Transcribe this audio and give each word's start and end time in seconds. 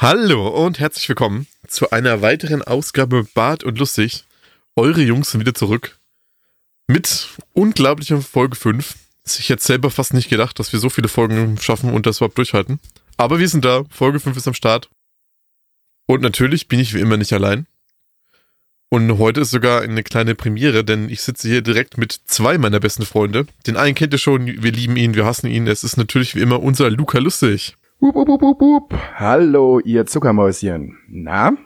Hallo 0.00 0.46
und 0.46 0.78
herzlich 0.78 1.08
willkommen 1.08 1.48
zu 1.66 1.90
einer 1.90 2.22
weiteren 2.22 2.62
Ausgabe 2.62 3.26
Bart 3.34 3.64
und 3.64 3.80
Lustig. 3.80 4.26
Eure 4.76 5.02
Jungs 5.02 5.32
sind 5.32 5.40
wieder 5.40 5.54
zurück 5.54 5.98
mit 6.86 7.30
unglaublicher 7.52 8.22
Folge 8.22 8.54
5. 8.54 8.94
Ich 9.26 9.48
hätte 9.48 9.64
selber 9.64 9.90
fast 9.90 10.14
nicht 10.14 10.30
gedacht, 10.30 10.60
dass 10.60 10.72
wir 10.72 10.78
so 10.78 10.88
viele 10.88 11.08
Folgen 11.08 11.58
schaffen 11.58 11.92
und 11.92 12.06
das 12.06 12.18
überhaupt 12.18 12.38
durchhalten. 12.38 12.78
Aber 13.16 13.40
wir 13.40 13.48
sind 13.48 13.64
da. 13.64 13.86
Folge 13.90 14.20
5 14.20 14.36
ist 14.36 14.46
am 14.46 14.54
Start. 14.54 14.88
Und 16.06 16.22
natürlich 16.22 16.68
bin 16.68 16.78
ich 16.78 16.94
wie 16.94 17.00
immer 17.00 17.16
nicht 17.16 17.32
allein. 17.32 17.66
Und 18.90 19.18
heute 19.18 19.40
ist 19.40 19.50
sogar 19.50 19.82
eine 19.82 20.04
kleine 20.04 20.36
Premiere, 20.36 20.84
denn 20.84 21.08
ich 21.08 21.22
sitze 21.22 21.48
hier 21.48 21.60
direkt 21.60 21.98
mit 21.98 22.20
zwei 22.24 22.56
meiner 22.56 22.78
besten 22.78 23.04
Freunde. 23.04 23.48
Den 23.66 23.76
einen 23.76 23.96
kennt 23.96 24.12
ihr 24.12 24.20
schon, 24.20 24.46
wir 24.46 24.70
lieben 24.70 24.94
ihn, 24.94 25.14
wir 25.14 25.26
hassen 25.26 25.48
ihn. 25.48 25.66
Es 25.66 25.82
ist 25.82 25.96
natürlich 25.96 26.36
wie 26.36 26.40
immer 26.40 26.62
unser 26.62 26.88
Luca 26.88 27.18
Lustig. 27.18 27.74
Wup, 28.00 28.14
wup, 28.14 28.28
wup, 28.28 28.42
wup, 28.42 28.60
wup. 28.60 28.94
Hallo, 29.16 29.80
ihr 29.80 30.06
Zuckermäuschen. 30.06 30.96
Na? 31.08 31.56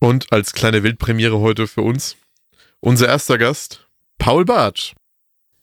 Und 0.00 0.32
als 0.32 0.54
kleine 0.54 0.82
Weltpremiere 0.82 1.40
heute 1.40 1.66
für 1.66 1.82
uns, 1.82 2.16
unser 2.80 3.08
erster 3.08 3.36
Gast, 3.36 3.86
Paul 4.16 4.46
Bartsch. 4.46 4.94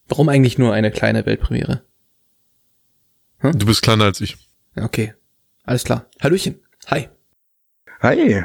Warum 0.07 0.29
eigentlich 0.29 0.59
nur 0.59 0.71
eine 0.71 0.91
kleine 0.91 1.25
Weltpremiere? 1.25 1.83
Du 3.41 3.65
bist 3.65 3.81
kleiner 3.81 4.03
als 4.03 4.21
ich. 4.21 4.37
Okay, 4.75 5.15
alles 5.63 5.83
klar. 5.83 6.05
Hallöchen. 6.21 6.61
Hi. 6.91 7.09
Hi. 8.01 8.43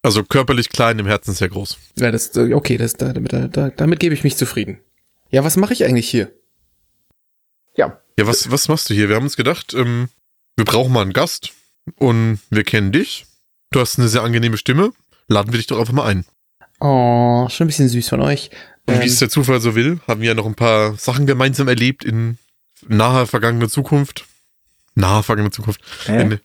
Also 0.00 0.24
körperlich 0.24 0.70
klein, 0.70 0.98
im 0.98 1.06
Herzen 1.06 1.34
sehr 1.34 1.50
groß. 1.50 1.76
Ja, 1.98 2.10
das, 2.10 2.34
äh, 2.34 2.54
okay, 2.54 2.78
das, 2.78 2.94
damit, 2.94 3.34
da, 3.34 3.68
damit 3.68 4.00
gebe 4.00 4.14
ich 4.14 4.24
mich 4.24 4.38
zufrieden. 4.38 4.80
Ja, 5.28 5.44
was 5.44 5.58
mache 5.58 5.74
ich 5.74 5.84
eigentlich 5.84 6.08
hier? 6.08 6.32
Ja, 8.18 8.26
was, 8.26 8.50
was 8.50 8.68
machst 8.68 8.90
du 8.90 8.94
hier? 8.94 9.08
Wir 9.08 9.16
haben 9.16 9.24
uns 9.24 9.36
gedacht, 9.36 9.74
ähm, 9.74 10.08
wir 10.56 10.64
brauchen 10.64 10.92
mal 10.92 11.02
einen 11.02 11.12
Gast 11.12 11.52
und 11.96 12.38
wir 12.50 12.64
kennen 12.64 12.92
dich. 12.92 13.26
Du 13.70 13.80
hast 13.80 13.98
eine 13.98 14.08
sehr 14.08 14.22
angenehme 14.22 14.56
Stimme. 14.56 14.92
Laden 15.26 15.52
wir 15.52 15.58
dich 15.58 15.66
doch 15.66 15.80
einfach 15.80 15.92
mal 15.92 16.06
ein. 16.06 16.24
Oh, 16.80 17.48
schon 17.48 17.64
ein 17.64 17.68
bisschen 17.68 17.88
süß 17.88 18.08
von 18.08 18.20
euch. 18.20 18.50
Und 18.86 18.94
Ähm, 18.94 19.00
wie 19.02 19.06
es 19.06 19.18
der 19.18 19.30
Zufall 19.30 19.60
so 19.60 19.74
will, 19.74 20.00
haben 20.06 20.20
wir 20.20 20.28
ja 20.28 20.34
noch 20.34 20.46
ein 20.46 20.54
paar 20.54 20.96
Sachen 20.96 21.26
gemeinsam 21.26 21.66
erlebt 21.68 22.04
in 22.04 22.38
naher 22.86 23.26
vergangener 23.26 23.68
Zukunft. 23.68 24.26
Naher 24.94 25.22
vergangener 25.22 25.52
Zukunft. 25.52 25.80
Hä? 26.06 26.18
Ende. 26.18 26.40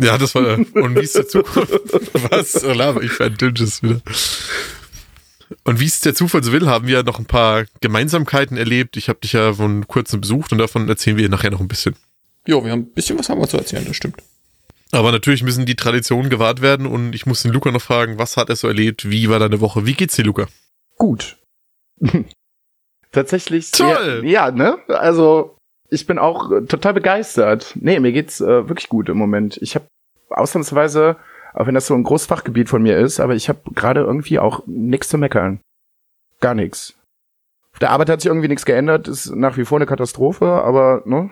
Ja, 0.00 0.18
das 0.18 0.34
war, 0.34 0.58
und 0.58 0.94
wie 0.96 1.04
es 1.04 1.14
der 1.14 1.26
Zukunft, 1.26 1.72
was 2.30 2.62
laber 2.62 3.02
ich 3.02 3.20
ein 3.20 3.36
Dünnsches 3.36 3.82
wieder. 3.82 4.00
Und 5.64 5.80
wie 5.80 5.86
es 5.86 6.00
der 6.00 6.14
Zufall 6.14 6.42
so 6.44 6.52
will, 6.52 6.66
haben 6.66 6.86
wir 6.86 7.02
noch 7.02 7.18
ein 7.18 7.26
paar 7.26 7.64
Gemeinsamkeiten 7.80 8.56
erlebt. 8.56 8.96
Ich 8.96 9.08
habe 9.08 9.20
dich 9.20 9.32
ja 9.32 9.54
von 9.54 9.86
kurzem 9.86 10.20
besucht 10.20 10.52
und 10.52 10.58
davon 10.58 10.88
erzählen 10.88 11.16
wir 11.16 11.28
nachher 11.28 11.50
noch 11.50 11.60
ein 11.60 11.68
bisschen. 11.68 11.96
jo, 12.46 12.64
wir 12.64 12.72
haben 12.72 12.80
ein 12.80 12.92
bisschen 12.92 13.18
was 13.18 13.28
haben 13.28 13.40
wir 13.40 13.48
zu 13.48 13.56
erzählen, 13.56 13.84
das 13.86 13.96
stimmt. 13.96 14.16
Aber 14.92 15.12
natürlich 15.12 15.42
müssen 15.42 15.66
die 15.66 15.76
Traditionen 15.76 16.30
gewahrt 16.30 16.62
werden 16.62 16.86
und 16.86 17.14
ich 17.14 17.26
muss 17.26 17.42
den 17.42 17.52
Luca 17.52 17.70
noch 17.70 17.82
fragen, 17.82 18.18
was 18.18 18.36
hat 18.36 18.48
er 18.48 18.56
so 18.56 18.68
erlebt? 18.68 19.10
Wie 19.10 19.28
war 19.28 19.38
deine 19.38 19.60
Woche? 19.60 19.84
Wie 19.84 19.94
geht's 19.94 20.16
dir, 20.16 20.24
Luca? 20.24 20.46
gut. 20.98 21.38
Tatsächlich. 23.12 23.70
Toll! 23.70 24.20
Sehr, 24.20 24.24
ja, 24.24 24.50
ne? 24.50 24.78
Also, 24.88 25.56
ich 25.88 26.06
bin 26.06 26.18
auch 26.18 26.50
total 26.68 26.92
begeistert. 26.92 27.74
Nee, 27.80 28.00
mir 28.00 28.12
geht's 28.12 28.40
äh, 28.40 28.68
wirklich 28.68 28.90
gut 28.90 29.08
im 29.08 29.16
Moment. 29.16 29.56
Ich 29.62 29.74
habe 29.74 29.86
ausnahmsweise, 30.28 31.16
auch 31.54 31.66
wenn 31.66 31.74
das 31.74 31.86
so 31.86 31.94
ein 31.94 32.04
Großfachgebiet 32.04 32.68
von 32.68 32.82
mir 32.82 32.98
ist, 32.98 33.20
aber 33.20 33.34
ich 33.34 33.48
habe 33.48 33.60
gerade 33.74 34.00
irgendwie 34.00 34.38
auch 34.38 34.62
nichts 34.66 35.08
zu 35.08 35.18
meckern. 35.18 35.60
Gar 36.40 36.54
nichts. 36.54 36.94
Auf 37.72 37.78
der 37.80 37.90
Arbeit 37.90 38.10
hat 38.10 38.20
sich 38.20 38.28
irgendwie 38.28 38.48
nichts 38.48 38.64
geändert, 38.64 39.08
ist 39.08 39.34
nach 39.34 39.56
wie 39.56 39.64
vor 39.64 39.78
eine 39.78 39.86
Katastrophe, 39.86 40.46
aber 40.46 41.02
ne, 41.04 41.30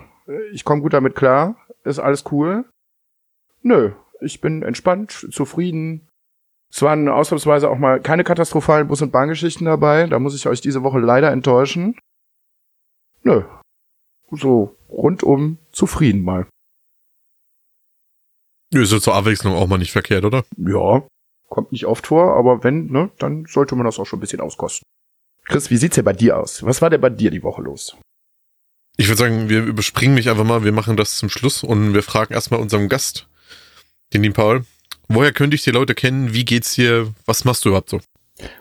ich 0.53 0.65
komme 0.65 0.83
gut 0.83 0.93
damit 0.93 1.15
klar, 1.15 1.57
ist 1.85 1.99
alles 1.99 2.25
cool. 2.31 2.65
Nö, 3.63 3.93
ich 4.21 4.41
bin 4.41 4.63
entspannt, 4.63 5.29
zufrieden. 5.31 6.07
Es 6.71 6.83
waren 6.83 7.09
ausnahmsweise 7.09 7.71
auch 7.71 7.79
mal 7.79 8.01
keine 8.01 8.25
katastrophalen 8.25 8.89
Bus- 8.89 9.03
und 9.03 9.13
Bahngeschichten 9.13 9.67
dabei, 9.67 10.07
da 10.07 10.19
muss 10.19 10.35
ich 10.35 10.47
euch 10.47 10.61
diese 10.61 10.83
Woche 10.83 10.99
leider 10.99 11.31
enttäuschen. 11.31 11.99
Nö, 13.23 13.43
so 14.31 14.77
rundum 14.89 15.59
zufrieden 15.73 16.23
mal. 16.23 16.47
Ist 18.73 18.93
ja 18.93 19.01
zur 19.01 19.15
Abwechslung 19.15 19.55
auch 19.55 19.67
mal 19.67 19.79
nicht 19.79 19.93
verkehrt, 19.93 20.25
oder? 20.25 20.45
Ja, 20.57 21.07
kommt 21.49 21.73
nicht 21.73 21.87
oft 21.87 22.07
vor, 22.07 22.37
aber 22.37 22.65
wenn, 22.65 22.87
ne, 22.87 23.11
dann 23.19 23.47
sollte 23.47 23.77
man 23.77 23.87
das 23.87 23.99
auch 23.99 24.07
schon 24.07 24.19
ein 24.19 24.21
bisschen 24.21 24.41
auskosten. 24.41 24.85
Chris, 25.45 25.71
wie 25.71 25.77
sieht's 25.77 25.95
denn 25.95 26.05
bei 26.05 26.13
dir 26.13 26.39
aus? 26.39 26.65
Was 26.65 26.83
war 26.83 26.91
denn 26.91 27.01
bei 27.01 27.11
dir 27.11 27.31
die 27.31 27.43
Woche 27.43 27.63
los? 27.63 27.97
Ich 28.97 29.09
würde 29.09 29.19
sagen, 29.19 29.49
wir 29.49 29.63
überspringen 29.63 30.15
mich 30.15 30.29
einfach 30.29 30.45
mal, 30.45 30.65
wir 30.65 30.73
machen 30.73 30.97
das 30.97 31.17
zum 31.17 31.29
Schluss 31.29 31.63
und 31.63 31.95
wir 31.95 32.03
fragen 32.03 32.35
erstmal 32.35 32.61
unserem 32.61 32.89
Gast, 32.89 33.29
den 34.13 34.23
lieben 34.23 34.35
Paul, 34.35 34.65
woher 35.09 35.33
könnte 35.33 35.55
ich 35.55 35.63
die 35.63 35.71
Leute 35.71 35.95
kennen? 35.95 36.33
Wie 36.33 36.45
geht's 36.45 36.75
dir? 36.75 37.13
Was 37.27 37.45
machst 37.45 37.65
du 37.65 37.69
überhaupt 37.69 37.91
so? 37.91 38.01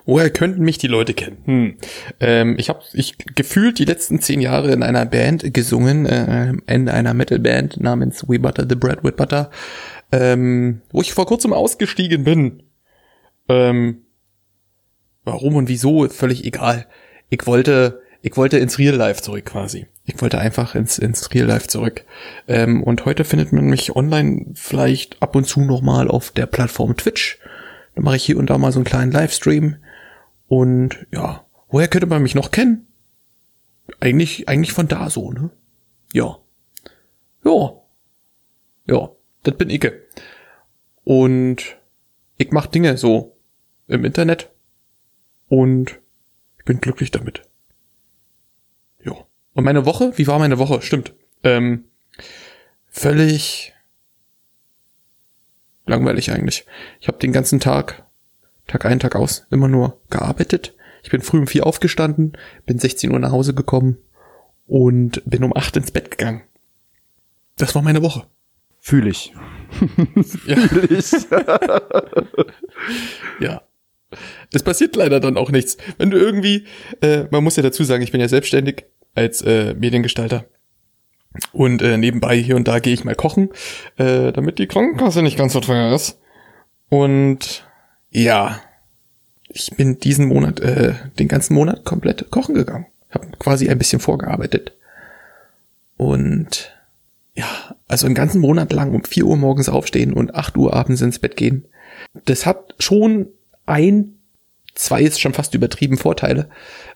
Woher 0.06 0.30
könnten 0.30 0.62
mich 0.62 0.78
die 0.78 0.86
Leute 0.86 1.12
kennen? 1.12 1.38
Hm. 1.44 1.76
Ähm, 2.20 2.54
ich 2.58 2.70
habe 2.70 2.80
ich 2.94 3.16
gefühlt 3.34 3.78
die 3.78 3.84
letzten 3.84 4.20
zehn 4.20 4.40
Jahre 4.40 4.72
in 4.72 4.82
einer 4.82 5.04
Band 5.04 5.52
gesungen, 5.52 6.06
äh, 6.06 6.54
in 6.66 6.88
einer 6.88 7.12
Metalband 7.12 7.78
namens 7.78 8.26
We 8.26 8.38
Butter 8.38 8.64
the 8.68 8.74
Bread 8.74 9.04
with 9.04 9.16
Butter, 9.16 9.50
ähm, 10.12 10.82
wo 10.90 11.00
ich 11.00 11.12
vor 11.12 11.26
kurzem 11.26 11.52
ausgestiegen 11.52 12.24
bin. 12.24 12.62
Ähm, 13.48 14.02
warum 15.24 15.56
und 15.56 15.68
wieso, 15.68 16.08
völlig 16.08 16.44
egal. 16.44 16.86
Ich 17.28 17.46
wollte, 17.46 18.02
ich 18.22 18.36
wollte 18.36 18.58
ins 18.58 18.78
Real 18.78 18.94
Life 18.94 19.22
zurück 19.22 19.46
quasi. 19.46 19.86
Ich 20.04 20.20
wollte 20.22 20.38
einfach 20.38 20.74
ins, 20.74 20.98
ins 20.98 21.32
Real 21.34 21.46
Life 21.46 21.66
zurück. 21.66 22.04
Ähm, 22.46 22.82
und 22.82 23.04
heute 23.04 23.24
findet 23.24 23.52
man 23.52 23.64
mich 23.64 23.96
online 23.96 24.52
vielleicht 24.54 25.20
ab 25.20 25.34
und 25.34 25.44
zu 25.44 25.60
nochmal 25.60 26.08
auf 26.08 26.30
der 26.30 26.46
Plattform 26.46 26.96
Twitch. 26.96 27.38
Da 27.94 28.02
mache 28.02 28.16
ich 28.16 28.24
hier 28.24 28.38
und 28.38 28.48
da 28.48 28.58
mal 28.58 28.72
so 28.72 28.78
einen 28.78 28.84
kleinen 28.84 29.10
Livestream. 29.10 29.76
Und 30.46 31.06
ja, 31.10 31.44
woher 31.68 31.88
könnte 31.88 32.06
man 32.06 32.22
mich 32.22 32.36
noch 32.36 32.52
kennen? 32.52 32.86
Eigentlich, 33.98 34.48
eigentlich 34.48 34.72
von 34.72 34.86
da 34.86 35.10
so, 35.10 35.32
ne? 35.32 35.50
Ja. 36.12 36.38
Ja. 37.44 37.72
Ja, 38.88 39.10
das 39.46 39.56
bin 39.56 39.70
ich. 39.70 39.90
Und 41.04 41.76
ich 42.36 42.50
mach 42.50 42.66
Dinge 42.66 42.96
so 42.96 43.36
im 43.86 44.04
Internet. 44.04 44.50
Und 45.48 46.00
ich 46.58 46.64
bin 46.64 46.80
glücklich 46.80 47.10
damit. 47.10 47.42
Ja. 49.04 49.12
Und 49.54 49.64
meine 49.64 49.86
Woche? 49.86 50.12
Wie 50.16 50.26
war 50.26 50.38
meine 50.38 50.58
Woche? 50.58 50.82
Stimmt. 50.82 51.14
Ähm, 51.44 51.84
völlig 52.88 53.74
langweilig 55.86 56.32
eigentlich. 56.32 56.66
Ich 57.00 57.08
habe 57.08 57.18
den 57.18 57.32
ganzen 57.32 57.60
Tag, 57.60 58.06
Tag 58.66 58.84
ein, 58.84 58.98
Tag 58.98 59.14
aus, 59.14 59.46
immer 59.50 59.68
nur 59.68 60.00
gearbeitet. 60.10 60.74
Ich 61.04 61.10
bin 61.10 61.22
früh 61.22 61.38
um 61.38 61.46
vier 61.46 61.66
aufgestanden, 61.66 62.36
bin 62.64 62.80
16 62.80 63.12
Uhr 63.12 63.20
nach 63.20 63.30
Hause 63.30 63.54
gekommen 63.54 63.98
und 64.66 65.22
bin 65.24 65.44
um 65.44 65.56
acht 65.56 65.76
ins 65.76 65.92
Bett 65.92 66.10
gegangen. 66.10 66.42
Das 67.56 67.76
war 67.76 67.82
meine 67.82 68.02
Woche. 68.02 68.26
Fühl 68.86 69.08
ich. 69.08 69.32
Ja. 70.46 70.56
Fühl 70.56 70.92
ich. 70.92 71.10
Ja. 73.40 73.62
Es 74.52 74.62
passiert 74.62 74.94
leider 74.94 75.18
dann 75.18 75.36
auch 75.36 75.50
nichts. 75.50 75.76
Wenn 75.98 76.10
du 76.10 76.18
irgendwie, 76.18 76.66
äh, 77.00 77.24
man 77.32 77.42
muss 77.42 77.56
ja 77.56 77.64
dazu 77.64 77.82
sagen, 77.82 78.04
ich 78.04 78.12
bin 78.12 78.20
ja 78.20 78.28
selbstständig 78.28 78.84
als 79.16 79.42
äh, 79.42 79.74
Mediengestalter. 79.74 80.44
Und 81.52 81.82
äh, 81.82 81.98
nebenbei 81.98 82.36
hier 82.36 82.54
und 82.54 82.68
da 82.68 82.78
gehe 82.78 82.94
ich 82.94 83.02
mal 83.02 83.16
kochen, 83.16 83.50
äh, 83.96 84.30
damit 84.30 84.60
die 84.60 84.68
Krankenkasse 84.68 85.20
nicht 85.20 85.36
ganz 85.36 85.54
so 85.54 85.60
teuer 85.60 85.92
ist. 85.92 86.20
Und 86.88 87.68
ja, 88.10 88.60
ich 89.48 89.72
bin 89.76 89.98
diesen 89.98 90.28
Monat, 90.28 90.60
äh, 90.60 90.94
den 91.18 91.26
ganzen 91.26 91.54
Monat 91.54 91.84
komplett 91.84 92.30
kochen 92.30 92.54
gegangen. 92.54 92.86
Hab 93.10 93.36
quasi 93.40 93.68
ein 93.68 93.78
bisschen 93.78 93.98
vorgearbeitet. 93.98 94.76
Und 95.96 96.75
ja, 97.36 97.76
also 97.86 98.06
einen 98.06 98.14
ganzen 98.14 98.40
Monat 98.40 98.72
lang 98.72 98.94
um 98.94 99.04
4 99.04 99.26
Uhr 99.26 99.36
morgens 99.36 99.68
aufstehen 99.68 100.12
und 100.12 100.34
8 100.34 100.56
Uhr 100.56 100.74
abends 100.74 101.02
ins 101.02 101.18
Bett 101.18 101.36
gehen. 101.36 101.66
Das 102.24 102.46
hat 102.46 102.74
schon 102.78 103.28
ein 103.66 104.16
zwei 104.76 105.02
ist 105.02 105.20
schon 105.20 105.34
fast 105.34 105.54
übertrieben 105.54 105.98
Vorteile, 105.98 106.48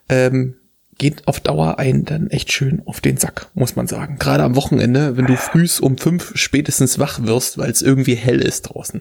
ähm, 0.09 0.57
geht 0.99 1.27
auf 1.27 1.41
Dauer 1.41 1.79
einen 1.79 2.05
dann 2.05 2.29
echt 2.29 2.53
schön 2.53 2.83
auf 2.85 3.01
den 3.01 3.17
Sack, 3.17 3.49
muss 3.55 3.75
man 3.75 3.87
sagen. 3.87 4.19
Gerade 4.19 4.45
am 4.45 4.55
Wochenende, 4.55 5.17
wenn 5.17 5.27
du 5.27 5.37
frühs 5.37 5.81
um 5.81 5.97
fünf 5.97 6.33
spätestens 6.35 6.99
wach 6.99 7.23
wirst, 7.23 7.57
weil 7.57 7.71
es 7.71 7.83
irgendwie 7.83 8.15
hell 8.15 8.41
ist 8.41 8.63
draußen. 8.63 9.01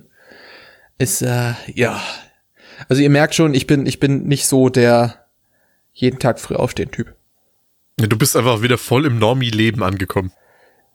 Ist, 0.97 1.21
äh, 1.21 1.53
ja. 1.73 2.01
Also 2.87 3.01
ihr 3.01 3.09
merkt 3.09 3.35
schon, 3.35 3.53
ich 3.53 3.67
bin, 3.67 3.85
ich 3.85 3.99
bin 3.99 4.23
nicht 4.23 4.47
so 4.47 4.69
der 4.69 5.25
jeden 5.93 6.19
Tag 6.19 6.39
früh 6.39 6.55
aufstehen 6.55 6.91
Typ. 6.91 7.13
Du 7.97 8.17
bist 8.17 8.37
einfach 8.37 8.61
wieder 8.61 8.77
voll 8.77 9.05
im 9.05 9.19
Normie-Leben 9.19 9.83
angekommen. 9.83 10.31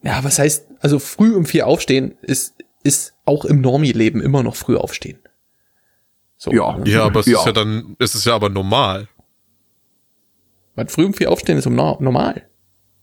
Ja, 0.04 0.22
was 0.22 0.38
heißt, 0.38 0.66
also 0.80 0.98
früh 0.98 1.34
um 1.34 1.46
vier 1.46 1.66
aufstehen 1.66 2.14
ist, 2.22 2.54
ist 2.82 3.14
auch 3.24 3.44
im 3.44 3.60
Normie-Leben 3.62 4.20
immer 4.20 4.42
noch 4.42 4.54
früh 4.56 4.76
aufstehen. 4.76 5.18
So. 6.36 6.52
Ja. 6.52 6.78
Ja, 6.84 7.04
aber 7.04 7.20
es 7.20 7.26
Ja. 7.26 7.38
ist 7.40 7.46
ja 7.46 7.52
dann, 7.52 7.96
es 7.98 8.14
ist 8.14 8.26
ja 8.26 8.34
aber 8.34 8.50
normal. 8.50 9.08
Was 10.74 10.92
früh 10.92 11.06
um 11.06 11.14
vier 11.14 11.30
aufstehen 11.30 11.56
ist 11.56 11.66
um 11.66 11.74
no 11.74 11.96
normal. 12.00 12.46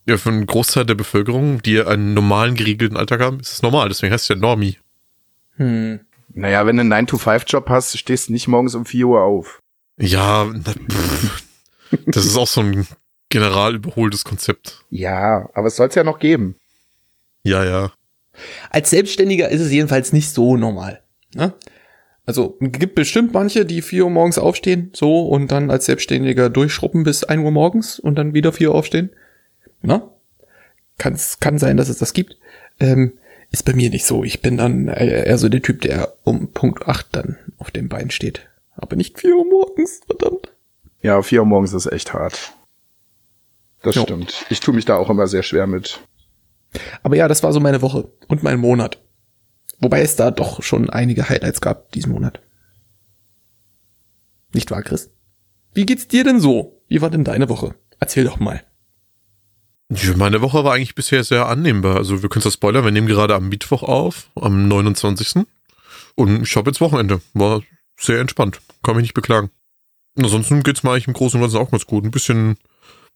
Ja, 0.08 0.18
für 0.18 0.30
einen 0.30 0.46
Großteil 0.46 0.86
der 0.86 0.96
Bevölkerung, 0.96 1.62
die 1.62 1.80
einen 1.82 2.14
normalen, 2.14 2.56
geregelten 2.56 2.98
Alltag 2.98 3.22
haben, 3.22 3.40
ist 3.40 3.52
es 3.54 3.62
normal. 3.62 3.88
Deswegen 3.90 4.12
heißt 4.14 4.24
es 4.26 4.28
ja 4.30 4.36
Normie. 4.36 4.78
Hm. 5.56 6.02
Naja, 6.34 6.66
wenn 6.66 6.78
du 6.78 6.82
einen 6.82 7.08
9-to-5-Job 7.08 7.70
hast, 7.70 7.98
stehst 7.98 8.30
du 8.30 8.34
nicht 8.34 8.48
morgens 8.48 8.76
um 8.76 8.86
4 8.86 9.06
Uhr 9.08 9.22
auf. 9.22 9.60
Ja, 9.98 10.46
na, 10.52 10.74
pff. 10.74 11.44
das 12.08 12.26
ist 12.26 12.38
auch 12.38 12.48
so 12.48 12.62
ein 12.62 12.88
general 13.30 13.76
überholtes 13.76 14.24
Konzept. 14.24 14.84
Ja, 14.90 15.50
aber 15.54 15.68
es 15.68 15.76
soll 15.76 15.88
es 15.90 15.96
ja 15.96 16.04
noch 16.04 16.20
geben. 16.20 16.56
Ja, 17.44 17.64
ja. 17.64 17.92
Als 18.70 18.90
Selbstständiger 18.90 19.50
ist 19.50 19.62
es 19.62 19.72
jedenfalls 19.72 20.14
nicht 20.14 20.30
so 20.30 20.58
normal. 20.58 21.02
Ne? 21.36 21.54
Also 22.26 22.58
gibt 22.62 22.96
bestimmt 22.96 23.34
manche, 23.34 23.66
die 23.66 23.82
vier 23.82 24.06
Uhr 24.06 24.10
morgens 24.12 24.38
aufstehen, 24.38 24.92
so 24.94 25.28
und 25.28 25.52
dann 25.52 25.72
als 25.72 25.86
Selbstständiger 25.86 26.50
durchschruppen 26.50 27.04
bis 27.04 27.24
ein 27.24 27.40
Uhr 27.40 27.52
morgens 27.52 28.00
und 28.00 28.16
dann 28.16 28.34
wieder 28.34 28.54
vier 28.54 28.70
Uhr 28.70 28.76
aufstehen. 28.76 29.10
Na? 29.82 30.12
Kann's, 30.98 31.40
kann 31.40 31.58
sein, 31.58 31.78
dass 31.78 31.90
es 31.90 31.98
das 31.98 32.14
gibt. 32.14 32.38
Ähm, 32.80 33.14
ist 33.52 33.66
bei 33.66 33.74
mir 33.74 33.90
nicht 33.90 34.06
so. 34.06 34.24
Ich 34.24 34.42
bin 34.42 34.58
dann 34.58 34.88
eher 34.88 35.26
eher 35.26 35.38
so 35.38 35.50
der 35.50 35.62
Typ, 35.62 35.82
der 35.82 36.14
um 36.24 36.52
Punkt 36.54 36.88
8 36.88 37.08
dann 37.12 37.38
auf 37.58 37.72
dem 37.72 37.90
Bein 37.90 38.12
steht. 38.12 38.48
Aber 38.76 38.96
nicht 38.96 39.20
vier 39.20 39.36
Uhr 39.36 39.46
morgens, 39.46 40.02
verdammt. 40.06 40.54
Ja, 41.02 41.22
4 41.22 41.42
Uhr 41.42 41.46
morgens 41.48 41.74
ist 41.74 41.92
echt 41.92 42.14
hart. 42.14 42.54
Das 43.82 43.96
Jo. 43.96 44.04
stimmt. 44.04 44.46
Ich 44.50 44.60
tue 44.60 44.74
mich 44.76 44.86
da 44.86 44.96
auch 44.96 45.10
immer 45.10 45.28
sehr 45.28 45.44
schwer 45.44 45.66
mit. 45.68 46.00
Aber 47.04 47.16
ja, 47.16 47.28
das 47.28 47.44
war 47.44 47.54
so 47.54 47.60
meine 47.60 47.82
Woche 47.82 48.12
und 48.28 48.44
mein 48.44 48.60
Monat. 48.60 49.02
Wobei 49.80 50.02
es 50.02 50.16
da 50.16 50.32
doch 50.32 50.62
schon 50.64 50.90
einige 50.90 51.28
Highlights 51.28 51.62
gab 51.62 51.92
diesen 51.92 52.12
Monat. 52.12 52.42
Nicht 54.54 54.72
wahr, 54.72 54.84
Chris? 54.84 55.12
Wie 55.74 55.86
geht's 55.86 56.08
dir 56.08 56.24
denn 56.24 56.40
so? 56.40 56.84
Wie 56.88 57.02
war 57.02 57.10
denn 57.10 57.24
deine 57.24 57.50
Woche? 57.50 57.76
Erzähl 58.00 58.26
doch 58.26 58.40
mal. 58.40 58.64
Ja, 59.90 60.16
Meine 60.16 60.42
Woche 60.42 60.64
war 60.64 60.74
eigentlich 60.74 60.96
bisher 60.96 61.24
sehr 61.24 61.48
annehmbar. 61.48 61.98
Also 61.98 62.22
wir 62.22 62.30
können 62.30 62.46
es 62.46 62.54
spoilern, 62.54 62.84
wir 62.84 62.92
nehmen 62.92 63.08
gerade 63.08 63.36
am 63.36 63.50
Mittwoch 63.50 63.84
auf, 63.84 64.30
am 64.36 64.68
29. 64.68 65.46
Und 66.16 66.44
ich 66.44 66.56
habe 66.56 66.70
jetzt 66.70 66.82
Wochenende. 66.82 67.22
War 67.34 67.62
sehr 67.98 68.20
entspannt. 68.20 68.62
Kann 68.84 68.96
mich 68.96 69.04
nicht 69.04 69.14
beklagen. 69.14 69.50
Ansonsten 70.18 70.64
geht's 70.64 70.84
mir 70.84 70.92
eigentlich 70.92 71.08
im 71.08 71.14
Großen 71.14 71.38
und 71.38 71.44
Ganzen 71.44 71.58
auch 71.58 71.72
ganz 71.72 71.86
gut. 71.86 72.04
Ein 72.04 72.12
bisschen 72.12 72.58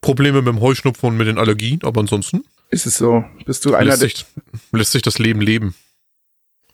Probleme 0.02 0.42
mit 0.42 0.48
dem 0.48 0.62
Heuschnupfen 0.62 1.10
und 1.10 1.18
mit 1.18 1.28
den 1.28 1.38
Allergien, 1.38 1.80
aber 1.84 2.02
ansonsten 2.02 2.44
Ist 2.76 2.86
es 2.86 2.98
so? 2.98 3.24
Bist 3.46 3.64
du 3.64 3.74
einer, 3.74 3.92
lässt 3.92 4.02
der, 4.02 4.10
sich, 4.10 4.26
lässt 4.74 4.92
sich 4.92 5.02
das 5.02 5.18
Leben 5.18 5.40
leben. 5.40 5.76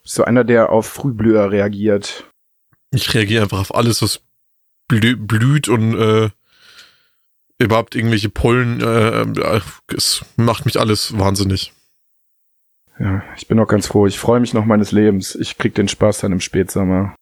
bist 0.01 0.17
du 0.17 0.23
einer, 0.23 0.43
der 0.43 0.71
auf 0.71 0.87
Frühblüher 0.87 1.51
reagiert? 1.51 2.27
Ich 2.89 3.13
reagiere 3.13 3.43
einfach 3.43 3.59
auf 3.59 3.75
alles, 3.75 4.01
was 4.01 4.21
blü 4.87 5.15
blüht 5.15 5.69
und 5.69 5.93
äh, 5.93 6.31
überhaupt 7.59 7.93
irgendwelche 7.93 8.29
Pollen. 8.29 8.81
Äh, 8.81 9.21
äh, 9.21 9.61
es 9.95 10.25
macht 10.37 10.65
mich 10.65 10.79
alles 10.79 11.19
wahnsinnig. 11.19 11.71
Ja, 12.97 13.21
ich 13.37 13.47
bin 13.47 13.59
auch 13.59 13.67
ganz 13.67 13.85
froh. 13.85 14.07
Ich 14.07 14.17
freue 14.17 14.39
mich 14.39 14.55
noch 14.55 14.65
meines 14.65 14.91
Lebens. 14.91 15.35
Ich 15.35 15.59
krieg 15.59 15.75
den 15.75 15.87
Spaß 15.87 16.21
dann 16.21 16.31
im 16.31 16.41
Spätsommer. 16.41 17.15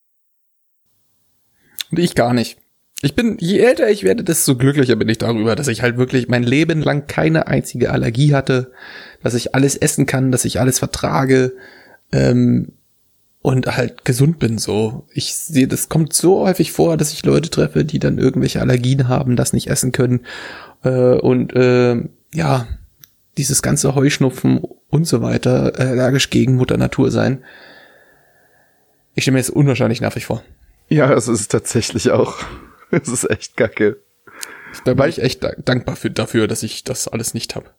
Und 1.91 1.99
ich 1.99 2.15
gar 2.15 2.33
nicht. 2.33 2.57
Ich 3.01 3.15
bin, 3.15 3.37
je 3.39 3.59
älter 3.59 3.89
ich 3.89 4.03
werde, 4.03 4.25
desto 4.25 4.57
glücklicher 4.57 4.97
bin 4.97 5.07
ich 5.07 5.17
darüber, 5.17 5.55
dass 5.55 5.69
ich 5.69 5.81
halt 5.81 5.97
wirklich 5.97 6.27
mein 6.27 6.43
Leben 6.43 6.81
lang 6.81 7.07
keine 7.07 7.47
einzige 7.47 7.91
Allergie 7.91 8.33
hatte, 8.33 8.71
dass 9.23 9.35
ich 9.35 9.55
alles 9.55 9.77
essen 9.77 10.05
kann, 10.05 10.31
dass 10.31 10.43
ich 10.43 10.59
alles 10.59 10.79
vertrage 10.79 11.53
ähm, 12.11 12.73
und 13.41 13.77
halt 13.77 14.03
gesund 14.03 14.37
bin. 14.37 14.57
So, 14.57 15.07
ich 15.13 15.33
sehe, 15.33 15.67
das 15.67 15.87
kommt 15.87 16.11
so 16.11 16.41
häufig 16.41 16.73
vor, 16.73 16.97
dass 16.97 17.13
ich 17.13 17.23
Leute 17.23 17.49
treffe, 17.49 17.85
die 17.85 17.99
dann 17.99 18.17
irgendwelche 18.17 18.59
Allergien 18.59 19.07
haben, 19.07 19.37
das 19.37 19.53
nicht 19.53 19.67
essen 19.67 19.93
können 19.93 20.25
äh, 20.83 21.13
und 21.13 21.53
äh, 21.53 22.03
ja, 22.33 22.67
dieses 23.37 23.61
ganze 23.61 23.95
Heuschnupfen 23.95 24.59
und 24.89 25.05
so 25.07 25.21
weiter 25.21 25.79
äh, 25.79 25.83
allergisch 25.83 26.29
gegen 26.29 26.57
Mutter 26.57 26.75
Natur 26.75 27.11
sein. 27.11 27.45
Ich 29.15 29.23
stelle 29.23 29.35
mir 29.35 29.39
das 29.39 29.49
unwahrscheinlich 29.49 30.01
nervig 30.01 30.25
vor. 30.25 30.43
Ja, 30.89 31.13
es 31.13 31.29
ist 31.29 31.49
tatsächlich 31.49 32.11
auch. 32.11 32.39
Es 33.01 33.07
ist 33.07 33.29
echt 33.29 33.55
kacke. 33.57 33.97
Da 34.85 34.97
war 34.97 35.07
ich 35.07 35.21
echt 35.21 35.43
da- 35.43 35.53
dankbar 35.57 35.95
für, 35.95 36.11
dafür, 36.11 36.47
dass 36.47 36.63
ich 36.63 36.83
das 36.83 37.07
alles 37.07 37.33
nicht 37.33 37.55
habe. 37.55 37.71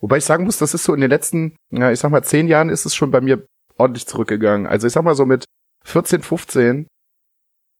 Wobei 0.00 0.16
ich 0.18 0.24
sagen 0.24 0.44
muss, 0.44 0.58
das 0.58 0.74
ist 0.74 0.84
so 0.84 0.94
in 0.94 1.00
den 1.00 1.10
letzten, 1.10 1.56
ja, 1.70 1.92
ich 1.92 2.00
sag 2.00 2.10
mal, 2.10 2.24
zehn 2.24 2.48
Jahren 2.48 2.68
ist 2.68 2.84
es 2.86 2.94
schon 2.94 3.10
bei 3.12 3.20
mir 3.20 3.46
ordentlich 3.76 4.06
zurückgegangen. 4.06 4.66
Also 4.66 4.86
ich 4.86 4.92
sag 4.92 5.04
mal 5.04 5.14
so 5.14 5.24
mit 5.26 5.44
14, 5.84 6.22
15, 6.22 6.86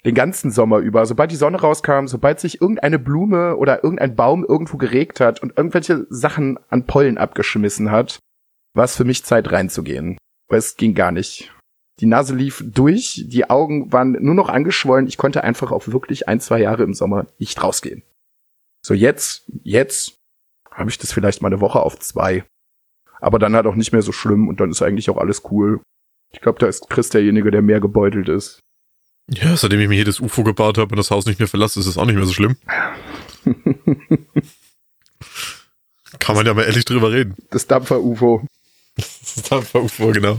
den 0.04 0.14
ganzen 0.14 0.50
Sommer 0.50 0.78
über, 0.78 1.06
sobald 1.06 1.30
die 1.30 1.36
Sonne 1.36 1.60
rauskam, 1.60 2.06
sobald 2.06 2.40
sich 2.40 2.60
irgendeine 2.60 2.98
Blume 2.98 3.56
oder 3.56 3.82
irgendein 3.84 4.16
Baum 4.16 4.44
irgendwo 4.44 4.76
geregt 4.76 5.20
hat 5.20 5.42
und 5.42 5.56
irgendwelche 5.56 6.06
Sachen 6.10 6.58
an 6.68 6.86
Pollen 6.86 7.18
abgeschmissen 7.18 7.90
hat, 7.90 8.18
war 8.74 8.84
es 8.84 8.96
für 8.96 9.04
mich 9.04 9.24
Zeit 9.24 9.50
reinzugehen. 9.52 10.18
Weil 10.48 10.58
es 10.58 10.76
ging 10.76 10.94
gar 10.94 11.12
nicht. 11.12 11.52
Die 12.02 12.08
Nase 12.08 12.34
lief 12.34 12.64
durch, 12.66 13.24
die 13.28 13.48
Augen 13.48 13.92
waren 13.92 14.16
nur 14.20 14.34
noch 14.34 14.48
angeschwollen. 14.48 15.06
Ich 15.06 15.16
konnte 15.16 15.44
einfach 15.44 15.70
auf 15.70 15.92
wirklich 15.92 16.26
ein, 16.26 16.40
zwei 16.40 16.60
Jahre 16.60 16.82
im 16.82 16.94
Sommer 16.94 17.28
nicht 17.38 17.62
rausgehen. 17.62 18.02
So 18.84 18.92
jetzt, 18.92 19.44
jetzt 19.62 20.18
habe 20.68 20.90
ich 20.90 20.98
das 20.98 21.12
vielleicht 21.12 21.42
mal 21.42 21.48
eine 21.50 21.60
Woche 21.60 21.78
auf 21.78 21.96
zwei. 22.00 22.44
Aber 23.20 23.38
dann 23.38 23.54
halt 23.54 23.66
auch 23.66 23.76
nicht 23.76 23.92
mehr 23.92 24.02
so 24.02 24.10
schlimm 24.10 24.48
und 24.48 24.58
dann 24.58 24.72
ist 24.72 24.82
eigentlich 24.82 25.10
auch 25.10 25.16
alles 25.16 25.42
cool. 25.52 25.80
Ich 26.32 26.40
glaube, 26.40 26.58
da 26.58 26.66
ist 26.66 26.90
Chris 26.90 27.08
derjenige, 27.10 27.52
der 27.52 27.62
mehr 27.62 27.78
gebeutelt 27.78 28.28
ist. 28.28 28.58
Ja, 29.30 29.56
seitdem 29.56 29.78
ich 29.78 29.88
mir 29.88 29.94
jedes 29.94 30.18
UFO 30.18 30.42
gebaut 30.42 30.78
habe 30.78 30.90
und 30.90 30.96
das 30.96 31.12
Haus 31.12 31.26
nicht 31.26 31.38
mehr 31.38 31.46
verlasse, 31.46 31.78
ist 31.78 31.86
es 31.86 31.98
auch 31.98 32.06
nicht 32.06 32.16
mehr 32.16 32.26
so 32.26 32.32
schlimm. 32.32 32.56
Kann 36.18 36.34
man 36.34 36.46
ja 36.46 36.54
mal 36.54 36.64
ehrlich 36.64 36.84
drüber 36.84 37.12
reden. 37.12 37.36
Das 37.50 37.68
Dampfer-UFO. 37.68 38.44
Das 38.96 39.36
ist 39.36 39.52
einfach 39.52 39.82
UFO, 39.82 40.10
genau. 40.10 40.38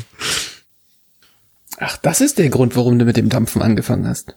Ach, 1.79 1.97
das 1.97 2.21
ist 2.21 2.37
der 2.37 2.49
Grund, 2.49 2.75
warum 2.75 2.99
du 2.99 3.05
mit 3.05 3.17
dem 3.17 3.29
Dampfen 3.29 3.61
angefangen 3.61 4.07
hast. 4.07 4.35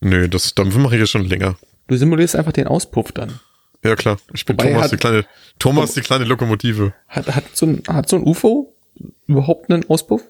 Nö, 0.00 0.28
das 0.28 0.54
Dampfen 0.54 0.82
mache 0.82 0.94
ich 0.96 1.00
jetzt 1.00 1.10
schon 1.10 1.24
länger. 1.26 1.56
Du 1.88 1.96
simulierst 1.96 2.36
einfach 2.36 2.52
den 2.52 2.66
Auspuff 2.66 3.12
dann. 3.12 3.40
Ja, 3.84 3.96
klar. 3.96 4.18
Ich 4.32 4.44
bin 4.44 4.56
Wobei 4.58 4.68
Thomas, 4.72 4.84
hat- 4.84 4.92
die 4.92 4.96
kleine, 4.96 5.26
Thomas, 5.58 5.94
die 5.94 6.00
kleine 6.02 6.24
Lokomotive. 6.24 6.92
Hat, 7.08 7.34
hat, 7.34 7.56
so 7.56 7.66
ein, 7.66 7.82
hat 7.88 8.08
so 8.08 8.16
ein 8.16 8.22
UFO 8.24 8.74
überhaupt 9.26 9.70
einen 9.70 9.88
Auspuff? 9.88 10.22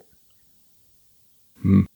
Hm. 1.62 1.86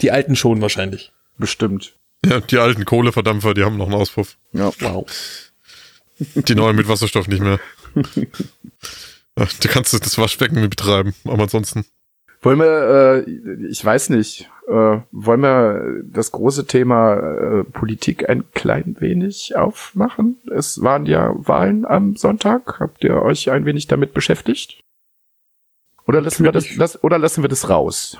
Die 0.00 0.10
alten 0.10 0.36
schon 0.36 0.60
wahrscheinlich. 0.60 1.12
Bestimmt. 1.38 1.94
Ja, 2.24 2.40
die 2.40 2.58
alten 2.58 2.84
Kohleverdampfer, 2.84 3.54
die 3.54 3.64
haben 3.64 3.76
noch 3.78 3.86
einen 3.86 3.94
Auspuff. 3.94 4.36
Ja. 4.52 4.70
Wow. 4.80 5.06
Die 6.18 6.54
neuen 6.54 6.76
mit 6.76 6.86
Wasserstoff 6.88 7.28
nicht 7.28 7.42
mehr. 7.42 7.58
Ja, 9.38 9.46
Du 9.60 9.68
kannst 9.68 9.94
das 9.94 10.18
Waschbecken 10.18 10.60
mit 10.60 10.70
betreiben, 10.70 11.14
aber 11.24 11.44
ansonsten. 11.44 11.86
Wollen 12.42 12.58
wir, 12.58 13.24
äh, 13.26 13.66
ich 13.68 13.84
weiß 13.84 14.10
nicht, 14.10 14.48
äh, 14.66 15.00
wollen 15.10 15.40
wir 15.40 16.02
das 16.04 16.32
große 16.32 16.66
Thema 16.66 17.16
äh, 17.16 17.64
Politik 17.64 18.28
ein 18.30 18.44
klein 18.52 18.96
wenig 18.98 19.56
aufmachen? 19.56 20.38
Es 20.50 20.80
waren 20.82 21.04
ja 21.04 21.32
Wahlen 21.34 21.84
am 21.84 22.16
Sonntag. 22.16 22.80
Habt 22.80 23.04
ihr 23.04 23.20
euch 23.20 23.50
ein 23.50 23.66
wenig 23.66 23.88
damit 23.88 24.14
beschäftigt? 24.14 24.82
Oder 26.06 26.22
lassen 26.22 26.44
wir 26.44 26.52
das, 26.52 26.74
lass, 26.76 27.02
oder 27.04 27.18
lassen 27.18 27.42
wir 27.42 27.48
das 27.48 27.68
raus? 27.68 28.16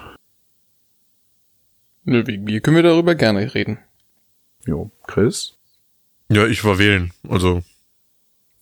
Nö, 2.05 2.27
wie, 2.27 2.47
wie 2.47 2.61
können 2.61 2.77
wir 2.77 2.83
darüber 2.83 3.15
gerne 3.15 3.55
reden? 3.55 3.79
Jo, 4.67 4.91
Chris? 5.07 5.57
Ja, 6.29 6.47
ich 6.47 6.63
war 6.65 6.79
wählen. 6.79 7.13
Also, 7.29 7.63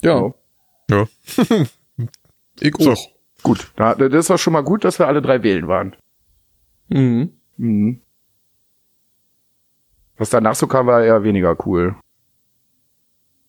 Ja, 0.03 0.33
ja. 0.89 1.09
ich 2.61 2.75
So. 2.79 2.95
Gut, 3.43 3.71
na, 3.77 3.95
das 3.95 4.31
war 4.31 4.39
schon 4.39 4.53
mal 4.53 4.63
gut, 4.65 4.85
dass 4.85 4.99
wir 4.99 5.07
alle 5.07 5.23
drei 5.23 5.43
wählen 5.43 5.69
waren. 5.69 5.95
Mhm. 6.89 7.33
Mhm. 7.57 8.01
Was 10.17 10.31
danach 10.31 10.55
so 10.57 10.67
kam, 10.67 10.87
war 10.87 11.03
eher 11.05 11.23
weniger 11.23 11.57
cool. 11.67 11.95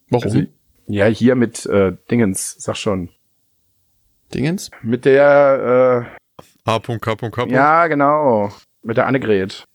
Warum? 0.10 0.24
Also, 0.24 0.44
ja, 0.88 1.06
hier 1.06 1.36
mit 1.36 1.66
äh, 1.66 1.96
Dingens, 2.12 2.56
sag 2.60 2.76
schon. 2.78 3.10
Dingens? 4.34 4.70
Mit 4.84 5.06
der, 5.06 6.08
äh, 7.48 7.52
ja, 7.56 7.88
genau. 7.88 8.52
Mit 8.84 8.98
der 8.98 9.08
Annegret. 9.08 9.66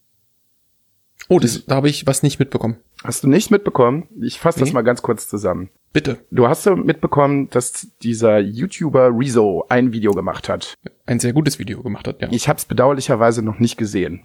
Oh, 1.29 1.39
das, 1.39 1.65
da 1.67 1.77
habe 1.77 1.89
ich 1.89 2.07
was 2.07 2.23
nicht 2.23 2.39
mitbekommen. 2.39 2.77
Hast 3.03 3.25
du 3.25 3.29
nicht 3.29 3.51
mitbekommen? 3.51 4.09
Ich 4.21 4.39
fasse 4.39 4.61
das 4.61 4.69
Nee. 4.69 4.75
mal 4.75 4.83
ganz 4.83 5.03
kurz 5.03 5.29
zusammen. 5.29 5.71
Bitte. 5.95 6.27
Du 6.33 6.49
hast 6.49 6.67
ja 6.67 6.75
mitbekommen, 6.75 7.49
dass 7.51 7.87
dieser 8.03 8.41
YouTuber 8.41 9.13
Rezo 9.17 9.65
ein 9.69 9.93
Video 9.93 10.11
gemacht 10.11 10.49
hat. 10.49 10.75
Ein 11.07 11.21
sehr 11.21 11.33
gutes 11.33 11.61
Video 11.61 11.85
gemacht 11.85 12.09
hat, 12.09 12.21
ja. 12.21 12.29
Ich 12.33 12.49
habe 12.49 12.59
es 12.59 12.65
bedauerlicherweise 12.65 13.43
noch 13.43 13.61
nicht 13.61 13.79
gesehen. 13.79 14.25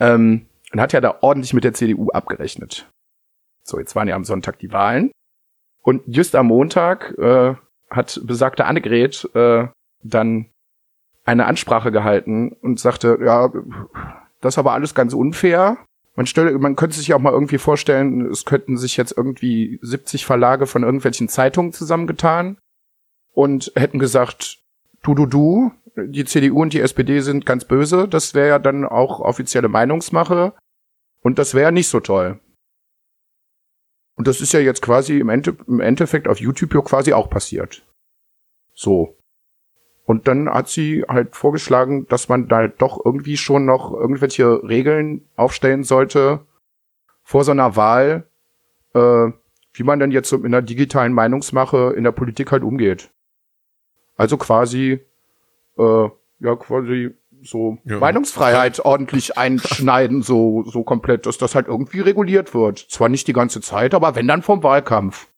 Ähm, 0.00 0.46
und 0.72 0.80
hat 0.80 0.94
ja 0.94 1.02
da 1.02 1.18
ordentlich 1.20 1.52
mit 1.52 1.64
der 1.64 1.74
CDU 1.74 2.08
abgerechnet. 2.08 2.88
So, 3.62 3.78
jetzt 3.78 3.94
waren 3.94 4.08
ja 4.08 4.16
am 4.16 4.24
Sonntag 4.24 4.58
die 4.58 4.72
Wahlen. 4.72 5.12
Und 5.82 6.02
just 6.06 6.34
am 6.34 6.46
Montag 6.46 7.12
äh, 7.18 7.56
hat 7.90 8.22
besagte 8.24 8.64
Annegret 8.64 9.28
äh, 9.34 9.68
dann 10.02 10.46
eine 11.26 11.44
Ansprache 11.44 11.92
gehalten 11.92 12.52
und 12.62 12.80
sagte, 12.80 13.18
ja, 13.22 13.52
das 14.40 14.54
ist 14.54 14.58
aber 14.58 14.72
alles 14.72 14.94
ganz 14.94 15.12
unfair. 15.12 15.76
Man, 16.16 16.26
stelle, 16.26 16.56
man 16.58 16.76
könnte 16.76 16.96
sich 16.96 17.12
auch 17.12 17.18
mal 17.18 17.32
irgendwie 17.32 17.58
vorstellen, 17.58 18.26
es 18.30 18.44
könnten 18.44 18.76
sich 18.76 18.96
jetzt 18.96 19.16
irgendwie 19.16 19.78
70 19.82 20.24
Verlage 20.24 20.66
von 20.66 20.84
irgendwelchen 20.84 21.28
Zeitungen 21.28 21.72
zusammengetan 21.72 22.58
und 23.32 23.72
hätten 23.74 23.98
gesagt, 23.98 24.60
du, 25.02 25.14
du, 25.14 25.26
du, 25.26 25.72
die 25.96 26.24
CDU 26.24 26.62
und 26.62 26.72
die 26.72 26.80
SPD 26.80 27.20
sind 27.20 27.46
ganz 27.46 27.64
böse, 27.64 28.06
das 28.06 28.34
wäre 28.34 28.48
ja 28.48 28.58
dann 28.58 28.84
auch 28.84 29.20
offizielle 29.20 29.68
Meinungsmache 29.68 30.54
und 31.22 31.38
das 31.38 31.54
wäre 31.54 31.72
nicht 31.72 31.88
so 31.88 32.00
toll. 32.00 32.40
Und 34.16 34.28
das 34.28 34.40
ist 34.40 34.52
ja 34.52 34.60
jetzt 34.60 34.82
quasi 34.82 35.18
im, 35.18 35.28
Ende, 35.28 35.56
im 35.66 35.80
Endeffekt 35.80 36.28
auf 36.28 36.38
YouTube 36.38 36.74
ja 36.74 36.80
quasi 36.82 37.12
auch 37.12 37.28
passiert. 37.28 37.84
So. 38.72 39.18
Und 40.04 40.28
dann 40.28 40.48
hat 40.48 40.68
sie 40.68 41.04
halt 41.08 41.34
vorgeschlagen, 41.34 42.06
dass 42.08 42.28
man 42.28 42.46
da 42.48 42.68
doch 42.68 43.00
irgendwie 43.04 43.36
schon 43.36 43.64
noch 43.64 43.92
irgendwelche 43.92 44.62
Regeln 44.62 45.22
aufstellen 45.36 45.82
sollte 45.82 46.40
vor 47.22 47.42
so 47.44 47.52
einer 47.52 47.74
Wahl, 47.74 48.26
äh, 48.94 49.28
wie 49.72 49.82
man 49.82 49.98
dann 49.98 50.10
jetzt 50.10 50.28
so 50.28 50.36
in 50.36 50.52
der 50.52 50.62
digitalen 50.62 51.14
Meinungsmache 51.14 51.94
in 51.96 52.04
der 52.04 52.12
Politik 52.12 52.52
halt 52.52 52.62
umgeht. 52.62 53.10
Also 54.16 54.36
quasi, 54.36 55.00
äh, 55.78 56.08
ja, 56.40 56.56
quasi 56.56 57.14
so 57.42 57.78
Ja. 57.84 57.98
Meinungsfreiheit 57.98 58.80
ordentlich 58.80 59.36
einschneiden, 59.38 60.22
so, 60.22 60.64
so 60.64 60.82
komplett, 60.84 61.26
dass 61.26 61.38
das 61.38 61.54
halt 61.54 61.66
irgendwie 61.66 62.00
reguliert 62.00 62.54
wird. 62.54 62.78
Zwar 62.78 63.08
nicht 63.08 63.26
die 63.26 63.32
ganze 63.32 63.60
Zeit, 63.60 63.94
aber 63.94 64.14
wenn 64.14 64.28
dann 64.28 64.42
vom 64.42 64.62
Wahlkampf. 64.62 65.28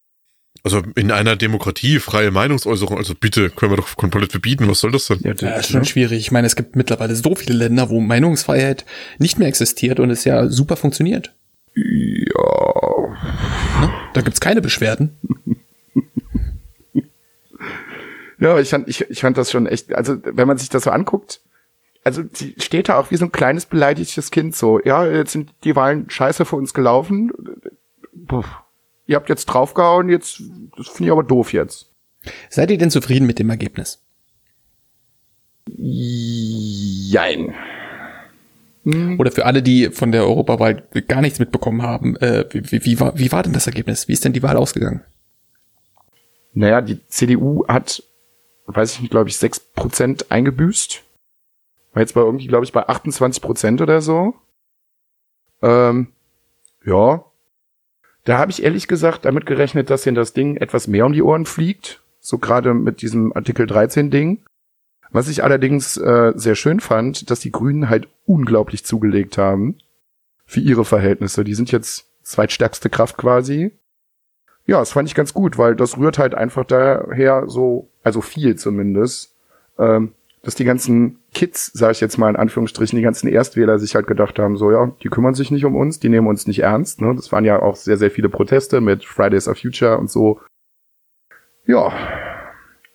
Also 0.66 0.82
in 0.96 1.12
einer 1.12 1.36
Demokratie 1.36 2.00
freie 2.00 2.32
Meinungsäußerung, 2.32 2.98
also 2.98 3.14
bitte, 3.14 3.50
können 3.50 3.70
wir 3.70 3.76
doch 3.76 3.96
komplett 3.96 4.32
verbieten. 4.32 4.68
Was 4.68 4.80
soll 4.80 4.90
das 4.90 5.06
denn? 5.06 5.20
Ja, 5.22 5.32
Ja, 5.38 5.54
ist 5.58 5.70
schon 5.70 5.84
schwierig. 5.84 6.18
Ich 6.18 6.32
meine, 6.32 6.48
es 6.48 6.56
gibt 6.56 6.74
mittlerweile 6.74 7.14
so 7.14 7.36
viele 7.36 7.54
Länder, 7.54 7.88
wo 7.88 8.00
Meinungsfreiheit 8.00 8.84
nicht 9.20 9.38
mehr 9.38 9.46
existiert 9.46 10.00
und 10.00 10.10
es 10.10 10.24
ja 10.24 10.48
super 10.48 10.74
funktioniert. 10.74 11.32
ja. 11.76 13.14
Da 14.12 14.20
gibt's 14.22 14.40
keine 14.40 14.60
Beschwerden. 14.60 15.16
Ja, 18.38 18.58
ich 18.58 18.68
fand, 18.68 18.86
ich, 18.86 19.00
ich 19.08 19.20
fand 19.20 19.38
das 19.38 19.50
schon 19.50 19.66
echt, 19.66 19.94
also 19.94 20.18
wenn 20.22 20.46
man 20.46 20.58
sich 20.58 20.68
das 20.68 20.84
so 20.84 20.90
anguckt, 20.90 21.40
also 22.04 22.22
sie 22.34 22.54
steht 22.58 22.90
da 22.90 22.98
auch 22.98 23.10
wie 23.10 23.16
so 23.16 23.24
ein 23.24 23.32
kleines 23.32 23.64
beleidigtes 23.64 24.30
Kind 24.30 24.54
so, 24.54 24.78
ja, 24.84 25.06
jetzt 25.06 25.32
sind 25.32 25.54
die 25.64 25.74
Wahlen 25.74 26.10
scheiße 26.10 26.44
für 26.44 26.56
uns 26.56 26.74
gelaufen. 26.74 27.32
Puh. 28.28 28.44
Ihr 29.06 29.16
habt 29.16 29.28
jetzt 29.28 29.46
draufgehauen, 29.46 30.08
jetzt, 30.08 30.42
das 30.76 30.88
finde 30.88 31.08
ich 31.08 31.12
aber 31.12 31.22
doof 31.22 31.52
jetzt. 31.52 31.90
Seid 32.50 32.70
ihr 32.70 32.78
denn 32.78 32.90
zufrieden 32.90 33.26
mit 33.26 33.38
dem 33.38 33.50
Ergebnis? 33.50 34.02
Jein. 35.68 37.54
Oder 39.18 39.32
für 39.32 39.46
alle, 39.46 39.62
die 39.62 39.90
von 39.90 40.12
der 40.12 40.24
Europawahl 40.24 40.86
gar 41.08 41.20
nichts 41.20 41.40
mitbekommen 41.40 41.82
haben, 41.82 42.16
äh, 42.18 42.44
wie, 42.50 42.70
wie, 42.70 42.84
wie, 42.84 43.00
war, 43.00 43.18
wie 43.18 43.32
war 43.32 43.42
denn 43.42 43.52
das 43.52 43.66
Ergebnis? 43.66 44.06
Wie 44.06 44.12
ist 44.12 44.24
denn 44.24 44.32
die 44.32 44.44
Wahl 44.44 44.56
ausgegangen? 44.56 45.02
Naja, 46.52 46.80
die 46.80 47.04
CDU 47.08 47.66
hat, 47.66 48.02
weiß 48.66 48.94
ich 48.94 49.00
nicht, 49.00 49.10
glaube 49.10 49.28
ich, 49.28 49.36
6% 49.36 50.30
eingebüßt. 50.30 51.02
War 51.94 52.00
jetzt 52.00 52.14
bei 52.14 52.20
irgendwie, 52.20 52.46
glaube 52.46 52.64
ich, 52.64 52.72
bei 52.72 52.88
28% 52.88 53.82
oder 53.82 54.00
so. 54.00 54.34
Ähm, 55.62 56.12
ja. 56.84 57.24
Da 58.26 58.38
habe 58.38 58.50
ich 58.50 58.64
ehrlich 58.64 58.88
gesagt 58.88 59.24
damit 59.24 59.46
gerechnet, 59.46 59.88
dass 59.88 60.04
ihnen 60.04 60.16
das 60.16 60.32
Ding 60.32 60.56
etwas 60.56 60.88
mehr 60.88 61.06
um 61.06 61.12
die 61.12 61.22
Ohren 61.22 61.46
fliegt. 61.46 62.02
So 62.18 62.38
gerade 62.38 62.74
mit 62.74 63.00
diesem 63.00 63.32
Artikel 63.32 63.68
13 63.68 64.10
Ding. 64.10 64.44
Was 65.12 65.28
ich 65.28 65.44
allerdings 65.44 65.96
äh, 65.96 66.32
sehr 66.34 66.56
schön 66.56 66.80
fand, 66.80 67.30
dass 67.30 67.38
die 67.38 67.52
Grünen 67.52 67.88
halt 67.88 68.08
unglaublich 68.26 68.84
zugelegt 68.84 69.38
haben. 69.38 69.78
Für 70.44 70.58
ihre 70.58 70.84
Verhältnisse. 70.84 71.44
Die 71.44 71.54
sind 71.54 71.70
jetzt 71.70 72.06
zweitstärkste 72.22 72.90
Kraft 72.90 73.16
quasi. 73.16 73.70
Ja, 74.66 74.80
das 74.80 74.90
fand 74.90 75.08
ich 75.08 75.14
ganz 75.14 75.32
gut, 75.32 75.56
weil 75.56 75.76
das 75.76 75.96
rührt 75.96 76.18
halt 76.18 76.34
einfach 76.34 76.64
daher 76.64 77.44
so, 77.46 77.88
also 78.02 78.20
viel 78.20 78.56
zumindest, 78.56 79.36
ähm, 79.78 80.14
dass 80.46 80.54
die 80.54 80.64
ganzen 80.64 81.18
Kids, 81.34 81.72
sage 81.74 81.90
ich 81.90 82.00
jetzt 82.00 82.18
mal 82.18 82.30
in 82.30 82.36
Anführungsstrichen, 82.36 82.96
die 82.96 83.02
ganzen 83.02 83.26
Erstwähler 83.26 83.80
sich 83.80 83.96
halt 83.96 84.06
gedacht 84.06 84.38
haben, 84.38 84.56
so 84.56 84.70
ja, 84.70 84.92
die 85.02 85.08
kümmern 85.08 85.34
sich 85.34 85.50
nicht 85.50 85.64
um 85.64 85.74
uns, 85.74 85.98
die 85.98 86.08
nehmen 86.08 86.28
uns 86.28 86.46
nicht 86.46 86.60
ernst. 86.60 87.00
Ne? 87.00 87.12
Das 87.16 87.32
waren 87.32 87.44
ja 87.44 87.60
auch 87.60 87.74
sehr, 87.74 87.96
sehr 87.96 88.12
viele 88.12 88.28
Proteste 88.28 88.80
mit 88.80 89.04
Fridays 89.04 89.48
of 89.48 89.58
Future 89.58 89.98
und 89.98 90.08
so. 90.08 90.40
Ja, 91.66 91.92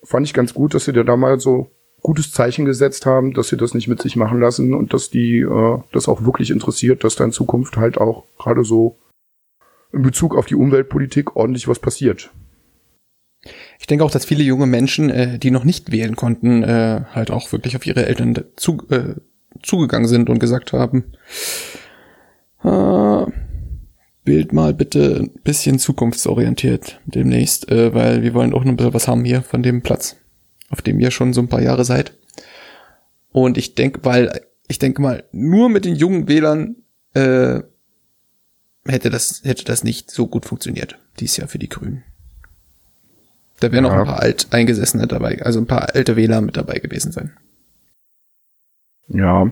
fand 0.02 0.26
ich 0.26 0.32
ganz 0.32 0.54
gut, 0.54 0.72
dass 0.72 0.86
sie 0.86 0.94
da 0.94 1.14
mal 1.14 1.38
so 1.40 1.70
gutes 2.00 2.32
Zeichen 2.32 2.64
gesetzt 2.64 3.04
haben, 3.04 3.34
dass 3.34 3.48
sie 3.48 3.58
das 3.58 3.74
nicht 3.74 3.86
mit 3.86 4.00
sich 4.00 4.16
machen 4.16 4.40
lassen 4.40 4.72
und 4.72 4.94
dass 4.94 5.10
die 5.10 5.40
äh, 5.40 5.78
das 5.92 6.08
auch 6.08 6.24
wirklich 6.24 6.50
interessiert, 6.50 7.04
dass 7.04 7.16
da 7.16 7.24
in 7.24 7.32
Zukunft 7.32 7.76
halt 7.76 7.98
auch 7.98 8.24
gerade 8.38 8.64
so 8.64 8.98
in 9.92 10.00
Bezug 10.00 10.34
auf 10.38 10.46
die 10.46 10.56
Umweltpolitik 10.56 11.36
ordentlich 11.36 11.68
was 11.68 11.80
passiert. 11.80 12.32
Ich 13.80 13.86
denke 13.86 14.04
auch, 14.04 14.10
dass 14.10 14.24
viele 14.24 14.44
junge 14.44 14.66
Menschen, 14.66 15.10
äh, 15.10 15.38
die 15.38 15.50
noch 15.50 15.64
nicht 15.64 15.90
wählen 15.90 16.16
konnten, 16.16 16.62
äh, 16.62 17.02
halt 17.12 17.30
auch 17.30 17.50
wirklich 17.52 17.76
auf 17.76 17.86
ihre 17.86 18.06
Eltern 18.06 18.44
zu, 18.56 18.78
äh, 18.90 19.14
zugegangen 19.62 20.08
sind 20.08 20.30
und 20.30 20.38
gesagt 20.38 20.72
haben, 20.72 21.12
äh, 22.62 23.26
Bild 24.24 24.52
mal 24.52 24.72
bitte 24.72 25.18
ein 25.20 25.40
bisschen 25.42 25.80
zukunftsorientiert 25.80 27.00
demnächst, 27.06 27.70
äh, 27.70 27.92
weil 27.92 28.22
wir 28.22 28.34
wollen 28.34 28.54
auch 28.54 28.62
noch 28.62 28.70
ein 28.70 28.76
bisschen 28.76 28.94
was 28.94 29.08
haben 29.08 29.24
hier 29.24 29.42
von 29.42 29.64
dem 29.64 29.82
Platz, 29.82 30.16
auf 30.70 30.80
dem 30.80 31.00
ihr 31.00 31.10
schon 31.10 31.32
so 31.32 31.40
ein 31.40 31.48
paar 31.48 31.62
Jahre 31.62 31.84
seid. 31.84 32.16
Und 33.32 33.58
ich 33.58 33.74
denke, 33.74 34.00
weil, 34.04 34.42
ich 34.68 34.78
denke 34.78 35.02
mal, 35.02 35.24
nur 35.32 35.68
mit 35.68 35.84
den 35.84 35.96
jungen 35.96 36.28
Wählern 36.28 36.76
äh, 37.14 37.60
hätte 38.86 39.10
das, 39.10 39.42
hätte 39.44 39.64
das 39.64 39.82
nicht 39.82 40.10
so 40.10 40.28
gut 40.28 40.44
funktioniert, 40.44 40.98
dieses 41.18 41.38
Jahr 41.38 41.48
für 41.48 41.58
die 41.58 41.68
Grünen. 41.68 42.04
Da 43.62 43.70
wären 43.70 43.84
noch 43.84 43.92
Ja. 43.92 44.00
ein 44.00 44.06
paar 44.06 44.20
Alteingesessene 44.20 45.06
dabei, 45.06 45.40
also 45.42 45.60
ein 45.60 45.66
paar 45.66 45.94
alte 45.94 46.16
Wähler 46.16 46.40
mit 46.40 46.56
dabei 46.56 46.78
gewesen 46.80 47.12
sein. 47.12 47.36
Ja. 49.08 49.50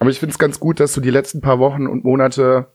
Aber 0.00 0.10
ich 0.10 0.18
finde 0.18 0.32
es 0.32 0.38
ganz 0.38 0.58
gut, 0.58 0.80
dass 0.80 0.92
so 0.94 1.00
die 1.00 1.10
letzten 1.10 1.40
paar 1.40 1.58
Wochen 1.58 1.86
und 1.86 2.04
Monate 2.04 2.72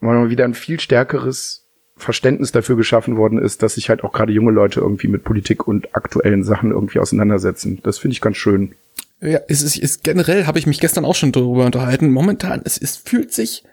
mal 0.00 0.30
wieder 0.30 0.44
ein 0.44 0.54
viel 0.54 0.80
stärkeres 0.80 1.66
Verständnis 1.96 2.50
dafür 2.52 2.76
geschaffen 2.76 3.16
worden 3.16 3.38
ist, 3.38 3.62
dass 3.62 3.74
sich 3.74 3.88
halt 3.88 4.02
auch 4.04 4.12
gerade 4.12 4.32
junge 4.32 4.50
Leute 4.52 4.80
irgendwie 4.80 5.08
mit 5.08 5.22
Politik 5.24 5.68
und 5.68 5.94
aktuellen 5.94 6.44
Sachen 6.44 6.70
irgendwie 6.72 6.98
auseinandersetzen. 6.98 7.80
Das 7.82 7.98
finde 7.98 8.12
ich 8.14 8.20
ganz 8.20 8.36
schön. 8.36 8.74
Ja, 9.20 9.40
es 9.48 9.62
ist, 9.62 9.76
ist 9.78 10.02
generell 10.02 10.46
habe 10.46 10.58
ich 10.58 10.66
mich 10.66 10.80
gestern 10.80 11.04
auch 11.04 11.14
schon 11.14 11.32
darüber 11.32 11.64
unterhalten. 11.66 12.10
Momentan, 12.10 12.62
es, 12.64 12.76
es 12.78 12.96
fühlt 12.96 13.32
sich, 13.32 13.64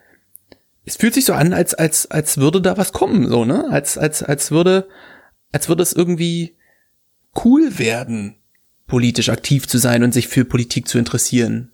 es 0.86 0.96
fühlt 0.96 1.14
sich 1.14 1.26
so 1.26 1.34
an, 1.34 1.54
als 1.54 1.74
als 1.74 2.10
als 2.10 2.38
würde 2.38 2.62
da 2.62 2.78
was 2.78 2.92
kommen, 2.92 3.28
so 3.28 3.46
ne, 3.46 3.68
als 3.70 3.98
als 3.98 4.24
als 4.24 4.52
würde, 4.52 4.88
als 5.52 5.70
würde 5.70 5.84
es 5.84 5.94
irgendwie 5.94 6.56
cool 7.46 7.78
werden, 7.78 8.36
politisch 8.88 9.30
aktiv 9.30 9.68
zu 9.68 9.78
sein 9.78 10.04
und 10.04 10.14
sich 10.14 10.28
für 10.28 10.44
Politik 10.46 10.88
zu 10.88 10.98
interessieren. 10.98 11.72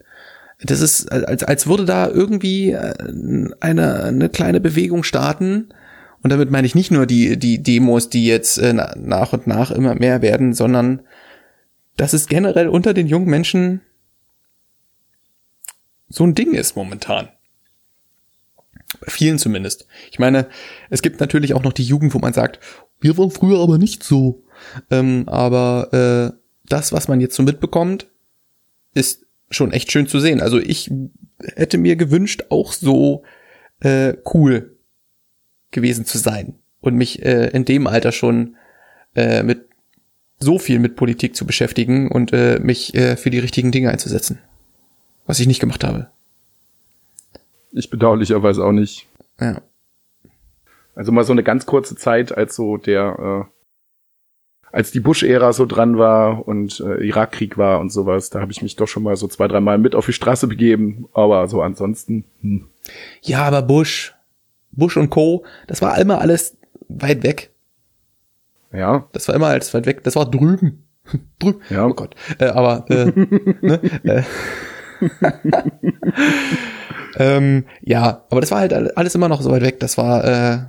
Das 0.59 0.81
ist 0.81 1.11
als 1.11 1.43
als 1.43 1.67
würde 1.67 1.85
da 1.85 2.07
irgendwie 2.07 2.71
äh, 2.71 2.93
eine 3.59 4.03
eine 4.03 4.29
kleine 4.29 4.59
Bewegung 4.59 5.03
starten. 5.03 5.69
Und 6.23 6.31
damit 6.31 6.49
meine 6.49 6.65
ich 6.65 6.75
nicht 6.75 6.91
nur 6.91 7.05
die 7.05 7.37
die 7.37 7.61
Demos, 7.61 8.09
die 8.09 8.25
jetzt 8.25 8.57
äh, 8.57 8.73
na- 8.73 8.95
nach 8.97 9.33
und 9.33 9.47
nach 9.47 9.71
immer 9.71 9.95
mehr 9.95 10.21
werden, 10.21 10.53
sondern 10.53 11.01
dass 11.95 12.13
es 12.13 12.27
generell 12.27 12.67
unter 12.67 12.93
den 12.93 13.07
jungen 13.07 13.29
Menschen 13.29 13.81
so 16.09 16.23
ein 16.23 16.35
Ding 16.35 16.53
ist 16.53 16.75
momentan. 16.75 17.29
Bei 18.99 19.11
vielen 19.11 19.37
zumindest. 19.37 19.87
Ich 20.11 20.19
meine, 20.19 20.47
es 20.89 21.01
gibt 21.01 21.19
natürlich 21.19 21.53
auch 21.53 21.63
noch 21.63 21.73
die 21.73 21.83
Jugend, 21.83 22.13
wo 22.13 22.19
man 22.19 22.33
sagt, 22.33 22.59
wir 22.99 23.17
waren 23.17 23.31
früher 23.31 23.59
aber 23.59 23.77
nicht 23.77 24.03
so. 24.03 24.43
Ähm, 24.89 25.23
aber 25.27 26.33
äh, 26.33 26.37
das, 26.67 26.91
was 26.91 27.07
man 27.07 27.21
jetzt 27.21 27.35
so 27.35 27.43
mitbekommt, 27.43 28.07
ist 28.93 29.25
schon 29.49 29.71
echt 29.71 29.91
schön 29.91 30.07
zu 30.07 30.19
sehen. 30.19 30.41
Also 30.41 30.59
ich 30.59 30.91
hätte 31.55 31.77
mir 31.77 31.95
gewünscht, 31.95 32.45
auch 32.49 32.73
so 32.73 33.23
äh, 33.79 34.13
cool 34.33 34.77
gewesen 35.71 36.05
zu 36.05 36.17
sein 36.17 36.55
und 36.81 36.95
mich 36.95 37.23
äh, 37.23 37.49
in 37.49 37.65
dem 37.65 37.87
Alter 37.87 38.11
schon 38.11 38.55
äh, 39.15 39.43
mit 39.43 39.67
so 40.39 40.59
viel 40.59 40.79
mit 40.79 40.95
Politik 40.95 41.35
zu 41.35 41.45
beschäftigen 41.45 42.11
und 42.11 42.31
äh, 42.33 42.59
mich 42.59 42.93
äh, 42.95 43.17
für 43.17 43.29
die 43.29 43.39
richtigen 43.39 43.71
Dinge 43.71 43.89
einzusetzen. 43.89 44.39
Was 45.25 45.39
ich 45.39 45.47
nicht 45.47 45.59
gemacht 45.59 45.83
habe. 45.83 46.09
Ich 47.71 47.89
bedauerlicherweise 47.89 48.63
auch 48.63 48.71
nicht. 48.71 49.07
Ja. 49.39 49.61
Also 50.95 51.11
mal 51.11 51.23
so 51.23 51.31
eine 51.31 51.43
ganz 51.43 51.65
kurze 51.65 51.95
Zeit, 51.95 52.35
als 52.35 52.55
so 52.55 52.77
der, 52.77 53.47
äh, 53.51 54.71
als 54.71 54.91
die 54.91 54.99
Bush-Ära 54.99 55.53
so 55.53 55.65
dran 55.65 55.97
war 55.97 56.47
und 56.47 56.79
äh, 56.79 57.05
Irakkrieg 57.05 57.57
war 57.57 57.79
und 57.79 57.91
sowas, 57.91 58.29
da 58.29 58.41
habe 58.41 58.51
ich 58.51 58.61
mich 58.61 58.75
doch 58.75 58.87
schon 58.87 59.03
mal 59.03 59.15
so 59.15 59.27
zwei, 59.27 59.47
drei 59.47 59.59
Mal 59.59 59.77
mit 59.77 59.93
auf 59.95 60.05
die 60.07 60.13
Straße 60.13 60.47
begeben. 60.47 61.07
Aber 61.13 61.47
so 61.47 61.61
ansonsten, 61.61 62.25
hm. 62.41 62.67
Ja, 63.21 63.43
aber 63.43 63.61
Bush, 63.61 64.15
Bush 64.71 64.97
und 64.97 65.09
Co., 65.09 65.45
das 65.67 65.81
war 65.81 65.97
immer 65.99 66.19
alles 66.19 66.57
weit 66.89 67.23
weg. 67.23 67.51
ja, 68.71 69.07
Das 69.11 69.27
war 69.27 69.35
immer 69.35 69.47
alles 69.47 69.73
weit 69.73 69.85
weg. 69.85 70.03
Das 70.03 70.15
war 70.15 70.29
drüben. 70.29 70.83
drüben. 71.39 71.61
Ja. 71.69 71.85
Oh 71.85 71.93
Gott. 71.93 72.15
Äh, 72.39 72.45
aber, 72.47 72.85
äh, 72.89 73.11
ne? 73.61 73.81
äh. 74.03 74.23
ähm, 77.17 77.65
ja, 77.81 78.23
aber 78.29 78.41
das 78.41 78.51
war 78.51 78.59
halt 78.59 78.73
alles 78.73 79.15
immer 79.15 79.27
noch 79.29 79.41
so 79.41 79.51
weit 79.51 79.61
weg. 79.63 79.79
Das 79.79 79.97
war, 79.97 80.23
äh, 80.25 80.59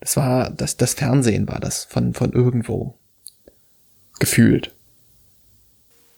das 0.00 0.16
war, 0.16 0.50
das, 0.50 0.76
das 0.76 0.94
Fernsehen 0.94 1.48
war 1.48 1.60
das 1.60 1.84
von, 1.84 2.14
von 2.14 2.32
irgendwo. 2.32 2.94
Gefühlt. 4.18 4.72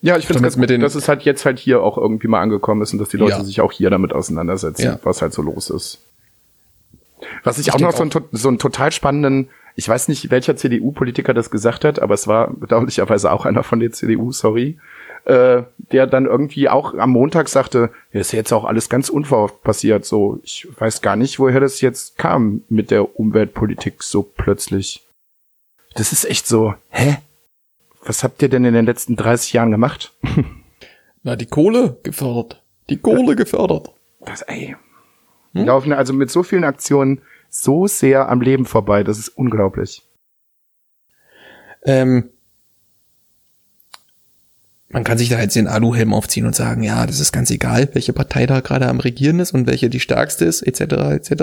Ja, 0.03 0.17
ich 0.17 0.27
finde 0.27 0.47
es 0.47 0.57
mit 0.57 0.63
mit 0.63 0.71
den- 0.71 0.81
dass 0.81 0.95
es 0.95 1.09
halt 1.09 1.23
jetzt 1.23 1.45
halt 1.45 1.59
hier 1.59 1.83
auch 1.83 1.99
irgendwie 1.99 2.29
mal 2.29 2.41
angekommen 2.41 2.81
ist 2.81 2.93
und 2.95 2.99
dass 2.99 3.11
die 3.11 3.19
Leute 3.19 3.33
Ja. 3.39 3.45
sich 3.45 3.61
auch 3.61 3.73
hier 3.73 3.91
damit 3.91 4.15
auseinandersetzen, 4.15 4.83
Ja. 4.83 4.99
was 5.03 5.21
halt 5.21 5.35
so 5.35 5.43
los 5.43 5.69
ist. 5.69 5.99
Was 7.45 7.59
ich, 7.59 7.67
Ich 7.69 7.75
auch 7.75 7.81
noch 7.81 7.93
so 7.93 8.03
einen, 8.03 8.13
so 8.33 8.49
einen 8.49 8.59
total 8.59 8.93
spannenden, 8.93 9.51
ich 9.77 9.87
weiß 9.87 10.09
nicht, 10.09 10.31
welcher 10.31 10.57
CDU-Politiker 10.57 11.35
das 11.35 11.51
gesagt 11.51 11.85
hat, 11.85 12.01
aber 12.01 12.15
es 12.15 12.27
war 12.27 12.51
bedauerlicherweise 12.51 13.31
auch 13.31 13.45
einer 13.45 13.63
von 13.63 13.79
der 13.81 13.93
CDU, 13.93 14.33
sorry, 14.33 14.79
äh, 15.25 15.63
der 15.93 16.07
dann 16.07 16.27
irgendwie 16.27 16.69
auch 16.69 16.95
am 16.95 17.11
Montag 17.11 17.49
sagte, 17.49 17.91
ja, 18.13 18.21
ist 18.21 18.33
jetzt 18.33 18.53
auch 18.53 18.65
alles 18.65 18.89
ganz 18.89 19.09
unverhofft 19.09 19.63
passiert, 19.63 20.05
so, 20.05 20.41
ich 20.43 20.69
weiß 20.79 21.03
gar 21.03 21.17
nicht, 21.17 21.39
woher 21.39 21.61
das 21.61 21.81
jetzt 21.81 22.19
kam 22.19 22.63
mit 22.69 22.91
der 22.91 23.19
Umweltpolitik 23.19 24.03
so 24.03 24.23
plötzlich. 24.23 25.07
Das 25.95 26.13
ist 26.13 26.25
echt 26.25 26.47
so, 26.47 26.75
hä? 26.91 27.19
Was 28.03 28.25
habt 28.25 28.41
ihr 28.43 28.49
denn 28.49 28.65
in 28.65 28.75
den 28.75 28.87
letzten 28.87 29.17
30 29.17 29.53
Jahren 29.53 29.71
gemacht? 29.71 30.13
Na, 31.23 31.37
die 31.37 31.47
Kohle 31.47 31.99
gefördert. 32.03 32.63
Die 32.89 32.97
Kohle 32.97 33.37
gefördert. 33.37 33.91
Das, 34.21 34.43
ey. 34.43 34.77
Hm? 35.53 35.67
Laufen 35.67 35.93
also 35.93 36.13
mit 36.13 36.31
so 36.31 36.43
vielen 36.43 36.65
Aktionen 36.65 37.21
so 37.51 37.87
sehr 37.87 38.29
am 38.29 38.41
Leben 38.41 38.65
vorbei. 38.65 39.05
Das 39.05 39.19
ist 39.19 39.29
unglaublich. 39.29 40.03
Ähm, 41.83 42.31
man 44.91 45.05
kann 45.05 45.19
sich 45.19 45.29
da 45.29 45.41
jetzt 45.41 45.55
den 45.55 45.69
Aluhelm 45.69 46.13
aufziehen 46.13 46.47
und 46.47 46.57
sagen, 46.57 46.83
ja, 46.83 47.07
das 47.07 47.21
ist 47.21 47.33
ganz 47.33 47.51
egal, 47.51 47.89
welche 47.93 48.13
Partei 48.13 48.47
da 48.47 48.59
gerade 48.61 48.89
am 48.89 48.99
Regieren 48.99 49.39
ist 49.39 49.53
und 49.53 49.67
welche 49.69 49.89
die 49.89 50.01
stärkste 50.01 50.45
ist, 50.45 50.63
etc., 50.63 50.81
etc. 51.13 51.43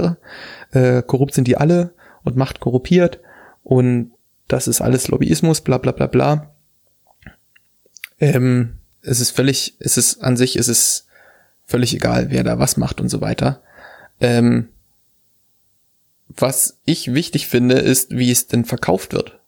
Äh, 0.71 1.01
korrupt 1.01 1.33
sind 1.33 1.47
die 1.47 1.57
alle 1.57 1.91
und 2.23 2.35
Macht 2.35 2.59
korruptiert 2.59 3.19
und 3.63 4.11
das 4.49 4.67
ist 4.67 4.81
alles 4.81 5.07
Lobbyismus, 5.07 5.61
bla 5.61 5.77
bla 5.77 5.93
bla 5.93 6.07
bla. 6.07 6.51
Ähm, 8.19 8.79
es 9.01 9.21
ist 9.21 9.31
völlig, 9.31 9.75
es 9.79 9.97
ist 9.97 10.21
an 10.21 10.35
sich, 10.35 10.57
es 10.57 10.67
ist 10.67 11.07
völlig 11.65 11.93
egal, 11.95 12.29
wer 12.29 12.43
da 12.43 12.59
was 12.59 12.75
macht 12.75 12.99
und 12.99 13.07
so 13.07 13.21
weiter. 13.21 13.61
Ähm, 14.19 14.67
was 16.27 16.79
ich 16.83 17.13
wichtig 17.13 17.47
finde, 17.47 17.75
ist, 17.75 18.11
wie 18.11 18.29
es 18.29 18.47
denn 18.47 18.65
verkauft 18.65 19.13
wird 19.13 19.39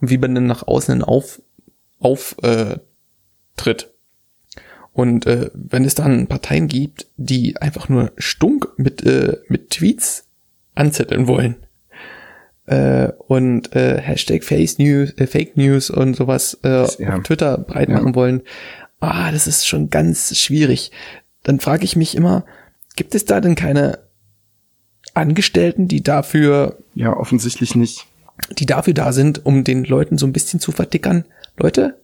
und 0.00 0.10
wie 0.10 0.18
man 0.18 0.36
denn 0.36 0.46
nach 0.46 0.66
außen 0.66 1.02
auf, 1.02 1.42
auf 1.98 2.36
äh, 2.42 2.78
tritt. 3.58 3.90
Und 4.92 5.26
äh, 5.26 5.50
wenn 5.54 5.84
es 5.84 5.94
dann 5.94 6.26
Parteien 6.26 6.66
gibt, 6.66 7.06
die 7.16 7.56
einfach 7.58 7.88
nur 7.88 8.12
stunk 8.18 8.68
mit, 8.78 9.04
äh, 9.04 9.36
mit 9.48 9.70
Tweets 9.70 10.26
anzetteln 10.74 11.26
wollen 11.28 11.56
äh, 12.66 13.08
und 13.28 13.74
äh, 13.76 14.00
Hashtag 14.00 14.42
Face 14.44 14.78
News, 14.78 15.12
äh, 15.16 15.26
Fake 15.26 15.56
News 15.56 15.90
und 15.90 16.14
sowas 16.16 16.58
äh, 16.64 16.86
Ja. 17.02 17.16
auf 17.16 17.22
Twitter 17.22 17.58
breit 17.58 17.88
Ja. 17.88 17.96
machen 18.00 18.14
wollen, 18.14 18.42
ah, 19.00 19.30
das 19.30 19.46
ist 19.46 19.66
schon 19.68 19.90
ganz 19.90 20.36
schwierig. 20.36 20.90
Dann 21.44 21.60
frage 21.60 21.84
ich 21.84 21.94
mich 21.94 22.16
immer, 22.16 22.44
gibt 22.96 23.14
es 23.14 23.24
da 23.24 23.40
denn 23.40 23.54
keine 23.54 24.00
Angestellten, 25.14 25.88
die 25.88 26.02
dafür 26.02 26.78
Ja, 26.94 27.16
offensichtlich 27.16 27.74
nicht. 27.74 28.06
die 28.58 28.66
dafür 28.66 28.94
da 28.94 29.12
sind, 29.12 29.44
um 29.46 29.64
den 29.64 29.84
Leuten 29.84 30.18
so 30.18 30.26
ein 30.26 30.32
bisschen 30.32 30.60
zu 30.60 30.70
vertickern. 30.72 31.24
Leute, 31.56 31.98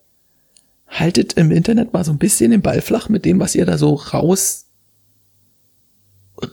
haltet 0.95 1.35
im 1.35 1.51
Internet 1.51 1.93
mal 1.93 2.05
so 2.05 2.13
ein 2.13 2.19
bisschen 2.19 2.51
den 2.51 2.63
Ball 2.63 2.81
flach 2.81 3.09
mit 3.09 3.25
dem, 3.25 3.39
was 3.41 3.55
ihr 3.55 3.67
da 3.67 3.77
so 3.79 3.95
raus, 3.95 4.67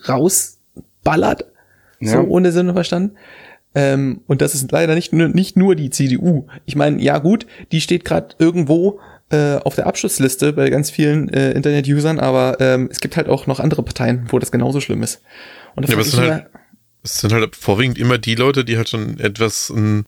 rausballert. 0.08 1.46
So 2.00 2.16
Ja. 2.16 2.22
ohne 2.24 2.52
Sinn 2.52 2.68
und 2.68 2.74
Verstand. 2.76 3.14
Ähm, 3.74 4.22
und 4.28 4.42
das 4.42 4.54
ist 4.56 4.72
leider 4.72 4.96
nicht, 4.96 5.14
nur- 5.14 5.30
nicht 5.30 5.56
nur 5.56 5.76
die 5.76 5.90
CDU. 5.92 6.48
Ich 6.66 6.76
meine, 6.76 7.02
ja 7.02 7.20
gut, 7.20 7.46
die 7.72 7.80
steht 7.82 8.04
gerade 8.04 8.36
irgendwo 8.40 9.00
äh, 9.30 9.60
auf 9.64 9.76
der 9.76 9.88
Abschlussliste 9.88 10.52
bei 10.52 10.70
ganz 10.70 10.90
vielen 10.90 11.30
äh, 11.30 11.52
Internet-Usern, 11.52 12.20
aber 12.20 12.58
ähm, 12.60 12.90
es 12.92 13.00
gibt 13.00 13.16
halt 13.16 13.30
auch 13.30 13.48
noch 13.48 13.62
andere 13.62 13.82
Parteien, 13.82 14.26
wo 14.30 14.40
das 14.40 14.52
genauso 14.52 14.82
schlimm 14.82 15.04
ist. 15.04 15.22
Und 15.74 15.88
da 15.88 15.90
Ja, 15.90 15.94
aber 15.96 16.02
es 16.02 16.12
sind 16.12 16.20
halt- 16.30 16.48
Es 17.04 17.20
sind 17.22 17.32
halt 17.32 17.56
vorwiegend 17.56 17.98
immer 17.98 18.18
die 18.18 18.36
Leute, 18.36 18.66
die 18.66 18.76
halt 18.76 18.90
schon 18.90 19.18
etwas 19.22 19.70
ein 19.70 20.06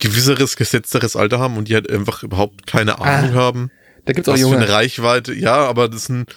gewisseres, 0.00 0.56
gesetzteres 0.56 1.16
Alter 1.16 1.38
haben 1.38 1.56
und 1.56 1.68
die 1.68 1.74
halt 1.74 1.90
einfach 1.90 2.22
überhaupt 2.22 2.66
keine 2.66 2.98
Ahnung 3.00 3.34
haben. 3.34 3.70
da 4.04 4.12
gibt's 4.12 4.28
auch 4.28 4.32
Was 4.32 4.40
für 4.40 4.46
junge. 4.46 4.58
eine 4.58 4.68
Reichweite. 4.68 5.32
Ja, 5.34 5.56
aber 5.66 5.88
das 5.88 6.06
sind 6.06 6.34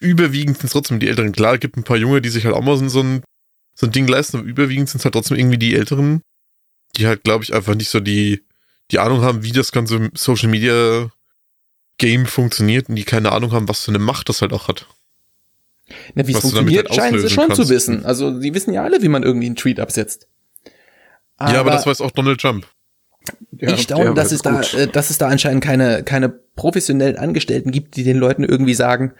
überwiegend 0.00 0.58
sind 0.58 0.70
trotzdem 0.70 1.00
die 1.00 1.08
Älteren. 1.08 1.32
Klar, 1.32 1.58
gibt 1.58 1.76
ein 1.76 1.84
paar 1.84 1.96
Junge, 1.96 2.20
die 2.20 2.28
sich 2.28 2.44
halt 2.44 2.54
auch 2.54 2.62
mal 2.62 2.76
so 2.76 3.00
ein, 3.00 3.22
so 3.74 3.86
ein 3.86 3.92
Ding 3.92 4.06
leisten, 4.06 4.38
aber 4.38 4.46
überwiegend 4.46 4.88
sind 4.88 4.98
es 4.98 5.04
halt 5.04 5.14
trotzdem 5.14 5.38
irgendwie 5.38 5.58
die 5.58 5.74
Älteren, 5.74 6.22
die 6.96 7.06
halt, 7.06 7.24
glaube 7.24 7.44
ich, 7.44 7.54
einfach 7.54 7.74
nicht 7.74 7.88
so 7.88 8.00
die, 8.00 8.44
die 8.90 8.98
Ahnung 8.98 9.22
haben, 9.22 9.42
wie 9.42 9.52
das 9.52 9.72
ganze 9.72 10.10
Social 10.14 10.48
Media 10.48 11.10
Game 11.98 12.26
funktioniert 12.26 12.88
und 12.88 12.96
die 12.96 13.04
keine 13.04 13.32
Ahnung 13.32 13.52
haben, 13.52 13.68
was 13.68 13.80
für 13.84 13.90
eine 13.90 13.98
Macht 13.98 14.28
das 14.28 14.42
halt 14.42 14.52
auch 14.52 14.68
hat. 14.68 14.86
Na, 16.14 16.26
wie 16.26 16.32
es 16.32 16.40
funktioniert, 16.40 16.88
halt 16.88 16.96
scheinen 16.96 17.20
sie 17.20 17.30
schon 17.30 17.48
kannst. 17.48 17.62
zu 17.62 17.68
wissen. 17.68 18.04
Also, 18.04 18.40
sie 18.40 18.54
wissen 18.54 18.72
ja 18.72 18.82
alle, 18.82 19.02
wie 19.02 19.08
man 19.08 19.22
irgendwie 19.22 19.46
einen 19.46 19.56
Tweet 19.56 19.80
absetzt. 19.80 20.28
ja, 21.40 21.60
aber 21.60 21.70
das 21.70 21.86
weiß 21.86 22.00
auch 22.00 22.10
Donald 22.10 22.40
Trump. 22.40 22.66
Ja, 23.58 23.72
ich 23.72 23.82
staune, 23.82 24.12
dass 24.14 24.32
es 24.32 24.42
da, 24.42 24.56
gut. 24.60 24.74
äh, 24.74 24.86
dass 24.86 25.08
es 25.10 25.16
da 25.18 25.28
anscheinend 25.28 25.64
keine, 25.64 26.02
keine 26.02 26.28
professionellen 26.28 27.16
Angestellten 27.16 27.70
gibt, 27.70 27.96
die 27.96 28.04
den 28.04 28.18
Leuten 28.18 28.44
irgendwie 28.44 28.74
sagen, 28.74 29.12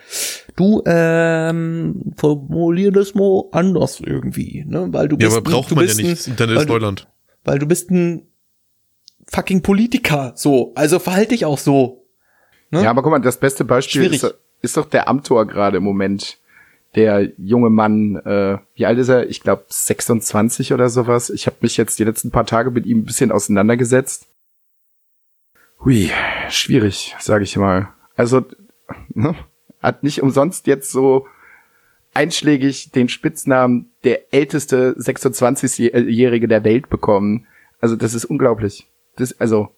du, 0.57 0.83
ähm, 0.87 2.13
formulier 2.17 2.93
das 2.93 3.15
mal 3.15 3.45
anders 3.53 4.01
irgendwie, 4.01 4.65
ne, 4.69 4.89
weil 4.93 5.09
du 5.09 5.17
Ja, 5.17 5.29
bist, 5.29 5.39
aber 5.39 5.51
braucht 5.51 5.71
du 5.71 5.75
man 5.77 5.87
ja 5.87 5.95
nicht. 5.95 6.05
ein, 6.07 6.11
Das 6.15 6.27
Internet 6.27 6.57
weil 6.57 6.63
ist 6.63 6.69
du- 6.69 6.73
Neuland. 6.75 7.09
weil 7.45 7.59
du 7.59 7.67
bist 7.67 7.91
ein 7.91 8.27
fucking 9.31 9.63
Politiker, 9.63 10.33
so, 10.37 10.73
also 10.75 10.99
verhalte 10.99 11.31
dich 11.31 11.45
auch 11.47 11.59
so. 11.59 12.05
Ne? 12.71 12.83
Ja, 12.83 12.91
aber 12.91 13.03
guck 13.03 13.11
mal, 13.13 13.21
das 13.21 13.39
beste 13.39 13.65
Beispiel 13.65 14.03
Schwierig. 14.03 14.23
ist, 14.23 14.35
ist 14.61 14.77
doch 14.77 14.87
der 14.87 15.09
Amtor 15.09 15.47
gerade 15.47 15.79
im 15.79 15.85
Moment. 15.85 16.39
Der 16.95 17.33
junge 17.39 17.71
Mann, 17.71 18.17
äh, 18.17 18.59
wie 18.75 18.87
alt 18.87 18.99
ist 18.99 19.09
er? 19.09 19.29
Ich 19.29 19.41
glaube 19.41 19.65
26 19.69 20.73
oder 20.73 20.89
sowas. 20.89 21.31
Ich 21.31 21.47
habe 21.47 21.57
mich 21.61 21.77
jetzt 21.77 21.99
die 21.99 22.05
letzten 22.05 22.31
paar 22.31 22.47
Tage 22.47 22.71
mit 22.71 22.87
ihm 22.87 22.99
ein 22.99 23.05
bisschen 23.05 23.33
auseinandergesetzt. 23.33 24.29
Hui, 25.85 26.11
schwierig, 26.51 27.17
sage 27.19 27.45
ich 27.45 27.57
mal. 27.57 27.89
Also 28.17 28.45
ne, 29.13 29.35
hat 29.83 30.03
nicht 30.03 30.23
umsonst 30.23 30.67
jetzt 30.67 30.91
so 30.91 31.27
einschlägig 32.15 32.93
den 32.93 33.09
Spitznamen 33.09 33.91
der 34.05 34.33
älteste 34.33 34.95
26-Jährige 34.97 36.49
der 36.49 36.65
Welt 36.65 36.89
bekommen. 36.89 37.47
Also 37.81 37.97
das 37.97 38.15
ist 38.15 38.25
unglaublich. 38.25 38.89
Das, 39.17 39.39
also 39.41 39.71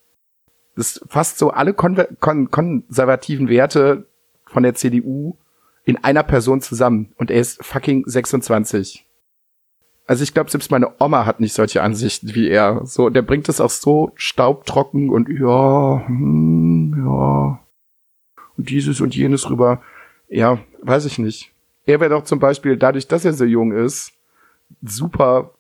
das 0.76 1.00
fasst 1.08 1.38
so 1.38 1.50
alle 1.50 1.72
konver 1.72 2.08
kon 2.20 2.50
konservativen 2.50 3.48
Werte 3.48 4.06
von 4.44 4.62
der 4.62 4.74
CDU 4.74 5.36
in 5.86 5.96
einer 6.04 6.22
Person 6.22 6.60
zusammen 6.60 7.14
und 7.16 7.30
er 7.30 7.40
ist 7.40 7.64
fucking 7.64 8.04
26. 8.06 9.06
Also 10.06 10.22
ich 10.22 10.34
glaube, 10.34 10.50
selbst 10.50 10.70
meine 10.70 10.92
Oma 11.00 11.24
hat 11.24 11.40
nicht 11.40 11.54
solche 11.54 11.82
Ansichten 11.82 12.34
wie 12.34 12.48
er. 12.48 12.84
So, 12.84 13.08
der 13.08 13.22
bringt 13.22 13.48
es 13.48 13.60
auch 13.60 13.70
so 13.70 14.12
staubtrocken 14.14 15.08
und 15.08 15.28
ja, 15.28 16.06
hm, 16.06 16.94
ja 16.98 17.60
und 18.58 18.70
dieses 18.70 19.00
und 19.00 19.14
jenes 19.16 19.48
rüber. 19.48 19.80
Ja, 20.28 20.58
weiß 20.82 21.06
ich 21.06 21.18
nicht. 21.18 21.52
Er 21.86 22.00
wäre 22.00 22.10
doch 22.10 22.24
zum 22.24 22.40
Beispiel 22.40 22.76
dadurch, 22.76 23.06
dass 23.06 23.24
er 23.24 23.32
so 23.32 23.44
jung 23.44 23.72
ist, 23.72 24.12
super 24.82 25.52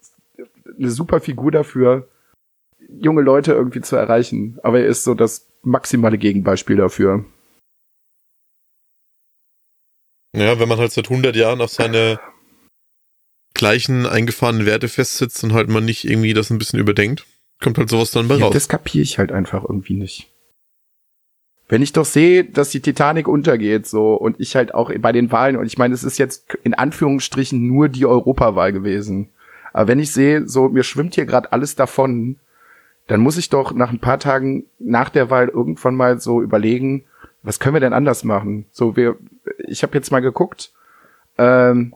eine 0.78 0.90
super 0.90 1.20
Figur 1.20 1.50
dafür, 1.50 2.08
junge 2.88 3.22
Leute 3.22 3.52
irgendwie 3.52 3.80
zu 3.80 3.96
erreichen. 3.96 4.58
Aber 4.62 4.80
er 4.80 4.86
ist 4.86 5.04
so 5.04 5.14
das 5.14 5.48
maximale 5.62 6.18
Gegenbeispiel 6.18 6.76
dafür. 6.76 7.24
Ja, 10.36 10.60
wenn 10.60 10.68
man 10.68 10.78
halt 10.78 10.92
seit 10.92 11.08
100 11.10 11.34
Jahren 11.34 11.60
auf 11.60 11.70
seine 11.70 12.20
gleichen 13.54 14.06
eingefahrenen 14.06 14.66
Werte 14.66 14.88
festsitzt 14.88 15.42
und 15.44 15.54
halt 15.54 15.68
man 15.68 15.84
nicht 15.84 16.04
irgendwie 16.04 16.34
das 16.34 16.50
ein 16.50 16.58
bisschen 16.58 16.78
überdenkt, 16.78 17.26
kommt 17.62 17.78
halt 17.78 17.88
sowas 17.88 18.10
dann 18.10 18.28
bei 18.28 18.36
Ja, 18.36 18.44
raus. 18.44 18.52
das 18.52 18.68
kapiere 18.68 19.02
ich 19.02 19.18
halt 19.18 19.32
einfach 19.32 19.64
irgendwie 19.64 19.94
nicht. 19.94 20.30
wenn 21.68 21.82
ich 21.82 21.92
doch 21.92 22.04
sehe, 22.04 22.44
dass 22.44 22.70
die 22.70 22.80
Titanic 22.80 23.26
untergeht, 23.26 23.86
so, 23.88 24.14
und 24.14 24.38
ich 24.38 24.54
halt 24.54 24.72
auch 24.72 24.92
bei 25.00 25.10
den 25.10 25.32
Wahlen, 25.32 25.56
und 25.56 25.66
ich 25.66 25.78
meine, 25.78 25.94
es 25.94 26.04
ist 26.04 26.16
jetzt 26.18 26.54
in 26.62 26.74
Anführungsstrichen 26.74 27.66
nur 27.66 27.88
die 27.88 28.06
Europawahl 28.06 28.72
gewesen. 28.72 29.30
Aber 29.72 29.88
wenn 29.88 29.98
ich 29.98 30.12
sehe, 30.12 30.46
so, 30.46 30.68
mir 30.68 30.84
schwimmt 30.84 31.16
hier 31.16 31.26
gerade 31.26 31.50
alles 31.50 31.74
davon, 31.74 32.38
dann 33.08 33.20
muss 33.20 33.36
ich 33.36 33.48
doch 33.48 33.72
nach 33.72 33.90
ein 33.90 33.98
paar 33.98 34.20
Tagen 34.20 34.66
nach 34.78 35.08
der 35.08 35.28
Wahl 35.30 35.48
irgendwann 35.48 35.96
mal 35.96 36.20
so 36.20 36.40
überlegen, 36.40 37.04
was 37.46 37.60
können 37.60 37.74
wir 37.74 37.80
denn 37.80 37.92
anders 37.92 38.24
machen? 38.24 38.66
So, 38.72 38.96
wir, 38.96 39.16
ich 39.68 39.82
habe 39.82 39.94
jetzt 39.94 40.10
mal 40.10 40.20
geguckt, 40.20 40.72
ähm, 41.38 41.94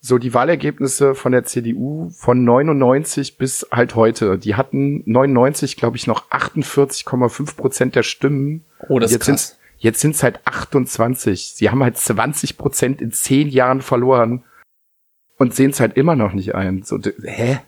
so 0.00 0.18
die 0.18 0.32
Wahlergebnisse 0.32 1.14
von 1.14 1.32
der 1.32 1.44
CDU 1.44 2.10
von 2.10 2.44
99 2.44 3.36
bis 3.36 3.66
halt 3.70 3.94
heute. 3.94 4.38
Die 4.38 4.54
hatten 4.54 5.02
99, 5.06 5.76
glaube 5.76 5.96
ich, 5.96 6.06
noch 6.06 6.30
48,5 6.30 7.56
Prozent 7.56 7.94
der 7.94 8.02
Stimmen. 8.02 8.64
Oh, 8.88 8.98
das 8.98 9.10
ist 9.10 9.14
jetzt 9.14 9.26
krass. 9.26 9.26
Sind's, 9.48 9.58
jetzt 9.78 10.00
sind 10.00 10.14
es 10.14 10.22
halt 10.22 10.40
28. 10.44 11.54
Sie 11.54 11.70
haben 11.70 11.82
halt 11.82 11.96
20 11.96 12.58
Prozent 12.58 13.02
in 13.02 13.12
zehn 13.12 13.48
Jahren 13.48 13.82
verloren 13.82 14.44
und 15.36 15.54
sehen 15.54 15.70
es 15.70 15.80
halt 15.80 15.96
immer 15.96 16.14
noch 16.16 16.32
nicht 16.32 16.54
ein. 16.54 16.82
So, 16.82 16.98
hä? 16.98 17.60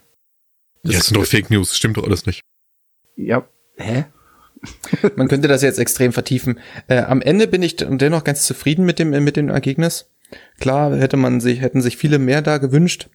Ja, 0.83 0.91
das 0.97 1.07
sind 1.07 1.17
doch 1.17 1.25
Fake 1.25 1.49
News, 1.49 1.75
stimmt 1.75 1.97
doch 1.97 2.03
alles 2.03 2.25
nicht. 2.25 2.41
Ja, 3.15 3.47
hä? 3.75 4.05
Man 5.15 5.27
könnte 5.27 5.47
das 5.47 5.61
jetzt 5.61 5.79
extrem 5.79 6.13
vertiefen. 6.13 6.59
Äh, 6.87 6.99
am 6.99 7.21
Ende 7.21 7.47
bin 7.47 7.63
ich 7.63 7.75
dennoch 7.77 8.23
ganz 8.23 8.45
zufrieden 8.45 8.85
mit 8.85 8.99
dem, 8.99 9.09
mit 9.09 9.35
dem 9.35 9.49
Ergebnis. 9.49 10.09
Klar, 10.59 10.95
hätte 10.97 11.17
man 11.17 11.39
sich, 11.39 11.61
hätten 11.61 11.81
sich 11.81 11.97
viele 11.97 12.19
mehr 12.19 12.41
da 12.41 12.57
gewünscht. 12.57 13.09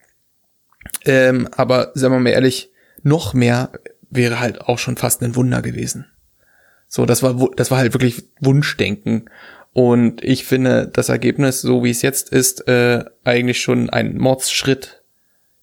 Ähm, 1.04 1.48
aber 1.56 1.92
sagen 1.94 2.14
wir 2.14 2.20
mal 2.20 2.30
ehrlich, 2.30 2.70
noch 3.02 3.34
mehr 3.34 3.70
wäre 4.10 4.40
halt 4.40 4.60
auch 4.60 4.78
schon 4.78 4.96
fast 4.96 5.22
ein 5.22 5.36
Wunder 5.36 5.62
gewesen. 5.62 6.06
So, 6.86 7.06
das 7.06 7.22
war, 7.22 7.50
das 7.56 7.70
war 7.70 7.78
halt 7.78 7.94
wirklich 7.94 8.24
Wunschdenken. 8.40 9.30
Und 9.72 10.24
ich 10.24 10.44
finde 10.44 10.88
das 10.92 11.08
Ergebnis, 11.08 11.60
so 11.60 11.84
wie 11.84 11.90
es 11.90 12.02
jetzt 12.02 12.30
ist, 12.30 12.66
äh, 12.66 13.04
eigentlich 13.22 13.60
schon 13.60 13.88
ein 13.88 14.18
Mordsschritt 14.18 15.02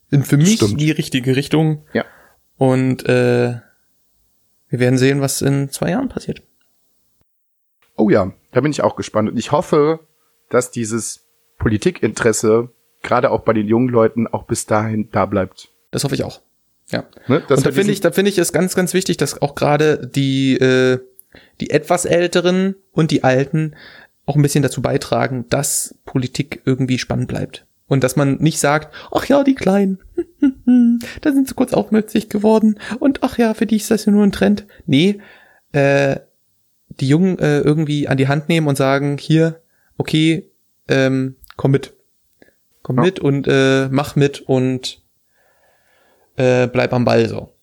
in 0.09 0.23
für 0.23 0.37
mich 0.37 0.55
Stimmt. 0.55 0.79
die 0.79 0.91
richtige 0.91 1.35
Richtung. 1.35 1.83
Ja. 1.93 2.05
Und 2.55 3.07
äh, 3.07 3.55
wir 4.69 4.79
werden 4.79 4.97
sehen, 4.97 5.21
was 5.21 5.41
in 5.41 5.69
zwei 5.69 5.91
Jahren 5.91 6.09
passiert. 6.09 6.41
Oh 7.95 8.09
ja, 8.09 8.33
da 8.51 8.61
bin 8.61 8.71
ich 8.71 8.83
auch 8.83 8.95
gespannt. 8.95 9.29
Und 9.29 9.37
ich 9.37 9.51
hoffe, 9.51 9.99
dass 10.49 10.71
dieses 10.71 11.25
Politikinteresse 11.57 12.69
gerade 13.01 13.31
auch 13.31 13.41
bei 13.41 13.53
den 13.53 13.67
jungen 13.67 13.89
Leuten 13.89 14.27
auch 14.27 14.43
bis 14.43 14.65
dahin 14.65 15.09
da 15.11 15.25
bleibt. 15.25 15.69
Das 15.91 16.03
hoffe 16.03 16.15
ich 16.15 16.23
auch. 16.23 16.41
Ja. 16.89 17.05
Ne? 17.27 17.41
Und 17.49 17.65
da 17.65 17.71
finde 17.71 17.91
ich, 17.91 18.01
da 18.01 18.11
finde 18.11 18.29
ich 18.29 18.37
es 18.37 18.53
ganz, 18.53 18.75
ganz 18.75 18.93
wichtig, 18.93 19.17
dass 19.17 19.41
auch 19.41 19.55
gerade 19.55 20.07
die, 20.07 20.57
äh, 20.57 20.99
die 21.59 21.69
etwas 21.69 22.05
Älteren 22.05 22.75
und 22.91 23.11
die 23.11 23.23
Alten 23.23 23.75
auch 24.25 24.35
ein 24.35 24.41
bisschen 24.41 24.61
dazu 24.61 24.81
beitragen, 24.81 25.45
dass 25.49 25.95
Politik 26.05 26.61
irgendwie 26.65 26.99
spannend 26.99 27.27
bleibt. 27.27 27.65
Und 27.87 28.03
dass 28.03 28.15
man 28.17 28.35
nicht 28.37 28.59
sagt, 28.59 28.93
ach 29.11 29.25
ja, 29.25 29.43
die 29.43 29.55
Kleinen, 29.55 29.99
da 31.21 31.31
sind 31.31 31.47
sie 31.47 31.53
kurz 31.55 31.73
aufmützig 31.73 32.29
geworden 32.29 32.79
und 32.99 33.23
ach 33.23 33.37
ja, 33.37 33.53
für 33.53 33.65
die 33.65 33.77
ist 33.77 33.89
das 33.91 34.05
ja 34.05 34.11
nur 34.11 34.23
ein 34.25 34.31
Trend. 34.33 34.65
Nee, 34.85 35.19
äh, 35.71 36.17
die 36.89 37.07
Jungen 37.07 37.39
äh, 37.39 37.59
irgendwie 37.59 38.07
an 38.07 38.17
die 38.17 38.27
Hand 38.27 38.49
nehmen 38.49 38.67
und 38.67 38.75
sagen, 38.75 39.17
hier, 39.17 39.61
okay, 39.97 40.49
ähm, 40.89 41.35
komm 41.55 41.71
mit. 41.71 41.93
Komm 42.81 42.97
Ja. 42.97 43.03
mit 43.03 43.19
und 43.19 43.47
äh, 43.47 43.87
mach 43.89 44.15
mit 44.15 44.41
und 44.41 45.01
äh, 46.35 46.67
bleib 46.67 46.93
am 46.93 47.05
Ball 47.05 47.27
so. 47.29 47.53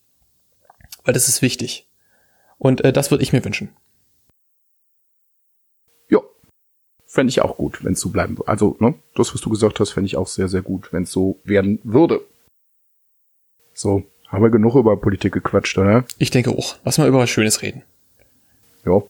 Weil 1.04 1.14
das 1.14 1.28
ist 1.28 1.42
wichtig. 1.42 1.88
Und 2.58 2.82
äh, 2.82 2.92
das 2.92 3.10
würde 3.10 3.22
ich 3.22 3.32
mir 3.32 3.44
wünschen. 3.44 3.70
Ja, 6.08 6.18
fände 7.14 7.30
ich 7.30 7.40
auch 7.42 7.56
gut, 7.56 7.84
wenn 7.84 7.92
es 7.92 8.00
so 8.00 8.10
bleiben 8.10 8.36
würde. 8.36 8.48
Also, 8.48 8.76
ne, 8.80 8.94
das, 9.14 9.32
was 9.32 9.40
du 9.40 9.48
gesagt 9.48 9.78
hast, 9.78 9.90
fände 9.90 10.06
ich 10.06 10.16
auch 10.16 10.26
sehr, 10.26 10.48
sehr 10.48 10.62
gut, 10.62 10.92
wenn 10.92 11.04
es 11.04 11.12
so 11.12 11.38
werden 11.44 11.78
würde. 11.84 12.20
So, 13.72 14.02
haben 14.26 14.42
wir 14.42 14.50
genug 14.50 14.74
über 14.74 14.96
Politik 14.96 15.32
gequatscht, 15.32 15.78
oder? 15.78 16.04
Ich 16.18 16.30
denke 16.30 16.50
auch. 16.50 16.76
Lass 16.84 16.98
mal 16.98 17.08
über 17.08 17.18
was 17.18 17.30
Schönes 17.30 17.62
reden. 17.62 17.82
Ja. 18.84 19.02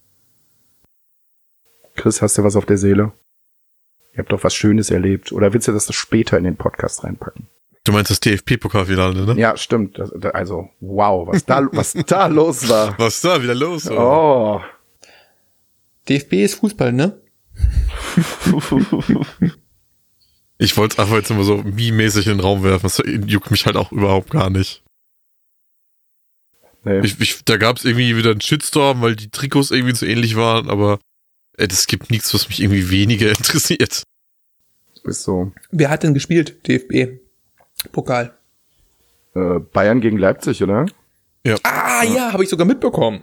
Chris, 1.97 2.21
hast 2.21 2.37
du 2.37 2.45
was 2.45 2.57
auf 2.57 2.67
der 2.67 2.77
Seele? 2.77 3.13
Ihr 4.13 4.19
habt 4.19 4.33
doch 4.33 4.45
was 4.45 4.55
Schönes 4.55 4.91
erlebt. 4.91 5.33
Oder 5.33 5.53
willst 5.55 5.69
du 5.69 5.73
das 5.73 5.93
später 5.95 6.37
in 6.37 6.45
den 6.45 6.57
Podcast 6.57 7.05
reinpacken? 7.05 7.47
Du 7.85 7.93
meinst 7.93 8.11
das 8.11 8.21
DFP-Pokalfinale, 8.21 9.27
ne? 9.27 9.41
Ja, 9.41 9.57
stimmt. 9.57 9.99
Also, 10.35 10.69
wow, 10.81 11.27
was 11.27 11.45
da, 11.45 11.69
was 11.73 11.95
da 12.07 12.27
los 12.27 12.69
war. 12.69 12.95
Was 12.99 13.21
da 13.23 13.43
wieder 13.43 13.55
los? 13.55 13.91
Oh. 13.91 14.61
DFB 16.09 16.33
ist 16.35 16.57
Fußball, 16.57 16.93
ne? 16.93 17.19
Ich 20.59 20.77
wollte 20.77 20.95
es 20.95 20.99
einfach 20.99 21.17
jetzt 21.17 21.31
immer 21.31 21.45
so 21.45 21.59
meme-mäßig 21.59 22.27
in 22.27 22.35
den 22.35 22.41
Raum 22.41 22.63
werfen. 22.63 22.85
Das 22.85 23.03
juckt 23.27 23.51
mich 23.51 23.67
halt 23.67 23.77
auch 23.77 23.93
überhaupt 23.93 24.31
gar 24.31 24.51
nicht. 24.51 24.83
Nee. 26.85 27.01
Ich, 27.01 27.19
ich, 27.21 27.45
da 27.45 27.57
gab 27.57 27.79
es 27.79 27.85
irgendwie 27.85 28.17
wieder 28.17 28.31
einen 28.31 28.41
Shitstorm, 28.41 29.01
weil 29.01 29.17
die 29.17 29.31
Trikots 29.31 29.71
irgendwie 29.71 29.95
so 29.95 30.07
ähnlich 30.07 30.37
waren, 30.37 30.69
aber 30.69 30.99
das 31.57 31.87
gibt 31.87 32.11
nichts, 32.11 32.33
was 32.35 32.49
mich 32.49 32.61
irgendwie 32.61 32.91
weniger 32.91 33.29
interessiert. 33.39 34.03
ist 35.05 35.23
so. 35.23 35.53
Wer 35.71 35.91
hat 35.91 36.03
denn 36.03 36.15
gespielt? 36.15 36.67
DFB. 36.69 37.21
Pokal. 37.91 38.37
Äh, 39.35 39.59
Bayern 39.59 40.01
gegen 40.01 40.19
Leipzig, 40.19 40.63
oder? 40.63 40.87
Ah 41.63 42.05
ja, 42.05 42.33
habe 42.33 42.45
ich 42.45 42.49
sogar 42.49 42.67
mitbekommen. 42.67 43.23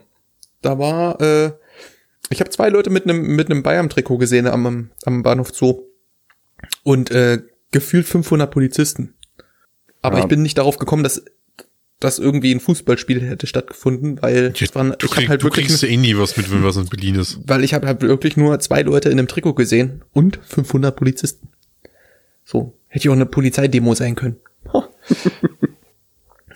Da 0.61 0.77
war, 0.77 1.19
äh, 1.21 1.53
ich 2.31 2.39
habe 2.39 2.49
zwei 2.49 2.69
Leute 2.69 2.89
mit 2.89 3.03
einem 3.03 3.35
mit 3.35 3.49
einem 3.49 3.63
Bayern-Trikot 3.63 4.17
gesehen 4.17 4.47
am, 4.47 4.89
am 5.05 5.23
Bahnhof 5.23 5.53
Zoo 5.53 5.83
und 6.83 7.11
äh, 7.11 7.39
gefühlt 7.71 8.07
500 8.07 8.49
Polizisten. 8.51 9.13
Aber 10.01 10.17
Ja. 10.17 10.23
ich 10.23 10.29
bin 10.29 10.41
nicht 10.41 10.57
darauf 10.57 10.77
gekommen, 10.77 11.03
dass 11.03 11.23
dass 11.99 12.17
irgendwie 12.17 12.51
ein 12.51 12.59
Fußballspiel 12.59 13.21
hätte 13.21 13.45
stattgefunden, 13.45 14.19
weil 14.23 14.53
es 14.59 14.73
waren, 14.73 14.95
Du, 14.97 15.05
ich 15.05 15.11
krieg, 15.11 15.29
halt 15.29 15.41
du 15.41 15.45
wirklich, 15.45 15.67
kriegst 15.67 15.83
ja 15.83 15.87
eh 15.89 15.97
nie 15.97 16.17
was 16.17 16.35
mit, 16.35 16.51
wenn 16.51 16.63
was 16.63 16.75
in 16.77 16.87
Berlin 16.87 17.13
ist. 17.13 17.39
weil 17.45 17.63
ich 17.63 17.75
habe 17.75 17.85
halt 17.85 18.01
wirklich 18.01 18.35
nur 18.37 18.59
zwei 18.59 18.81
Leute 18.81 19.09
in 19.09 19.19
einem 19.19 19.27
Trikot 19.27 19.53
gesehen 19.53 20.03
und 20.11 20.39
500 20.41 20.95
Polizisten. 20.95 21.49
So 22.43 22.73
hätte 22.87 23.05
ja 23.05 23.11
auch 23.11 23.15
eine 23.15 23.27
Polizeidemo 23.27 23.93
sein 23.95 24.15
können. 24.15 24.37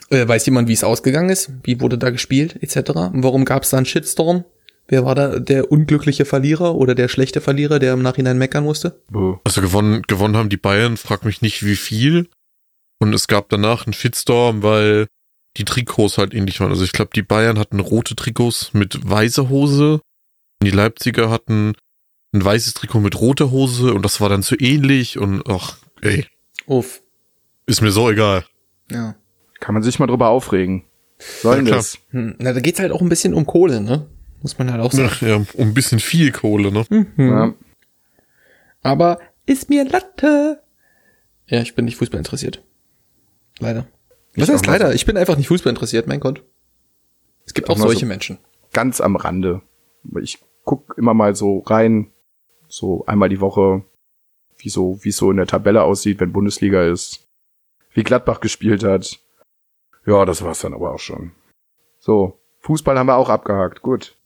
Äh, 0.08 0.28
weiß 0.28 0.46
jemand, 0.46 0.68
wie 0.68 0.72
es 0.72 0.84
ausgegangen 0.84 1.30
ist? 1.30 1.50
Wie 1.64 1.80
wurde 1.80 1.98
da 1.98 2.10
gespielt, 2.10 2.62
etc. 2.62 2.90
Und 2.90 3.24
warum 3.24 3.44
gab 3.44 3.64
es 3.64 3.70
da 3.70 3.76
einen 3.78 3.86
Shitstorm? 3.86 4.44
Wer 4.88 5.04
war 5.04 5.14
da 5.14 5.38
der 5.40 5.72
unglückliche 5.72 6.24
Verlierer 6.24 6.74
oder 6.76 6.94
der 6.94 7.08
schlechte 7.08 7.40
Verlierer, 7.40 7.78
der 7.78 7.92
im 7.92 8.02
Nachhinein 8.02 8.38
meckern 8.38 8.64
musste? 8.64 9.00
Also 9.44 9.60
gewonnen, 9.60 10.02
gewonnen 10.02 10.36
haben 10.36 10.48
die 10.48 10.56
Bayern, 10.56 10.96
frag 10.96 11.24
mich 11.24 11.42
nicht 11.42 11.64
wie 11.64 11.76
viel. 11.76 12.28
Und 13.00 13.12
es 13.12 13.26
gab 13.26 13.48
danach 13.48 13.86
einen 13.86 13.92
Shitstorm, 13.92 14.62
weil 14.62 15.06
die 15.56 15.64
Trikots 15.64 16.18
halt 16.18 16.34
ähnlich 16.34 16.60
waren. 16.60 16.70
Also 16.70 16.84
ich 16.84 16.92
glaube, 16.92 17.10
die 17.14 17.22
Bayern 17.22 17.58
hatten 17.58 17.80
rote 17.80 18.14
Trikots 18.14 18.74
mit 18.74 19.08
weißer 19.08 19.48
Hose. 19.48 19.94
Und 19.94 20.64
die 20.64 20.70
Leipziger 20.70 21.30
hatten 21.30 21.74
ein 22.32 22.44
weißes 22.44 22.74
Trikot 22.74 23.00
mit 23.00 23.20
roter 23.20 23.50
Hose 23.50 23.92
und 23.94 24.02
das 24.04 24.20
war 24.20 24.28
dann 24.28 24.42
zu 24.42 24.56
ähnlich 24.56 25.18
und 25.18 25.42
ach, 25.48 25.78
ey, 26.02 26.26
Uff. 26.66 27.00
ist 27.66 27.80
mir 27.82 27.90
so 27.90 28.10
egal. 28.10 28.44
Ja. 28.90 29.16
Kann 29.60 29.74
man 29.74 29.82
sich 29.82 29.98
mal 29.98 30.06
drüber 30.06 30.28
aufregen. 30.28 30.84
Sollen 31.18 31.66
Ja, 31.66 31.76
das? 31.76 31.98
Hm, 32.10 32.36
na, 32.38 32.52
da 32.52 32.60
geht's 32.60 32.78
halt 32.78 32.92
auch 32.92 33.00
ein 33.00 33.08
bisschen 33.08 33.32
um 33.32 33.46
Kohle, 33.46 33.80
ne? 33.80 34.06
Muss 34.42 34.58
man 34.58 34.70
halt 34.72 34.80
auch 34.82 34.92
sagen. 34.92 35.08
Ach, 35.12 35.22
ja, 35.22 35.36
um 35.36 35.46
ein 35.58 35.74
bisschen 35.74 35.98
viel 35.98 36.32
Kohle, 36.32 36.70
ne? 36.72 36.84
Mhm. 36.90 37.12
Ja. 37.18 37.54
Aber 38.82 39.18
ist 39.46 39.68
mir 39.70 39.84
Latte. 39.84 40.62
Ja, 41.46 41.60
ich 41.62 41.74
bin 41.74 41.84
nicht 41.84 41.96
Fußball 41.96 42.18
interessiert. 42.18 42.62
Leider. 43.58 43.86
Was 44.36 44.48
Ich 44.48 44.54
heißt 44.54 44.66
leider? 44.66 44.88
so. 44.88 44.92
Ich 44.94 45.06
bin 45.06 45.16
einfach 45.16 45.36
nicht 45.36 45.48
Fußball 45.48 45.70
interessiert, 45.70 46.06
mein 46.06 46.20
Gott. 46.20 46.42
Es 47.46 47.54
gibt 47.54 47.68
auch 47.70 47.74
Auch 47.74 47.78
solche 47.80 48.00
so- 48.00 48.06
Menschen. 48.06 48.38
Ganz 48.72 49.00
am 49.00 49.16
Rande. 49.16 49.62
Ich 50.20 50.38
guck 50.64 50.94
immer 50.98 51.14
mal 51.14 51.34
so 51.34 51.60
rein, 51.60 52.12
so 52.68 53.06
einmal 53.06 53.28
die 53.28 53.40
Woche, 53.40 53.84
wie 54.58 54.68
so, 54.68 54.98
wie 55.02 55.08
es 55.10 55.16
so 55.16 55.30
in 55.30 55.36
der 55.38 55.46
Tabelle 55.46 55.82
aussieht, 55.82 56.20
wenn 56.20 56.32
Bundesliga 56.32 56.84
ist, 56.84 57.26
wie 57.92 58.02
Gladbach 58.02 58.40
gespielt 58.40 58.84
hat. 58.84 59.18
Ja, 60.04 60.24
das 60.24 60.42
war's 60.42 60.60
dann 60.60 60.74
aber 60.74 60.92
auch 60.92 60.98
schon. 60.98 61.32
So, 61.98 62.38
Fußball 62.60 62.98
haben 62.98 63.06
wir 63.06 63.16
auch 63.16 63.28
abgehakt. 63.30 63.80
Gut. 63.82 64.16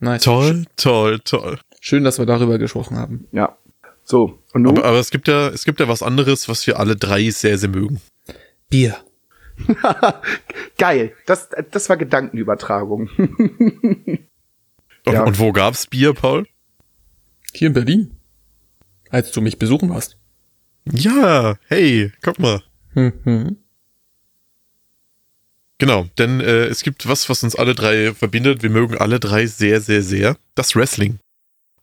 Nice. 0.00 0.22
Toll, 0.22 0.64
toll, 0.76 1.20
toll. 1.20 1.58
Schön, 1.80 2.04
dass 2.04 2.18
wir 2.18 2.26
darüber 2.26 2.58
gesprochen 2.58 2.96
haben. 2.96 3.26
Ja. 3.32 3.56
So, 4.02 4.38
und 4.52 4.62
nun? 4.62 4.76
Aber, 4.78 4.86
aber 4.88 4.98
es 4.98 5.10
gibt 5.10 5.28
ja, 5.28 5.48
es 5.48 5.64
gibt 5.64 5.80
ja 5.80 5.88
was 5.88 6.02
anderes, 6.02 6.48
was 6.48 6.66
wir 6.66 6.78
alle 6.78 6.96
drei 6.96 7.30
sehr, 7.30 7.56
sehr 7.58 7.70
mögen. 7.70 8.00
Bier. 8.68 8.96
Geil. 10.78 11.12
Das, 11.26 11.48
das 11.70 11.88
war 11.88 11.96
Gedankenübertragung. 11.96 13.08
Und, 13.16 14.28
Ja. 15.06 15.24
und 15.24 15.38
wo 15.38 15.52
gab's 15.52 15.86
Bier, 15.86 16.12
Paul? 16.14 16.46
Hier 17.52 17.68
in 17.68 17.74
Berlin. 17.74 18.16
Als 19.10 19.30
du 19.30 19.40
mich 19.40 19.58
besuchen 19.58 19.90
warst. 19.90 20.16
Ja, 20.90 21.56
hey, 21.68 22.12
guck 22.22 22.38
mal. 22.38 22.62
Mhm. 22.94 23.56
Genau, 25.84 26.08
denn 26.16 26.40
äh, 26.40 26.64
es 26.64 26.82
gibt 26.82 27.06
was, 27.06 27.28
was 27.28 27.42
uns 27.42 27.54
alle 27.54 27.74
drei 27.74 28.14
verbindet. 28.14 28.62
Wir 28.62 28.70
mögen 28.70 28.96
alle 28.96 29.20
drei 29.20 29.44
sehr, 29.44 29.82
sehr, 29.82 30.00
sehr 30.00 30.38
das 30.54 30.74
Wrestling. 30.74 31.18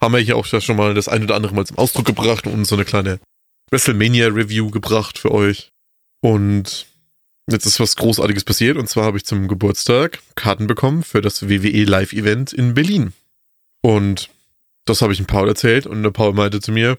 Haben 0.01 0.15
wir 0.15 0.21
hier 0.21 0.37
auch 0.37 0.45
schon 0.45 0.75
mal 0.75 0.95
das 0.95 1.07
ein 1.07 1.21
oder 1.21 1.35
andere 1.35 1.53
Mal 1.53 1.67
zum 1.67 1.77
Ausdruck 1.77 2.07
gebracht 2.07 2.47
und 2.47 2.65
so 2.65 2.73
eine 2.73 2.83
kleine 2.83 3.19
WrestleMania-Review 3.69 4.71
gebracht 4.71 5.19
für 5.19 5.29
euch. 5.31 5.69
Und 6.19 6.87
jetzt 7.47 7.67
ist 7.67 7.79
was 7.79 7.95
Großartiges 7.95 8.43
passiert. 8.43 8.77
Und 8.77 8.87
zwar 8.87 9.05
habe 9.05 9.17
ich 9.17 9.25
zum 9.25 9.47
Geburtstag 9.47 10.17
Karten 10.33 10.65
bekommen 10.65 11.03
für 11.03 11.21
das 11.21 11.47
WWE 11.47 11.83
Live-Event 11.83 12.53
in 12.53 12.73
Berlin. 12.73 13.13
Und 13.83 14.31
das 14.85 15.03
habe 15.03 15.13
ich 15.13 15.19
dem 15.19 15.27
Paul 15.27 15.47
erzählt 15.47 15.85
und 15.85 16.01
der 16.01 16.09
Paul 16.09 16.33
meinte 16.33 16.59
zu 16.59 16.71
mir, 16.71 16.97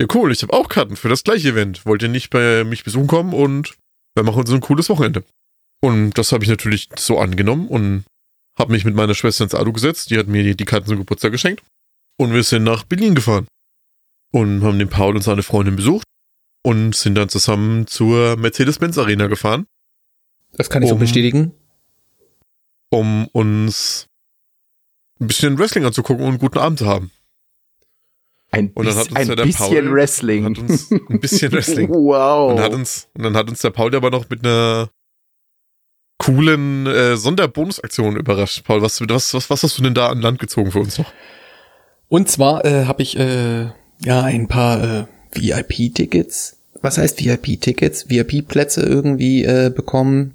ja 0.00 0.06
cool, 0.14 0.30
ich 0.30 0.42
habe 0.42 0.52
auch 0.52 0.68
Karten 0.68 0.94
für 0.94 1.08
das 1.08 1.24
gleiche 1.24 1.48
Event. 1.48 1.86
Wollt 1.86 2.04
ihr 2.04 2.08
nicht 2.08 2.30
bei 2.30 2.62
mich 2.62 2.84
besuchen 2.84 3.08
kommen 3.08 3.34
und 3.34 3.74
wir 4.14 4.22
machen 4.22 4.46
so 4.46 4.54
ein 4.54 4.60
cooles 4.60 4.88
Wochenende. 4.88 5.24
Und 5.82 6.12
das 6.18 6.32
habe 6.32 6.44
ich 6.44 6.50
natürlich 6.50 6.88
so 6.98 7.18
angenommen 7.18 7.68
und 7.68 8.04
habe 8.58 8.72
mich 8.72 8.84
mit 8.84 8.94
meiner 8.94 9.14
Schwester 9.14 9.44
ins 9.44 9.54
Auto 9.54 9.72
gesetzt. 9.72 10.10
Die 10.10 10.18
hat 10.18 10.26
mir 10.26 10.54
die 10.54 10.64
Karten 10.64 10.86
zum 10.86 10.98
Geburtstag 10.98 11.32
geschenkt. 11.32 11.62
Und 12.18 12.32
wir 12.32 12.42
sind 12.42 12.64
nach 12.64 12.84
Berlin 12.84 13.14
gefahren. 13.14 13.46
Und 14.32 14.62
haben 14.64 14.78
den 14.78 14.88
Paul 14.88 15.14
und 15.14 15.22
seine 15.22 15.42
Freundin 15.42 15.76
besucht. 15.76 16.04
Und 16.62 16.96
sind 16.96 17.14
dann 17.14 17.28
zusammen 17.28 17.86
zur 17.86 18.36
Mercedes-Benz 18.36 18.98
Arena 18.98 19.26
gefahren, 19.28 19.66
Das 20.52 20.68
kann 20.70 20.82
ich 20.82 20.88
so 20.88 20.94
Um- 20.94 21.00
bestätigen. 21.00 21.52
um 22.90 23.26
uns 23.28 24.06
ein 25.20 25.26
bisschen 25.28 25.58
Wrestling 25.58 25.84
anzugucken 25.84 26.24
und 26.24 26.30
einen 26.30 26.38
guten 26.38 26.58
Abend 26.58 26.78
zu 26.78 26.86
haben. 26.86 27.10
Ein, 28.50 28.70
Und 28.74 28.86
dann 28.86 28.96
hat 28.96 29.08
uns 29.08 29.16
ein 29.16 29.28
ja 29.28 29.34
der 29.34 29.44
bisschen 29.44 29.84
Paul- 29.84 29.92
Wrestling. 29.92 30.44
Hat 30.44 30.58
uns 30.58 30.90
ein 30.90 31.20
bisschen 31.20 31.52
Wrestling. 31.52 31.88
wow. 31.90 32.50
Und, 32.52 32.60
hat 32.60 32.72
uns, 32.72 33.08
und 33.14 33.22
dann 33.24 33.36
hat 33.36 33.48
uns 33.48 33.60
der 33.60 33.70
Paul 33.70 33.94
aber 33.94 34.10
noch 34.10 34.28
mit 34.30 34.44
einer 34.44 34.88
coolen 36.26 36.86
äh, 36.86 37.16
Sonderbonusaktion 37.16 38.16
überrascht. 38.16 38.64
Paul, 38.64 38.82
was, 38.82 39.00
was, 39.00 39.32
was, 39.32 39.48
was 39.48 39.62
hast 39.62 39.78
du 39.78 39.82
denn 39.82 39.94
da 39.94 40.08
an 40.08 40.20
Land 40.20 40.40
gezogen 40.40 40.72
für 40.72 40.80
uns 40.80 40.98
noch? 40.98 41.12
Und 42.08 42.28
zwar 42.28 42.64
äh, 42.64 42.84
habe 42.86 43.02
ich 43.02 43.16
äh, 43.16 43.66
ja 44.04 44.22
ein 44.22 44.48
paar 44.48 44.82
äh, 44.82 45.04
VIP-Tickets. 45.32 46.56
Was 46.82 46.98
heißt 46.98 47.24
VIP-Tickets? 47.24 48.10
VIP-Plätze 48.10 48.82
irgendwie 48.82 49.44
äh, 49.44 49.70
bekommen 49.74 50.34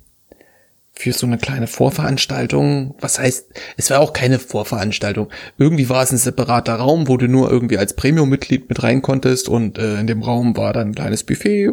für 0.93 1.11
so 1.11 1.27
eine 1.27 1.37
kleine 1.37 1.67
Vorveranstaltung. 1.67 2.95
Was 3.01 3.19
heißt, 3.19 3.47
es 3.75 3.89
war 3.89 3.99
auch 3.99 4.13
keine 4.13 4.39
Vorveranstaltung. 4.39 5.29
Irgendwie 5.57 5.89
war 5.89 6.03
es 6.03 6.11
ein 6.11 6.17
separater 6.17 6.75
Raum, 6.75 7.09
wo 7.09 7.17
du 7.17 7.27
nur 7.27 7.51
irgendwie 7.51 7.77
als 7.77 7.95
Premium-Mitglied 7.95 8.69
mit 8.69 8.81
rein 8.81 9.01
konntest 9.01 9.49
und 9.49 9.77
äh, 9.77 9.99
in 9.99 10.07
dem 10.07 10.21
Raum 10.21 10.55
war 10.55 10.71
dann 10.71 10.89
ein 10.89 10.95
kleines 10.95 11.23
Buffet 11.23 11.71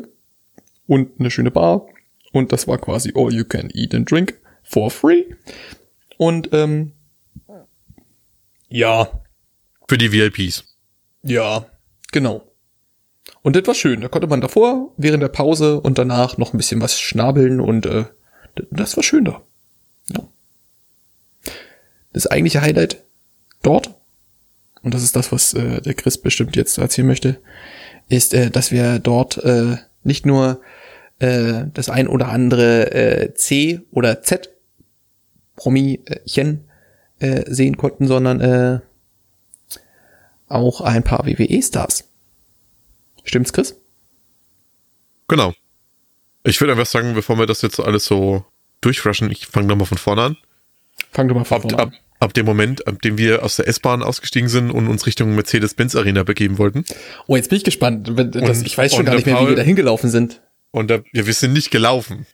und 0.89 1.21
eine 1.21 1.31
schöne 1.31 1.53
Bar 1.53 1.87
und 2.33 2.53
das 2.53 2.67
war 2.69 2.79
quasi 2.79 3.13
all 3.15 3.33
you 3.33 3.45
can 3.45 3.71
eat 3.75 3.95
and 3.95 4.11
drink 4.11 4.39
for 4.63 4.91
free. 4.91 5.25
Und 6.17 6.51
ähm, 6.53 6.93
ja, 8.69 9.09
Für 9.89 9.99
die 9.99 10.13
VIPs. 10.13 10.65
ja, 11.23 11.67
genau. 12.13 12.45
Und 13.43 13.57
das 13.57 13.67
war 13.67 13.75
schön. 13.75 14.01
Da 14.01 14.09
konnte 14.09 14.27
man 14.27 14.41
davor, 14.41 14.93
während 14.97 15.23
der 15.23 15.29
Pause 15.29 15.81
und 15.81 15.97
danach 15.97 16.39
noch 16.39 16.53
ein 16.53 16.57
bisschen 16.59 16.81
was 16.81 16.99
schnabeln 16.99 17.61
und 17.61 17.87
äh, 17.87 18.05
das 18.71 18.97
war 18.97 19.03
schön 19.05 19.25
da. 19.25 19.43
Ja. 20.13 20.21
Das 22.13 22.27
eigentliche 22.27 22.61
Highlight 22.61 23.05
dort, 23.63 23.95
und 24.83 24.93
das 24.93 25.03
ist 25.03 25.15
das, 25.17 25.31
was 25.33 25.55
äh, 25.55 25.81
der 25.81 25.95
Chris 25.95 26.19
bestimmt 26.19 26.57
jetzt 26.57 26.79
erzählen 26.79 27.07
möchte, 27.07 27.41
ist, 28.09 28.35
äh, 28.35 28.51
dass 28.51 28.73
wir 28.73 28.99
dort 28.99 29.39
äh, 29.39 29.77
nicht 30.03 30.27
nur 30.27 30.61
äh, 31.21 31.65
das 31.75 31.89
ein 31.89 32.09
oder 32.09 32.29
andere 32.29 32.93
äh, 32.93 33.35
C 33.35 33.81
oder 33.91 34.23
Z 34.23 34.51
Promi-Chen 35.57 36.65
äh, 37.19 37.45
sehen 37.53 37.77
konnten, 37.77 38.07
sondern 38.07 38.41
äh, 38.41 38.81
auch 40.49 40.81
ein 40.81 41.03
paar 41.03 41.27
WWE-Stars. 41.27 42.05
Stimmt's, 43.25 43.53
Chris? 43.53 43.77
Genau. 45.27 45.53
Ich 46.45 46.61
würde 46.61 46.73
einfach 46.73 46.87
sagen, 46.87 47.15
bevor 47.15 47.39
wir 47.39 47.47
das 47.47 47.61
jetzt 47.63 47.79
alles 47.81 48.05
so 48.07 48.45
durchrushen, 48.81 49.31
ich 49.31 49.47
fange 49.47 49.67
nochmal 49.67 49.87
von 49.87 49.99
vorne 49.99 50.23
an. 50.23 50.37
Fang 51.11 51.29
du 51.29 51.35
mal 51.35 51.45
von 51.45 51.57
Ab, 51.57 51.63
vorne 51.63 51.79
ab, 51.79 51.89
an. 51.89 51.97
ab 52.21 52.35
dem 52.35 52.47
Moment, 52.47 52.87
ab 52.87 53.03
dem 53.03 53.19
wir 53.19 53.43
aus 53.45 53.57
der 53.57 53.67
S-Bahn 53.69 54.03
ausgestiegen 54.03 54.49
sind 54.49 54.71
und 54.71 54.89
uns 54.89 55.07
Richtung 55.07 55.35
Mercedes-Benz 55.35 55.97
Arena 55.97 56.23
begeben 56.23 56.57
wollten. 56.59 56.85
Oh, 57.27 57.37
jetzt 57.37 57.51
bin 57.51 57.59
ich 57.59 57.65
gespannt. 57.65 58.09
Das, 58.09 58.59
Und- 58.59 58.67
ich 58.67 58.79
weiß 58.79 58.95
schon 58.95 59.05
gar 59.05 59.17
nicht 59.17 59.27
mehr, 59.27 59.35
wie 59.35 59.39
Paul- 59.41 59.49
wir 59.51 59.57
da 59.57 59.63
hingelaufen 59.63 60.09
sind. 60.09 60.41
Und 60.71 60.91
da, 60.91 61.01
ja, 61.13 61.27
wir 61.27 61.33
sind 61.33 61.53
nicht 61.53 61.71
gelaufen. 61.71 62.27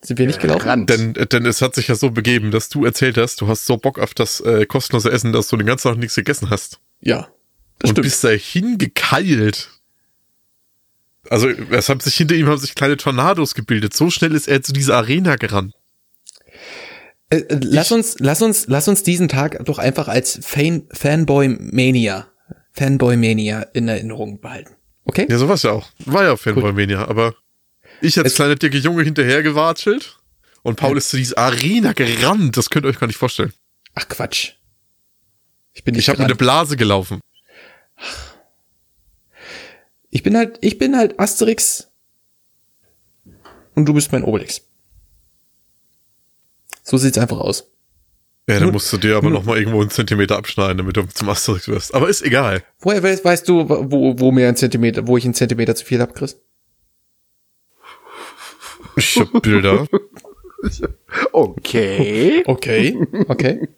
Sind 0.00 0.18
wir 0.18 0.26
nicht 0.26 0.40
gelaufen? 0.40 0.86
Denn, 0.86 1.14
denn 1.14 1.44
es 1.44 1.60
hat 1.60 1.74
sich 1.74 1.88
ja 1.88 1.94
so 1.94 2.10
begeben, 2.10 2.50
dass 2.50 2.68
du 2.68 2.84
erzählt 2.84 3.18
hast, 3.18 3.40
du 3.40 3.48
hast 3.48 3.66
so 3.66 3.76
Bock 3.76 3.98
auf 3.98 4.14
das 4.14 4.40
äh, 4.40 4.64
kostenlose 4.64 5.10
Essen, 5.10 5.32
dass 5.32 5.48
du 5.48 5.56
den 5.56 5.66
ganzen 5.66 5.88
Tag 5.88 5.98
nichts 5.98 6.14
gegessen 6.14 6.50
hast. 6.50 6.80
Ja. 7.00 7.28
Das 7.78 7.90
und 7.90 7.94
stimmt. 7.96 8.04
bist 8.04 8.24
da 8.24 8.28
hingekeilt. 8.28 9.70
Also, 11.28 11.48
es 11.48 11.88
haben 11.88 12.00
sich 12.00 12.16
hinter 12.16 12.36
ihm 12.36 12.46
haben 12.46 12.58
sich 12.58 12.74
kleine 12.74 12.96
Tornados 12.96 13.54
gebildet. 13.54 13.94
So 13.94 14.08
schnell 14.08 14.34
ist 14.34 14.48
er 14.48 14.62
zu 14.62 14.72
dieser 14.72 14.96
Arena 14.96 15.36
gerannt. 15.36 15.74
Äh, 17.30 17.38
äh, 17.38 17.60
lass 17.62 17.92
uns, 17.92 18.16
lass 18.20 18.40
uns, 18.40 18.66
lass 18.68 18.88
uns 18.88 19.02
diesen 19.02 19.28
Tag 19.28 19.62
doch 19.64 19.78
einfach 19.78 20.08
als 20.08 20.38
Fan, 20.42 20.88
Fanboy 20.92 21.48
Mania, 21.48 22.28
Fanboy 22.72 23.16
Mania 23.16 23.62
in 23.74 23.88
Erinnerung 23.88 24.40
behalten. 24.40 24.78
Okay? 25.08 25.26
Ja, 25.28 25.38
sowas 25.38 25.62
ja 25.62 25.72
auch. 25.72 25.88
War 26.04 26.24
ja 26.24 26.36
Fanboy-Mania, 26.36 27.08
aber 27.08 27.34
ich 28.00 28.18
als 28.18 28.34
kleiner 28.34 28.54
dicke 28.56 28.78
Junge 28.78 29.02
hinterher 29.04 29.42
gewatschelt 29.42 30.18
und 30.62 30.76
Paul 30.76 30.96
ist 30.98 31.10
zu 31.10 31.16
dieser 31.16 31.38
Arena 31.38 31.92
gerannt. 31.92 32.56
Das 32.56 32.70
könnt 32.70 32.84
ihr 32.84 32.88
euch 32.90 32.98
gar 33.00 33.06
nicht 33.06 33.16
vorstellen. 33.18 33.52
Ach 33.94 34.08
Quatsch. 34.08 34.52
Ich 35.72 35.84
bin 35.84 35.94
nicht 35.94 36.08
Ich 36.08 36.08
habe 36.08 36.26
der 36.26 36.34
Blase 36.34 36.76
gelaufen. 36.76 37.20
Ich 40.10 40.22
bin 40.22 40.36
halt, 40.36 40.58
ich 40.62 40.78
bin 40.78 40.96
halt 40.96 41.18
Asterix 41.20 41.88
und 43.74 43.86
du 43.86 43.94
bist 43.94 44.10
mein 44.12 44.24
Obelix. 44.24 44.62
So 46.82 46.96
sieht's 46.96 47.18
einfach 47.18 47.38
aus. 47.38 47.70
Ja, 48.48 48.58
dann 48.60 48.72
musst 48.72 48.90
du 48.92 48.96
dir 48.96 49.16
aber 49.18 49.28
nur- 49.28 49.40
noch 49.40 49.44
mal 49.46 49.58
irgendwo 49.58 49.82
einen 49.82 49.90
Zentimeter 49.90 50.38
abschneiden, 50.38 50.78
damit 50.78 50.96
du 50.96 51.02
zum 51.06 51.28
Asterix 51.28 51.68
wirst. 51.68 51.94
Aber 51.94 52.08
ist 52.08 52.22
egal. 52.22 52.64
Woher 52.80 53.02
weißt, 53.02 53.22
weißt 53.22 53.46
du, 53.46 53.68
wo, 53.68 54.18
wo 54.18 54.32
mir 54.32 54.48
ein 54.48 54.56
Zentimeter, 54.56 55.06
wo 55.06 55.18
ich 55.18 55.24
einen 55.24 55.34
Zentimeter 55.34 55.74
zu 55.76 55.84
viel 55.84 56.00
hab, 56.00 56.14
Chris? 56.14 56.40
Ich 58.98 59.16
hab 59.18 59.42
Bilder. 59.42 59.86
Okay. 61.32 62.42
Okay, 62.46 62.96
okay. 63.28 63.68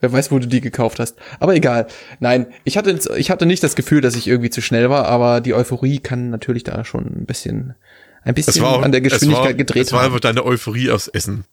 Wer 0.00 0.12
weiß, 0.12 0.32
wo 0.32 0.38
du 0.38 0.46
die 0.48 0.60
gekauft 0.60 0.98
hast. 0.98 1.16
Aber 1.38 1.54
egal. 1.54 1.86
Nein, 2.18 2.46
ich 2.64 2.76
hatte, 2.76 2.98
ich 3.16 3.30
hatte 3.30 3.46
nicht 3.46 3.62
das 3.62 3.76
Gefühl, 3.76 4.00
dass 4.00 4.16
ich 4.16 4.26
irgendwie 4.26 4.50
zu 4.50 4.60
schnell 4.60 4.90
war, 4.90 5.06
aber 5.06 5.40
die 5.40 5.54
Euphorie 5.54 5.98
kann 6.00 6.30
natürlich 6.30 6.64
da 6.64 6.84
schon 6.84 7.04
ein 7.06 7.24
bisschen, 7.26 7.74
ein 8.24 8.34
bisschen 8.34 8.64
auch, 8.64 8.82
an 8.82 8.90
der 8.92 9.00
Geschwindigkeit 9.00 9.44
es 9.44 9.48
war, 9.50 9.54
gedreht 9.54 9.86
Es 9.86 9.92
war 9.92 10.00
haben. 10.00 10.06
einfach 10.06 10.20
deine 10.20 10.44
Euphorie 10.44 10.90
aufs 10.90 11.08
Essen. 11.08 11.44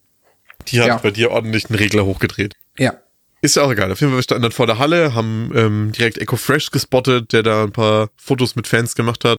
Die 0.67 0.79
hat 0.81 0.87
Ja. 0.87 0.97
bei 0.97 1.11
dir 1.11 1.31
ordentlich 1.31 1.69
einen 1.69 1.77
Regler 1.77 2.05
hochgedreht. 2.05 2.55
Ja. 2.77 2.95
Ist 3.41 3.55
ja 3.55 3.63
auch 3.63 3.71
egal. 3.71 3.91
Auf 3.91 3.99
jeden 4.01 4.11
Fall, 4.11 4.17
wir 4.19 4.23
standen 4.23 4.43
dann 4.43 4.51
vor 4.51 4.67
der 4.67 4.79
Halle, 4.79 5.13
haben 5.13 5.51
ähm, 5.55 5.91
direkt 5.93 6.17
Echo 6.17 6.35
Fresh 6.35 6.71
gespottet, 6.71 7.31
der 7.31 7.43
da 7.43 7.63
ein 7.63 7.71
paar 7.71 8.09
Fotos 8.17 8.55
mit 8.55 8.67
Fans 8.67 8.95
gemacht 8.95 9.23
hat 9.25 9.37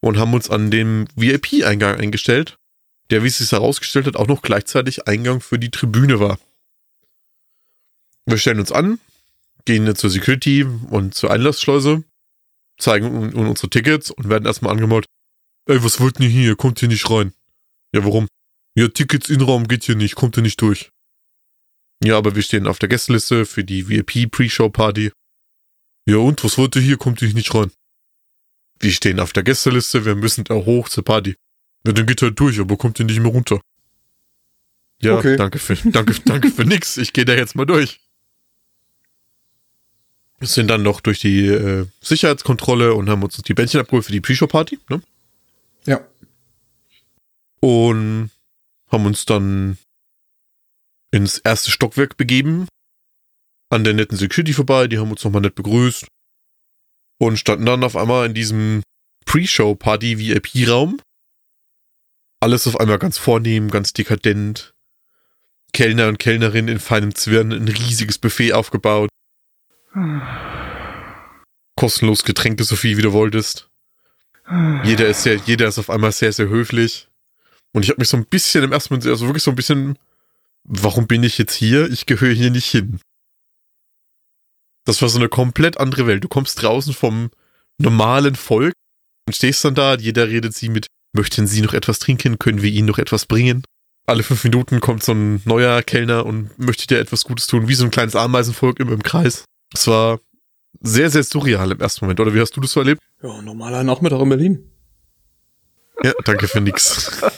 und 0.00 0.18
haben 0.18 0.32
uns 0.34 0.48
an 0.50 0.70
dem 0.70 1.06
VIP-Eingang 1.16 1.96
eingestellt, 1.96 2.56
der, 3.10 3.22
wie 3.22 3.28
es 3.28 3.38
sich 3.38 3.52
herausgestellt 3.52 4.06
hat, 4.06 4.16
auch 4.16 4.26
noch 4.26 4.42
gleichzeitig 4.42 5.06
Eingang 5.06 5.40
für 5.40 5.58
die 5.58 5.70
Tribüne 5.70 6.20
war. 6.20 6.38
Wir 8.26 8.38
stellen 8.38 8.58
uns 8.60 8.72
an, 8.72 8.98
gehen 9.64 9.94
zur 9.94 10.10
Security 10.10 10.64
und 10.64 11.14
zur 11.14 11.30
Einlassschleuse, 11.30 12.02
zeigen 12.78 13.06
un- 13.06 13.34
un- 13.34 13.46
unsere 13.46 13.70
Tickets 13.70 14.10
und 14.10 14.28
werden 14.28 14.46
erstmal 14.46 14.72
angemault. 14.72 15.06
Ey, 15.68 15.82
was 15.82 16.00
wollt 16.00 16.18
ihr 16.20 16.28
hier? 16.28 16.56
Kommt 16.56 16.80
hier 16.80 16.88
nicht 16.88 17.08
rein. 17.10 17.32
Ja, 17.94 18.04
warum? 18.04 18.28
Ja, 18.76 18.88
Tickets 18.88 19.30
in 19.30 19.40
Raum 19.40 19.68
geht 19.68 19.84
hier 19.84 19.96
nicht, 19.96 20.14
kommt 20.16 20.34
hier 20.34 20.42
nicht 20.42 20.60
durch. 20.60 20.90
Ja, 22.04 22.18
aber 22.18 22.34
wir 22.34 22.42
stehen 22.42 22.66
auf 22.66 22.78
der 22.78 22.88
Gästeliste 22.88 23.46
für 23.46 23.64
die 23.64 23.88
VIP 23.88 24.30
Pre-Show 24.30 24.68
Party. 24.68 25.12
Ja, 26.08 26.18
und 26.18 26.44
was 26.44 26.58
wollt 26.58 26.76
ihr 26.76 26.82
hier? 26.82 26.98
Kommt 26.98 27.22
ihr 27.22 27.32
nicht 27.32 27.54
rein. 27.54 27.72
Wir 28.78 28.92
stehen 28.92 29.18
auf 29.18 29.32
der 29.32 29.42
Gästeliste, 29.44 30.04
wir 30.04 30.14
müssen 30.14 30.44
da 30.44 30.54
hoch 30.54 30.88
zur 30.88 31.04
Party. 31.04 31.36
Ja, 31.86 31.92
dann 31.92 32.06
geht 32.06 32.20
halt 32.22 32.38
durch, 32.38 32.58
aber 32.60 32.76
kommt 32.76 32.98
ihr 32.98 33.04
nicht 33.06 33.20
mehr 33.20 33.30
runter. 33.32 33.60
Ja, 35.00 35.16
Okay. 35.18 35.36
danke 35.36 35.58
für, 35.58 35.74
danke, 35.90 36.14
danke 36.24 36.50
für 36.50 36.64
nix. 36.64 36.96
Ich 36.96 37.12
gehe 37.12 37.24
da 37.24 37.34
jetzt 37.34 37.54
mal 37.54 37.64
durch. 37.66 38.00
Wir 40.38 40.48
sind 40.48 40.68
dann 40.68 40.82
noch 40.82 41.00
durch 41.00 41.20
die 41.20 41.46
äh, 41.46 41.86
Sicherheitskontrolle 42.02 42.92
und 42.94 43.08
haben 43.08 43.22
uns 43.22 43.36
die 43.38 43.54
Bändchen 43.54 43.80
abgeholt 43.80 44.04
für 44.04 44.12
die 44.12 44.20
Pre-Show 44.20 44.46
Party, 44.46 44.78
ne? 44.90 45.00
Ja. 45.86 46.00
und 47.60 48.30
haben 48.90 49.06
uns 49.06 49.24
dann 49.24 49.78
ins 51.10 51.38
erste 51.38 51.70
Stockwerk 51.70 52.16
begeben, 52.16 52.66
an 53.70 53.84
der 53.84 53.94
netten 53.94 54.18
Security 54.18 54.52
vorbei, 54.52 54.88
die 54.88 54.98
haben 54.98 55.10
uns 55.10 55.24
nochmal 55.24 55.40
nett 55.42 55.54
begrüßt 55.54 56.06
und 57.18 57.38
standen 57.38 57.64
dann 57.66 57.84
auf 57.84 57.96
einmal 57.96 58.26
in 58.26 58.34
diesem 58.34 58.82
Pre-Show-Party-VIP-Raum. 59.24 61.00
Alles 62.46 62.68
auf 62.68 62.78
einmal 62.78 63.00
ganz 63.00 63.18
vornehm, 63.18 63.72
ganz 63.72 63.92
dekadent. 63.92 64.72
Kellner 65.72 66.06
und 66.06 66.20
Kellnerin 66.20 66.68
in 66.68 66.78
feinem 66.78 67.12
Zwirn 67.12 67.50
ein 67.50 67.66
riesiges 67.66 68.18
Buffet 68.18 68.52
aufgebaut. 68.52 69.08
Kostenlos 71.74 72.22
Getränke, 72.22 72.62
so 72.62 72.76
viel 72.76 72.96
wie 72.96 73.02
du 73.02 73.12
wolltest. 73.12 73.68
Jeder 74.84 75.08
ist 75.08 75.24
sehr, 75.24 75.34
jeder 75.44 75.66
ist 75.66 75.80
auf 75.80 75.90
einmal 75.90 76.12
sehr, 76.12 76.32
sehr 76.32 76.46
höflich. 76.46 77.08
Und 77.72 77.82
ich 77.82 77.88
habe 77.88 78.00
mich 78.00 78.10
so 78.10 78.16
ein 78.16 78.26
bisschen 78.26 78.62
im 78.62 78.70
ersten 78.70 78.94
Moment, 78.94 79.10
also 79.10 79.26
wirklich 79.26 79.42
so 79.42 79.50
ein 79.50 79.56
bisschen, 79.56 79.98
warum 80.62 81.08
bin 81.08 81.24
ich 81.24 81.38
jetzt 81.38 81.54
hier? 81.54 81.90
Ich 81.90 82.06
gehöre 82.06 82.32
hier 82.32 82.52
nicht 82.52 82.70
hin. 82.70 83.00
Das 84.84 85.02
war 85.02 85.08
so 85.08 85.18
eine 85.18 85.28
komplett 85.28 85.78
andere 85.78 86.06
Welt. 86.06 86.22
Du 86.22 86.28
kommst 86.28 86.62
draußen 86.62 86.94
vom 86.94 87.32
normalen 87.78 88.36
Volk 88.36 88.72
und 89.26 89.34
stehst 89.34 89.64
dann 89.64 89.74
da, 89.74 89.96
jeder 89.96 90.28
redet 90.28 90.54
sie 90.54 90.68
mit, 90.68 90.86
möchten 91.16 91.46
Sie 91.46 91.60
noch 91.60 91.74
etwas 91.74 91.98
trinken? 91.98 92.38
Können 92.38 92.62
wir 92.62 92.70
Ihnen 92.70 92.86
noch 92.86 92.98
etwas 92.98 93.26
bringen? 93.26 93.64
Alle 94.06 94.22
fünf 94.22 94.44
Minuten 94.44 94.80
kommt 94.80 95.02
so 95.02 95.12
ein 95.12 95.42
neuer 95.44 95.82
Kellner 95.82 96.24
und 96.24 96.56
möchte 96.58 96.86
dir 96.86 97.00
etwas 97.00 97.24
Gutes 97.24 97.48
tun, 97.48 97.66
wie 97.66 97.74
so 97.74 97.84
ein 97.84 97.90
kleines 97.90 98.14
Ameisenvolk 98.14 98.78
immer 98.78 98.92
im 98.92 99.02
Kreis. 99.02 99.44
Es 99.74 99.88
war 99.88 100.20
sehr, 100.80 101.10
sehr 101.10 101.24
surreal 101.24 101.72
im 101.72 101.80
ersten 101.80 102.04
Moment, 102.04 102.20
oder 102.20 102.32
wie 102.32 102.40
hast 102.40 102.56
du 102.56 102.60
das 102.60 102.70
so 102.70 102.80
erlebt? 102.80 103.02
Ja, 103.20 103.42
normaler 103.42 103.82
Nachmittag 103.82 104.20
in 104.20 104.28
Berlin. 104.28 104.70
Ja, 106.04 106.12
danke 106.24 106.46
für 106.46 106.60
nix. 106.60 107.10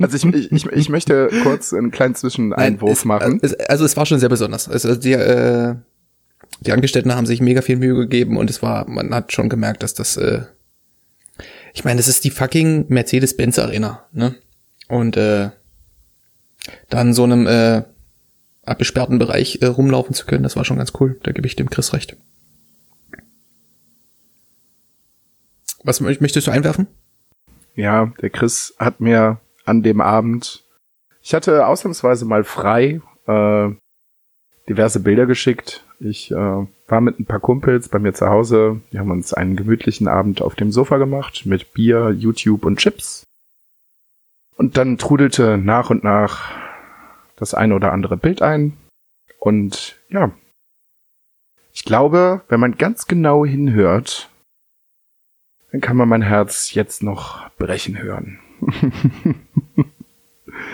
Also 0.00 0.16
ich, 0.16 0.34
ich, 0.34 0.52
ich, 0.52 0.66
ich 0.66 0.88
möchte 0.88 1.28
kurz 1.42 1.72
einen 1.72 1.90
kleinen 1.90 2.14
Zwischeneinwurf 2.14 3.04
Nein, 3.04 3.08
machen. 3.08 3.40
Es, 3.42 3.52
es, 3.52 3.68
also 3.68 3.84
es 3.84 3.96
war 3.96 4.06
schon 4.06 4.20
sehr 4.20 4.28
besonders. 4.28 4.68
Also 4.68 4.94
die, 4.94 5.12
äh, 5.12 5.74
die 6.60 6.72
Angestellten 6.72 7.14
haben 7.14 7.26
sich 7.26 7.40
mega 7.40 7.62
viel 7.62 7.76
Mühe 7.76 7.94
gegeben 7.94 8.36
und 8.36 8.48
es 8.48 8.62
war, 8.62 8.88
man 8.88 9.12
hat 9.14 9.32
schon 9.32 9.48
gemerkt, 9.48 9.82
dass 9.82 9.94
das, 9.94 10.16
äh, 10.16 10.42
ich 11.74 11.84
meine, 11.84 11.98
das 11.98 12.08
ist 12.08 12.24
die 12.24 12.30
fucking 12.30 12.86
Mercedes-Benz 12.88 13.58
Arena, 13.58 14.06
ne? 14.12 14.34
Und 14.88 15.16
äh, 15.16 15.50
dann 16.88 17.14
so 17.14 17.24
einem 17.24 17.46
äh, 17.46 17.82
abgesperrten 18.64 19.18
Bereich 19.18 19.60
äh, 19.62 19.66
rumlaufen 19.66 20.14
zu 20.14 20.26
können, 20.26 20.42
das 20.42 20.56
war 20.56 20.64
schon 20.64 20.78
ganz 20.78 20.92
cool. 21.00 21.18
Da 21.22 21.32
gebe 21.32 21.46
ich 21.46 21.56
dem 21.56 21.70
Chris 21.70 21.92
recht. 21.92 22.16
Was 25.84 26.00
mö- 26.00 26.20
möchtest 26.20 26.46
du 26.46 26.50
einwerfen? 26.50 26.86
Ja, 27.74 28.12
der 28.20 28.30
Chris 28.30 28.74
hat 28.78 29.00
mir 29.00 29.40
an 29.64 29.82
dem 29.82 30.00
Abend, 30.00 30.64
ich 31.22 31.34
hatte 31.34 31.66
ausnahmsweise 31.66 32.24
mal 32.24 32.44
frei, 32.44 33.00
äh, 33.26 33.68
diverse 34.68 35.00
Bilder 35.00 35.26
geschickt. 35.26 35.84
Ich 36.00 36.30
äh, 36.30 36.34
war 36.34 37.00
mit 37.00 37.18
ein 37.18 37.26
paar 37.26 37.40
Kumpels 37.40 37.88
bei 37.88 37.98
mir 37.98 38.12
zu 38.12 38.28
Hause. 38.28 38.80
Wir 38.90 39.00
haben 39.00 39.10
uns 39.10 39.32
einen 39.32 39.56
gemütlichen 39.56 40.08
Abend 40.08 40.42
auf 40.42 40.54
dem 40.54 40.70
Sofa 40.70 40.98
gemacht 40.98 41.46
mit 41.46 41.72
Bier, 41.72 42.10
YouTube 42.10 42.64
und 42.64 42.78
Chips. 42.78 43.24
Und 44.56 44.76
dann 44.76 44.98
trudelte 44.98 45.56
nach 45.56 45.90
und 45.90 46.04
nach 46.04 46.52
das 47.36 47.54
eine 47.54 47.74
oder 47.74 47.92
andere 47.92 48.16
Bild 48.16 48.42
ein. 48.42 48.76
Und 49.38 49.96
ja, 50.08 50.32
ich 51.72 51.84
glaube, 51.84 52.42
wenn 52.48 52.60
man 52.60 52.76
ganz 52.76 53.06
genau 53.06 53.44
hinhört, 53.44 54.30
dann 55.70 55.80
kann 55.80 55.96
man 55.96 56.08
mein 56.08 56.22
Herz 56.22 56.74
jetzt 56.74 57.02
noch 57.02 57.48
brechen 57.50 58.02
hören. 58.02 58.40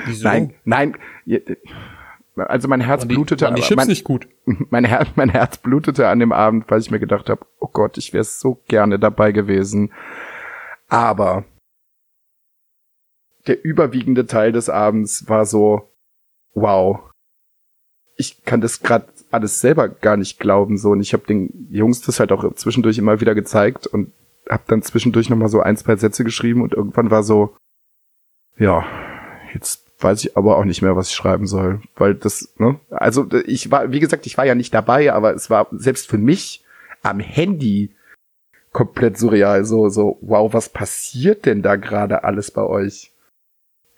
Wieso? 0.07 0.27
Nein, 0.27 0.55
nein. 0.65 0.97
Also 2.37 2.67
mein 2.67 2.81
Herz 2.81 3.03
die, 3.03 3.15
blutete, 3.15 3.53
die 3.55 3.63
Chips 3.63 3.77
mein, 3.77 3.87
nicht 3.87 4.05
gut? 4.05 4.29
mein, 4.71 4.85
Her 4.85 5.07
mein 5.15 5.29
Herz 5.29 5.59
blutete 5.59 6.09
an 6.09 6.19
dem 6.19 6.33
Abend, 6.33 6.69
weil 6.69 6.81
ich 6.81 6.91
mir 6.91 6.99
gedacht 6.99 7.31
habe, 7.31 7.47
oh 7.61 7.69
Gott, 7.73 7.97
ich 7.97 8.13
wäre 8.13 8.25
so 8.25 8.61
gerne 8.67 8.99
dabei 8.99 9.33
gewesen. 9.33 9.93
Aber 10.89 11.45
der 13.47 13.65
überwiegende 13.65 14.27
Teil 14.27 14.53
des 14.53 14.69
Abends 14.69 15.29
war 15.29 15.47
so, 15.47 15.89
wow. 16.55 17.01
Ich 18.17 18.45
kann 18.45 18.61
das 18.61 18.81
gerade 18.81 19.07
alles 19.31 19.61
selber 19.61 19.89
gar 19.89 20.17
nicht 20.17 20.39
glauben 20.39 20.79
so 20.79 20.91
und 20.91 21.01
ich 21.01 21.13
habe 21.13 21.27
den 21.27 21.69
Jungs 21.71 22.01
das 22.01 22.21
halt 22.21 22.31
auch 22.31 22.55
zwischendurch 22.55 22.99
immer 22.99 23.21
wieder 23.21 23.35
gezeigt 23.35 23.87
und 23.89 24.13
habe 24.49 24.63
dann 24.69 24.83
zwischendurch 24.83 25.31
noch 25.31 25.37
mal 25.37 25.49
so 25.49 25.61
ein, 25.61 25.77
zwei 25.77 25.97
Sätze 25.97 26.25
geschrieben 26.25 26.63
und 26.63 26.73
irgendwann 26.73 27.11
war 27.11 27.23
so, 27.23 27.57
ja, 28.59 28.85
jetzt 29.53 29.94
weiß 29.99 30.25
ich 30.25 30.37
aber 30.37 30.57
auch 30.57 30.65
nicht 30.65 30.83
mehr, 30.83 30.97
was 30.97 31.09
ich 31.09 31.15
schreiben 31.15 31.47
soll, 31.47 31.81
weil 31.97 32.15
das, 32.15 32.53
ne, 32.59 32.79
also 32.91 33.27
ich 33.47 33.71
war, 33.71 33.91
wie 33.93 34.01
gesagt, 34.01 34.27
ich 34.27 34.37
war 34.37 34.45
ja 34.45 34.55
nicht 34.55 34.75
dabei, 34.75 35.13
aber 35.13 35.35
es 35.35 35.51
war 35.51 35.69
selbst 35.73 36.09
für 36.09 36.19
mich 36.19 36.65
am 37.03 37.21
Handy 37.21 37.95
komplett 38.73 39.17
surreal, 39.17 39.65
so, 39.65 39.89
so, 39.89 40.19
wow, 40.21 40.53
was 40.53 40.69
passiert 40.69 41.47
denn 41.47 41.63
da 41.63 41.77
gerade 41.77 42.25
alles 42.25 42.51
bei 42.51 42.63
euch? 42.63 43.13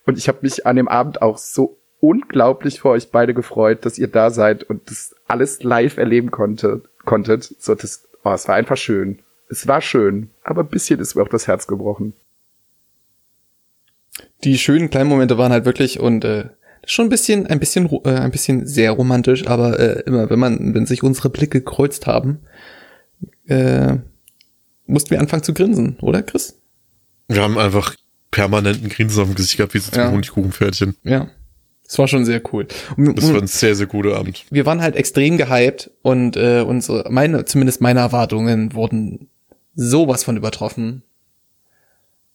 Und 0.05 0.19
ich 0.19 0.29
habe 0.29 0.39
mich 0.43 0.67
an 0.67 0.77
dem 0.77 0.89
Abend 0.89 1.23
auch 1.23 1.39
so 1.39 1.79
unglaublich 2.01 2.81
für 2.81 2.91
euch 2.91 3.11
beide 3.11 3.35
gefreut, 3.35 3.85
dass 3.85 3.99
ihr 3.99 4.09
da 4.09 4.31
seid 4.31 4.65
und 4.65 4.91
das 4.91 5.15
alles 5.27 5.63
live 5.63 5.97
erleben 5.97 6.31
konnte, 6.31 6.83
konntet. 7.05 7.55
So, 7.59 7.75
das, 7.75 8.07
oh, 8.23 8.33
es 8.33 8.47
war 8.47 8.55
einfach 8.55 8.77
schön. 8.77 9.21
Es 9.49 9.67
war 9.67 9.81
schön, 9.81 10.31
aber 10.45 10.63
ein 10.63 10.69
bisschen 10.69 11.01
ist 11.01 11.15
mir 11.15 11.23
auch 11.23 11.29
das 11.29 11.49
Herz 11.49 11.67
gebrochen. 11.67 12.13
Die 14.45 14.59
schönen 14.59 14.91
kleinen 14.91 15.09
Momente 15.09 15.39
waren 15.39 15.53
halt 15.53 15.65
wirklich 15.65 16.01
und 16.01 16.25
äh, 16.25 16.47
schon 16.85 17.07
ein 17.07 17.11
bisschen, 17.11 17.47
ein 17.47 17.59
bisschen, 17.59 17.91
äh, 18.05 18.11
ein 18.11 18.31
bisschen 18.31 18.67
sehr 18.67 18.93
romantisch, 18.93 19.47
aber 19.47 19.79
äh, 19.79 20.03
immer, 20.07 20.31
wenn 20.31 20.39
man, 20.39 20.75
wenn 20.75 20.87
sich 20.87 21.03
unsere 21.03 21.31
Blicke 21.31 21.61
gekreuzt 21.61 22.07
haben, 22.07 22.41
äh, 23.47 23.97
mussten 24.87 25.11
wir 25.11 25.21
anfangen 25.21 25.43
zu 25.43 25.53
grinsen, 25.55 25.97
oder 26.01 26.23
Chris? 26.23 26.59
Wir 27.29 27.43
haben 27.43 27.59
einfach 27.59 27.97
permanenten 28.31 28.89
Grinsen 28.89 29.23
auf 29.23 29.29
dem 29.29 29.35
Gesicht 29.35 29.57
gehabt, 29.57 29.75
wie 29.75 29.79
so 29.79 29.91
zwei 29.91 30.03
Ja. 30.03 30.11
Honigkuchenpferdchen. 30.13 30.97
Ja. 31.03 31.29
Das 31.85 31.99
war 31.99 32.09
schon 32.09 32.25
sehr 32.25 32.43
cool. 32.53 32.67
Und, 32.97 33.17
Das 33.17 33.33
war 33.33 33.41
ein 33.41 33.47
sehr, 33.47 33.75
sehr 33.77 33.87
guter 33.87 34.17
Abend. 34.17 34.45
wir 34.51 34.67
waren 34.67 34.81
halt 34.83 34.97
extrem 34.97 35.37
gehypt 35.39 35.91
und 36.03 36.37
äh, 36.37 36.61
unsere, 36.61 37.11
meine, 37.11 37.45
zumindest 37.45 37.81
meine 37.81 38.01
Erwartungen 38.01 38.75
wurden 38.75 39.29
sowas 39.75 40.25
von 40.25 40.37
übertroffen. 40.37 41.03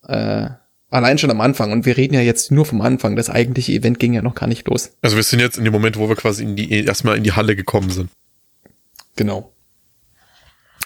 Äh, 0.08 0.52
allein 0.92 1.18
schon 1.18 1.32
am 1.32 1.42
Anfang. 1.42 1.72
Und 1.72 1.86
wir 1.86 1.98
reden 1.98 2.14
ja 2.14 2.22
jetzt 2.22 2.52
nur 2.52 2.66
vom 2.66 2.82
Anfang. 2.82 3.16
Das 3.16 3.30
eigentliche 3.30 3.72
Event 3.72 3.98
ging 3.98 4.14
ja 4.14 4.22
noch 4.22 4.36
gar 4.36 4.48
nicht 4.48 4.68
los. 4.68 4.92
Also 5.02 5.16
wir 5.16 5.24
sind 5.24 5.40
jetzt 5.40 5.58
in 5.58 5.64
dem 5.64 5.74
Moment, 5.74 5.98
wo 5.98 6.08
wir 6.08 6.16
quasi 6.16 6.44
in 6.44 6.56
die, 6.56 6.86
erstmal 6.86 7.18
in 7.18 7.24
die 7.24 7.32
Halle 7.32 7.56
gekommen 7.56 7.90
sind. 7.90 8.10
Genau. 9.16 9.52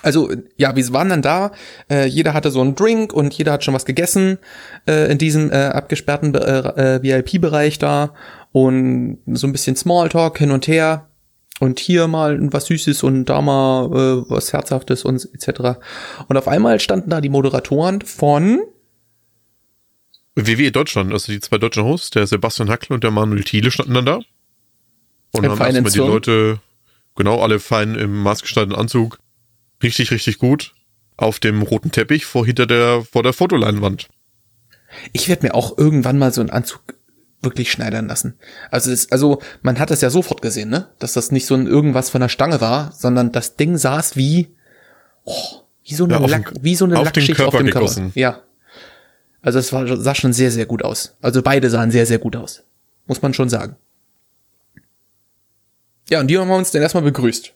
Also, 0.02 0.32
ja, 0.56 0.76
wir 0.76 0.94
waren 0.94 1.10
dann 1.10 1.24
da, 1.24 1.52
äh, 1.90 2.06
jeder 2.06 2.36
hatte 2.36 2.52
so 2.52 2.62
einen 2.62 2.76
Drink 2.76 3.12
und 3.12 3.34
jeder 3.34 3.54
hat 3.54 3.64
schon 3.64 3.74
was 3.74 3.86
gegessen 3.86 4.38
äh, 4.88 5.12
in 5.12 5.18
diesem 5.18 5.52
äh, 5.52 5.56
abgesperrten 5.56 6.36
äh, 6.36 6.98
äh, 6.98 7.02
VIP-Bereich 7.02 7.80
da 7.80 8.14
und 8.52 9.18
so 9.26 9.48
ein 9.48 9.52
bisschen 9.52 9.76
Smalltalk 9.76 10.38
hin 10.38 10.52
und 10.52 10.68
her 10.68 11.08
und 11.60 11.80
hier 11.80 12.08
mal 12.08 12.38
was 12.54 12.68
Süßes 12.68 13.02
und 13.02 13.26
da 13.26 13.42
mal 13.42 13.86
äh, 13.86 14.30
was 14.30 14.54
Herzhaftes 14.54 15.06
und 15.06 15.28
etc. 15.34 15.80
Und 16.28 16.38
auf 16.38 16.48
einmal 16.48 16.80
standen 16.80 17.10
da 17.10 17.20
die 17.20 17.30
Moderatoren 17.30 18.02
von 18.02 18.62
WWE 20.36 20.72
Deutschland, 20.72 21.14
also 21.14 21.32
die 21.32 21.40
zwei 21.40 21.58
deutschen 21.58 21.84
Hosts, 21.84 22.10
der 22.12 22.28
Sebastian 22.28 22.70
Hackl 22.70 22.94
und 22.94 23.04
der 23.04 23.12
Manuel 23.12 23.44
Thiele 23.44 23.72
standen 23.72 23.94
dann 23.94 24.06
da. 24.06 24.20
Und 25.32 25.44
Im 25.44 25.52
haben 25.52 25.60
erstmal 25.62 25.92
die. 25.92 25.98
Leute, 26.00 26.60
genau, 27.16 27.42
alle 27.42 27.60
fein 27.60 27.96
im 27.96 28.22
maßgestalteten 28.22 28.78
Anzug. 28.78 29.20
Richtig, 29.84 30.12
richtig 30.12 30.38
gut. 30.40 30.74
Auf 31.18 31.40
dem 31.40 31.62
roten 31.62 31.92
Teppich 31.92 32.26
vor 32.26 32.46
hinter 32.46 32.66
der, 32.66 33.04
vor 33.10 33.24
der 33.24 33.34
Fotoleinwand. 33.34 34.10
Ich 35.14 35.28
werde 35.30 35.48
mir 35.48 35.54
auch 35.56 35.78
irgendwann 35.78 36.18
mal 36.18 36.34
so 36.34 36.42
einen 36.42 36.50
Anzug 36.50 36.82
wirklich 37.42 37.72
schneidern 37.72 38.08
lassen. 38.08 38.38
Also, 38.72 38.92
es, 38.92 39.12
also 39.12 39.42
man 39.62 39.80
hat 39.80 39.92
das 39.92 40.02
ja 40.02 40.10
sofort 40.10 40.42
gesehen, 40.42 40.70
ne? 40.70 40.90
Dass 41.00 41.14
das 41.14 41.32
nicht 41.32 41.46
so 41.46 41.54
ein 41.56 41.68
irgendwas 41.68 42.10
von 42.10 42.22
der 42.22 42.30
Stange 42.30 42.60
war, 42.60 42.92
sondern 42.94 43.32
das 43.32 43.56
Ding 43.56 43.78
saß 43.78 44.16
wie, 44.16 44.50
oh, 45.24 45.34
wie 45.84 45.94
so 45.96 46.06
eine, 46.06 46.14
Ja, 46.16 46.26
Lack, 46.26 46.54
den- 46.54 46.64
wie 46.64 46.76
so 46.76 46.86
eine 46.86 46.96
Lackschicht 46.96 47.36
Körper 47.36 47.48
auf 47.50 47.58
dem 47.58 47.68
gegossen. 47.68 48.04
Körper. 48.14 48.20
Ja. 48.20 48.42
Also 49.46 49.60
es 49.60 49.72
war, 49.72 49.86
sah 49.98 50.16
schon 50.16 50.34
sehr, 50.34 50.50
sehr 50.50 50.66
gut 50.66 50.84
aus. 50.84 51.16
Also 51.22 51.44
beide 51.44 51.70
sahen 51.70 51.92
sehr, 51.92 52.08
sehr 52.08 52.18
gut 52.18 52.36
aus. 52.36 52.64
Muss 53.06 53.22
man 53.22 53.32
schon 53.36 53.48
sagen. 53.48 53.76
Ja, 56.10 56.20
und 56.20 56.28
die 56.28 56.38
haben 56.40 56.50
uns 56.50 56.72
dann 56.72 56.82
erstmal 56.82 57.04
begrüßt. 57.04 57.54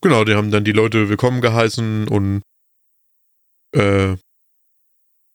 Genau, 0.00 0.24
die 0.24 0.34
haben 0.34 0.50
dann 0.50 0.64
die 0.64 0.72
Leute 0.72 1.10
willkommen 1.10 1.42
geheißen 1.42 2.08
und 2.08 2.40
äh, 3.72 4.16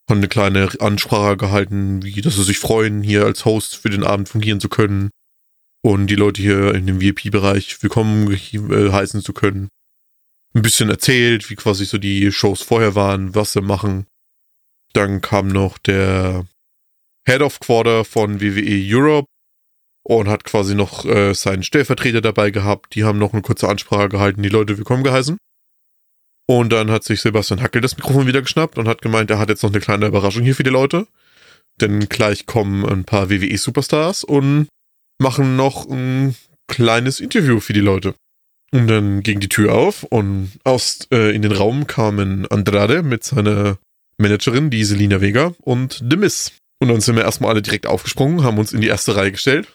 haben 0.09 0.17
eine 0.17 0.27
kleine 0.27 0.69
Ansprache 0.79 1.37
gehalten, 1.37 2.01
wie 2.01 2.19
dass 2.21 2.35
sie 2.35 2.43
sich 2.43 2.57
freuen, 2.57 3.03
hier 3.03 3.23
als 3.23 3.45
Host 3.45 3.75
für 3.75 3.91
den 3.91 4.03
Abend 4.03 4.29
fungieren 4.29 4.59
zu 4.59 4.69
können 4.69 5.11
und 5.83 6.07
die 6.07 6.15
Leute 6.15 6.41
hier 6.41 6.73
in 6.73 6.87
dem 6.87 6.99
VIP-Bereich 6.99 7.83
willkommen 7.83 8.33
äh, 8.33 8.91
heißen 8.91 9.21
zu 9.21 9.33
können. 9.33 9.69
Ein 10.55 10.63
bisschen 10.63 10.89
erzählt, 10.89 11.51
wie 11.51 11.55
quasi 11.55 11.85
so 11.85 11.99
die 11.99 12.31
Shows 12.31 12.63
vorher 12.63 12.95
waren, 12.95 13.35
was 13.35 13.53
sie 13.53 13.61
machen. 13.61 14.07
Dann 14.97 15.21
kam 15.21 15.49
noch 15.49 15.77
der 15.77 16.47
Head 17.29 17.41
of 17.41 17.59
Quarter 17.59 18.03
von 18.03 18.41
WWE 18.41 18.81
Europe 18.83 19.27
und 20.03 20.27
hat 20.27 20.43
quasi 20.43 20.73
noch 20.73 21.05
äh, 21.05 21.35
seinen 21.35 21.61
Stellvertreter 21.61 22.19
dabei 22.19 22.49
gehabt. 22.49 22.95
Die 22.95 23.03
haben 23.03 23.19
noch 23.19 23.31
eine 23.31 23.43
kurze 23.43 23.69
Ansprache 23.69 24.09
gehalten, 24.09 24.41
die 24.41 24.49
Leute 24.49 24.75
willkommen 24.75 25.03
geheißen. 25.03 25.37
Und 26.49 26.73
dann 26.73 26.89
hat 26.89 27.03
sich 27.03 27.21
Sebastian 27.21 27.61
Hackel 27.61 27.79
das 27.79 27.95
Mikrofon 27.95 28.25
wieder 28.25 28.41
geschnappt 28.41 28.79
und 28.79 28.87
hat 28.87 29.03
gemeint, 29.03 29.29
er 29.29 29.37
hat 29.37 29.49
jetzt 29.49 29.61
noch 29.61 29.69
eine 29.69 29.81
kleine 29.81 30.07
Überraschung 30.07 30.41
hier 30.41 30.55
für 30.55 30.63
die 30.63 30.71
Leute. 30.71 31.05
Denn 31.79 32.09
gleich 32.09 32.47
kommen 32.47 32.83
ein 32.83 33.03
paar 33.03 33.29
WWE-Superstars 33.29 34.23
und 34.23 34.67
machen 35.21 35.55
noch 35.55 35.87
ein 35.87 36.35
kleines 36.67 37.19
Interview 37.19 37.59
für 37.59 37.73
die 37.73 37.81
Leute. 37.81 38.15
Und 38.71 38.87
dann 38.87 39.21
ging 39.21 39.41
die 39.41 39.49
Tür 39.49 39.75
auf 39.75 40.01
und 40.01 40.53
aus 40.63 41.07
äh, 41.11 41.35
in 41.35 41.43
den 41.43 41.51
Raum 41.51 41.85
kamen 41.85 42.47
Andrade 42.47 43.03
mit 43.03 43.23
seiner 43.23 43.77
Managerin, 44.17 44.69
die 44.69 44.83
Selina 44.83 45.21
Vega 45.21 45.53
und 45.61 46.03
The 46.09 46.17
Miss. 46.17 46.53
Und 46.79 46.89
dann 46.89 47.01
sind 47.01 47.15
wir 47.15 47.23
erstmal 47.23 47.51
alle 47.51 47.61
direkt 47.61 47.87
aufgesprungen, 47.87 48.43
haben 48.43 48.57
uns 48.57 48.73
in 48.73 48.81
die 48.81 48.87
erste 48.87 49.15
Reihe 49.15 49.31
gestellt, 49.31 49.67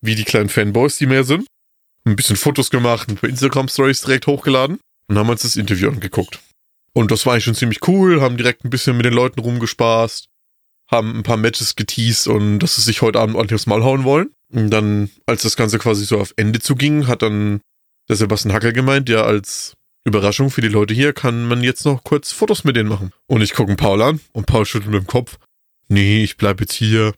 wie 0.00 0.14
die 0.14 0.24
kleinen 0.24 0.48
Fanboys, 0.48 0.96
die 0.96 1.06
mehr 1.06 1.24
sind. 1.24 1.46
Ein 2.06 2.16
bisschen 2.16 2.36
Fotos 2.36 2.70
gemacht, 2.70 3.08
ein 3.08 3.16
paar 3.16 3.30
Instagram-Stories 3.30 4.02
direkt 4.02 4.26
hochgeladen 4.26 4.78
und 5.08 5.18
haben 5.18 5.28
uns 5.28 5.42
das 5.42 5.56
Interview 5.56 5.88
angeguckt. 5.88 6.40
Und 6.92 7.10
das 7.10 7.26
war 7.26 7.32
eigentlich 7.32 7.44
schon 7.44 7.54
ziemlich 7.54 7.86
cool, 7.88 8.20
haben 8.20 8.36
direkt 8.36 8.64
ein 8.64 8.70
bisschen 8.70 8.96
mit 8.96 9.06
den 9.06 9.14
Leuten 9.14 9.40
rumgespaßt, 9.40 10.26
haben 10.90 11.18
ein 11.18 11.22
paar 11.22 11.36
Matches 11.36 11.76
geteased 11.76 12.28
und 12.28 12.60
dass 12.60 12.76
sie 12.76 12.82
sich 12.82 13.02
heute 13.02 13.20
Abend 13.20 13.36
ordentlich 13.36 13.56
aufs 13.56 13.66
Maul 13.66 13.82
hauen 13.82 14.04
wollen. 14.04 14.30
Und 14.52 14.70
dann, 14.70 15.10
als 15.26 15.42
das 15.42 15.56
Ganze 15.56 15.78
quasi 15.78 16.04
so 16.04 16.20
auf 16.20 16.32
Ende 16.36 16.60
zuging, 16.60 17.06
hat 17.06 17.22
dann 17.22 17.60
der 18.08 18.16
Sebastian 18.16 18.54
Hackel 18.54 18.72
gemeint, 18.72 19.08
ja, 19.08 19.22
als 19.22 19.74
Überraschung 20.04 20.50
für 20.50 20.60
die 20.60 20.68
Leute 20.68 20.92
hier 20.92 21.14
kann 21.14 21.46
man 21.46 21.62
jetzt 21.62 21.86
noch 21.86 22.04
kurz 22.04 22.30
Fotos 22.30 22.64
mit 22.64 22.76
denen 22.76 22.90
machen. 22.90 23.12
Und 23.26 23.40
ich 23.40 23.54
gucke 23.54 23.74
Paul 23.74 24.02
an 24.02 24.20
und 24.32 24.46
Paul 24.46 24.66
schüttelt 24.66 24.92
mit 24.92 25.02
dem 25.02 25.06
Kopf. 25.06 25.38
Nee, 25.88 26.22
ich 26.22 26.36
bleib 26.36 26.60
jetzt 26.60 26.74
hier. 26.74 27.14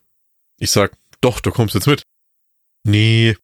Ich 0.58 0.70
sag, 0.70 0.92
doch, 1.20 1.40
du 1.40 1.50
kommst 1.50 1.74
jetzt 1.74 1.88
mit. 1.88 2.02
Nee. 2.84 3.36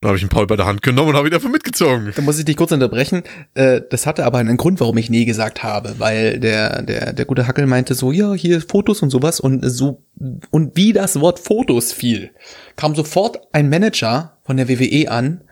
Dann 0.00 0.08
habe 0.08 0.16
ich 0.16 0.22
ihn 0.22 0.30
Paul 0.30 0.46
bei 0.46 0.56
der 0.56 0.64
Hand 0.64 0.80
genommen 0.80 1.10
und 1.10 1.16
habe 1.16 1.28
ihn 1.28 1.34
einfach 1.34 1.50
mitgezogen. 1.50 2.12
Da 2.16 2.22
muss 2.22 2.38
ich 2.38 2.46
dich 2.46 2.56
kurz 2.56 2.72
unterbrechen. 2.72 3.22
Äh, 3.52 3.82
das 3.90 4.06
hatte 4.06 4.24
aber 4.24 4.38
einen 4.38 4.56
Grund, 4.56 4.80
warum 4.80 4.96
ich 4.96 5.10
nee 5.10 5.26
gesagt 5.26 5.62
habe, 5.62 5.96
weil 5.98 6.40
der, 6.40 6.80
der, 6.80 7.12
der 7.12 7.24
gute 7.26 7.46
Hackel 7.46 7.66
meinte 7.66 7.94
so, 7.94 8.10
ja, 8.10 8.32
hier 8.32 8.62
Fotos 8.62 9.02
und 9.02 9.10
sowas 9.10 9.40
und 9.40 9.62
so, 9.68 10.02
und 10.50 10.74
wie 10.74 10.94
das 10.94 11.20
Wort 11.20 11.38
Fotos 11.38 11.92
fiel, 11.92 12.30
kam 12.76 12.94
sofort 12.94 13.40
ein 13.52 13.68
Manager 13.68 14.38
von 14.42 14.56
der 14.56 14.70
WWE 14.70 15.10
an 15.10 15.44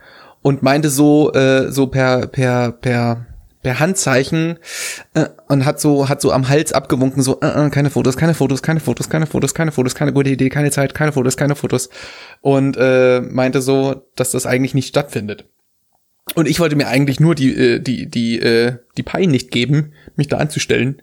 und 0.48 0.62
meinte 0.62 0.88
so, 0.88 1.30
äh, 1.34 1.70
so 1.70 1.88
per, 1.88 2.26
per, 2.26 2.72
per, 2.72 3.26
per 3.62 3.80
Handzeichen 3.80 4.58
äh, 5.12 5.26
und 5.46 5.66
hat 5.66 5.78
so, 5.78 6.08
hat 6.08 6.22
so 6.22 6.32
am 6.32 6.48
Hals 6.48 6.72
abgewunken, 6.72 7.22
so, 7.22 7.38
äh, 7.42 7.66
äh, 7.66 7.68
keine 7.68 7.90
Fotos, 7.90 8.16
keine 8.16 8.32
Fotos, 8.32 8.62
keine 8.62 8.80
Fotos, 8.80 9.10
keine 9.10 9.26
Fotos, 9.26 9.52
keine 9.52 9.72
Fotos, 9.72 9.94
keine 9.94 10.14
gute 10.14 10.30
Idee, 10.30 10.48
keine 10.48 10.70
Zeit, 10.70 10.94
keine 10.94 11.12
Fotos, 11.12 11.36
keine 11.36 11.54
Fotos. 11.54 11.90
Und 12.40 12.78
äh, 12.78 13.20
meinte 13.20 13.60
so, 13.60 14.06
dass 14.16 14.30
das 14.30 14.46
eigentlich 14.46 14.72
nicht 14.72 14.88
stattfindet. 14.88 15.44
Und 16.34 16.48
ich 16.48 16.60
wollte 16.60 16.76
mir 16.76 16.88
eigentlich 16.88 17.20
nur 17.20 17.34
die, 17.34 17.54
äh, 17.54 17.78
die, 17.78 18.08
die, 18.08 18.40
äh, 18.40 18.78
die 18.96 19.02
Pein 19.02 19.28
nicht 19.28 19.50
geben, 19.50 19.92
mich 20.16 20.28
da 20.28 20.38
anzustellen 20.38 21.02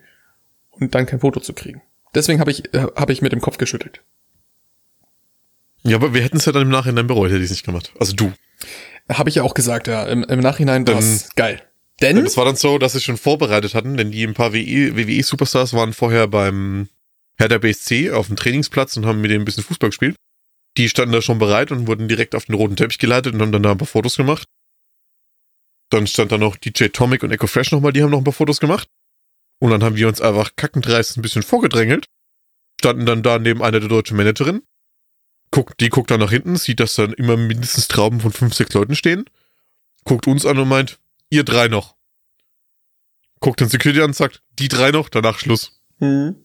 und 0.72 0.96
dann 0.96 1.06
kein 1.06 1.20
Foto 1.20 1.40
zu 1.40 1.54
kriegen. 1.54 1.84
Deswegen 2.16 2.40
habe 2.40 2.50
ich, 2.50 2.74
äh, 2.74 2.88
hab 2.96 3.12
ich 3.12 3.22
mit 3.22 3.32
dem 3.32 3.42
Kopf 3.42 3.60
geschüttelt. 3.60 4.02
Ja, 5.84 5.98
aber 5.98 6.16
wir 6.16 6.24
hätten 6.24 6.38
es 6.38 6.46
ja 6.46 6.52
dann 6.52 6.64
im 6.64 6.70
Nachhinein 6.70 7.06
bereut, 7.06 7.30
hätte 7.30 7.42
ich 7.42 7.46
es 7.46 7.52
nicht 7.52 7.66
gemacht. 7.66 7.94
Also 8.00 8.16
du. 8.16 8.34
Habe 9.10 9.30
ich 9.30 9.36
ja 9.36 9.44
auch 9.44 9.54
gesagt, 9.54 9.88
ja. 9.88 10.04
Im, 10.06 10.24
im 10.24 10.40
Nachhinein 10.40 10.88
war 10.88 11.00
Ähm, 11.00 11.20
geil. 11.36 11.62
Denn 12.02 12.18
Es 12.18 12.36
war 12.38 12.46
dann 12.46 12.56
so, 12.56 12.78
dass 12.78 12.94
sie 12.94 13.02
schon 13.02 13.18
vorbereitet 13.18 13.74
hatten, 13.74 13.96
denn 13.96 14.12
die 14.12 14.26
ein 14.26 14.34
paar 14.34 14.54
E, 14.54 14.96
WWE-Superstars 14.96 15.74
waren 15.74 15.94
vorher 15.94 16.28
beim 16.28 16.90
Hertha 17.38 17.58
BSC 17.58 18.12
auf 18.12 18.28
dem 18.28 18.36
Trainingsplatz 18.36 18.98
und 18.98 19.06
haben 19.06 19.22
mit 19.22 19.32
denen 19.32 19.44
ein 19.44 19.46
bisschen 19.46 19.64
Fußball 19.64 19.90
gespielt. 19.90 20.16
Die 20.78 20.90
standen 20.90 21.14
da 21.14 21.22
schon 21.22 21.40
bereit 21.40 21.72
und 21.72 21.88
wurden 21.88 22.08
direkt 22.10 22.36
auf 22.36 22.46
den 22.46 22.56
roten 22.56 22.76
Teppich 22.76 23.00
geleitet 23.00 23.34
und 23.34 23.42
haben 23.42 23.52
dann 23.54 23.64
da 23.64 23.72
ein 23.72 23.78
paar 23.78 23.88
Fotos 23.88 24.18
gemacht. 24.18 24.48
Dann 25.90 26.08
stand 26.08 26.32
da 26.32 26.38
noch 26.38 26.58
DJ 26.58 26.88
Tomic 26.88 27.24
und 27.24 27.32
Echo 27.32 27.48
Fresh 27.48 27.72
nochmal, 27.72 27.94
die 27.94 28.04
haben 28.04 28.12
noch 28.12 28.18
ein 28.18 28.24
paar 28.26 28.34
Fotos 28.34 28.60
gemacht. 28.60 28.88
Und 29.60 29.72
dann 29.72 29.84
haben 29.84 29.96
wir 29.96 30.08
uns 30.08 30.20
einfach 30.20 30.52
kackendreist 30.58 31.18
ein 31.18 31.22
bisschen 31.22 31.44
vorgedrängelt. 31.44 32.08
Standen 32.82 33.06
dann 33.06 33.24
da 33.24 33.40
neben 33.40 33.64
einer 33.64 33.80
der 33.80 33.88
deutschen 33.88 34.18
Managerin. 34.18 34.64
Guckt, 35.56 35.80
die 35.80 35.88
guckt 35.88 36.12
dann 36.12 36.20
nach 36.20 36.32
hinten, 36.32 36.58
sieht, 36.58 36.82
dass 36.82 36.96
dann 36.96 37.14
immer 37.14 37.38
mindestens 37.38 37.88
Trauben 37.88 38.20
von 38.20 38.34
fünf, 38.34 38.54
sechs 38.54 38.74
Leuten 38.74 38.94
stehen. 38.94 39.24
Guckt 40.04 40.28
uns 40.28 40.46
an 40.46 40.60
und 40.60 40.68
meint, 40.68 41.00
ihr 41.30 41.46
drei 41.46 41.70
noch. 41.70 41.96
Guckt 43.40 43.62
den 43.62 43.70
Security 43.70 44.02
an 44.02 44.08
und 44.08 44.18
sagt, 44.18 44.42
die 44.60 44.68
drei 44.68 44.92
noch, 44.92 45.08
danach 45.08 45.40
Schluss. 45.40 45.80
hm, 46.00 46.36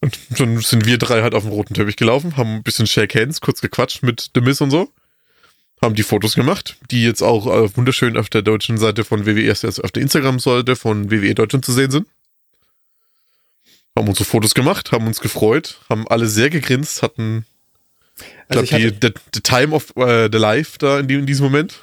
Und 0.00 0.18
dann 0.30 0.58
sind 0.58 0.84
wir 0.84 0.98
drei 0.98 1.22
halt 1.22 1.32
auf 1.36 1.44
dem 1.44 1.52
roten 1.52 1.74
Teppich 1.74 1.94
gelaufen, 1.94 2.36
haben 2.36 2.56
ein 2.56 2.62
bisschen 2.64 2.88
Shake 2.88 3.14
Hands, 3.14 3.40
kurz 3.40 3.60
gequatscht 3.60 4.02
mit 4.02 4.32
The 4.34 4.40
Miss 4.40 4.60
und 4.60 4.72
so. 4.72 4.92
Haben 5.80 5.94
die 5.94 6.02
Fotos 6.02 6.34
gemacht, 6.34 6.76
die 6.90 7.04
jetzt 7.04 7.22
auch 7.22 7.46
äh, 7.46 7.76
wunderschön 7.76 8.16
auf 8.16 8.30
der 8.30 8.42
deutschen 8.42 8.78
Seite 8.78 9.04
von 9.04 9.26
WWE, 9.26 9.52
auf 9.52 9.92
der 9.92 10.02
Instagram-Seite 10.02 10.74
von 10.74 11.08
WWE 11.08 11.36
Deutschland 11.36 11.64
zu 11.64 11.72
sehen 11.72 11.92
sind. 11.92 12.08
Haben 13.96 14.08
unsere 14.08 14.24
Fotos 14.24 14.54
gemacht, 14.54 14.90
haben 14.92 15.06
uns 15.06 15.20
gefreut, 15.20 15.78
haben 15.88 16.08
alle 16.08 16.26
sehr 16.26 16.50
gegrinst, 16.50 17.02
hatten, 17.02 17.46
also 18.48 18.62
glaube, 18.62 18.64
ich 18.64 18.72
hatte, 18.72 18.92
die 18.92 19.06
the, 19.06 19.14
the 19.34 19.40
Time 19.40 19.72
of 19.74 19.94
äh, 19.96 20.28
the 20.32 20.38
Life 20.38 20.78
da 20.78 20.98
in, 20.98 21.08
die, 21.08 21.14
in 21.14 21.26
diesem 21.26 21.44
Moment. 21.44 21.78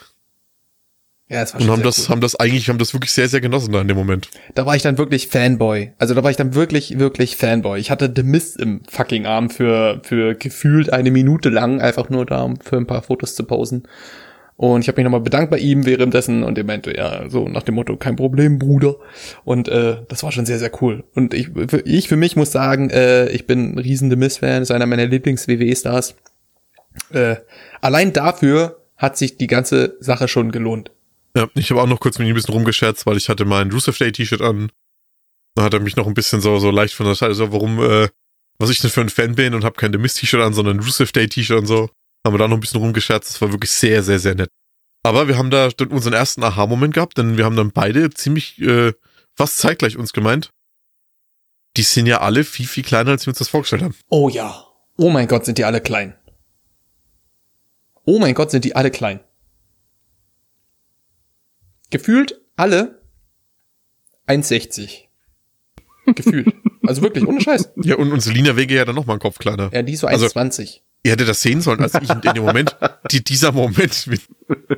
ja, 1.29 1.41
es 1.41 1.53
war 1.53 1.61
Und 1.61 1.69
haben 1.69 1.77
sehr 1.77 1.85
das, 1.85 1.99
cool. 1.99 2.09
haben 2.09 2.21
das 2.21 2.35
eigentlich, 2.35 2.67
haben 2.67 2.77
das 2.79 2.93
wirklich 2.93 3.13
sehr, 3.13 3.29
sehr 3.29 3.39
genossen 3.39 3.71
da 3.71 3.79
in 3.79 3.87
dem 3.87 3.95
Moment. 3.95 4.29
Da 4.55 4.65
war 4.65 4.75
ich 4.75 4.81
dann 4.81 4.97
wirklich 4.97 5.29
Fanboy. 5.29 5.93
Also 5.99 6.13
da 6.13 6.21
war 6.21 6.31
ich 6.31 6.37
dann 6.37 6.53
wirklich, 6.53 6.99
wirklich 6.99 7.37
Fanboy. 7.37 7.79
Ich 7.79 7.89
hatte 7.91 8.11
The 8.13 8.23
Mist 8.23 8.59
im 8.59 8.81
fucking 8.89 9.25
Arm 9.25 9.49
für, 9.49 10.01
für 10.03 10.35
gefühlt 10.35 10.91
eine 10.91 11.11
Minute 11.11 11.47
lang, 11.47 11.79
einfach 11.79 12.09
nur 12.09 12.25
da, 12.25 12.41
um 12.41 12.59
für 12.59 12.75
ein 12.75 12.87
paar 12.87 13.03
Fotos 13.03 13.35
zu 13.35 13.45
posen. 13.45 13.83
Und 14.61 14.81
ich 14.81 14.87
habe 14.87 14.97
mich 14.97 15.05
nochmal 15.05 15.21
bedankt 15.21 15.49
bei 15.49 15.57
ihm 15.57 15.87
währenddessen 15.87 16.43
und 16.43 16.55
er 16.55 16.63
meinte, 16.63 16.95
ja, 16.95 17.27
so 17.31 17.47
nach 17.47 17.63
dem 17.63 17.73
Motto, 17.73 17.97
kein 17.97 18.15
Problem, 18.15 18.59
Bruder. 18.59 18.97
Und 19.43 19.67
äh, 19.67 20.03
das 20.07 20.21
war 20.21 20.31
schon 20.31 20.45
sehr, 20.45 20.59
sehr 20.59 20.69
cool. 20.83 21.03
Und 21.15 21.33
ich, 21.33 21.49
für, 21.67 21.79
ich 21.79 22.07
für 22.07 22.15
mich 22.15 22.35
muss 22.35 22.51
sagen, 22.51 22.91
äh, 22.91 23.27
ich 23.29 23.47
bin 23.47 23.73
ein 23.73 23.79
riesen 23.79 24.11
The 24.11 24.15
Mist-Fan, 24.17 24.61
ist 24.61 24.69
einer 24.69 24.85
meiner 24.85 25.07
Lieblings-WWE-Stars. 25.07 26.13
Äh, 27.09 27.37
allein 27.81 28.13
dafür 28.13 28.85
hat 28.97 29.17
sich 29.17 29.35
die 29.35 29.47
ganze 29.47 29.97
Sache 29.99 30.27
schon 30.27 30.51
gelohnt. 30.51 30.91
Ja, 31.35 31.47
ich 31.55 31.71
habe 31.71 31.81
auch 31.81 31.87
noch 31.87 31.99
kurz 31.99 32.19
mit 32.19 32.27
ihm 32.27 32.33
ein 32.33 32.35
bisschen 32.35 32.53
rumgescherzt, 32.53 33.07
weil 33.07 33.17
ich 33.17 33.29
hatte 33.29 33.45
mein 33.45 33.71
Rusev 33.71 33.97
Day 33.97 34.11
T-Shirt 34.11 34.41
an. 34.41 34.71
Da 35.55 35.63
hat 35.63 35.73
er 35.73 35.79
mich 35.79 35.95
noch 35.95 36.05
ein 36.05 36.13
bisschen 36.13 36.39
so, 36.39 36.59
so 36.59 36.69
leicht 36.69 36.93
von 36.93 37.07
der 37.07 37.15
Seite, 37.15 37.33
so 37.33 37.51
warum, 37.51 37.79
äh, 37.79 38.09
was 38.59 38.69
ich 38.69 38.77
denn 38.77 38.91
für 38.91 39.01
ein 39.01 39.09
Fan 39.09 39.33
bin 39.33 39.55
und 39.55 39.63
habe 39.63 39.77
kein 39.77 39.91
The 39.91 39.97
Mist 39.97 40.19
T-Shirt 40.19 40.41
an, 40.41 40.53
sondern 40.53 40.77
ein 40.77 40.83
Rusev 40.83 41.11
Day 41.13 41.27
T-Shirt 41.27 41.57
und 41.57 41.65
so. 41.65 41.89
Haben 42.25 42.33
wir 42.33 42.37
da 42.39 42.47
noch 42.47 42.57
ein 42.57 42.59
bisschen 42.61 42.79
rumgescherzt. 42.81 43.29
Das 43.29 43.41
war 43.41 43.51
wirklich 43.51 43.71
sehr, 43.71 44.03
sehr, 44.03 44.19
sehr 44.19 44.35
nett. 44.35 44.49
Aber 45.03 45.27
wir 45.27 45.37
haben 45.37 45.49
da 45.49 45.69
unseren 45.89 46.13
ersten 46.13 46.43
Aha-Moment 46.43 46.93
gehabt, 46.93 47.17
denn 47.17 47.37
wir 47.37 47.45
haben 47.45 47.55
dann 47.55 47.71
beide 47.71 48.11
ziemlich, 48.11 48.61
äh, 48.61 48.93
fast 49.35 49.57
zeitgleich 49.57 49.97
uns 49.97 50.13
gemeint. 50.13 50.51
Die 51.77 51.81
sind 51.83 52.05
ja 52.05 52.21
alle 52.21 52.43
viel, 52.43 52.67
viel 52.67 52.83
kleiner, 52.83 53.11
als 53.11 53.25
wir 53.25 53.31
uns 53.31 53.39
das 53.39 53.47
vorgestellt 53.49 53.81
haben. 53.81 53.95
Oh 54.09 54.29
ja. 54.29 54.65
Oh 54.97 55.09
mein 55.09 55.27
Gott, 55.27 55.45
sind 55.45 55.57
die 55.57 55.65
alle 55.65 55.81
klein. 55.81 56.15
Oh 58.03 58.19
mein 58.19 58.35
Gott, 58.35 58.51
sind 58.51 58.65
die 58.65 58.75
alle 58.75 58.91
klein. 58.91 59.21
Gefühlt 61.89 62.39
alle 62.55 63.01
1,60. 64.27 65.07
Gefühlt. 66.15 66.53
Also 66.83 67.03
wirklich, 67.03 67.27
ohne 67.27 67.39
Scheiß. 67.39 67.69
Ja, 67.83 67.95
und 67.97 68.11
unsere 68.11 68.33
Lina 68.35 68.55
Wege 68.55 68.73
ja 68.73 68.85
dann 68.85 68.95
noch 68.95 69.05
mal 69.05 69.13
einen 69.13 69.19
Kopf 69.21 69.37
kleiner. 69.37 69.69
Ja, 69.71 69.83
die 69.83 69.95
so 69.95 70.07
Also- 70.07 70.25
1,20. 70.25 70.79
Ihr 71.03 71.13
hättet 71.13 71.27
das 71.27 71.41
sehen 71.41 71.61
sollen, 71.61 71.81
als 71.81 71.95
ich 71.95 72.09
in 72.09 72.21
dem 72.21 72.43
Moment, 72.43 72.77
die, 73.09 73.23
dieser 73.23 73.51
Moment, 73.51 74.07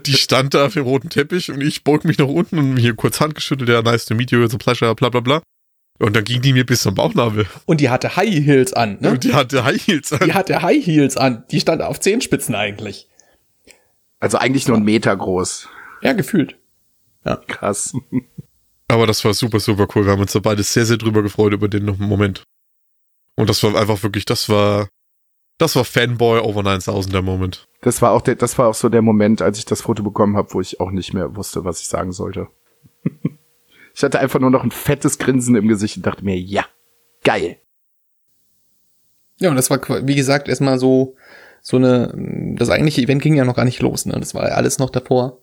die 0.06 0.14
stand 0.14 0.54
da 0.54 0.68
auf 0.68 0.74
dem 0.74 0.84
roten 0.84 1.10
Teppich 1.10 1.52
und 1.52 1.62
ich 1.62 1.84
beug 1.84 2.06
mich 2.06 2.18
nach 2.18 2.28
unten 2.28 2.58
und 2.58 2.78
hier 2.78 2.96
kurz 2.96 3.20
Hand 3.20 3.36
geschüttelt, 3.36 3.70
ja, 3.70 3.82
nice 3.82 4.06
to 4.06 4.16
meet 4.16 4.32
you, 4.32 4.42
it's 4.42 4.54
a 4.54 4.58
pleasure, 4.58 4.96
bla 4.96 5.10
bla 5.10 5.20
bla. 5.20 5.42
Und 6.00 6.16
dann 6.16 6.24
ging 6.24 6.42
die 6.42 6.54
mir 6.54 6.66
bis 6.66 6.82
zum 6.82 6.96
Bauchnabel. 6.96 7.46
Und 7.66 7.82
die 7.82 7.90
hatte 7.90 8.16
High 8.16 8.46
Heels 8.46 8.74
an, 8.74 8.98
ne? 9.00 9.12
Und 9.12 9.24
die 9.24 9.34
hatte 9.34 9.64
High 9.64 9.86
Heels 9.86 10.12
an. 10.12 10.20
Die 10.26 10.34
hatte 10.34 10.62
High 10.62 10.86
Heels 10.86 11.18
an. 11.18 11.44
Die 11.52 11.60
stand 11.60 11.82
auf 11.82 12.00
Zehenspitzen 12.00 12.56
eigentlich. 12.56 13.10
Also 14.20 14.38
eigentlich 14.38 14.68
nur 14.68 14.78
ein 14.78 14.84
Meter 14.84 15.16
groß. 15.16 15.68
Ja, 16.02 16.14
gefühlt. 16.14 16.58
Krass. 17.48 17.94
Aber 18.88 19.08
das 19.08 19.24
war 19.24 19.34
super, 19.34 19.60
super 19.60 19.88
cool. 19.94 20.06
Wir 20.06 20.14
haben 20.14 20.22
uns 20.22 20.34
da 20.34 20.40
beide 20.40 20.64
sehr, 20.64 20.86
sehr 20.86 20.98
drüber 20.98 21.22
gefreut 21.22 21.54
über 21.54 21.68
den 21.68 21.86
Moment. 21.86 22.44
Und 23.36 23.50
das 23.50 23.64
war 23.64 23.76
einfach 23.76 24.02
wirklich, 24.04 24.26
das 24.26 24.50
war, 24.50 24.90
das 25.58 25.76
war 25.76 25.86
Fanboy 25.86 26.40
over 26.40 26.64
9000 26.64 27.14
der 27.14 27.22
Moment. 27.22 27.68
Das 27.82 28.02
war 28.02 28.12
auch 28.12 28.22
der, 28.22 28.36
das 28.36 28.58
war 28.58 28.70
auch 28.70 28.74
so 28.74 28.90
der 28.90 29.02
Moment, 29.02 29.42
als 29.42 29.58
ich 29.58 29.66
das 29.66 29.82
Foto 29.82 30.04
bekommen 30.04 30.38
habe, 30.38 30.54
wo 30.54 30.62
ich 30.62 30.80
auch 30.80 30.92
nicht 30.92 31.14
mehr 31.14 31.36
wusste, 31.36 31.64
was 31.66 31.82
ich 31.82 31.88
sagen 31.88 32.12
sollte. 32.12 32.48
ich 33.94 34.04
hatte 34.04 34.20
einfach 34.20 34.40
nur 34.40 34.50
noch 34.50 34.64
ein 34.64 34.72
fettes 34.72 35.18
Grinsen 35.18 35.56
im 35.56 35.68
Gesicht 35.68 35.98
und 35.98 36.06
dachte 36.06 36.26
mir, 36.26 36.38
ja, 36.38 36.66
geil. 37.24 37.58
Ja, 39.40 39.50
und 39.50 39.56
das 39.56 39.70
war, 39.70 39.80
wie 40.08 40.16
gesagt, 40.16 40.48
erstmal 40.48 40.80
so, 40.80 41.16
so 41.62 41.78
eine, 41.78 42.14
das 42.58 42.70
eigentliche 42.70 43.02
Event 43.02 43.22
ging 43.22 43.36
ja 43.36 43.46
noch 43.46 43.56
gar 43.56 43.66
nicht 43.66 43.82
los, 43.82 44.06
ne? 44.06 44.16
Das 44.20 44.34
war 44.34 44.48
ja 44.48 44.56
alles 44.56 44.80
noch 44.80 44.90
davor. 44.90 45.43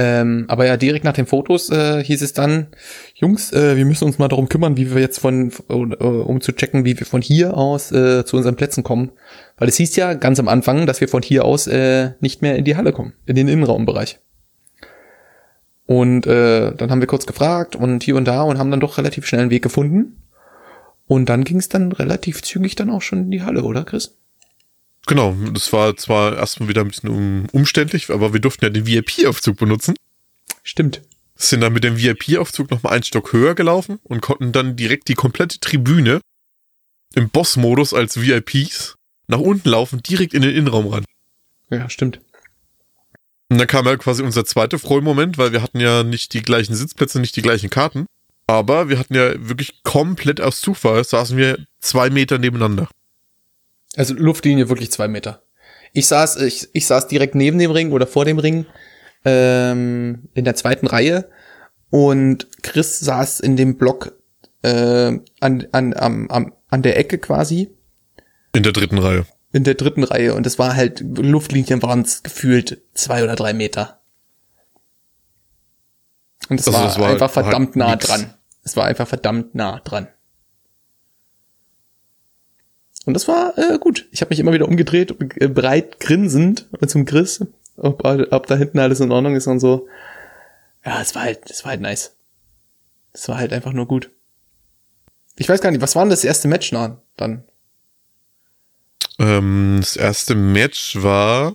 Ähm, 0.00 0.44
aber 0.46 0.64
ja, 0.64 0.76
direkt 0.76 1.04
nach 1.04 1.12
den 1.12 1.26
Fotos 1.26 1.70
äh, 1.70 2.04
hieß 2.04 2.22
es 2.22 2.32
dann, 2.32 2.68
Jungs, 3.16 3.52
äh, 3.52 3.76
wir 3.76 3.84
müssen 3.84 4.04
uns 4.04 4.16
mal 4.16 4.28
darum 4.28 4.48
kümmern, 4.48 4.76
wie 4.76 4.94
wir 4.94 5.00
jetzt 5.00 5.18
von, 5.18 5.50
äh, 5.68 5.72
um 5.72 6.40
zu 6.40 6.52
checken, 6.52 6.84
wie 6.84 6.96
wir 6.96 7.04
von 7.04 7.20
hier 7.20 7.56
aus 7.56 7.90
äh, 7.90 8.24
zu 8.24 8.36
unseren 8.36 8.54
Plätzen 8.54 8.84
kommen. 8.84 9.10
Weil 9.56 9.68
es 9.68 9.76
hieß 9.76 9.96
ja 9.96 10.14
ganz 10.14 10.38
am 10.38 10.46
Anfang, 10.46 10.86
dass 10.86 11.00
wir 11.00 11.08
von 11.08 11.22
hier 11.22 11.44
aus 11.44 11.66
äh, 11.66 12.12
nicht 12.20 12.42
mehr 12.42 12.54
in 12.54 12.64
die 12.64 12.76
Halle 12.76 12.92
kommen, 12.92 13.14
in 13.26 13.34
den 13.34 13.48
Innenraumbereich. 13.48 14.20
Und 15.86 16.28
äh, 16.28 16.72
dann 16.76 16.92
haben 16.92 17.00
wir 17.00 17.08
kurz 17.08 17.26
gefragt 17.26 17.74
und 17.74 18.04
hier 18.04 18.14
und 18.14 18.26
da 18.26 18.42
und 18.42 18.56
haben 18.56 18.70
dann 18.70 18.78
doch 18.78 18.98
relativ 18.98 19.26
schnell 19.26 19.40
einen 19.40 19.50
Weg 19.50 19.64
gefunden. 19.64 20.22
Und 21.08 21.28
dann 21.28 21.42
ging 21.42 21.56
es 21.56 21.68
dann 21.68 21.90
relativ 21.90 22.42
zügig 22.44 22.76
dann 22.76 22.90
auch 22.90 23.02
schon 23.02 23.24
in 23.24 23.30
die 23.32 23.42
Halle, 23.42 23.64
oder 23.64 23.82
Chris? 23.82 24.17
Genau, 25.08 25.34
das 25.52 25.72
war 25.72 25.96
zwar 25.96 26.36
erstmal 26.36 26.68
wieder 26.68 26.82
ein 26.82 26.88
bisschen 26.88 27.08
um, 27.08 27.46
umständlich, 27.52 28.10
aber 28.10 28.34
wir 28.34 28.40
durften 28.40 28.66
ja 28.66 28.70
den 28.70 28.86
VIP-Aufzug 28.86 29.56
benutzen. 29.56 29.94
Stimmt. 30.62 31.00
Sind 31.34 31.62
dann 31.62 31.72
mit 31.72 31.82
dem 31.82 31.96
VIP-Aufzug 31.96 32.70
nochmal 32.70 32.92
einen 32.92 33.04
Stock 33.04 33.32
höher 33.32 33.54
gelaufen 33.54 34.00
und 34.02 34.20
konnten 34.20 34.52
dann 34.52 34.76
direkt 34.76 35.08
die 35.08 35.14
komplette 35.14 35.60
Tribüne 35.60 36.20
im 37.14 37.30
Boss-Modus 37.30 37.94
als 37.94 38.20
VIPs 38.20 38.96
nach 39.28 39.38
unten 39.38 39.70
laufen, 39.70 40.02
direkt 40.02 40.34
in 40.34 40.42
den 40.42 40.54
Innenraum 40.54 40.88
ran. 40.88 41.04
Ja, 41.70 41.88
stimmt. 41.88 42.20
Und 43.48 43.56
dann 43.56 43.66
kam 43.66 43.86
ja 43.86 43.96
quasi 43.96 44.22
unser 44.22 44.44
zweiter 44.44 44.78
Freumoment, 44.78 45.38
weil 45.38 45.52
wir 45.52 45.62
hatten 45.62 45.80
ja 45.80 46.02
nicht 46.02 46.34
die 46.34 46.42
gleichen 46.42 46.74
Sitzplätze, 46.74 47.18
nicht 47.18 47.34
die 47.34 47.42
gleichen 47.42 47.70
Karten. 47.70 48.04
Aber 48.46 48.90
wir 48.90 48.98
hatten 48.98 49.14
ja 49.14 49.32
wirklich 49.48 49.82
komplett 49.84 50.42
aus 50.42 50.60
Zufall, 50.60 51.02
saßen 51.02 51.38
wir 51.38 51.64
zwei 51.80 52.10
Meter 52.10 52.36
nebeneinander. 52.36 52.90
Also 53.96 54.14
Luftlinie 54.14 54.68
wirklich 54.68 54.90
zwei 54.92 55.08
Meter. 55.08 55.42
Ich 55.92 56.06
saß, 56.06 56.36
ich, 56.42 56.68
ich 56.72 56.86
saß 56.86 57.08
direkt 57.08 57.34
neben 57.34 57.58
dem 57.58 57.70
Ring 57.70 57.92
oder 57.92 58.06
vor 58.06 58.24
dem 58.24 58.38
Ring 58.38 58.66
ähm, 59.24 60.28
in 60.34 60.44
der 60.44 60.54
zweiten 60.54 60.86
Reihe 60.86 61.28
und 61.90 62.46
Chris 62.62 62.98
saß 63.00 63.40
in 63.40 63.56
dem 63.56 63.76
Block 63.78 64.12
äh, 64.62 65.18
an, 65.40 65.66
an, 65.72 65.94
am, 65.94 66.28
am, 66.30 66.52
an 66.68 66.82
der 66.82 66.98
Ecke 66.98 67.18
quasi 67.18 67.70
In 68.54 68.62
der 68.62 68.72
dritten 68.72 68.98
Reihe. 68.98 69.24
in 69.52 69.64
der 69.64 69.74
dritten 69.74 70.04
Reihe 70.04 70.34
und 70.34 70.46
es 70.46 70.58
war 70.58 70.76
halt, 70.76 71.00
Luftlinien 71.00 71.82
waren 71.82 72.02
es 72.02 72.22
gefühlt 72.22 72.82
zwei 72.94 73.24
oder 73.24 73.34
drei 73.36 73.54
Meter. 73.54 74.00
Und 76.50 76.60
es 76.60 76.66
Also 76.68 76.78
war, 76.78 76.98
war 76.98 77.10
einfach 77.10 77.34
halt 77.34 77.46
verdammt 77.46 77.76
nah 77.76 77.92
nix. 77.92 78.06
dran. 78.06 78.34
Es 78.62 78.76
war 78.76 78.84
einfach 78.84 79.08
verdammt 79.08 79.54
nah 79.54 79.80
dran. 79.80 80.08
Und 83.08 83.14
das 83.14 83.26
war 83.26 83.56
äh, 83.56 83.78
gut. 83.78 84.06
Ich 84.12 84.20
habe 84.20 84.28
mich 84.28 84.38
immer 84.38 84.52
wieder 84.52 84.68
umgedreht, 84.68 85.14
äh, 85.40 85.48
breit 85.48 85.98
grinsend 85.98 86.68
zum 86.88 87.06
Chris, 87.06 87.42
ob, 87.78 88.04
ob 88.04 88.46
da 88.46 88.54
hinten 88.54 88.78
alles 88.78 89.00
in 89.00 89.10
Ordnung 89.10 89.34
ist 89.34 89.46
und 89.46 89.60
so. 89.60 89.88
Ja, 90.84 91.00
es 91.00 91.14
war 91.14 91.22
halt, 91.22 91.50
es 91.50 91.64
war 91.64 91.70
halt 91.70 91.80
nice. 91.80 92.14
Es 93.14 93.26
war 93.30 93.38
halt 93.38 93.54
einfach 93.54 93.72
nur 93.72 93.86
gut. 93.86 94.10
Ich 95.38 95.48
weiß 95.48 95.62
gar 95.62 95.70
nicht, 95.70 95.80
was 95.80 95.96
war 95.96 96.02
denn 96.04 96.10
das 96.10 96.22
erste 96.22 96.48
Match 96.48 96.70
dann? 97.16 97.44
Ähm, 99.18 99.78
das 99.80 99.96
erste 99.96 100.34
Match 100.34 101.02
war. 101.02 101.54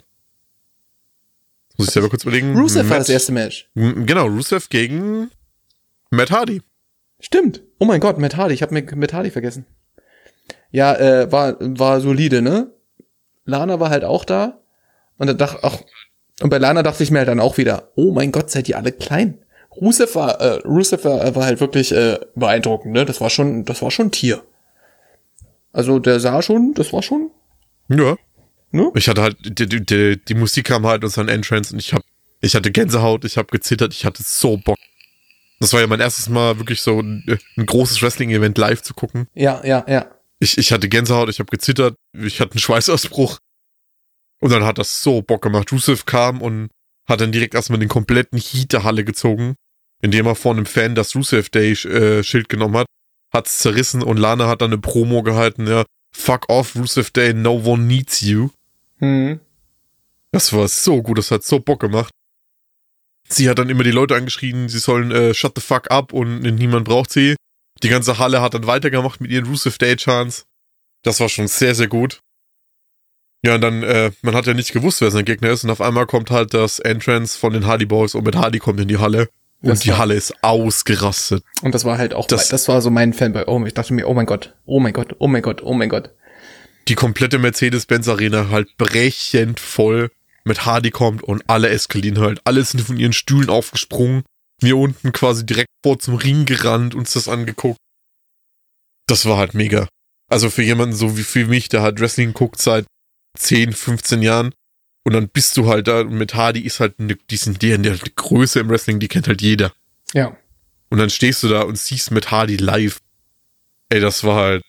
Muss 1.78 1.90
ich 1.90 1.94
selber 1.94 2.10
kurz 2.10 2.24
überlegen. 2.24 2.58
Rusev 2.58 2.90
war 2.90 2.98
Match- 2.98 3.02
das 3.02 3.10
erste 3.10 3.32
Match. 3.32 3.70
Genau, 3.76 4.26
Rusev 4.26 4.70
gegen 4.70 5.30
Matt 6.10 6.32
Hardy. 6.32 6.64
Stimmt. 7.20 7.62
Oh 7.78 7.86
mein 7.86 8.00
Gott, 8.00 8.18
Matt 8.18 8.38
Hardy. 8.38 8.56
Ich 8.56 8.64
habe 8.64 8.74
Matt 8.96 9.14
Hardy 9.14 9.30
vergessen. 9.30 9.68
Ja, 10.74 10.96
äh, 10.96 11.32
war 11.32 11.56
war 11.60 12.02
solide, 12.02 12.42
ne? 12.42 12.72
Lana 13.46 13.80
war 13.80 13.92
halt 13.92 14.04
auch 14.04 14.26
da 14.26 14.60
und 15.18 15.28
dann 15.28 15.38
dachte 15.38 15.60
ach 15.62 15.78
und 16.42 16.50
bei 16.50 16.58
Lana 16.58 16.82
dachte 16.82 17.04
ich 17.04 17.12
mir 17.12 17.20
halt 17.20 17.28
dann 17.28 17.40
auch 17.40 17.58
wieder, 17.58 17.92
oh 17.96 18.12
mein 18.12 18.32
Gott, 18.32 18.50
seid 18.50 18.68
ihr 18.68 18.76
alle 18.78 18.92
klein. 18.92 19.38
Rusev 19.80 20.16
war 20.16 20.42
äh, 20.42 20.60
Rusev 20.66 21.06
war, 21.06 21.36
war 21.36 21.46
halt 21.46 21.60
wirklich 21.60 21.92
äh, 21.92 22.20
beeindruckend, 22.36 22.92
ne? 22.92 23.06
Das 23.06 23.22
war 23.22 23.30
schon 23.30 23.66
das 23.66 23.84
war 23.84 23.92
schon 23.92 24.08
ein 24.08 24.12
Tier. 24.12 24.42
Also 25.72 26.00
der 26.00 26.20
sah 26.20 26.42
schon, 26.42 26.74
das 26.74 26.92
war 26.92 27.04
schon, 27.04 27.30
Ja. 27.88 28.16
ne? 28.72 28.92
Ich 28.96 29.08
hatte 29.08 29.22
halt, 29.22 29.38
die, 29.42 29.68
die, 29.68 30.18
die, 30.24 30.34
Musik 30.36 30.66
kam 30.66 30.86
halt 30.86 31.04
aus 31.06 31.14
seinem 31.14 31.30
Entrance 31.30 31.74
und 31.74 31.80
ich 31.80 31.94
hab, 31.94 32.02
ich 32.42 32.56
hatte 32.56 32.72
Gänsehaut, 32.72 33.26
ich 33.26 33.38
habe 33.38 33.48
gezittert, 33.48 33.94
ich 33.94 34.06
hatte 34.06 34.22
so 34.22 34.58
Bock. 34.58 34.78
Das 35.60 35.74
war 35.74 35.82
ja 35.82 35.88
mein 35.88 36.00
erstes 36.00 36.30
Mal 36.30 36.60
wirklich 36.60 36.82
so 36.82 37.00
ein, 37.00 37.40
ein 37.58 37.66
großes 37.66 38.02
Wrestling-Event 38.04 38.58
live 38.58 38.82
zu 38.84 38.94
gucken. 38.94 39.28
Ja, 39.34 39.62
ja, 39.64 39.84
ja. 39.88 40.06
Ich, 40.44 40.58
ich 40.58 40.74
hatte 40.74 40.90
Gänsehaut, 40.90 41.30
ich 41.30 41.40
habe 41.40 41.50
gezittert, 41.50 41.96
ich 42.12 42.42
hatte 42.42 42.52
einen 42.52 42.60
Schweißausbruch. 42.60 43.38
Und 44.42 44.52
dann 44.52 44.66
hat 44.66 44.78
das 44.78 45.02
so 45.02 45.22
Bock 45.22 45.42
gemacht. 45.42 45.72
Rusev 45.72 46.06
kam 46.06 46.42
und 46.42 46.70
hat 47.08 47.22
dann 47.22 47.32
direkt 47.32 47.56
erstmal 47.56 47.80
den 47.80 47.88
kompletten 47.88 48.38
Heat 48.38 48.74
der 48.74 48.84
Halle 48.84 49.06
gezogen, 49.06 49.56
indem 50.02 50.26
er 50.26 50.36
vor 50.36 50.52
einem 50.52 50.66
Fan 50.66 50.96
das 50.96 51.16
Rusev 51.16 51.50
Day 51.50 51.72
äh, 51.72 52.24
Schild 52.24 52.50
genommen 52.50 52.76
hat, 52.76 52.88
hat's 53.34 53.60
zerrissen 53.60 54.04
und 54.04 54.18
Lana 54.18 54.50
hat 54.50 54.62
dann 54.62 54.74
eine 54.74 54.82
Promo 54.82 55.24
gehalten, 55.24 55.66
ja, 55.66 55.86
fuck 56.14 56.50
off 56.50 56.76
Rusev 56.76 57.12
Day, 57.12 57.34
no 57.34 57.62
one 57.64 57.84
needs 57.84 58.20
you. 58.20 58.50
Hm. 59.00 59.40
Das 60.34 60.52
war 60.52 60.68
so 60.68 61.02
gut, 61.02 61.20
das 61.20 61.32
hat 61.32 61.46
so 61.46 61.62
Bock 61.62 61.80
gemacht. 61.80 62.12
Sie 63.30 63.50
hat 63.50 63.60
dann 63.60 63.70
immer 63.70 63.84
die 63.84 63.92
Leute 63.92 64.16
angeschrien, 64.16 64.68
sie 64.68 64.80
sollen 64.80 65.12
äh, 65.12 65.34
shut 65.34 65.54
the 65.56 65.62
fuck 65.62 65.90
up 65.90 66.12
und 66.12 66.42
niemand 66.42 66.84
braucht 66.84 67.14
sie. 67.14 67.38
Die 67.84 67.90
ganze 67.90 68.18
Halle 68.18 68.42
hat 68.42 68.54
dann 68.54 68.66
weitergemacht 68.68 69.22
mit 69.22 69.32
ihren 69.32 69.46
Rusev 69.46 69.78
Day 69.78 69.96
Chants. 69.96 70.46
Das 71.04 71.20
war 71.20 71.30
schon 71.30 71.48
sehr, 71.48 71.76
sehr 71.76 71.88
gut. 71.88 72.22
Ja, 73.46 73.56
und 73.56 73.62
dann, 73.62 73.84
äh, 73.84 74.12
man 74.22 74.36
hat 74.36 74.46
ja 74.48 74.54
nicht 74.54 74.72
gewusst, 74.72 75.02
wer 75.02 75.12
sein 75.12 75.26
Gegner 75.26 75.50
ist 75.52 75.66
und 75.66 75.70
auf 75.70 75.82
einmal 75.82 76.06
kommt 76.06 76.32
halt 76.32 76.54
das 76.54 76.80
Entrance 76.80 77.38
von 77.38 77.52
den 77.52 77.66
Hardy 77.68 77.86
Boys 77.86 78.16
und 78.16 78.26
mit 78.26 78.36
Hardy 78.36 78.60
kommt 78.60 78.80
in 78.80 78.88
die 78.88 79.00
Halle. 79.00 79.28
Und 79.62 79.70
Das 79.70 79.80
die 79.82 79.90
war- 79.90 79.98
Halle 79.98 80.14
ist 80.16 80.34
ausgerastet. 80.44 81.44
Und 81.62 81.76
das 81.76 81.84
war 81.86 81.98
halt 81.98 82.14
auch, 82.14 82.28
Das- 82.28 82.48
das, 82.50 82.68
war 82.70 82.82
so 82.82 82.90
mein 82.90 83.12
Fanboy. 83.14 83.44
Oh, 83.48 83.62
ich 83.66 83.74
dachte 83.74 83.94
mir, 83.94 84.08
oh 84.08 84.14
mein 84.14 84.26
Gott, 84.26 84.56
oh 84.66 84.80
mein 84.80 84.94
Gott, 84.94 85.16
oh 85.20 85.28
mein 85.28 85.42
Gott, 85.42 85.62
oh 85.62 85.74
mein 85.74 85.90
Gott. 85.90 86.12
Die 86.88 86.96
komplette 86.96 87.38
Mercedes-Benz 87.38 88.08
Arena 88.10 88.50
halt 88.50 88.76
brechend 88.78 89.60
voll 89.60 90.10
mit 90.46 90.66
Hardy 90.66 90.92
kommt 90.92 91.24
und 91.24 91.44
alle 91.48 91.70
eskalieren 91.70 92.20
halt. 92.20 92.42
Alle 92.46 92.64
sind 92.64 92.82
von 92.82 92.98
ihren 92.98 93.14
Stühlen 93.14 93.50
aufgesprungen. 93.50 94.24
Wir 94.60 94.76
unten 94.78 95.12
quasi 95.14 95.46
direkt 95.46 95.70
vor 95.84 96.00
zum 96.00 96.16
Ring 96.16 96.46
gerannt, 96.46 96.96
uns 96.96 97.14
das 97.14 97.28
angeguckt. 97.28 97.78
Das 99.08 99.26
war 99.26 99.38
halt 99.38 99.54
mega. 99.54 99.88
Also 100.30 100.50
für 100.50 100.64
jemanden 100.64 100.96
so 100.96 101.18
wie 101.18 101.24
für 101.24 101.46
mich, 101.46 101.70
der 101.70 101.82
halt 101.82 102.00
Wrestling 102.00 102.34
guckt 102.34 102.62
seit 102.62 102.86
10, 103.38 103.74
15 103.74 104.22
Jahren. 104.22 104.54
Und 105.04 105.14
dann 105.14 105.28
bist 105.28 105.58
du 105.58 105.68
halt 105.68 105.88
da 105.88 106.02
und 106.02 106.14
mit 106.14 106.34
Hardy 106.34 106.62
ist 106.62 106.80
halt 106.80 107.00
eine, 107.00 107.16
die 107.16 107.38
sind 107.38 107.62
die, 107.62 107.78
die 107.78 108.16
Größe 108.16 108.62
im 108.62 108.70
Wrestling, 108.70 109.00
die 109.00 109.10
kennt 109.10 109.28
halt 109.28 109.42
jeder. 109.42 109.74
Ja. 110.14 110.38
Und 110.90 111.00
dann 111.00 111.10
stehst 111.10 111.44
du 111.44 111.50
da 111.50 111.64
und 111.64 111.78
siehst 111.78 112.12
mit 112.12 112.32
Hardy 112.32 112.56
live. 112.56 113.02
Ey, 113.90 114.00
das 114.00 114.24
war 114.24 114.36
halt, 114.36 114.64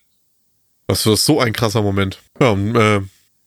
das 0.89 1.07
war 1.07 1.17
so 1.17 1.41
ein 1.41 1.53
krasser 1.53 1.83
Moment. 1.83 2.21
Ja, 2.41 2.49
und, 2.51 2.75
äh, 2.75 3.01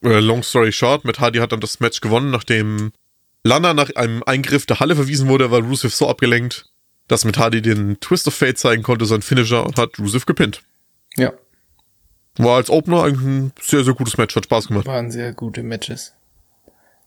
äh, 0.04 0.20
long 0.20 0.44
story 0.44 0.72
short, 0.72 1.04
mit 1.04 1.20
Hardy 1.20 1.40
hat 1.40 1.52
dann 1.52 1.60
das 1.60 1.80
Match 1.82 2.00
gewonnen, 2.00 2.32
nachdem 2.32 2.94
Lana 3.44 3.74
nach 3.74 3.96
einem 3.96 4.24
Eingriff 4.26 4.66
der 4.66 4.80
Halle 4.80 4.96
verwiesen 4.96 5.28
wurde, 5.28 5.52
war 5.52 5.60
Rusev 5.60 5.94
so 5.94 6.08
abgelenkt, 6.10 6.70
dass 7.08 7.26
mit 7.26 7.38
Hardy 7.38 7.62
den 7.62 8.00
Twist 8.00 8.28
of 8.28 8.34
Fate 8.34 8.58
zeigen 8.58 8.84
konnte, 8.84 9.06
sein 9.06 9.22
Finisher, 9.22 9.66
und 9.66 9.78
hat 9.78 9.98
Rusev 10.00 10.26
gepinnt. 10.26 10.62
Ja. 11.16 11.34
War 12.38 12.58
als 12.58 12.70
Opener 12.70 13.04
eigentlich 13.04 13.26
ein 13.26 13.52
sehr, 13.62 13.84
sehr 13.84 13.94
gutes 13.94 14.18
Match, 14.18 14.36
hat 14.36 14.46
Spaß 14.46 14.68
gemacht. 14.68 14.86
Waren 14.86 15.12
sehr 15.12 15.34
gute 15.34 15.64
Matches. 15.64 16.14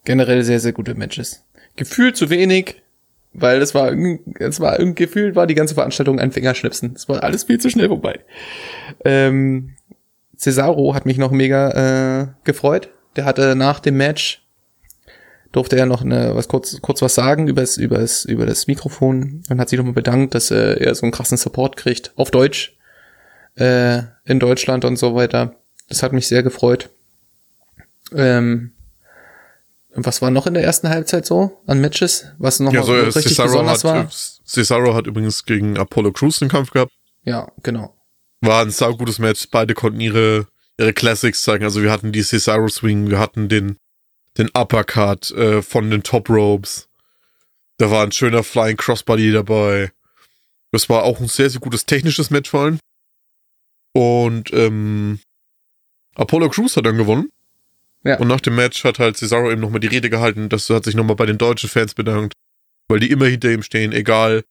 Generell 0.04 0.42
sehr, 0.42 0.60
sehr 0.60 0.72
gute 0.72 0.94
Matches. 0.94 1.44
Gefühlt 1.76 2.16
zu 2.16 2.30
wenig, 2.30 2.82
weil 3.32 3.62
es 3.62 3.74
war 3.74 3.90
irgendwie, 3.90 4.20
es 4.38 4.58
war 4.58 4.78
irgendwie 4.78 5.04
gefühlt 5.04 5.36
war 5.36 5.46
die 5.46 5.54
ganze 5.54 5.74
Veranstaltung 5.74 6.18
ein 6.18 6.32
Fingerschnipsen. 6.32 6.94
Es 6.96 7.08
war 7.08 7.22
alles 7.22 7.44
viel 7.44 7.60
zu 7.60 7.70
schnell 7.70 7.88
vorbei. 7.88 8.20
Ähm, 9.04 9.76
Cesaro 10.36 10.94
hat 10.94 11.06
mich 11.06 11.18
noch 11.18 11.30
mega 11.30 12.22
äh, 12.22 12.26
gefreut. 12.44 12.90
Der 13.16 13.24
hatte 13.24 13.54
nach 13.54 13.80
dem 13.80 13.96
Match 13.96 14.39
durfte 15.52 15.76
er 15.76 15.86
noch 15.86 16.02
eine, 16.02 16.34
was 16.34 16.48
kurz, 16.48 16.80
kurz 16.80 17.02
was 17.02 17.14
sagen 17.14 17.48
übers, 17.48 17.76
übers, 17.76 18.24
über 18.24 18.46
das 18.46 18.66
Mikrofon 18.66 19.42
und 19.48 19.60
hat 19.60 19.68
sich 19.68 19.78
nochmal 19.78 19.94
bedankt, 19.94 20.34
dass 20.34 20.50
äh, 20.50 20.74
er 20.74 20.94
so 20.94 21.02
einen 21.02 21.12
krassen 21.12 21.36
Support 21.36 21.76
kriegt. 21.76 22.12
Auf 22.16 22.30
Deutsch. 22.30 22.76
Äh, 23.56 24.02
in 24.24 24.38
Deutschland 24.38 24.84
und 24.84 24.96
so 24.96 25.14
weiter. 25.14 25.56
Das 25.88 26.02
hat 26.02 26.12
mich 26.12 26.28
sehr 26.28 26.42
gefreut. 26.42 26.90
Ähm, 28.14 28.72
was 29.94 30.22
war 30.22 30.30
noch 30.30 30.46
in 30.46 30.54
der 30.54 30.62
ersten 30.62 30.88
Halbzeit 30.88 31.26
so 31.26 31.60
an 31.66 31.80
Matches? 31.80 32.26
Was 32.38 32.60
noch 32.60 32.72
Ja, 32.72 32.84
so, 32.84 32.92
richtig 32.92 33.24
Cesaro 33.24 33.48
besonders 33.48 33.84
hat, 33.84 33.84
war? 33.84 34.08
Cesaro 34.46 34.94
hat 34.94 35.06
übrigens 35.06 35.44
gegen 35.44 35.76
Apollo 35.76 36.12
Crews 36.12 36.40
einen 36.40 36.50
Kampf 36.50 36.70
gehabt. 36.70 36.92
Ja, 37.24 37.50
genau. 37.62 37.94
War 38.40 38.62
ein 38.62 38.70
saugutes 38.70 39.18
Match. 39.18 39.48
Beide 39.50 39.74
konnten 39.74 40.00
ihre, 40.00 40.46
ihre 40.78 40.92
Classics 40.92 41.42
zeigen. 41.42 41.64
Also 41.64 41.82
wir 41.82 41.90
hatten 41.90 42.12
die 42.12 42.22
Cesaro 42.22 42.68
Swing, 42.68 43.10
wir 43.10 43.18
hatten 43.18 43.48
den, 43.48 43.76
den 44.38 44.48
Uppercut 44.54 45.30
äh, 45.32 45.62
von 45.62 45.90
den 45.90 46.02
Top 46.02 46.28
Ropes. 46.28 46.88
Da 47.78 47.90
war 47.90 48.04
ein 48.04 48.12
schöner 48.12 48.42
Flying 48.42 48.76
Crossbody 48.76 49.32
dabei. 49.32 49.92
Das 50.72 50.88
war 50.88 51.02
auch 51.02 51.20
ein 51.20 51.28
sehr, 51.28 51.50
sehr 51.50 51.60
gutes 51.60 51.86
technisches 51.86 52.30
Match 52.30 52.50
vor 52.50 52.60
allem. 52.60 52.78
Und 53.92 54.52
ähm, 54.52 55.20
Apollo 56.14 56.50
Crews 56.50 56.76
hat 56.76 56.86
dann 56.86 56.96
gewonnen. 56.96 57.30
Ja. 58.04 58.18
Und 58.18 58.28
nach 58.28 58.40
dem 58.40 58.54
Match 58.54 58.84
hat 58.84 58.98
halt 58.98 59.16
Cesaro 59.16 59.50
eben 59.50 59.60
nochmal 59.60 59.80
die 59.80 59.88
Rede 59.88 60.10
gehalten. 60.10 60.48
Das 60.48 60.70
hat 60.70 60.84
sich 60.84 60.94
nochmal 60.94 61.16
bei 61.16 61.26
den 61.26 61.38
deutschen 61.38 61.68
Fans 61.68 61.94
bedankt. 61.94 62.34
Weil 62.88 63.00
die 63.00 63.10
immer 63.10 63.26
hinter 63.26 63.50
ihm 63.50 63.62
stehen, 63.62 63.92
egal 63.92 64.44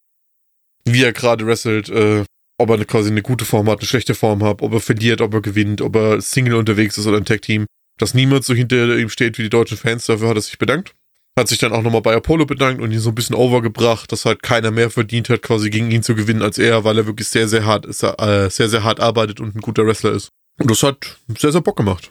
wie 0.86 1.04
er 1.04 1.14
gerade 1.14 1.46
wrestelt, 1.46 1.90
äh, 1.90 2.24
ob 2.58 2.70
er 2.70 2.84
quasi 2.86 3.10
eine 3.10 3.22
gute 3.22 3.46
Form 3.46 3.70
hat, 3.70 3.80
eine 3.80 3.88
schlechte 3.88 4.16
Form 4.16 4.44
hat, 4.44 4.62
ob 4.62 4.74
er 4.74 4.80
verliert, 4.80 5.22
ob 5.22 5.34
er 5.34 5.42
gewinnt, 5.42 5.82
ob 5.82 5.96
er 5.96 6.22
Single 6.22 6.56
unterwegs 6.56 6.98
ist 6.98 7.08
oder 7.08 7.18
ein 7.18 7.26
Tag-Team, 7.26 7.66
dass 8.00 8.14
niemand 8.14 8.44
so 8.44 8.56
hinter 8.56 8.98
ihm 8.98 9.10
steht 9.10 9.38
wie 9.38 9.44
die 9.44 9.50
deutschen 9.50 9.78
Fans, 9.78 10.06
dafür 10.06 10.30
hat 10.30 10.38
er 10.38 10.42
sich 10.42 10.58
bedankt. 10.58 10.96
Hat 11.38 11.48
sich 11.48 11.60
dann 11.60 11.72
auch 11.72 11.84
nochmal 11.84 12.02
bei 12.02 12.16
Apollo 12.16 12.46
bedankt 12.46 12.82
und 12.82 12.92
ihn 12.92 13.00
so 13.00 13.10
ein 13.10 13.16
bisschen 13.16 13.36
overgebracht, 13.36 14.12
dass 14.12 14.26
halt 14.26 14.42
keiner 14.42 14.72
mehr 14.72 14.90
verdient 14.90 15.30
hat, 15.30 15.42
quasi 15.42 15.70
gegen 15.70 15.92
ihn 15.92 16.02
zu 16.02 16.16
gewinnen 16.16 16.42
als 16.42 16.58
er, 16.58 16.84
weil 16.84 16.98
er 16.98 17.06
wirklich 17.06 17.28
sehr, 17.28 17.48
sehr 17.48 17.66
hart 17.66 17.86
ist, 17.86 18.04
äh, 18.04 18.50
sehr, 18.50 18.68
sehr 18.68 18.84
hart 18.84 19.00
arbeitet 19.00 19.40
und 19.40 19.56
ein 19.56 19.62
guter 19.62 19.86
Wrestler 19.86 20.12
ist. 20.12 20.30
Und 20.60 20.72
das 20.72 20.82
hat 20.82 21.18
sehr, 21.38 21.52
sehr 21.52 21.62
Bock 21.62 21.78
gemacht. 21.78 22.10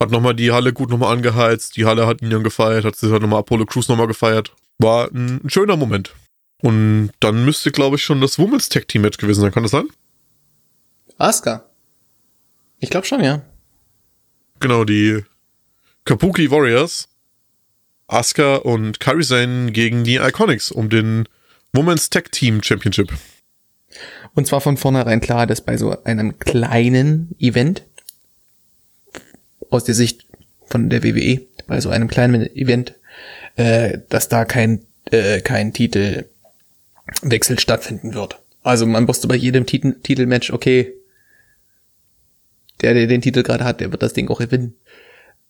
Hat 0.00 0.10
nochmal 0.10 0.34
die 0.34 0.52
Halle 0.52 0.72
gut 0.72 0.90
nochmal 0.90 1.12
angeheizt, 1.12 1.76
die 1.76 1.84
Halle 1.84 2.06
hat 2.06 2.22
ihn 2.22 2.30
dann 2.30 2.44
gefeiert, 2.44 2.84
hat 2.84 2.96
sich 2.96 3.10
halt 3.10 3.22
nochmal 3.22 3.40
Apollo 3.40 3.66
Crews 3.66 3.88
nochmal 3.88 4.06
gefeiert. 4.06 4.54
War 4.78 5.10
ein, 5.12 5.40
ein 5.44 5.50
schöner 5.50 5.76
Moment. 5.76 6.14
Und 6.62 7.10
dann 7.20 7.44
müsste, 7.44 7.72
glaube 7.72 7.96
ich, 7.96 8.04
schon 8.04 8.20
das 8.20 8.38
Women's 8.38 8.68
Tag 8.68 8.88
Team 8.88 9.02
Match 9.02 9.18
gewesen 9.18 9.40
sein. 9.40 9.52
Kann 9.52 9.64
das 9.64 9.72
sein? 9.72 9.88
Asuka. 11.18 11.64
Ich 12.78 12.90
glaube 12.90 13.06
schon, 13.06 13.22
ja. 13.22 13.42
Genau, 14.62 14.84
die 14.84 15.24
Kabuki 16.04 16.48
Warriors, 16.52 17.08
Asuka 18.06 18.56
und 18.58 19.00
Kairi 19.00 19.24
Sane 19.24 19.72
gegen 19.72 20.04
die 20.04 20.18
Iconics 20.18 20.70
um 20.70 20.88
den 20.88 21.28
Women's 21.72 22.10
Tag 22.10 22.30
Team 22.30 22.62
Championship. 22.62 23.12
Und 24.34 24.46
zwar 24.46 24.60
von 24.60 24.76
vornherein 24.76 25.20
klar, 25.20 25.48
dass 25.48 25.62
bei 25.62 25.76
so 25.76 26.04
einem 26.04 26.38
kleinen 26.38 27.34
Event, 27.40 27.82
aus 29.68 29.82
der 29.82 29.96
Sicht 29.96 30.26
von 30.66 30.88
der 30.88 31.02
WWE, 31.02 31.40
bei 31.66 31.80
so 31.80 31.90
einem 31.90 32.06
kleinen 32.06 32.46
Event, 32.54 32.94
äh, 33.56 33.98
dass 34.10 34.28
da 34.28 34.44
kein, 34.44 34.84
äh, 35.10 35.40
kein 35.40 35.72
Titelwechsel 35.72 37.58
stattfinden 37.58 38.14
wird. 38.14 38.38
Also 38.62 38.86
man 38.86 39.08
wusste 39.08 39.26
bei 39.26 39.34
jedem 39.34 39.66
Titel 39.66 39.96
Titelmatch, 40.04 40.52
okay, 40.52 40.92
der, 42.82 42.94
der 42.94 43.06
den 43.06 43.20
Titel 43.22 43.42
gerade 43.42 43.64
hat, 43.64 43.80
der 43.80 43.90
wird 43.92 44.02
das 44.02 44.12
Ding 44.12 44.28
auch 44.28 44.38
gewinnen. 44.38 44.74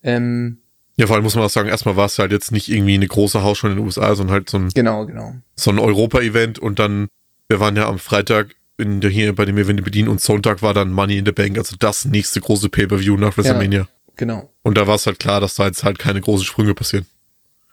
Ähm, 0.02 0.58
Ja, 0.96 1.06
vor 1.06 1.16
allem 1.16 1.24
muss 1.24 1.34
man 1.34 1.44
auch 1.44 1.50
sagen, 1.50 1.68
erstmal 1.68 1.96
war 1.96 2.06
es 2.06 2.18
halt 2.18 2.32
jetzt 2.32 2.52
nicht 2.52 2.68
irgendwie 2.68 2.94
eine 2.94 3.06
große 3.06 3.42
Haus 3.42 3.58
schon 3.58 3.70
in 3.70 3.78
den 3.78 3.84
USA, 3.84 4.14
sondern 4.14 4.34
halt 4.34 4.50
so 4.50 4.58
ein, 4.58 4.68
genau, 4.70 5.06
genau. 5.06 5.34
so 5.54 5.70
ein 5.70 5.78
Europa-Event 5.78 6.58
und 6.58 6.78
dann, 6.78 7.08
wir 7.48 7.60
waren 7.60 7.76
ja 7.76 7.88
am 7.88 7.98
Freitag 7.98 8.54
in 8.78 9.00
der, 9.00 9.10
hier 9.10 9.34
bei 9.34 9.44
dem 9.44 9.58
Event 9.58 9.84
bedienen 9.84 10.08
und 10.08 10.20
Sonntag 10.20 10.62
war 10.62 10.74
dann 10.74 10.90
Money 10.92 11.18
in 11.18 11.26
the 11.26 11.32
Bank, 11.32 11.58
also 11.58 11.76
das 11.78 12.04
nächste 12.04 12.40
große 12.40 12.68
Pay-Per-View 12.68 13.16
nach 13.16 13.36
WrestleMania. 13.36 13.88
Genau, 14.16 14.50
Und 14.62 14.76
da 14.76 14.86
war 14.86 14.96
es 14.96 15.06
halt 15.06 15.18
klar, 15.18 15.40
dass 15.40 15.54
da 15.54 15.66
jetzt 15.66 15.84
halt 15.84 15.98
keine 15.98 16.20
großen 16.20 16.44
Sprünge 16.44 16.74
passieren. 16.74 17.06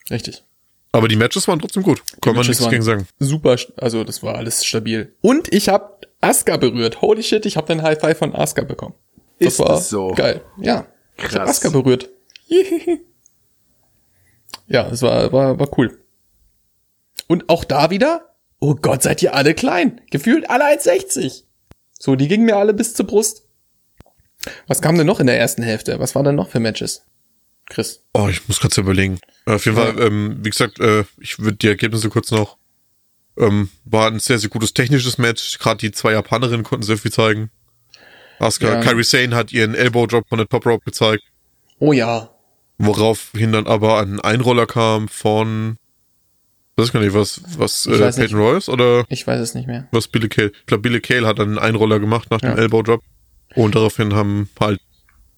richtig. 0.10 0.44
Aber 0.92 1.08
die 1.08 1.18
Matches 1.18 1.48
waren 1.48 1.60
trotzdem 1.60 1.84
gut. 1.84 2.02
Kann 2.22 2.36
man 2.36 2.48
nichts 2.48 2.68
gegen 2.68 2.82
sagen. 2.82 3.08
Super, 3.20 3.58
also 3.78 4.04
das 4.04 4.24
war 4.24 4.36
alles 4.36 4.66
stabil. 4.66 5.14
Und 5.22 5.54
ich 5.54 5.70
habe 5.70 6.00
Asuka 6.20 6.58
berührt. 6.58 7.02
Holy 7.02 7.22
shit, 7.22 7.46
ich 7.46 7.58
habe 7.58 7.68
den 7.68 7.84
High 7.84 8.00
Five 8.00 8.18
von 8.18 8.34
Asuka 8.34 8.64
bekommen. 8.64 8.96
Das 9.40 9.54
Ist 9.54 9.60
war 9.60 9.68
das 9.70 9.90
so? 9.90 10.10
geil. 10.14 10.42
Ja, 10.58 10.88
ich 11.18 11.24
Krass. 11.26 11.50
Asuka 11.64 11.70
berührt. 11.82 12.10
ja, 14.68 14.88
es 14.90 15.02
war, 15.02 15.32
war, 15.32 15.60
war 15.60 15.78
cool. 15.78 15.98
Und 17.28 17.50
auch 17.50 17.64
da 17.64 17.90
wieder, 17.90 18.36
oh 18.60 18.76
Gott, 18.76 19.04
seid 19.04 19.22
ihr 19.24 19.36
alle 19.36 19.54
klein. 19.54 20.02
Gefühlt 20.12 20.50
alle 20.50 20.66
1,60. 20.66 21.44
So, 21.98 22.16
die 22.16 22.28
gingen 22.28 22.46
mir 22.46 22.58
alle 22.58 22.74
bis 22.74 22.94
zur 22.94 23.06
Brust. 23.08 23.44
Was 24.68 24.82
kam 24.82 24.98
denn 24.98 25.08
noch 25.08 25.20
in 25.20 25.28
der 25.28 25.38
ersten 25.38 25.64
Hälfte? 25.64 26.00
Was 26.00 26.16
war 26.16 26.24
denn 26.24 26.36
noch 26.36 26.50
für 26.50 26.60
Matches? 26.60 27.04
Chris. 27.66 28.04
Oh, 28.14 28.28
ich 28.30 28.48
muss 28.48 28.60
kurz 28.60 28.78
überlegen. 28.78 29.20
Äh, 29.46 29.54
Auf 29.54 29.66
jeden 29.66 29.78
Ja. 29.78 29.86
Fall, 29.86 30.02
ähm, 30.02 30.40
wie 30.42 30.50
gesagt, 30.50 30.80
äh, 30.80 31.04
ich 31.20 31.40
würde 31.40 31.58
die 31.58 31.68
Ergebnisse 31.68 32.10
kurz 32.10 32.32
noch. 32.32 32.58
Ähm, 33.38 33.70
war 33.86 34.08
ein 34.08 34.20
sehr, 34.20 34.40
sehr 34.40 34.50
gutes 34.50 34.74
technisches 34.74 35.18
Match. 35.18 35.60
Gerade 35.60 35.78
die 35.78 35.92
zwei 35.92 36.14
Japanerinnen 36.14 36.64
konnten 36.64 36.84
sehr 36.84 36.98
viel 36.98 37.12
zeigen. 37.12 37.52
Asuka, 38.40 38.74
Ja. 38.76 38.82
Kairi 38.82 39.04
Sane 39.04 39.36
hat 39.36 39.52
ihren 39.52 39.76
Elbow 39.76 40.06
Drop 40.08 40.28
von 40.28 40.38
der 40.38 40.48
Top 40.48 40.66
Rope 40.66 40.84
gezeigt, 40.86 41.24
Oh 41.80 41.94
ja. 41.94 42.30
woraufhin 42.78 43.52
dann 43.52 43.68
aber 43.68 44.00
ein 44.02 44.20
Einroller 44.20 44.66
kam 44.66 45.08
von, 45.10 45.78
weiß 46.78 46.88
ich 46.88 46.94
gar 46.94 47.02
nicht, 47.02 47.14
was, 47.14 47.42
was, 47.58 47.86
Ich 47.86 48.00
äh, 48.00 48.12
Peyton. 48.12 48.38
Royce 48.40 48.70
oder 48.70 49.06
Ich 49.10 49.26
weiß 49.28 49.40
es 49.42 49.54
nicht 49.56 49.68
mehr. 49.68 49.88
was 49.92 50.08
Billy 50.08 50.30
Cale? 50.30 50.52
Ich 50.62 50.66
glaube, 50.66 50.82
Billy 50.82 51.02
Cale 51.02 51.28
hat 51.28 51.40
dann 51.40 51.50
einen 51.50 51.58
Einroller 51.60 52.00
gemacht 52.00 52.32
nach 52.32 52.42
Ja. 52.42 52.52
dem 52.54 52.60
Elbow 52.60 52.82
Drop. 52.82 53.02
Und 53.56 53.76
daraufhin 53.76 54.14
haben 54.14 54.50
halt 54.60 54.80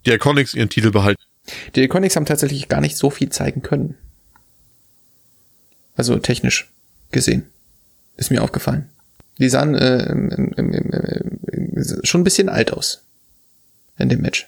die 0.06 0.12
Iconics 0.12 0.54
ihren 0.54 0.70
Titel 0.70 0.92
behalten. 0.92 1.22
Die 1.76 1.82
Iconics 1.84 2.16
haben 2.16 2.26
tatsächlich 2.26 2.68
gar 2.70 2.82
nicht 2.82 2.98
so 2.98 3.10
viel 3.10 3.30
zeigen 3.30 3.62
können. 3.62 3.98
Also 5.96 6.18
technisch 6.20 6.70
gesehen. 7.12 7.48
Ist 8.18 8.30
mir 8.32 8.44
aufgefallen. 8.44 8.90
Die 9.42 9.50
sahen 9.50 9.74
äh, 9.74 10.06
schon 12.04 12.22
ein 12.22 12.24
bisschen 12.24 12.48
alt 12.48 12.72
aus. 12.72 13.02
In 13.98 14.08
dem 14.08 14.22
Match. 14.22 14.48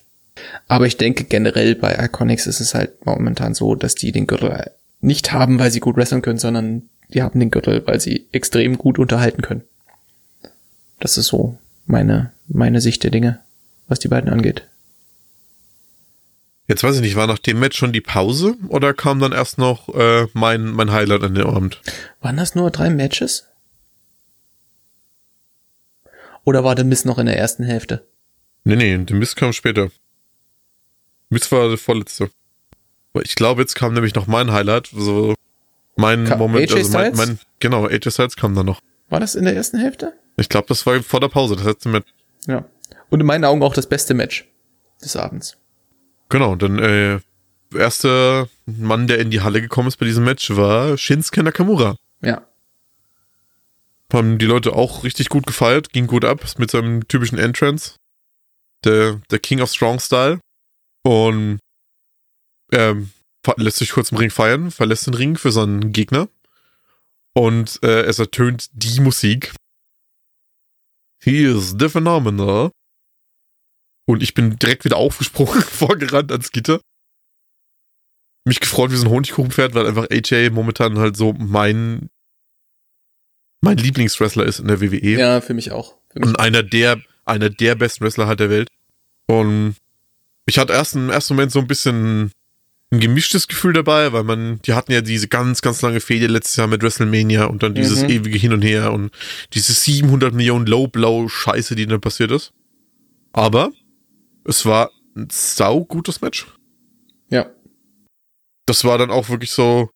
Aber 0.68 0.86
ich 0.86 0.98
denke 0.98 1.24
generell 1.24 1.74
bei 1.76 1.98
Iconics 2.06 2.46
ist 2.46 2.60
es 2.60 2.76
halt 2.76 3.04
momentan 3.06 3.56
so, 3.56 3.74
dass 3.74 3.96
die 3.96 4.12
den 4.12 4.28
Gürtel 4.28 4.72
nicht 5.02 5.32
haben, 5.32 5.58
weil 5.58 5.72
sie 5.72 5.80
gut 5.80 5.98
wresteln 5.98 6.22
können, 6.22 6.38
sondern 6.38 6.84
die 7.10 7.24
haben 7.24 7.40
den 7.40 7.50
Gürtel, 7.50 7.82
weil 7.86 8.00
sie 8.00 8.28
extrem 8.32 8.78
gut 8.78 9.00
unterhalten 9.00 9.42
können. 9.42 9.64
Das 11.00 11.18
ist 11.18 11.28
so 11.28 11.58
meine, 11.88 12.32
meine 12.48 12.80
Sicht 12.80 13.04
der 13.04 13.12
Dinge, 13.12 13.40
was 13.88 14.00
die 14.00 14.08
beiden 14.08 14.32
angeht. 14.32 14.64
Jetzt 16.68 16.84
weiß 16.84 16.96
ich 16.96 17.02
nicht, 17.02 17.16
war 17.16 17.28
nach 17.28 17.40
dem 17.40 17.60
Match 17.60 17.78
schon 17.78 17.94
die 17.94 18.02
Pause 18.02 18.56
oder 18.70 18.94
kam 18.94 19.20
dann 19.20 19.32
erst 19.32 19.58
noch 19.58 19.90
äh, 19.90 20.28
mein, 20.34 20.68
mein 20.68 20.92
Highlight 20.92 21.24
an 21.24 21.36
dem 21.36 21.48
Abend? 21.48 21.82
Waren 22.22 22.38
das 22.38 22.54
nur 22.54 22.70
drei 22.70 22.92
Matches? 22.92 23.46
Oder 26.46 26.64
war 26.64 26.76
der 26.76 26.86
Miss 26.86 27.06
noch 27.06 27.18
in 27.18 27.26
der 27.26 27.38
ersten 27.38 27.64
Hälfte? 27.64 28.06
Nee, 28.64 28.76
nee, 28.76 28.98
der 28.98 29.16
Mist 29.16 29.36
kam 29.36 29.54
später. 29.54 29.90
Mist 31.30 31.52
war 31.52 31.68
der 31.70 31.78
vorletzte. 31.78 32.30
Ich 33.24 33.36
glaube, 33.36 33.62
jetzt 33.62 33.76
kam 33.76 33.94
nämlich 33.94 34.16
noch 34.16 34.28
mein 34.28 34.52
Highlight, 34.52 34.88
so 34.94 35.36
mein 35.96 36.26
Ka- 36.26 36.38
Moment, 36.38 36.72
AJ 36.72 36.78
also 36.80 36.98
mein, 36.98 37.16
mein, 37.16 37.40
genau, 37.60 37.86
AJ 37.86 38.10
Styles 38.12 38.36
kam 38.36 38.56
dann 38.56 38.66
noch. 38.66 38.82
War 39.10 39.20
das 39.20 39.36
in 39.36 39.46
der 39.46 39.56
ersten 39.56 39.78
Hälfte? 39.78 40.14
Ich 40.38 40.50
glaube, 40.50 40.68
das 40.68 40.86
war 40.86 41.02
vor 41.04 41.20
der 41.20 41.28
Pause, 41.28 41.56
das 41.56 41.66
letzte 41.66 41.90
Match. 41.90 42.12
Ja. 42.48 42.66
Und 43.10 43.20
in 43.20 43.26
meinen 43.28 43.46
Augen 43.46 43.62
auch 43.62 43.74
das 43.76 43.88
beste 43.88 44.14
Match 44.16 44.50
des 45.04 45.16
Abends. 45.16 45.58
Genau, 46.30 46.56
dann, 46.56 46.80
äh, 46.80 47.20
erster 47.78 48.48
Mann, 48.66 49.06
der 49.08 49.20
in 49.20 49.30
die 49.30 49.42
Halle 49.42 49.62
gekommen 49.62 49.88
ist 49.88 49.98
bei 49.98 50.06
diesem 50.08 50.24
Match, 50.24 50.50
war 50.56 50.98
Shinsuke 50.98 51.44
Nakamura. 51.44 51.96
Ja. 52.22 52.42
Haben 54.14 54.38
die 54.38 54.46
Leute 54.46 54.74
auch 54.74 55.04
richtig 55.04 55.30
gut 55.30 55.48
gefeiert, 55.48 55.92
ging 55.92 56.06
gut 56.08 56.24
ab 56.24 56.46
mit 56.60 56.70
seinem 56.70 57.08
typischen 57.08 57.40
Entrance. 57.40 57.96
Der, 58.86 59.22
der 59.32 59.40
King 59.40 59.60
of 59.62 59.72
Strong 59.72 60.00
Style. 60.00 60.40
Und 61.04 61.60
ähm, 62.72 63.12
fa- 63.46 63.56
lässt 63.58 63.78
sich 63.78 63.92
kurz 63.92 64.12
im 64.12 64.18
Ring 64.18 64.30
feiern, 64.30 64.72
verlässt 64.72 65.08
den 65.08 65.16
Ring 65.16 65.36
für 65.36 65.52
seinen 65.52 65.92
Gegner. 65.92 66.30
Und 67.36 67.82
äh, 67.82 68.04
es 68.04 68.20
ertönt 68.20 68.70
die 68.74 69.00
Musik. 69.00 69.54
He 71.24 71.44
is 71.44 71.76
the 71.80 71.90
phenomenal. 71.90 72.70
Und 74.08 74.22
ich 74.22 74.34
bin 74.34 74.60
direkt 74.60 74.86
wieder 74.86 74.98
aufgesprungen, 74.98 75.62
vorgerannt 75.62 76.32
ans 76.32 76.52
Gitter. 76.52 76.82
Mich 78.46 78.60
gefreut 78.60 78.92
wie 78.92 78.98
so 78.98 79.06
ein 79.08 79.12
Honigkuchenpferd, 79.12 79.74
weil 79.74 79.88
einfach 79.88 80.08
AJ 80.12 80.50
momentan 80.52 81.00
halt 81.00 81.16
so 81.16 81.34
mein 81.34 82.10
mein 83.64 83.78
Lieblingswrestler 83.78 84.46
ist 84.46 84.60
in 84.60 84.68
der 84.68 84.82
WWE. 84.82 85.18
Ja, 85.18 85.42
für 85.42 85.54
mich 85.54 85.72
auch. 85.72 85.96
Für 86.12 86.20
mich 86.20 86.28
Und 86.30 86.40
einer 86.40 86.64
der, 86.64 87.02
einer 87.26 87.50
der 87.50 87.76
besten 87.76 88.04
Wrestler 88.04 88.28
halt 88.28 88.40
der 88.40 88.50
Welt. 88.50 88.70
Und 89.28 89.76
ich 90.46 90.58
hatte 90.58 90.74
erst 90.74 90.96
im 90.96 91.10
ersten 91.10 91.36
Moment 91.36 91.52
so 91.52 91.60
ein 91.60 91.68
bisschen 91.68 92.32
ein 92.92 93.00
gemischtes 93.00 93.48
Gefühl 93.48 93.74
dabei, 93.74 94.12
weil 94.14 94.24
man, 94.24 94.60
die 94.64 94.74
hatten 94.74 94.92
ja 94.92 95.02
diese 95.02 95.28
ganz, 95.28 95.62
ganz 95.62 95.82
lange 95.82 96.00
Fehde 96.02 96.28
letztes 96.28 96.58
Jahr 96.58 96.68
mit 96.68 96.84
WrestleMania 96.84 97.46
und 97.46 97.64
dann 97.64 97.74
dieses 97.74 98.04
Mhm. 98.04 98.10
ewige 98.10 98.38
Hin 98.38 98.54
und 98.54 98.62
Her 98.62 98.92
und 98.94 99.12
diese 99.54 99.74
700 99.74 100.34
Millionen 100.34 100.66
Low-Blow-Scheiße, 100.68 101.76
die 101.76 101.88
dann 101.88 102.02
passiert 102.02 102.32
ist. 102.32 102.52
Aber 103.32 103.72
es 104.46 104.66
war 104.66 104.92
ein 105.16 105.28
sau 105.32 105.86
gutes 105.86 106.22
Match. 106.22 106.46
ja. 107.30 107.50
Das 108.66 108.86
war 108.86 108.98
dann 108.98 109.12
auch 109.12 109.28
wirklich 109.30 109.52
so, 109.52 109.90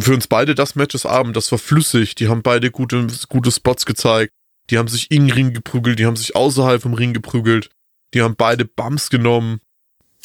für 0.00 0.14
uns 0.14 0.26
beide 0.26 0.54
das 0.54 0.74
Match 0.74 0.92
des 0.92 1.06
Abends, 1.06 1.34
das 1.34 1.52
war 1.52 1.58
flüssig, 1.58 2.14
die 2.14 2.28
haben 2.28 2.42
beide 2.42 2.70
gute, 2.70 3.06
gute 3.28 3.50
Spots 3.52 3.86
gezeigt, 3.86 4.32
die 4.70 4.78
haben 4.78 4.88
sich 4.88 5.10
in 5.10 5.26
den 5.26 5.32
Ring 5.32 5.52
geprügelt, 5.52 5.98
die 5.98 6.06
haben 6.06 6.16
sich 6.16 6.34
außerhalb 6.34 6.82
vom 6.82 6.94
Ring 6.94 7.12
geprügelt, 7.12 7.70
die 8.14 8.22
haben 8.22 8.36
beide 8.36 8.64
Bumps 8.64 9.10
genommen, 9.10 9.60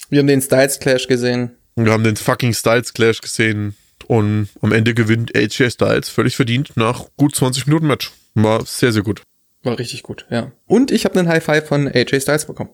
Wir 0.09 0.19
haben 0.19 0.27
den 0.27 0.41
Styles 0.41 0.79
Clash 0.79 1.07
gesehen. 1.07 1.51
und 1.75 1.85
wir 1.85 1.91
haben 1.93 2.03
den 2.03 2.15
fucking 2.15 2.53
Styles 2.53 2.93
Clash 2.93 3.21
gesehen 3.21 3.75
und 4.07 4.49
am 4.61 4.71
Ende 4.71 4.93
gewinnt 4.93 5.35
AJ 5.35 5.71
Styles 5.71 6.09
völlig 6.09 6.35
verdient 6.35 6.75
nach 6.75 7.05
gut 7.17 7.35
20 7.35 7.67
Minuten 7.67 7.87
Match. 7.87 8.11
War 8.35 8.65
sehr, 8.65 8.91
sehr 8.91 9.03
gut. 9.03 9.21
War 9.63 9.79
richtig 9.79 10.03
gut, 10.03 10.25
ja. 10.29 10.51
Und 10.65 10.91
ich 10.91 11.05
habe 11.05 11.17
einen 11.17 11.29
High 11.29 11.43
Five 11.43 11.67
von 11.67 11.87
AJ 11.87 12.19
Styles 12.21 12.45
bekommen. 12.45 12.71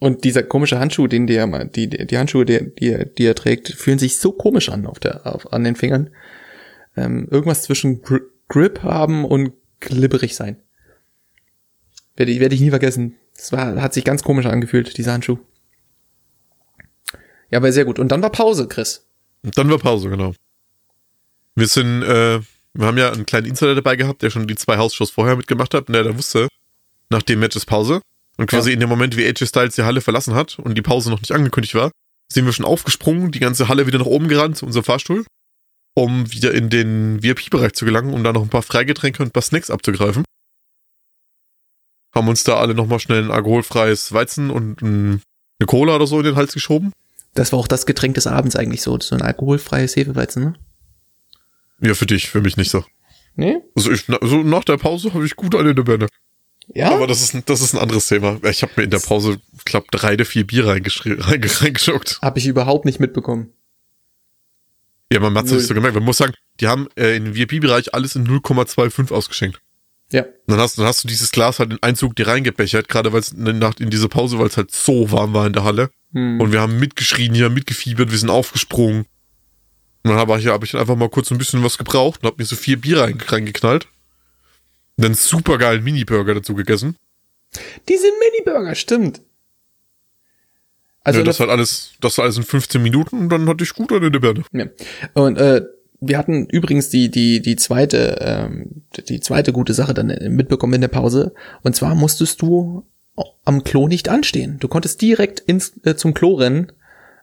Und 0.00 0.22
dieser 0.24 0.42
komische 0.44 0.78
Handschuh, 0.78 1.08
den 1.08 1.26
der, 1.26 1.46
die, 1.64 1.88
die 1.88 2.18
Handschuhe, 2.18 2.44
die, 2.44 2.72
die, 2.78 2.90
er- 2.90 3.04
die 3.04 3.24
er 3.24 3.34
trägt, 3.34 3.68
fühlen 3.68 3.98
sich 3.98 4.18
so 4.18 4.30
komisch 4.32 4.68
an 4.68 4.86
auf 4.86 5.00
der, 5.00 5.26
auf, 5.26 5.52
an 5.52 5.64
den 5.64 5.74
Fingern. 5.76 6.10
Ähm, 6.96 7.26
irgendwas 7.30 7.62
zwischen 7.62 8.02
Gri 8.02 8.20
Grip 8.48 8.82
haben 8.82 9.24
und 9.26 9.52
glibberig 9.80 10.34
sein. 10.34 10.56
Werde 12.16 12.32
ich, 12.32 12.40
werde 12.40 12.54
ich 12.54 12.62
nie 12.62 12.70
vergessen. 12.70 13.16
Das 13.36 13.52
war, 13.52 13.82
hat 13.82 13.92
sich 13.92 14.04
ganz 14.04 14.22
komisch 14.22 14.46
angefühlt, 14.46 14.96
dieser 14.96 15.12
Handschuh. 15.12 15.36
Ja, 17.50 17.58
aber 17.58 17.70
sehr 17.72 17.84
gut. 17.84 17.98
Und 17.98 18.08
dann 18.08 18.22
war 18.22 18.30
Pause, 18.30 18.66
Chris. 18.68 19.06
Und 19.42 19.56
dann 19.58 19.70
war 19.70 19.78
Pause, 19.78 20.08
genau. 20.08 20.32
Wir 21.54 21.66
sind, 21.66 22.02
äh, 22.02 22.40
wir 22.72 22.86
haben 22.86 22.96
ja 22.98 23.12
einen 23.12 23.26
kleinen 23.26 23.46
Insider 23.48 23.74
dabei 23.74 23.96
gehabt, 23.96 24.22
der 24.22 24.30
schon 24.30 24.46
die 24.46 24.54
zwei 24.56 24.78
Hausshows 24.78 25.10
vorher 25.10 25.36
mitgemacht 25.36 25.74
hat 25.74 25.88
und 25.88 25.92
der 25.92 26.04
da 26.04 26.16
wusste, 26.16 26.48
nach 27.10 27.22
dem 27.22 27.40
Match 27.40 27.56
ist 27.56 27.66
Pause. 27.66 28.00
Und 28.38 28.46
quasi 28.46 28.70
Ja. 28.70 28.74
in 28.74 28.80
dem 28.80 28.88
Moment, 28.88 29.16
wie 29.16 29.26
AJ 29.26 29.46
Styles 29.46 29.74
die 29.74 29.82
Halle 29.82 30.00
verlassen 30.00 30.34
hat 30.34 30.58
und 30.58 30.74
die 30.76 30.82
Pause 30.82 31.10
noch 31.10 31.20
nicht 31.20 31.32
angekündigt 31.32 31.74
war, 31.74 31.90
sind 32.32 32.44
wir 32.46 32.52
schon 32.52 32.64
aufgesprungen, 32.64 33.30
die 33.32 33.40
ganze 33.40 33.68
Halle 33.68 33.86
wieder 33.86 33.98
nach 33.98 34.06
oben 34.06 34.28
gerannt 34.28 34.56
zu 34.56 34.64
unserem 34.66 34.84
Fahrstuhl, 34.84 35.24
um 35.94 36.30
wieder 36.32 36.52
in 36.54 36.70
den 36.70 37.22
VIP-Bereich 37.22 37.72
zu 37.72 37.84
gelangen, 37.84 38.14
um 38.14 38.22
da 38.22 38.32
noch 38.32 38.42
ein 38.42 38.48
paar 38.48 38.62
Freigetränke 38.62 39.22
und 39.22 39.28
ein 39.28 39.32
paar 39.32 39.42
Snacks 39.42 39.70
abzugreifen. 39.70 40.24
Haben 42.14 42.28
uns 42.28 42.44
da 42.44 42.56
alle 42.58 42.74
nochmal 42.74 43.00
schnell 43.00 43.22
ein 43.24 43.30
alkoholfreies 43.30 44.12
Weizen 44.12 44.50
und 44.50 44.82
ein, 44.82 45.22
eine 45.60 45.66
Cola 45.66 45.96
oder 45.96 46.06
so 46.06 46.18
in 46.18 46.24
den 46.24 46.36
Hals 46.36 46.52
geschoben. 46.52 46.92
Das 47.34 47.52
war 47.52 47.58
auch 47.58 47.68
das 47.68 47.86
Getränk 47.86 48.14
des 48.14 48.26
Abends 48.26 48.56
eigentlich 48.56 48.82
so. 48.82 48.98
So 49.00 49.14
ein 49.14 49.22
alkoholfreies 49.22 49.94
Hefeweizen, 49.96 50.44
ne? 50.44 50.54
Ja, 51.80 51.94
für 51.94 52.06
dich, 52.06 52.28
für 52.28 52.40
mich 52.40 52.56
nicht 52.56 52.70
so. 52.70 52.84
Nee? 53.36 53.58
Also, 53.76 53.92
ich, 53.92 54.06
so 54.22 54.42
nach 54.42 54.64
der 54.64 54.78
Pause 54.78 55.14
habe 55.14 55.24
ich 55.24 55.36
gut 55.36 55.54
eine 55.54 55.70
in 55.70 55.76
der 55.76 55.84
Birne. 55.84 56.08
Ja? 56.74 56.90
Aber 56.92 57.06
das 57.06 57.22
ist, 57.22 57.34
ein- 57.34 57.42
das 57.46 57.60
ist 57.62 57.74
ein 57.74 57.78
anderes 57.78 58.08
Thema. 58.08 58.38
Ich 58.44 58.62
habe 58.62 58.72
mir 58.76 58.84
in 58.84 58.90
der 58.90 58.98
Pause, 58.98 59.40
ich 59.56 59.64
glaube, 59.64 59.86
drei 59.90 60.14
oder 60.14 60.24
vier 60.24 60.46
Bier 60.46 60.64
reingeschri- 60.66 61.18
reinge- 61.18 61.62
reingeschuckt. 61.64 62.18
Habe 62.22 62.38
ich 62.38 62.46
überhaupt 62.46 62.84
nicht 62.84 63.00
mitbekommen. 63.00 63.52
Ja, 65.12 65.20
man 65.20 65.34
hat 65.36 65.46
es 65.46 65.52
nicht 65.52 65.66
so 65.66 65.74
gemerkt. 65.74 65.94
Man 65.94 66.04
muss 66.04 66.18
sagen, 66.18 66.34
die 66.60 66.66
haben 66.68 66.88
äh, 66.96 67.16
im 67.16 67.34
VIP-Bereich 67.34 67.94
alles 67.94 68.14
in 68.14 68.26
0,25 68.28 69.12
ausgeschenkt. 69.12 69.60
Ja. 70.12 70.22
Und 70.22 70.32
dann 70.48 70.58
hast, 70.60 70.78
dann 70.78 70.86
hast 70.86 71.04
du 71.04 71.08
dieses 71.08 71.32
Glas 71.32 71.58
halt 71.58 71.72
in 71.72 71.82
Einzug 71.82 72.16
dir 72.16 72.26
reingebechert, 72.28 72.88
gerade 72.88 73.12
weil 73.12 73.20
es 73.20 73.32
in, 73.32 73.44
der 73.44 73.54
Nacht 73.54 73.80
in 73.80 73.90
diese 73.90 74.08
Pause, 74.08 74.38
weil 74.38 74.46
es 74.48 74.56
halt 74.56 74.70
so 74.70 75.10
warm 75.10 75.32
war 75.34 75.46
in 75.46 75.52
der 75.54 75.64
Halle. 75.64 75.90
Hm. 76.12 76.40
Und 76.40 76.52
wir 76.52 76.60
haben 76.60 76.78
mitgeschrien 76.78 77.34
hier, 77.34 77.48
mitgefiebert, 77.50 78.10
wir 78.10 78.18
sind 78.18 78.30
aufgesprungen. 78.30 79.06
Und 80.04 80.10
dann 80.10 80.16
habe 80.18 80.38
ich, 80.38 80.46
hab 80.46 80.62
ich 80.64 80.76
einfach 80.76 80.96
mal 80.96 81.08
kurz 81.10 81.30
ein 81.30 81.38
bisschen 81.38 81.62
was 81.64 81.76
gebraucht 81.78 82.22
und 82.22 82.26
habe 82.26 82.36
mir 82.38 82.46
so 82.46 82.56
vier 82.56 82.78
Bier 82.80 83.00
rein, 83.00 83.18
reingeknallt. 83.26 83.86
Und 84.98 85.04
dann 85.04 85.14
super 85.14 85.58
geilen 85.58 85.84
Mini-Burger 85.84 86.34
dazu 86.34 86.54
gegessen. 86.54 86.96
Diese 87.88 88.06
Mini-Burger, 88.06 88.74
stimmt. 88.74 89.22
Also 91.04 91.20
ja, 91.20 91.24
das 91.24 91.40
halt 91.40 91.50
alles, 91.50 91.92
das 92.00 92.18
alles 92.18 92.36
in 92.36 92.42
15 92.42 92.82
Minuten 92.82 93.18
und 93.18 93.28
dann 93.30 93.48
hatte 93.48 93.64
ich 93.64 93.72
gut 93.72 93.92
eine 93.92 94.10
Birne. 94.10 94.42
Ja. 94.52 94.66
Und 95.14 95.38
äh, 95.38 95.62
wir 96.00 96.18
hatten 96.18 96.46
übrigens 96.46 96.90
die 96.90 97.10
die 97.10 97.40
die 97.40 97.56
zweite 97.56 98.18
ähm, 98.20 98.82
die 99.08 99.20
zweite 99.20 99.52
gute 99.52 99.72
Sache 99.72 99.94
dann 99.94 100.10
äh, 100.10 100.28
mitbekommen 100.28 100.74
in 100.74 100.80
der 100.82 100.88
Pause. 100.88 101.32
Und 101.62 101.74
zwar 101.74 101.94
musstest 101.94 102.42
du 102.42 102.84
am 103.44 103.64
Klo 103.64 103.88
nicht 103.88 104.08
anstehen. 104.08 104.58
Du 104.60 104.68
konntest 104.68 105.00
direkt 105.00 105.40
ins 105.40 105.72
äh, 105.84 105.94
zum 105.96 106.12
Klo 106.12 106.34
rennen 106.34 106.72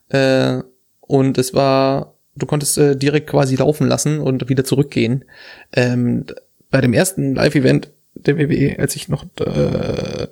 äh, 0.09 0.61
und 1.01 1.37
es 1.37 1.53
war 1.53 2.15
du 2.35 2.45
konntest 2.45 2.77
äh, 2.77 2.95
direkt 2.95 3.29
quasi 3.29 3.55
laufen 3.55 3.87
lassen 3.87 4.19
und 4.19 4.49
wieder 4.49 4.63
zurückgehen. 4.63 5.25
Ähm, 5.73 6.25
bei 6.71 6.81
dem 6.81 6.93
ersten 6.93 7.35
Live-Event 7.35 7.89
der 8.15 8.37
WWE, 8.37 8.79
als 8.79 8.95
ich 8.95 9.09
noch 9.09 9.25
äh, 9.39 10.27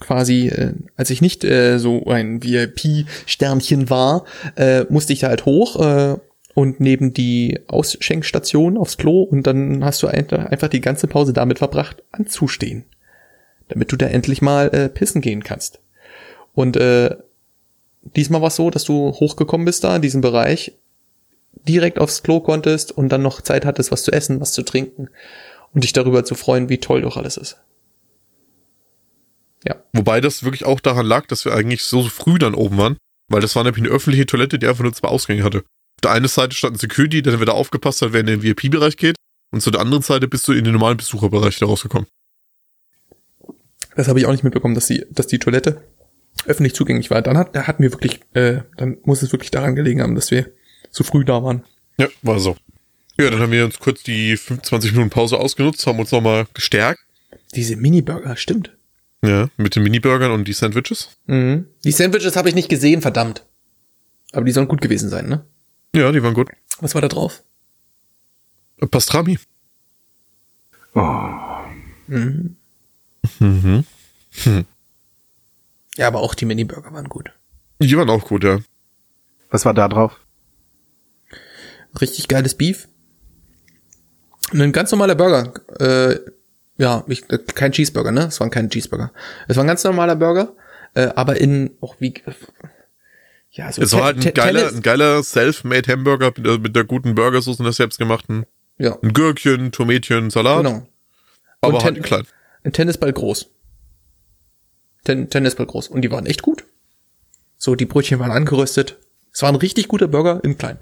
quasi, 0.00 0.48
äh, 0.48 0.72
als 0.96 1.10
ich 1.10 1.22
nicht 1.22 1.44
äh, 1.44 1.78
so 1.78 2.06
ein 2.06 2.42
VIP-Sternchen 2.42 3.88
war, 3.88 4.24
äh, 4.56 4.84
musste 4.88 5.12
ich 5.12 5.20
da 5.20 5.28
halt 5.28 5.46
hoch 5.46 5.80
äh, 5.80 6.16
und 6.54 6.80
neben 6.80 7.14
die 7.14 7.60
Ausschenkstation 7.68 8.76
aufs 8.76 8.96
Klo 8.96 9.22
und 9.22 9.46
dann 9.46 9.84
hast 9.84 10.02
du 10.02 10.08
ein, 10.08 10.28
einfach 10.30 10.68
die 10.68 10.80
ganze 10.80 11.06
Pause 11.06 11.32
damit 11.32 11.58
verbracht, 11.58 12.02
anzustehen, 12.10 12.84
damit 13.68 13.92
du 13.92 13.96
da 13.96 14.06
endlich 14.06 14.42
mal 14.42 14.68
äh, 14.74 14.88
pissen 14.88 15.20
gehen 15.20 15.44
kannst. 15.44 15.78
Und 16.54 16.76
äh, 16.76 17.14
diesmal 18.16 18.40
war 18.40 18.48
es 18.48 18.56
so, 18.56 18.70
dass 18.70 18.84
du 18.84 19.12
hochgekommen 19.12 19.64
bist 19.64 19.84
da 19.84 19.94
in 19.94 20.02
diesem 20.02 20.20
Bereich, 20.20 20.72
direkt 21.68 21.98
aufs 21.98 22.22
Klo 22.22 22.40
konntest 22.40 22.90
und 22.90 23.10
dann 23.10 23.22
noch 23.22 23.40
Zeit 23.40 23.64
hattest, 23.64 23.92
was 23.92 24.02
zu 24.02 24.12
essen, 24.12 24.40
was 24.40 24.52
zu 24.52 24.62
trinken 24.62 25.08
und 25.72 25.84
dich 25.84 25.92
darüber 25.92 26.24
zu 26.24 26.34
freuen, 26.34 26.68
wie 26.68 26.78
toll 26.78 27.02
doch 27.02 27.16
alles 27.16 27.36
ist. 27.36 27.58
Ja. 29.66 29.76
Wobei 29.92 30.20
das 30.20 30.42
wirklich 30.42 30.64
auch 30.64 30.80
daran 30.80 31.06
lag, 31.06 31.26
dass 31.26 31.44
wir 31.44 31.54
eigentlich 31.54 31.84
so 31.84 32.02
früh 32.04 32.38
dann 32.38 32.54
oben 32.54 32.78
waren, 32.78 32.96
weil 33.28 33.40
das 33.40 33.54
war 33.56 33.64
nämlich 33.64 33.84
eine 33.84 33.92
öffentliche 33.92 34.26
Toilette, 34.26 34.58
die 34.58 34.66
einfach 34.66 34.82
nur 34.82 34.92
zwei 34.92 35.08
Ausgänge 35.08 35.44
hatte. 35.44 35.58
Auf 35.58 36.02
der 36.02 36.12
einen 36.12 36.28
Seite 36.28 36.56
stand 36.56 36.76
ein 36.76 36.78
Security, 36.78 37.22
der 37.22 37.40
wieder 37.40 37.54
aufgepasst 37.54 38.00
hat, 38.02 38.12
wer 38.12 38.20
in 38.20 38.26
den 38.26 38.42
VIP-Bereich 38.42 38.96
geht, 38.96 39.16
und 39.52 39.60
zu 39.60 39.70
der 39.70 39.80
anderen 39.80 40.02
Seite 40.02 40.28
bist 40.28 40.46
du 40.48 40.52
in 40.52 40.64
den 40.64 40.72
normalen 40.72 40.96
Besucherbereich 40.96 41.58
da 41.58 41.66
rausgekommen. 41.66 42.06
Das 43.96 44.08
habe 44.08 44.20
ich 44.20 44.26
auch 44.26 44.32
nicht 44.32 44.44
mitbekommen, 44.44 44.74
dass 44.74 44.86
die, 44.86 45.04
dass 45.10 45.26
die 45.26 45.38
Toilette 45.38 45.82
öffentlich 46.46 46.74
zugänglich 46.74 47.10
war. 47.10 47.20
Dann 47.22 47.36
hat, 47.36 47.54
da 47.54 47.66
hatten 47.66 47.82
wir 47.82 47.92
wirklich, 47.92 48.20
äh, 48.34 48.60
dann 48.76 48.98
muss 49.02 49.22
es 49.22 49.32
wirklich 49.32 49.50
daran 49.50 49.74
gelegen 49.74 50.00
haben, 50.00 50.14
dass 50.14 50.30
wir 50.30 50.50
zu 50.90 51.04
früh 51.04 51.24
da 51.24 51.42
waren. 51.42 51.64
Ja, 51.98 52.08
war 52.22 52.38
so. 52.38 52.56
Ja, 53.20 53.30
dann 53.30 53.40
haben 53.40 53.52
wir 53.52 53.66
uns 53.66 53.78
kurz 53.78 54.02
die 54.02 54.36
25 54.36 54.92
Minuten 54.92 55.10
Pause 55.10 55.38
ausgenutzt, 55.38 55.86
haben 55.86 55.98
uns 55.98 56.10
nochmal 56.10 56.46
gestärkt. 56.54 57.00
Diese 57.54 57.76
Mini-Burger, 57.76 58.36
stimmt. 58.36 58.74
Ja, 59.22 59.50
mit 59.58 59.76
den 59.76 59.82
Mini-Burgern 59.82 60.30
und 60.30 60.48
die 60.48 60.54
Sandwiches. 60.54 61.10
Mhm. 61.26 61.66
Die 61.84 61.92
Sandwiches 61.92 62.36
habe 62.36 62.48
ich 62.48 62.54
nicht 62.54 62.70
gesehen, 62.70 63.02
verdammt. 63.02 63.44
Aber 64.32 64.44
die 64.46 64.52
sollen 64.52 64.68
gut 64.68 64.80
gewesen 64.80 65.10
sein, 65.10 65.28
ne? 65.28 65.44
Ja, 65.94 66.10
die 66.12 66.22
waren 66.22 66.32
gut. 66.32 66.48
Was 66.80 66.94
war 66.94 67.02
da 67.02 67.08
drauf? 67.08 67.42
Pastrami. 68.90 69.38
Mhm. 72.06 72.56
Mhm. 73.38 73.84
Ja, 75.96 76.06
aber 76.06 76.20
auch 76.20 76.34
die 76.34 76.46
Mini-Burger 76.46 76.92
waren 76.92 77.08
gut. 77.08 77.30
Die 77.80 77.96
waren 77.98 78.08
auch 78.08 78.26
gut, 78.26 78.44
ja. 78.44 78.60
Was 79.50 79.66
war 79.66 79.74
da 79.74 79.88
drauf? 79.88 80.18
Richtig 82.00 82.28
geiles 82.28 82.54
Beef. 82.54 82.88
Ein 84.52 84.72
ganz 84.72 84.90
normaler 84.90 85.14
Burger. 85.14 85.52
Äh, 85.78 86.18
ja, 86.76 87.04
ich, 87.08 87.24
kein 87.54 87.72
Cheeseburger, 87.72 88.10
ne? 88.10 88.22
Es 88.26 88.40
waren 88.40 88.50
keine 88.50 88.68
Cheeseburger. 88.68 89.12
Es 89.48 89.56
war 89.56 89.64
ein 89.64 89.68
ganz 89.68 89.84
normaler 89.84 90.16
Burger, 90.16 90.54
äh, 90.94 91.08
aber 91.14 91.40
in, 91.40 91.70
auch 91.80 91.96
wie, 92.00 92.14
ja, 93.50 93.70
so 93.72 93.82
Es 93.82 93.92
war 93.92 94.04
halt 94.04 94.24
ein 94.26 94.34
geiler, 94.34 94.68
ein 94.68 94.82
geiler 94.82 95.22
Self-Made 95.22 95.92
Hamburger 95.92 96.32
mit, 96.36 96.46
der- 96.46 96.58
mit 96.58 96.76
der 96.76 96.84
guten 96.84 97.14
Burgersoße 97.14 97.58
und 97.60 97.64
der 97.64 97.72
selbstgemachten. 97.72 98.46
ja, 98.78 98.96
Ein 99.02 99.12
Gürkchen, 99.12 99.72
Tomätchen, 99.72 100.30
Salat. 100.30 100.64
genau. 100.64 100.86
Aber 101.60 101.74
Und 101.78 101.84
halt 101.84 102.02
klein. 102.02 102.26
Ein 102.64 102.72
Tennisball 102.72 103.12
groß. 103.12 103.50
Ten 105.04 105.30
Tennisball 105.30 105.66
groß. 105.66 105.88
Und 105.88 106.02
die 106.02 106.10
waren 106.10 106.26
echt 106.26 106.42
gut. 106.42 106.64
So, 107.56 107.74
die 107.74 107.86
Brötchen 107.86 108.18
waren 108.18 108.30
angeröstet. 108.30 108.98
Es 109.32 109.42
war 109.42 109.50
ein 109.50 109.54
richtig 109.56 109.88
guter 109.88 110.08
Burger 110.08 110.40
im 110.42 110.56
Kleinen. 110.58 110.78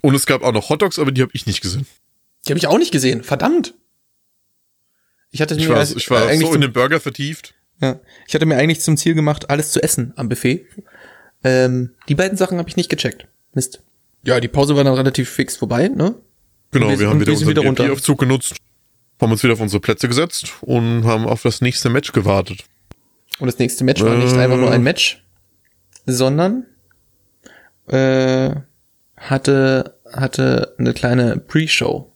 Und 0.00 0.14
es 0.14 0.26
gab 0.26 0.42
auch 0.42 0.52
noch 0.52 0.68
Hotdogs, 0.70 0.98
aber 0.98 1.10
die 1.12 1.22
habe 1.22 1.32
ich 1.34 1.46
nicht 1.46 1.60
gesehen. 1.60 1.86
Die 2.48 2.52
habe 2.52 2.58
ich 2.58 2.66
auch 2.66 2.78
nicht 2.78 2.92
gesehen. 2.92 3.22
Verdammt. 3.22 3.74
Ich 5.30 5.40
hatte 5.42 5.54
Ich 5.54 5.64
mir 5.64 5.70
war, 5.74 5.78
als- 5.80 5.94
ich 5.94 6.08
war 6.10 6.22
äh, 6.22 6.28
eigentlich 6.28 6.40
so 6.40 6.46
zum- 6.46 6.54
in 6.56 6.60
den 6.62 6.72
Burger 6.72 7.00
vertieft. 7.00 7.54
Ja. 7.80 8.00
Ich 8.26 8.34
hatte 8.34 8.46
mir 8.46 8.56
eigentlich 8.56 8.80
zum 8.80 8.96
Ziel 8.96 9.14
gemacht, 9.14 9.50
alles 9.50 9.70
zu 9.70 9.82
essen 9.82 10.12
am 10.16 10.28
Buffet. 10.28 10.66
Ähm, 11.44 11.90
die 12.08 12.14
beiden 12.14 12.36
Sachen 12.36 12.58
habe 12.58 12.68
ich 12.68 12.76
nicht 12.76 12.88
gecheckt. 12.88 13.26
Mist. 13.54 13.82
Ja, 14.24 14.40
die 14.40 14.48
Pause 14.48 14.74
war 14.74 14.82
dann 14.84 14.94
relativ 14.94 15.28
fix 15.30 15.56
vorbei, 15.56 15.88
ne? 15.88 16.14
Genau, 16.72 16.88
wir- 16.90 16.98
wir, 16.98 17.08
haben 17.08 17.20
wieder 17.20 17.32
unseren 17.32 17.48
wieder 17.50 17.62
runter. 17.62 17.84
VIP-Aufzug 17.84 18.18
genutzt, 18.18 18.54
haben 19.20 19.30
uns 19.30 19.42
wieder 19.42 19.52
auf 19.52 19.60
unsere 19.60 19.80
Plätze 19.80 20.08
gesetzt 20.08 20.52
und 20.62 21.04
haben 21.04 21.26
auf 21.26 21.42
das 21.42 21.60
nächste 21.60 21.88
Match 21.88 22.12
gewartet. 22.12 22.64
Und 23.38 23.46
das 23.46 23.58
nächste 23.58 23.84
Match 23.84 24.02
war 24.02 24.16
nicht 24.16 24.34
Äh. 24.34 24.38
einfach 24.40 24.56
nur 24.56 24.72
ein 24.72 24.82
Match, 24.82 25.22
sondern 26.06 26.66
äh, 27.86 28.54
hatte 29.16 29.94
hatte 30.10 30.74
eine 30.78 30.94
kleine 30.94 31.36
Pre-Show. 31.38 32.07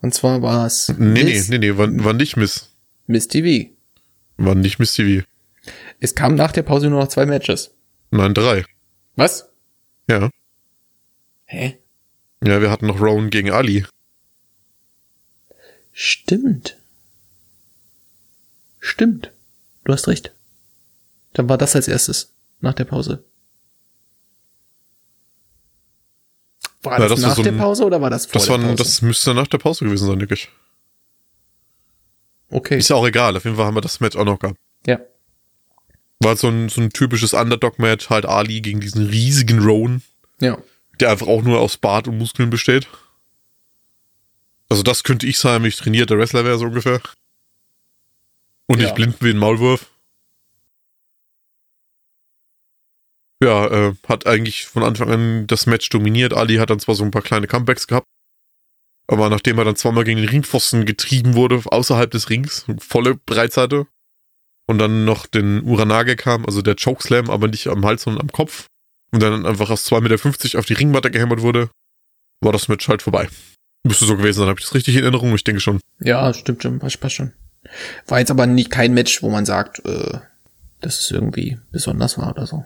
Und 0.00 0.14
zwar 0.14 0.42
war 0.42 0.66
es 0.66 0.88
Nee, 0.96 1.24
nee, 1.24 1.42
nee, 1.48 1.58
nee, 1.58 1.76
war, 1.76 1.88
war 2.04 2.12
nicht 2.12 2.36
Miss. 2.36 2.70
Miss 3.06 3.28
TV. 3.28 3.70
War 4.36 4.54
nicht 4.54 4.78
Miss 4.78 4.94
TV. 4.94 5.26
Es 6.00 6.14
kam 6.14 6.34
nach 6.34 6.52
der 6.52 6.62
Pause 6.62 6.88
nur 6.88 7.00
noch 7.00 7.08
zwei 7.08 7.26
Matches. 7.26 7.72
Nein, 8.10 8.34
drei. 8.34 8.64
Was? 9.16 9.48
Ja. 10.08 10.30
Hä? 11.46 11.78
Ja, 12.44 12.60
wir 12.60 12.70
hatten 12.70 12.86
noch 12.86 13.00
Rowan 13.00 13.30
gegen 13.30 13.50
Ali. 13.50 13.84
Stimmt. 15.92 16.76
Stimmt. 18.78 19.32
Du 19.84 19.92
hast 19.92 20.06
recht. 20.06 20.32
Dann 21.32 21.48
war 21.48 21.58
das 21.58 21.74
als 21.74 21.88
erstes 21.88 22.32
nach 22.60 22.74
der 22.74 22.84
Pause. 22.84 23.24
War 26.82 26.98
das, 27.00 27.10
das 27.10 27.20
nach 27.20 27.36
so 27.36 27.42
der 27.42 27.52
Pause 27.52 27.84
oder 27.84 28.00
war 28.00 28.10
das 28.10 28.26
vor 28.26 28.34
Das, 28.34 28.44
der 28.46 28.56
war, 28.58 28.60
Pause? 28.64 28.76
das 28.76 29.02
müsste 29.02 29.34
nach 29.34 29.46
der 29.48 29.58
Pause 29.58 29.84
gewesen 29.84 30.06
sein, 30.06 30.18
denke 30.18 30.34
ich. 30.34 30.48
okay. 32.50 32.78
Ist 32.78 32.88
ja 32.90 32.96
auch 32.96 33.06
egal, 33.06 33.36
auf 33.36 33.44
jeden 33.44 33.56
Fall 33.56 33.66
haben 33.66 33.74
wir 33.76 33.80
das 33.80 34.00
Match 34.00 34.16
auch 34.16 34.24
noch 34.24 34.38
gehabt. 34.38 34.58
Ja. 34.86 34.98
War 36.20 36.36
so 36.36 36.48
ein, 36.48 36.68
so 36.68 36.80
ein 36.80 36.90
typisches 36.90 37.34
Underdog-Match, 37.34 38.10
halt 38.10 38.26
Ali 38.26 38.60
gegen 38.60 38.80
diesen 38.80 39.06
riesigen 39.06 39.60
Rowan, 39.60 40.02
Ja. 40.40 40.58
der 41.00 41.10
einfach 41.10 41.26
auch 41.26 41.42
nur 41.42 41.60
aus 41.60 41.76
Bart 41.76 42.08
und 42.08 42.18
Muskeln 42.18 42.50
besteht. 42.50 42.88
Also 44.68 44.82
das 44.82 45.02
könnte 45.04 45.26
ich 45.26 45.38
sein, 45.38 45.62
wenn 45.62 45.68
ich 45.68 45.76
trainierter 45.76 46.18
Wrestler 46.18 46.44
wäre, 46.44 46.58
so 46.58 46.66
ungefähr. 46.66 47.00
Und 48.66 48.80
Ja. 48.80 48.88
ich 48.88 48.94
blind 48.94 49.16
wie 49.20 49.30
ein 49.30 49.38
Maulwurf. 49.38 49.86
Ja, 53.42 53.66
äh, 53.66 53.94
hat 54.08 54.26
eigentlich 54.26 54.66
von 54.66 54.82
Anfang 54.82 55.10
an 55.10 55.46
das 55.46 55.66
Match 55.66 55.88
dominiert. 55.88 56.34
Ali 56.34 56.56
hat 56.56 56.70
dann 56.70 56.80
zwar 56.80 56.94
so 56.94 57.04
ein 57.04 57.10
paar 57.10 57.22
kleine 57.22 57.46
Comebacks 57.46 57.86
gehabt, 57.86 58.06
aber 59.06 59.30
nachdem 59.30 59.58
er 59.58 59.64
dann 59.64 59.76
zweimal 59.76 60.04
gegen 60.04 60.20
den 60.20 60.28
Ringpfosten 60.28 60.84
getrieben 60.84 61.34
wurde, 61.34 61.62
außerhalb 61.64 62.10
des 62.10 62.30
Rings, 62.30 62.66
volle 62.78 63.14
Breitseite, 63.14 63.86
und 64.66 64.78
dann 64.78 65.06
noch 65.06 65.26
den 65.26 65.62
Uranage 65.64 66.14
kam, 66.14 66.44
also 66.44 66.60
der 66.60 66.76
Chokeslam, 66.76 67.30
aber 67.30 67.48
nicht 67.48 67.68
am 67.68 67.84
Hals, 67.86 68.02
sondern 68.02 68.22
am 68.22 68.32
Kopf, 68.32 68.66
und 69.10 69.22
dann 69.22 69.46
einfach 69.46 69.70
aus 69.70 69.90
2,50 69.90 70.00
Meter 70.02 70.58
auf 70.58 70.66
die 70.66 70.74
Ringmatte 70.74 71.10
gehämmert 71.10 71.40
wurde, 71.40 71.70
war 72.42 72.52
das 72.52 72.68
Match 72.68 72.86
halt 72.88 73.02
vorbei. 73.02 73.28
Müsste 73.84 74.04
so 74.04 74.16
gewesen 74.16 74.40
sein, 74.40 74.48
habe 74.48 74.60
ich 74.60 74.66
das 74.66 74.74
richtig 74.74 74.96
in 74.96 75.02
Erinnerung? 75.02 75.34
Ich 75.34 75.44
denke 75.44 75.60
schon. 75.60 75.80
Ja, 76.00 76.34
stimmt 76.34 76.62
schon, 76.62 76.78
passt 76.78 77.00
passt 77.00 77.14
schon. 77.14 77.32
War 78.06 78.18
jetzt 78.18 78.30
aber 78.30 78.46
nicht 78.46 78.70
kein 78.70 78.92
Match, 78.92 79.22
wo 79.22 79.30
man 79.30 79.46
sagt, 79.46 79.84
äh, 79.86 80.18
dass 80.80 81.00
es 81.00 81.10
irgendwie 81.10 81.58
besonders 81.72 82.18
war 82.18 82.30
oder 82.30 82.46
so. 82.46 82.64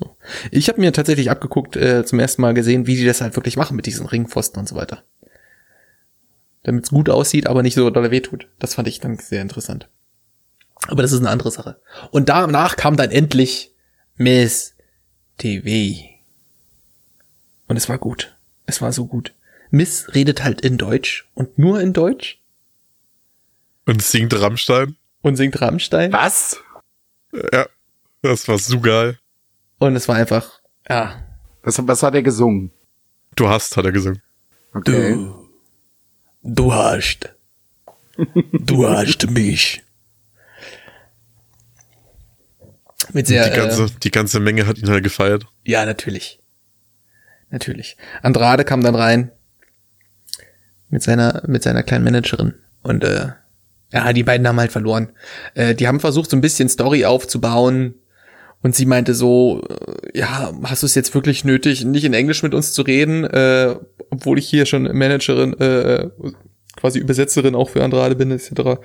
So. 0.00 0.16
Ich 0.50 0.68
habe 0.68 0.80
mir 0.80 0.92
tatsächlich 0.92 1.30
abgeguckt, 1.30 1.76
äh, 1.76 2.04
zum 2.04 2.18
ersten 2.18 2.42
Mal 2.42 2.54
gesehen, 2.54 2.86
wie 2.86 2.96
die 2.96 3.04
das 3.04 3.20
halt 3.20 3.36
wirklich 3.36 3.56
machen 3.56 3.76
mit 3.76 3.86
diesen 3.86 4.06
Ringpfosten 4.06 4.58
und 4.58 4.68
so 4.68 4.74
weiter. 4.76 5.02
Damit 6.62 6.84
es 6.84 6.90
gut 6.90 7.08
aussieht, 7.08 7.46
aber 7.46 7.62
nicht 7.62 7.74
so 7.74 7.88
doll 7.90 8.10
weh 8.10 8.20
tut. 8.20 8.48
Das 8.58 8.74
fand 8.74 8.88
ich 8.88 9.00
dann 9.00 9.16
sehr 9.18 9.42
interessant. 9.42 9.88
Aber 10.88 11.02
das 11.02 11.12
ist 11.12 11.20
eine 11.20 11.30
andere 11.30 11.50
Sache. 11.50 11.80
Und 12.10 12.28
danach 12.28 12.76
kam 12.76 12.96
dann 12.96 13.10
endlich 13.10 13.72
Miss 14.16 14.74
TV. 15.38 16.02
Und 17.68 17.76
es 17.76 17.88
war 17.88 17.98
gut. 17.98 18.36
Es 18.66 18.80
war 18.82 18.92
so 18.92 19.06
gut. 19.06 19.34
Miss 19.70 20.14
redet 20.14 20.42
halt 20.42 20.60
in 20.62 20.78
Deutsch 20.78 21.28
und 21.34 21.58
nur 21.58 21.80
in 21.80 21.92
Deutsch 21.92 22.40
Und 23.86 24.02
singt 24.02 24.38
Rammstein. 24.38 24.96
und 25.22 25.36
singt 25.36 25.60
Rammstein. 25.60 26.12
Was? 26.12 26.60
Ja, 27.52 27.66
das 28.22 28.48
war 28.48 28.58
so 28.58 28.80
geil. 28.80 29.18
Und 29.80 29.96
es 29.96 30.06
war 30.06 30.16
einfach, 30.16 30.60
ja, 30.88 31.22
Was, 31.62 31.84
was 31.86 32.02
hat 32.02 32.14
er 32.14 32.22
gesungen? 32.22 32.70
Du 33.34 33.48
hast, 33.48 33.76
hat 33.76 33.84
er 33.84 33.92
gesungen. 33.92 34.22
Okay. 34.72 35.14
du, 35.14 35.48
du 36.42 36.72
hast, 36.72 37.34
du 38.52 38.86
hast 38.86 39.30
mich. 39.30 39.82
Mit 43.12 43.26
sehr, 43.26 43.48
die, 43.48 43.56
ganze, 43.56 43.84
äh, 43.84 43.88
die 44.02 44.10
ganze 44.10 44.38
Menge 44.38 44.66
hat 44.66 44.78
ihn 44.78 44.88
halt 44.88 45.02
gefeiert. 45.02 45.46
ja, 45.64 45.84
natürlich. 45.84 46.38
Natürlich. 47.50 47.96
Andrade 48.22 48.64
kam 48.64 48.80
dann 48.82 48.94
rein 48.94 49.32
mit 50.88 51.02
seiner, 51.02 51.42
mit 51.48 51.64
seiner 51.64 51.82
kleinen 51.82 52.04
Managerin 52.04 52.54
und, 52.82 53.02
äh, 53.02 53.30
ja, 53.92 54.12
die 54.12 54.22
beiden 54.22 54.46
haben 54.46 54.60
halt 54.60 54.70
verloren. 54.70 55.08
Äh, 55.54 55.74
die 55.74 55.88
haben 55.88 55.98
versucht, 55.98 56.30
so 56.30 56.36
ein 56.36 56.40
bisschen 56.40 56.68
Story 56.68 57.04
aufzubauen. 57.04 57.94
Und 58.62 58.76
sie 58.76 58.86
meinte 58.86 59.14
so, 59.14 59.62
äh, 59.68 60.18
ja, 60.18 60.52
hast 60.64 60.82
du 60.82 60.86
es 60.86 60.94
jetzt 60.94 61.14
wirklich 61.14 61.44
nötig, 61.44 61.84
nicht 61.84 62.04
in 62.04 62.14
Englisch 62.14 62.42
mit 62.42 62.54
uns 62.54 62.72
zu 62.72 62.82
reden, 62.82 63.24
äh, 63.24 63.76
obwohl 64.10 64.38
ich 64.38 64.48
hier 64.48 64.66
schon 64.66 64.82
Managerin, 64.82 65.54
äh, 65.58 66.10
quasi 66.76 66.98
Übersetzerin 66.98 67.54
auch 67.54 67.70
für 67.70 67.82
Andrade 67.82 68.16
bin, 68.16 68.30
etc. 68.30 68.80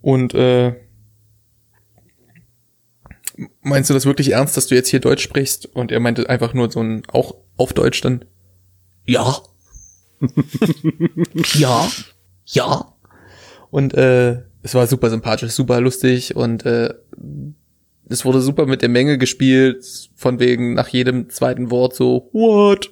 Und 0.00 0.34
äh, 0.34 0.74
meinst 3.62 3.88
du 3.88 3.94
das 3.94 4.06
wirklich 4.06 4.32
ernst, 4.32 4.56
dass 4.56 4.66
du 4.66 4.74
jetzt 4.74 4.88
hier 4.88 5.00
Deutsch 5.00 5.22
sprichst? 5.22 5.66
Und 5.66 5.92
er 5.92 6.00
meinte 6.00 6.28
einfach 6.28 6.54
nur 6.54 6.70
so 6.70 6.80
ein, 6.80 7.02
auch 7.12 7.36
auf 7.56 7.72
Deutsch 7.72 8.00
dann, 8.00 8.24
ja. 9.04 9.40
ja. 11.54 11.88
Ja. 12.46 12.94
Und 13.70 13.94
äh, 13.94 14.42
es 14.62 14.74
war 14.74 14.86
super 14.86 15.10
sympathisch, 15.10 15.52
super 15.52 15.80
lustig 15.80 16.36
und 16.36 16.66
äh, 16.66 16.92
es 18.08 18.24
wurde 18.24 18.40
super 18.40 18.66
mit 18.66 18.82
der 18.82 18.88
Menge 18.88 19.18
gespielt, 19.18 19.84
von 20.16 20.38
wegen 20.40 20.74
nach 20.74 20.88
jedem 20.88 21.28
zweiten 21.30 21.70
Wort 21.70 21.94
so, 21.94 22.28
what? 22.32 22.90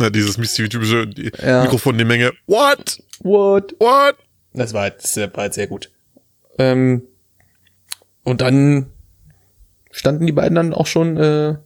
Ja, 0.00 0.10
dieses 0.10 0.36
typische 0.36 1.06
die 1.06 1.32
Ja. 1.44 1.62
Mikrofon 1.62 1.94
in 1.94 1.98
die 1.98 2.04
Menge. 2.04 2.32
What? 2.46 3.02
What? 3.20 3.74
What? 3.78 4.16
Das 4.52 4.72
war 4.74 4.82
halt, 4.82 5.02
das 5.02 5.16
war 5.16 5.30
halt 5.34 5.54
sehr 5.54 5.66
gut. 5.66 5.90
Ähm, 6.58 7.02
und 8.22 8.40
dann 8.40 8.86
standen 9.90 10.26
die 10.26 10.32
beiden 10.32 10.54
dann 10.56 10.74
auch 10.74 10.86
schon 10.86 11.16
äh, 11.16 11.56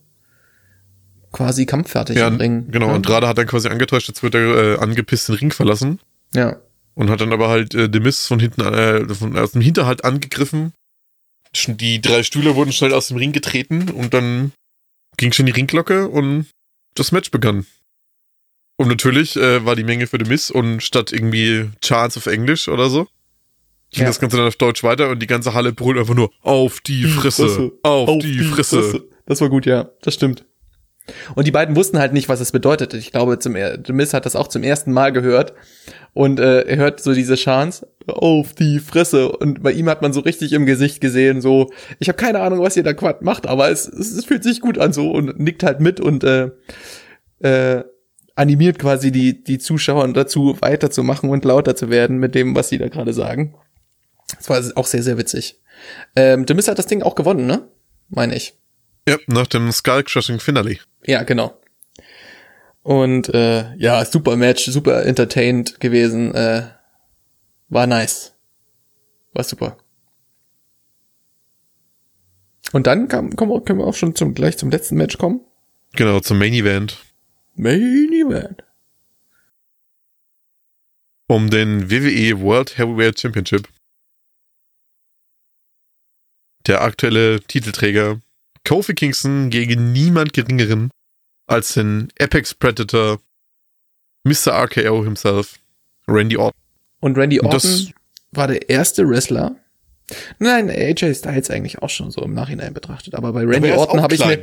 quasi 1.32 1.66
kampffertig 1.66 2.16
Ja, 2.16 2.28
im 2.28 2.36
Ring. 2.36 2.70
genau. 2.70 2.88
Ja. 2.88 2.94
Andrade 2.94 3.28
hat 3.28 3.38
dann 3.38 3.46
quasi 3.46 3.68
angetäuscht, 3.68 4.08
jetzt 4.08 4.22
wird 4.22 4.34
er 4.34 4.74
äh, 4.74 4.78
angepisst 4.78 5.28
den 5.28 5.36
Ring 5.36 5.50
verlassen. 5.52 6.00
Ja. 6.34 6.56
Und 6.94 7.08
hat 7.10 7.20
dann 7.20 7.32
aber 7.32 7.48
halt 7.48 7.74
äh, 7.74 7.88
The 7.92 8.00
Miz 8.00 8.26
von 8.26 8.40
hinten, 8.40 8.60
äh, 8.62 9.14
von, 9.14 9.36
aus 9.38 9.52
dem 9.52 9.60
Hinterhalt 9.62 10.04
angegriffen. 10.04 10.72
Die 11.66 12.00
drei 12.00 12.22
Stühle 12.22 12.54
wurden 12.54 12.72
schnell 12.72 12.94
aus 12.94 13.08
dem 13.08 13.16
Ring 13.16 13.32
getreten 13.32 13.90
und 13.90 14.14
dann 14.14 14.52
ging 15.16 15.32
schon 15.32 15.46
die 15.46 15.52
Ringglocke 15.52 16.08
und 16.08 16.46
das 16.94 17.12
Match 17.12 17.30
begann. 17.30 17.66
Und 18.76 18.88
natürlich 18.88 19.36
äh, 19.36 19.64
war 19.64 19.76
die 19.76 19.84
Menge 19.84 20.06
für 20.06 20.18
The 20.22 20.28
Miz 20.30 20.50
und 20.50 20.80
statt 20.82 21.12
irgendwie 21.12 21.68
Chance 21.84 22.18
auf 22.18 22.26
Englisch 22.26 22.68
oder 22.68 22.88
so, 22.88 23.04
ging 23.90 24.02
Ja. 24.02 24.06
das 24.06 24.20
Ganze 24.20 24.36
dann 24.38 24.46
auf 24.46 24.56
Deutsch 24.56 24.82
weiter 24.82 25.10
und 25.10 25.18
die 25.20 25.26
ganze 25.26 25.52
Halle 25.52 25.72
brüllt 25.72 25.98
einfach 25.98 26.14
nur 26.14 26.30
auf 26.42 26.80
die 26.80 27.04
Fresse, 27.04 27.72
auf, 27.82 28.18
die, 28.22 28.38
Fresse. 28.38 29.08
Das 29.26 29.40
war 29.40 29.48
gut, 29.50 29.66
ja. 29.66 29.90
Das 30.02 30.14
stimmt. 30.14 30.46
Und 31.34 31.46
die 31.46 31.50
beiden 31.50 31.76
wussten 31.76 31.98
halt 31.98 32.12
nicht, 32.12 32.28
was 32.28 32.40
es 32.40 32.52
bedeutet. 32.52 32.94
Ich 32.94 33.12
glaube, 33.12 33.38
zum 33.38 33.52
Miz 33.52 34.14
hat 34.14 34.26
das 34.26 34.36
auch 34.36 34.48
zum 34.48 34.62
ersten 34.62 34.92
Mal 34.92 35.12
gehört. 35.12 35.54
Und 36.12 36.40
äh, 36.40 36.62
er 36.62 36.76
hört 36.76 37.00
so 37.00 37.14
diese 37.14 37.36
Chance 37.36 37.86
auf 38.06 38.54
die 38.54 38.78
Fresse. 38.78 39.30
Und 39.30 39.62
bei 39.62 39.72
ihm 39.72 39.88
hat 39.88 40.02
man 40.02 40.12
so 40.12 40.20
richtig 40.20 40.52
im 40.52 40.66
Gesicht 40.66 41.00
gesehen, 41.00 41.40
so, 41.40 41.70
ich 41.98 42.08
habe 42.08 42.16
keine 42.16 42.40
Ahnung, 42.40 42.60
was 42.60 42.76
ihr 42.76 42.82
da 42.82 42.92
Quad 42.92 43.22
macht, 43.22 43.46
aber 43.46 43.70
es, 43.70 43.86
es, 43.86 44.12
es 44.12 44.24
fühlt 44.24 44.42
sich 44.42 44.60
gut 44.60 44.78
an 44.78 44.92
so 44.92 45.10
und 45.10 45.38
nickt 45.38 45.62
halt 45.62 45.80
mit 45.80 46.00
und 46.00 46.24
äh, 46.24 46.50
äh, 47.40 47.84
animiert 48.34 48.78
quasi 48.78 49.12
die, 49.12 49.44
die 49.44 49.58
Zuschauer 49.58 50.08
dazu, 50.12 50.56
weiterzumachen 50.60 51.30
und 51.30 51.44
lauter 51.44 51.76
zu 51.76 51.90
werden 51.90 52.18
mit 52.18 52.34
dem, 52.34 52.54
was 52.54 52.68
sie 52.68 52.78
da 52.78 52.88
gerade 52.88 53.12
sagen. 53.12 53.54
Das 54.36 54.48
war 54.48 54.62
auch 54.76 54.86
sehr, 54.86 55.02
sehr 55.02 55.18
witzig. 55.18 55.60
Ähm, 56.16 56.44
The 56.46 56.54
Miz 56.54 56.68
hat 56.68 56.78
das 56.78 56.86
Ding 56.86 57.02
auch 57.02 57.14
gewonnen, 57.14 57.46
ne? 57.46 57.68
Meine 58.08 58.34
ich. 58.34 58.59
Ja, 59.10 59.18
nach 59.26 59.46
dem 59.48 59.72
Skull 59.72 60.04
Crushing 60.04 60.38
Finale. 60.38 60.78
Ja, 61.04 61.24
genau. 61.24 61.60
Und 62.82 63.28
äh, 63.34 63.74
ja, 63.76 64.04
super 64.04 64.36
Match, 64.36 64.64
super 64.66 65.04
entertained 65.04 65.80
gewesen. 65.80 66.32
Äh, 66.34 66.68
war 67.68 67.86
nice. 67.86 68.32
War 69.32 69.44
super. 69.44 69.76
Und 72.72 72.86
dann 72.86 73.08
kam, 73.08 73.34
kommen 73.34 73.50
wir, 73.50 73.60
können 73.62 73.80
wir 73.80 73.86
auch 73.86 73.94
schon 73.94 74.14
zum, 74.14 74.32
gleich 74.34 74.56
zum 74.58 74.70
letzten 74.70 74.96
Match 74.96 75.18
kommen. 75.18 75.40
Genau, 75.94 76.20
zum 76.20 76.38
Main 76.38 76.52
Event. 76.52 76.98
Main 77.54 78.12
Event. 78.12 78.62
um 81.26 81.50
den 81.50 81.90
WWE 81.90 82.40
World 82.40 82.78
Heavyweight 82.78 83.20
Championship. 83.20 83.68
Der 86.66 86.82
aktuelle 86.82 87.40
Titelträger 87.40 88.20
Kofi 88.70 88.94
Kingston 88.94 89.50
gegen 89.50 89.90
niemand 89.90 90.32
geringeren 90.32 90.92
als 91.48 91.74
den 91.74 92.06
Apex 92.20 92.54
Predator 92.54 93.18
Mr. 94.22 94.52
RKO 94.52 95.02
himself, 95.02 95.56
Randy 96.06 96.36
Orton. 96.36 96.56
Und 97.00 97.18
Randy 97.18 97.40
Orton 97.40 97.50
das- 97.50 97.86
war 98.30 98.46
der 98.46 98.68
erste 98.68 99.08
Wrestler. 99.08 99.56
Nein, 100.38 100.70
AJ 100.70 101.14
Styles 101.16 101.50
eigentlich 101.50 101.82
auch 101.82 101.90
schon 101.90 102.12
so 102.12 102.22
im 102.22 102.32
Nachhinein 102.32 102.72
betrachtet. 102.72 103.16
Aber 103.16 103.32
bei 103.32 103.40
Randy 103.44 103.70
er 103.70 103.74
ist 103.74 103.80
Orton 103.80 104.02
habe 104.02 104.14
ich 104.14 104.24
mir, 104.24 104.38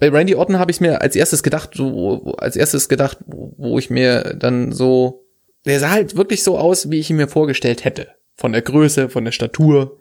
bei 0.00 0.08
Randy 0.08 0.34
Orton 0.34 0.58
habe 0.58 0.72
ich 0.72 0.80
mir 0.80 1.00
als 1.00 1.14
erstes 1.14 1.44
gedacht, 1.44 1.70
so 1.74 1.92
wo- 1.92 2.32
als 2.32 2.56
erstes 2.56 2.88
gedacht, 2.88 3.18
wo 3.26 3.78
ich 3.78 3.90
mir 3.90 4.34
dann 4.36 4.72
so, 4.72 5.24
der 5.66 5.78
sah 5.78 5.90
halt 5.90 6.16
wirklich 6.16 6.42
so 6.42 6.58
aus, 6.58 6.90
wie 6.90 6.98
ich 6.98 7.10
ihn 7.10 7.16
mir 7.16 7.28
vorgestellt 7.28 7.84
hätte. 7.84 8.08
Von 8.34 8.50
der 8.50 8.62
Größe, 8.62 9.08
von 9.08 9.24
der 9.24 9.32
Statur. 9.32 10.00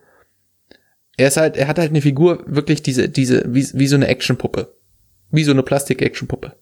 Er 1.18 1.28
ist 1.28 1.38
halt, 1.38 1.58
er 1.58 1.68
hat 1.68 1.80
halt 1.80 1.90
eine 1.90 2.02
Figur, 2.02 2.44
wirklich 2.46 2.84
diese, 2.84 3.10
diese, 3.10 3.44
wie, 3.48 3.68
wie 3.74 3.88
so 3.88 3.96
eine 3.96 4.08
Actionpuppe. 4.08 4.74
Wie 5.32 5.44
so 5.44 5.52
eine 5.52 5.64
Plastik-Actionpuppe. 5.64 6.54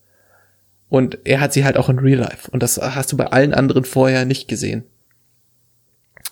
Und 0.89 1.19
er 1.25 1.41
hat 1.41 1.53
sie 1.53 1.65
halt 1.65 1.77
auch 1.77 1.89
in 1.89 1.99
Real 1.99 2.19
Life. 2.19 2.49
Und 2.51 2.63
das 2.63 2.77
hast 2.81 3.11
du 3.11 3.17
bei 3.17 3.27
allen 3.27 3.53
anderen 3.53 3.83
vorher 3.85 4.25
nicht 4.25 4.47
gesehen. 4.47 4.83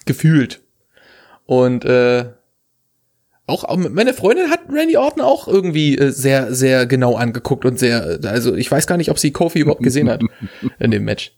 Gefühlt. 0.05 0.61
Und 1.45 1.85
äh, 1.85 2.25
auch 3.45 3.65
auch 3.65 3.75
meine 3.77 4.13
Freundin 4.13 4.49
hat 4.49 4.61
Randy 4.71 4.95
Orton 4.95 5.21
auch 5.21 5.47
irgendwie 5.47 5.97
äh, 5.97 6.11
sehr, 6.11 6.53
sehr 6.53 6.85
genau 6.85 7.15
angeguckt 7.15 7.65
und 7.65 7.77
sehr, 7.77 8.19
also 8.23 8.55
ich 8.55 8.71
weiß 8.71 8.87
gar 8.87 8.97
nicht, 8.97 9.09
ob 9.11 9.19
sie 9.19 9.31
Kofi 9.31 9.59
überhaupt 9.59 9.83
gesehen 9.83 10.09
hat 10.09 10.21
in 10.79 10.91
dem 10.91 11.03
Match. 11.03 11.35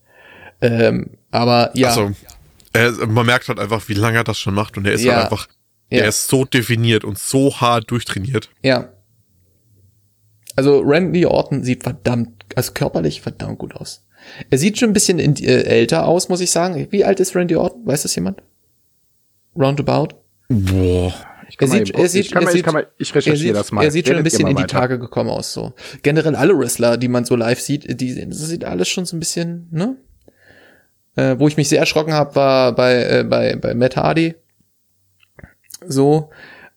Ähm, 0.61 1.11
aber 1.31 1.71
ja, 1.73 1.87
Also, 1.89 2.11
er, 2.73 2.91
man 3.07 3.25
merkt 3.25 3.47
halt 3.47 3.59
einfach, 3.59 3.87
wie 3.89 3.93
lange 3.95 4.17
er 4.17 4.23
das 4.23 4.37
schon 4.37 4.53
macht 4.53 4.77
und 4.77 4.85
er 4.85 4.93
ist 4.93 5.03
Ja. 5.03 5.15
halt 5.15 5.23
einfach, 5.25 5.47
Ja. 5.91 5.99
er 6.03 6.07
ist 6.09 6.27
so 6.27 6.45
definiert 6.45 7.03
und 7.03 7.17
so 7.19 7.59
hart 7.61 7.91
durchtrainiert. 7.91 8.49
ja. 8.63 8.89
Also 10.57 10.79
Randy 10.79 11.25
Orton 11.25 11.63
sieht 11.65 11.83
verdammt, 11.83 12.45
also 12.55 12.71
körperlich 12.71 13.19
verdammt 13.19 13.57
gut 13.59 13.75
aus. 13.75 14.05
Er 14.49 14.57
sieht 14.57 14.77
schon 14.79 14.91
ein 14.91 14.93
bisschen 14.93 15.19
in, 15.19 15.35
äh, 15.35 15.63
älter 15.63 16.05
aus, 16.07 16.29
muss 16.29 16.39
ich 16.39 16.49
sagen. 16.49 16.87
Wie 16.91 17.03
alt 17.03 17.19
ist 17.19 17.35
Randy 17.35 17.57
Orton? 17.57 17.85
Weiß 17.85 18.03
das 18.03 18.15
jemand? 18.15 18.41
Roundabout? 19.53 20.15
Boah. 20.47 21.13
Ich 21.49 21.57
Er 21.61 21.67
sieht- 21.67 21.91
er 21.91 22.07
sieht- 22.07 22.25
ich 22.27 22.35
er 22.35 22.47
sieht- 22.47 22.65
mal, 22.71 22.87
ich 22.97 23.09
Er 23.11 23.15
recherchiere 23.17 23.37
sieht, 23.37 23.55
das 23.55 23.71
mal. 23.73 23.83
er 23.83 23.91
sieht 23.91 24.07
schon 24.07 24.15
ein 24.15 24.23
bisschen 24.23 24.47
in 24.47 24.55
die. 24.55 24.63
Tage 24.63 24.97
gekommen 24.97 25.29
aus, 25.29 25.51
so. 25.53 25.73
Generell 26.03 26.35
alle 26.37 26.57
Wrestler, 26.57 26.95
die 26.97 27.09
man 27.09 27.25
so 27.25 27.35
live 27.35 27.59
sieht, 27.59 27.99
die 27.99 28.11
sehen, 28.13 28.29
das 28.29 28.39
sieht 28.39 28.63
alles 28.63 28.87
schon 28.87 29.05
so 29.05 29.15
ein 29.17 29.19
bisschen, 29.19 29.67
ne? 29.71 29.97
Äh, 31.17 31.37
wo 31.37 31.47
ich 31.49 31.57
mich 31.57 31.67
sehr 31.67 31.79
erschrocken 31.79 32.13
habe, 32.13 32.33
war 32.35 32.73
bei, 32.73 33.03
äh, 33.19 33.23
bei, 33.25 33.57
bei 33.57 33.73
Matt 33.75 33.97
Hardy. 33.97 34.35
So, 35.87 36.29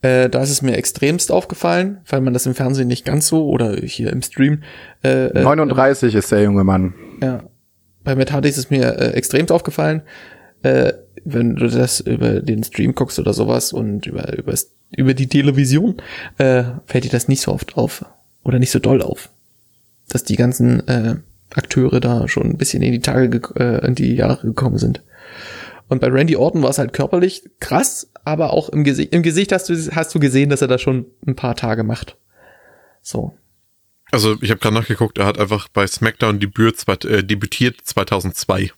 äh, 0.02 0.28
da 0.28 0.42
ist 0.42 0.50
es 0.50 0.62
mir 0.62 0.76
extremst 0.76 1.32
aufgefallen, 1.32 1.98
weil 2.08 2.20
man 2.20 2.32
das 2.32 2.46
im 2.46 2.54
Fernsehen 2.54 2.88
nicht 2.88 3.04
ganz 3.04 3.28
so 3.28 3.48
oder 3.48 3.76
hier 3.76 4.12
im 4.12 4.22
Stream 4.22 4.62
äh, 5.02 5.26
äh, 5.26 5.42
39 5.42 6.14
ist 6.14 6.30
der 6.30 6.42
junge 6.42 6.64
Mann. 6.64 6.94
ja. 7.22 7.42
Bei 8.04 8.14
Matt 8.14 8.32
Hardy 8.32 8.48
ist 8.48 8.56
es 8.56 8.70
mir 8.70 8.98
äh, 8.98 9.10
extrem 9.12 9.50
aufgefallen, 9.50 10.00
äh, 10.62 10.92
wenn 11.24 11.56
du 11.56 11.68
das 11.68 12.00
über 12.00 12.40
den 12.40 12.64
Stream 12.64 12.94
guckst 12.94 13.18
oder 13.18 13.34
sowas 13.34 13.72
und 13.72 14.06
über, 14.06 14.36
über, 14.38 14.54
über 14.96 15.14
die 15.14 15.26
Television, 15.26 15.96
äh, 16.38 16.64
fällt 16.86 17.04
dir 17.04 17.10
das 17.10 17.28
nicht 17.28 17.42
so 17.42 17.52
oft 17.52 17.76
auf. 17.76 18.06
Oder 18.44 18.58
nicht 18.58 18.70
so 18.70 18.78
doll 18.78 19.02
auf. 19.02 19.28
Dass 20.08 20.24
die 20.24 20.36
ganzen 20.36 20.86
äh, 20.88 21.16
Akteure 21.54 22.00
da 22.00 22.28
schon 22.28 22.44
ein 22.44 22.56
bisschen 22.56 22.82
in 22.82 22.92
die 22.92 23.00
Tage, 23.00 23.42
äh, 23.56 23.86
in 23.86 23.94
die 23.94 24.14
Jahre 24.14 24.46
gekommen 24.46 24.78
sind. 24.78 25.02
Und 25.88 26.00
bei 26.00 26.08
Randy 26.08 26.36
Orton 26.36 26.62
war 26.62 26.70
es 26.70 26.78
halt 26.78 26.92
körperlich 26.92 27.44
krass, 27.60 28.10
aber 28.24 28.52
auch 28.52 28.68
im 28.68 28.84
Gesicht, 28.84 29.12
im 29.14 29.22
Gesicht 29.22 29.52
hast 29.52 29.68
du, 29.68 29.74
hast 29.94 30.14
du 30.14 30.20
gesehen, 30.20 30.50
dass 30.50 30.60
er 30.62 30.68
da 30.68 30.78
schon 30.78 31.06
ein 31.26 31.34
paar 31.34 31.56
Tage 31.56 31.82
macht. 31.82 32.16
So. 33.00 33.34
Also 34.10 34.36
ich 34.42 34.50
habe 34.50 34.60
gerade 34.60 34.74
nachgeguckt, 34.74 35.18
er 35.18 35.26
hat 35.26 35.38
einfach 35.38 35.68
bei 35.68 35.86
SmackDown 35.86 36.40
Debüt, 36.40 36.76
äh, 37.04 37.24
debütiert 37.24 37.80
2002. 37.84 38.70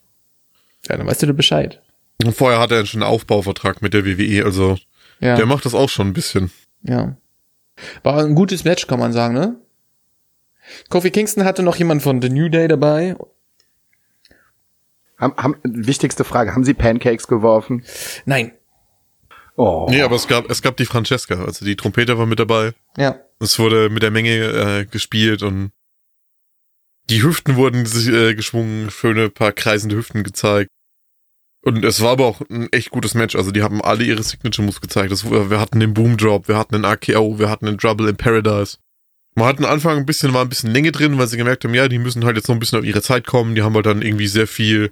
Ja, 0.88 0.96
dann 0.96 1.06
weißt 1.06 1.22
du 1.22 1.34
Bescheid. 1.34 1.80
Und 2.24 2.34
vorher 2.34 2.58
hatte 2.60 2.74
er 2.74 2.86
schon 2.86 3.02
einen 3.02 3.10
Aufbauvertrag 3.10 3.82
mit 3.82 3.94
der 3.94 4.04
WWE, 4.04 4.44
also 4.44 4.76
Ja. 5.20 5.36
der 5.36 5.46
macht 5.46 5.64
das 5.66 5.74
auch 5.74 5.88
schon 5.88 6.08
ein 6.08 6.12
bisschen. 6.12 6.50
Ja. 6.82 7.16
War 8.02 8.18
ein 8.24 8.34
gutes 8.34 8.64
Match, 8.64 8.86
kann 8.86 8.98
man 8.98 9.12
sagen, 9.12 9.34
ne? 9.34 9.56
Kofi 10.88 11.10
Kingston 11.10 11.44
hatte 11.44 11.62
noch 11.62 11.76
jemand 11.76 12.02
von 12.02 12.20
The 12.22 12.28
New 12.28 12.48
Day 12.48 12.68
dabei. 12.68 13.16
Haben, 15.20 15.34
haben, 15.36 15.56
wichtigste 15.62 16.24
Frage, 16.24 16.54
haben 16.54 16.64
Sie 16.64 16.74
Pancakes 16.74 17.28
geworfen? 17.28 17.84
Nein. 18.24 18.52
Oh. 19.56 19.86
Nee, 19.90 20.02
aber 20.02 20.16
es 20.16 20.26
gab, 20.26 20.50
es 20.50 20.62
gab 20.62 20.76
die 20.78 20.86
Francesca, 20.86 21.44
also 21.44 21.64
die 21.64 21.76
Trompeter 21.76 22.16
war 22.16 22.26
mit 22.26 22.38
dabei. 22.38 22.72
Ja. 22.96 23.20
Es 23.40 23.58
wurde 23.58 23.90
mit 23.90 24.02
der 24.02 24.10
Menge 24.10 24.30
äh, 24.30 24.84
gespielt 24.86 25.42
und 25.42 25.72
die 27.10 27.22
Hüften 27.22 27.56
wurden 27.56 27.84
sich, 27.86 28.08
äh, 28.08 28.34
geschwungen, 28.34 28.90
schöne 28.90 29.28
paar 29.30 29.52
kreisende 29.52 29.96
Hüften 29.96 30.22
gezeigt. 30.22 30.70
Und 31.62 31.84
es 31.84 32.00
war 32.00 32.12
aber 32.12 32.24
auch 32.24 32.40
ein 32.48 32.72
echt 32.72 32.90
gutes 32.90 33.14
Match. 33.14 33.36
Also 33.36 33.50
die 33.50 33.62
haben 33.62 33.82
alle 33.82 34.04
ihre 34.04 34.22
Signature 34.22 34.64
Moves 34.64 34.80
gezeigt. 34.80 35.12
Das, 35.12 35.30
wir 35.30 35.60
hatten 35.60 35.80
den 35.80 35.92
Boom 35.92 36.16
Drop, 36.16 36.48
wir 36.48 36.56
hatten 36.56 36.74
den 36.74 36.84
AKO, 36.84 37.38
wir 37.38 37.50
hatten 37.50 37.66
den 37.66 37.76
Trouble 37.76 38.08
in 38.08 38.16
Paradise. 38.16 38.78
Man 39.34 39.46
hat 39.46 39.58
am 39.58 39.66
Anfang 39.66 39.98
ein 39.98 40.06
bisschen, 40.06 40.32
war 40.32 40.42
ein 40.42 40.48
bisschen 40.48 40.72
Länge 40.72 40.92
drin, 40.92 41.18
weil 41.18 41.28
sie 41.28 41.36
gemerkt 41.36 41.64
haben, 41.64 41.74
ja, 41.74 41.88
die 41.88 41.98
müssen 41.98 42.24
halt 42.24 42.36
jetzt 42.36 42.48
noch 42.48 42.56
ein 42.56 42.60
bisschen 42.60 42.78
auf 42.78 42.84
ihre 42.84 43.02
Zeit 43.02 43.26
kommen. 43.26 43.54
Die 43.54 43.62
haben 43.62 43.74
halt 43.74 43.86
dann 43.86 44.02
irgendwie 44.02 44.26
sehr 44.26 44.46
viel 44.46 44.90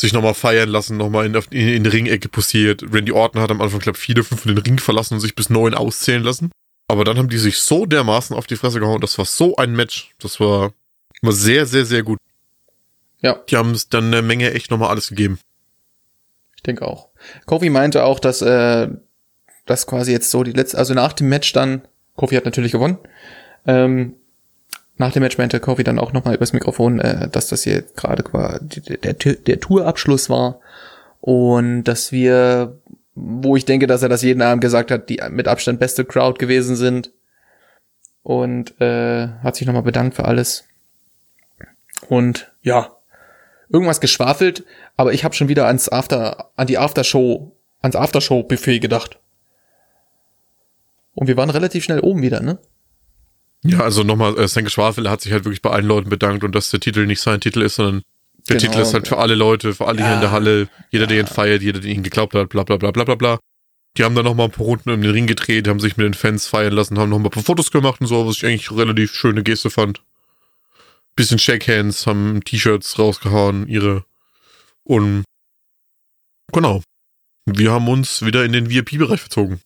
sich 0.00 0.14
nochmal 0.14 0.32
feiern 0.32 0.70
lassen, 0.70 0.96
nochmal 0.96 1.26
in, 1.26 1.34
in, 1.50 1.68
in 1.68 1.84
die 1.84 1.90
Ringecke 1.90 2.30
posiert. 2.30 2.82
Randy 2.90 3.12
Orton 3.12 3.42
hat 3.42 3.50
am 3.50 3.60
Anfang, 3.60 3.80
glaube 3.80 3.98
ich, 3.98 4.02
viele, 4.02 4.24
fünf 4.24 4.44
den 4.44 4.56
Ring 4.56 4.78
verlassen 4.78 5.14
und 5.14 5.20
sich 5.20 5.34
bis 5.34 5.50
neun 5.50 5.74
auszählen 5.74 6.22
lassen. 6.22 6.50
Aber 6.88 7.04
dann 7.04 7.18
haben 7.18 7.28
die 7.28 7.38
sich 7.38 7.58
so 7.58 7.84
dermaßen 7.84 8.34
auf 8.34 8.46
die 8.46 8.56
Fresse 8.56 8.80
gehauen. 8.80 9.02
Das 9.02 9.18
war 9.18 9.26
so 9.26 9.56
ein 9.56 9.72
Match. 9.72 10.14
Das 10.18 10.40
war, 10.40 10.72
war 11.20 11.32
sehr, 11.32 11.66
sehr, 11.66 11.84
sehr 11.84 12.02
gut. 12.02 12.18
Ja. 13.20 13.34
Die 13.50 13.56
haben 13.56 13.72
es 13.72 13.90
dann 13.90 14.06
eine 14.06 14.22
Menge 14.22 14.52
echt 14.54 14.70
nochmal 14.70 14.88
alles 14.88 15.10
gegeben. 15.10 15.38
Ich 16.56 16.62
denke 16.62 16.88
auch. 16.88 17.10
Kofi 17.44 17.68
meinte 17.68 18.04
auch, 18.04 18.20
dass 18.20 18.40
äh, 18.40 18.88
das 19.66 19.86
quasi 19.86 20.12
jetzt 20.12 20.30
so 20.30 20.42
die 20.42 20.52
letzte, 20.52 20.78
also 20.78 20.94
nach 20.94 21.12
dem 21.12 21.28
Match 21.28 21.52
dann, 21.52 21.82
Kofi 22.16 22.36
hat 22.36 22.46
natürlich 22.46 22.72
gewonnen. 22.72 22.98
Ähm, 23.66 24.14
nach 25.00 25.12
dem 25.12 25.22
Match 25.22 25.38
meinte 25.38 25.60
Kofi 25.60 25.82
dann 25.82 25.98
auch 25.98 26.12
nochmal 26.12 26.34
übers 26.34 26.52
Mikrofon, 26.52 27.00
äh, 27.00 27.28
dass 27.28 27.48
das 27.48 27.64
hier 27.64 27.82
gerade 27.96 28.22
der, 28.22 29.14
der 29.14 29.60
Tourabschluss 29.60 30.28
war 30.28 30.60
und 31.20 31.84
dass 31.84 32.12
wir, 32.12 32.78
wo 33.14 33.56
ich 33.56 33.64
denke, 33.64 33.86
dass 33.86 34.02
er 34.02 34.10
das 34.10 34.22
jeden 34.22 34.42
Abend 34.42 34.60
gesagt 34.60 34.90
hat, 34.90 35.08
die 35.08 35.20
mit 35.30 35.48
Abstand 35.48 35.80
beste 35.80 36.04
Crowd 36.04 36.38
gewesen 36.38 36.76
sind 36.76 37.12
und 38.22 38.78
äh, 38.80 39.28
hat 39.42 39.56
sich 39.56 39.66
nochmal 39.66 39.82
bedankt 39.82 40.16
für 40.16 40.26
alles. 40.26 40.64
Und 42.08 42.52
ja, 42.62 42.90
irgendwas 43.70 44.02
geschwafelt, 44.02 44.64
aber 44.98 45.14
ich 45.14 45.24
habe 45.24 45.34
schon 45.34 45.48
wieder 45.48 45.66
ans 45.66 45.88
After, 45.88 46.50
an 46.56 46.66
die 46.66 46.76
Aftershow, 46.76 47.56
ans 47.80 47.96
Aftershow-Buffet 47.96 48.80
gedacht. 48.80 49.18
Und 51.14 51.26
wir 51.26 51.38
waren 51.38 51.50
relativ 51.50 51.84
schnell 51.84 52.00
oben 52.00 52.20
wieder, 52.20 52.40
ne? 52.40 52.58
Ja, 53.62 53.80
also 53.80 54.02
nochmal, 54.04 54.38
äh, 54.38 54.48
Senke 54.48 54.70
Schwafel 54.70 55.08
hat 55.10 55.20
sich 55.20 55.32
halt 55.32 55.44
wirklich 55.44 55.60
bei 55.62 55.70
allen 55.70 55.86
Leuten 55.86 56.08
bedankt 56.08 56.44
und 56.44 56.54
dass 56.54 56.70
der 56.70 56.80
Titel 56.80 57.06
nicht 57.06 57.20
sein 57.20 57.40
Titel 57.40 57.60
ist, 57.62 57.74
sondern 57.76 58.02
der 58.48 58.56
Genau. 58.56 58.70
Titel 58.70 58.82
ist 58.82 58.94
halt 58.94 59.06
für 59.06 59.18
alle 59.18 59.34
Leute, 59.34 59.74
für 59.74 59.86
alle 59.86 59.98
hier 59.98 60.06
Ja. 60.08 60.14
in 60.14 60.20
der 60.22 60.30
Halle, 60.32 60.68
jeder, 60.90 61.06
der 61.06 61.20
ihn 61.20 61.26
feiert, 61.26 61.60
jeder, 61.62 61.80
der 61.80 61.90
ihn 61.90 62.02
geglaubt 62.02 62.34
hat, 62.34 62.48
bla 62.48 62.62
bla 62.62 62.76
bla 62.78 62.90
bla 62.90 63.04
bla 63.04 63.14
bla. 63.16 63.38
Die 63.98 64.04
haben 64.04 64.14
dann 64.14 64.24
nochmal 64.24 64.46
ein 64.46 64.52
paar 64.52 64.64
Runden 64.66 64.90
um 64.90 65.02
den 65.02 65.10
Ring 65.10 65.26
gedreht, 65.26 65.68
haben 65.68 65.80
sich 65.80 65.96
mit 65.96 66.06
den 66.06 66.14
Fans 66.14 66.46
feiern 66.46 66.72
lassen, 66.72 66.98
haben 66.98 67.10
nochmal 67.10 67.26
ein 67.28 67.32
paar 67.32 67.42
Fotos 67.42 67.70
gemacht 67.70 68.00
und 68.00 68.06
so, 68.06 68.26
was 68.26 68.36
ich 68.36 68.46
eigentlich 68.46 68.70
relativ 68.70 69.12
schöne 69.12 69.42
Geste 69.42 69.68
fand. 69.68 70.00
Bisschen 71.16 71.38
Shake 71.38 71.66
Hands, 71.68 72.06
haben 72.06 72.42
T-Shirts 72.44 72.98
rausgehauen, 72.98 73.66
ihre. 73.68 74.04
Und 74.84 75.24
genau. 76.52 76.82
Wir 77.46 77.72
haben 77.72 77.88
uns 77.88 78.24
wieder 78.24 78.44
in 78.44 78.52
den 78.52 78.70
VIP-Bereich 78.70 79.20
verzogen. 79.20 79.60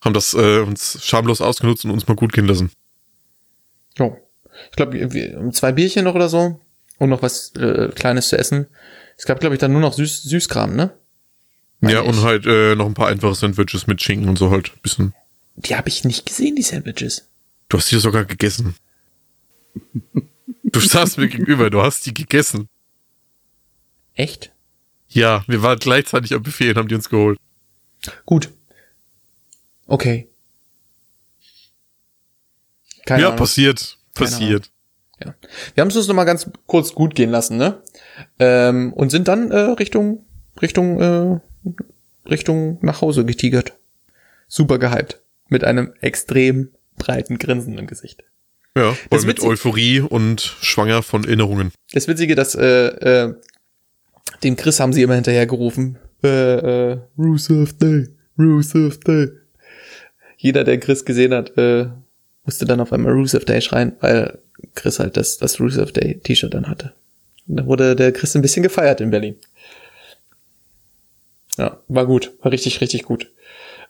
Ja. 0.00 0.04
Haben 0.06 0.14
das 0.14 0.34
äh, 0.34 0.60
uns 0.60 1.04
schamlos 1.04 1.40
ausgenutzt 1.40 1.84
und 1.84 1.90
uns 1.90 2.06
mal 2.06 2.14
gut 2.14 2.32
gehen 2.32 2.46
lassen. 2.46 2.70
Jo. 3.96 4.16
Ich 4.70 4.76
glaube, 4.76 5.50
zwei 5.52 5.72
Bierchen 5.72 6.04
noch 6.04 6.14
oder 6.14 6.28
so 6.28 6.60
und 6.98 7.10
noch 7.10 7.22
was 7.22 7.54
äh, 7.56 7.88
Kleines 7.94 8.28
zu 8.28 8.38
essen. 8.38 8.66
Es 9.16 9.24
gab, 9.24 9.40
glaube 9.40 9.54
ich, 9.54 9.60
dann 9.60 9.72
nur 9.72 9.80
noch 9.80 9.92
Süß 9.92 10.22
Süßkram, 10.22 10.74
ne? 10.76 10.92
Meine 11.80 11.94
ja, 11.94 12.02
ich. 12.02 12.08
und 12.08 12.22
halt 12.22 12.46
äh, 12.46 12.74
noch 12.74 12.86
ein 12.86 12.94
paar 12.94 13.08
einfache 13.08 13.34
Sandwiches 13.34 13.86
mit 13.86 14.02
Schinken 14.02 14.28
und 14.28 14.38
so 14.38 14.50
halt. 14.50 14.80
Bisschen. 14.82 15.14
Die 15.56 15.76
habe 15.76 15.88
ich 15.88 16.04
nicht 16.04 16.26
gesehen, 16.26 16.56
die 16.56 16.62
Sandwiches. 16.62 17.28
Du 17.68 17.78
hast 17.78 17.90
die 17.90 17.98
sogar 17.98 18.24
gegessen. 18.24 18.74
Du 20.64 20.80
saßt 20.80 21.18
mir 21.18 21.28
gegenüber, 21.28 21.70
du 21.70 21.82
hast 21.82 22.06
die 22.06 22.14
gegessen. 22.14 22.68
Echt? 24.14 24.52
Ja, 25.08 25.44
wir 25.46 25.62
waren 25.62 25.78
gleichzeitig 25.78 26.34
am 26.34 26.42
Buffet 26.42 26.70
und 26.70 26.76
haben 26.76 26.88
die 26.88 26.94
uns 26.94 27.08
geholt. 27.08 27.38
Gut. 28.26 28.50
Okay. 29.88 30.28
Keine 33.06 33.22
ja, 33.22 33.28
Ahnung. 33.28 33.38
passiert. 33.38 33.98
Keine 34.14 34.30
Passiert. 34.30 34.70
Ja. 35.24 35.34
Wir 35.74 35.80
haben 35.80 35.88
es 35.88 35.96
uns 35.96 36.06
noch 36.06 36.14
mal 36.14 36.24
ganz 36.24 36.48
kurz 36.66 36.94
gut 36.94 37.14
gehen 37.14 37.30
lassen, 37.30 37.56
ne? 37.56 37.82
Ähm, 38.38 38.92
und 38.92 39.10
sind 39.10 39.26
dann 39.26 39.50
äh, 39.50 39.58
Richtung 39.58 40.26
Richtung 40.60 41.00
äh, 41.00 41.40
Richtung 42.28 42.78
nach 42.82 43.00
Hause 43.00 43.24
getigert. 43.24 43.72
Super 44.46 44.78
gehypt 44.78 45.20
mit 45.48 45.64
einem 45.64 45.92
extrem 46.00 46.70
breiten 46.98 47.38
Grinsen 47.38 47.78
im 47.78 47.86
Gesicht. 47.86 48.24
Ja, 48.76 48.92
voll 48.92 49.22
mit 49.22 49.42
Euphorie 49.42 50.00
und 50.00 50.40
schwanger 50.40 51.02
von 51.02 51.24
Erinnerungen. 51.24 51.72
Das 51.92 52.06
Witzige, 52.06 52.34
dass 52.34 52.54
äh, 52.54 52.66
äh, 52.66 53.34
dem 54.44 54.56
Chris 54.56 54.78
haben 54.78 54.92
sie 54.92 55.02
immer 55.02 55.14
hinterher 55.14 55.46
gerufen. 55.46 55.98
Äh, 56.22 56.92
äh, 56.92 56.98
Rusev 57.16 57.72
Day, 57.78 58.08
Rusev 58.38 59.00
Day. 59.00 59.30
Jeder, 60.38 60.64
der 60.64 60.78
Chris 60.78 61.04
gesehen 61.04 61.34
hat, 61.34 61.58
äh, 61.58 61.88
musste 62.44 62.64
dann 62.64 62.80
auf 62.80 62.92
einmal 62.92 63.12
Rusev 63.12 63.44
Day 63.44 63.60
schreien, 63.60 63.92
weil 64.00 64.38
Chris 64.74 65.00
halt 65.00 65.16
das, 65.16 65.36
das 65.36 65.60
Rusev 65.60 65.92
Day 65.92 66.20
T-Shirt 66.20 66.54
dann 66.54 66.68
hatte. 66.68 66.94
Und 67.48 67.56
da 67.56 67.66
wurde 67.66 67.96
der 67.96 68.12
Chris 68.12 68.34
ein 68.36 68.42
bisschen 68.42 68.62
gefeiert 68.62 69.00
in 69.00 69.10
Berlin. 69.10 69.36
Ja, 71.56 71.80
war 71.88 72.06
gut, 72.06 72.32
war 72.40 72.52
richtig, 72.52 72.80
richtig 72.80 73.02
gut. 73.02 73.32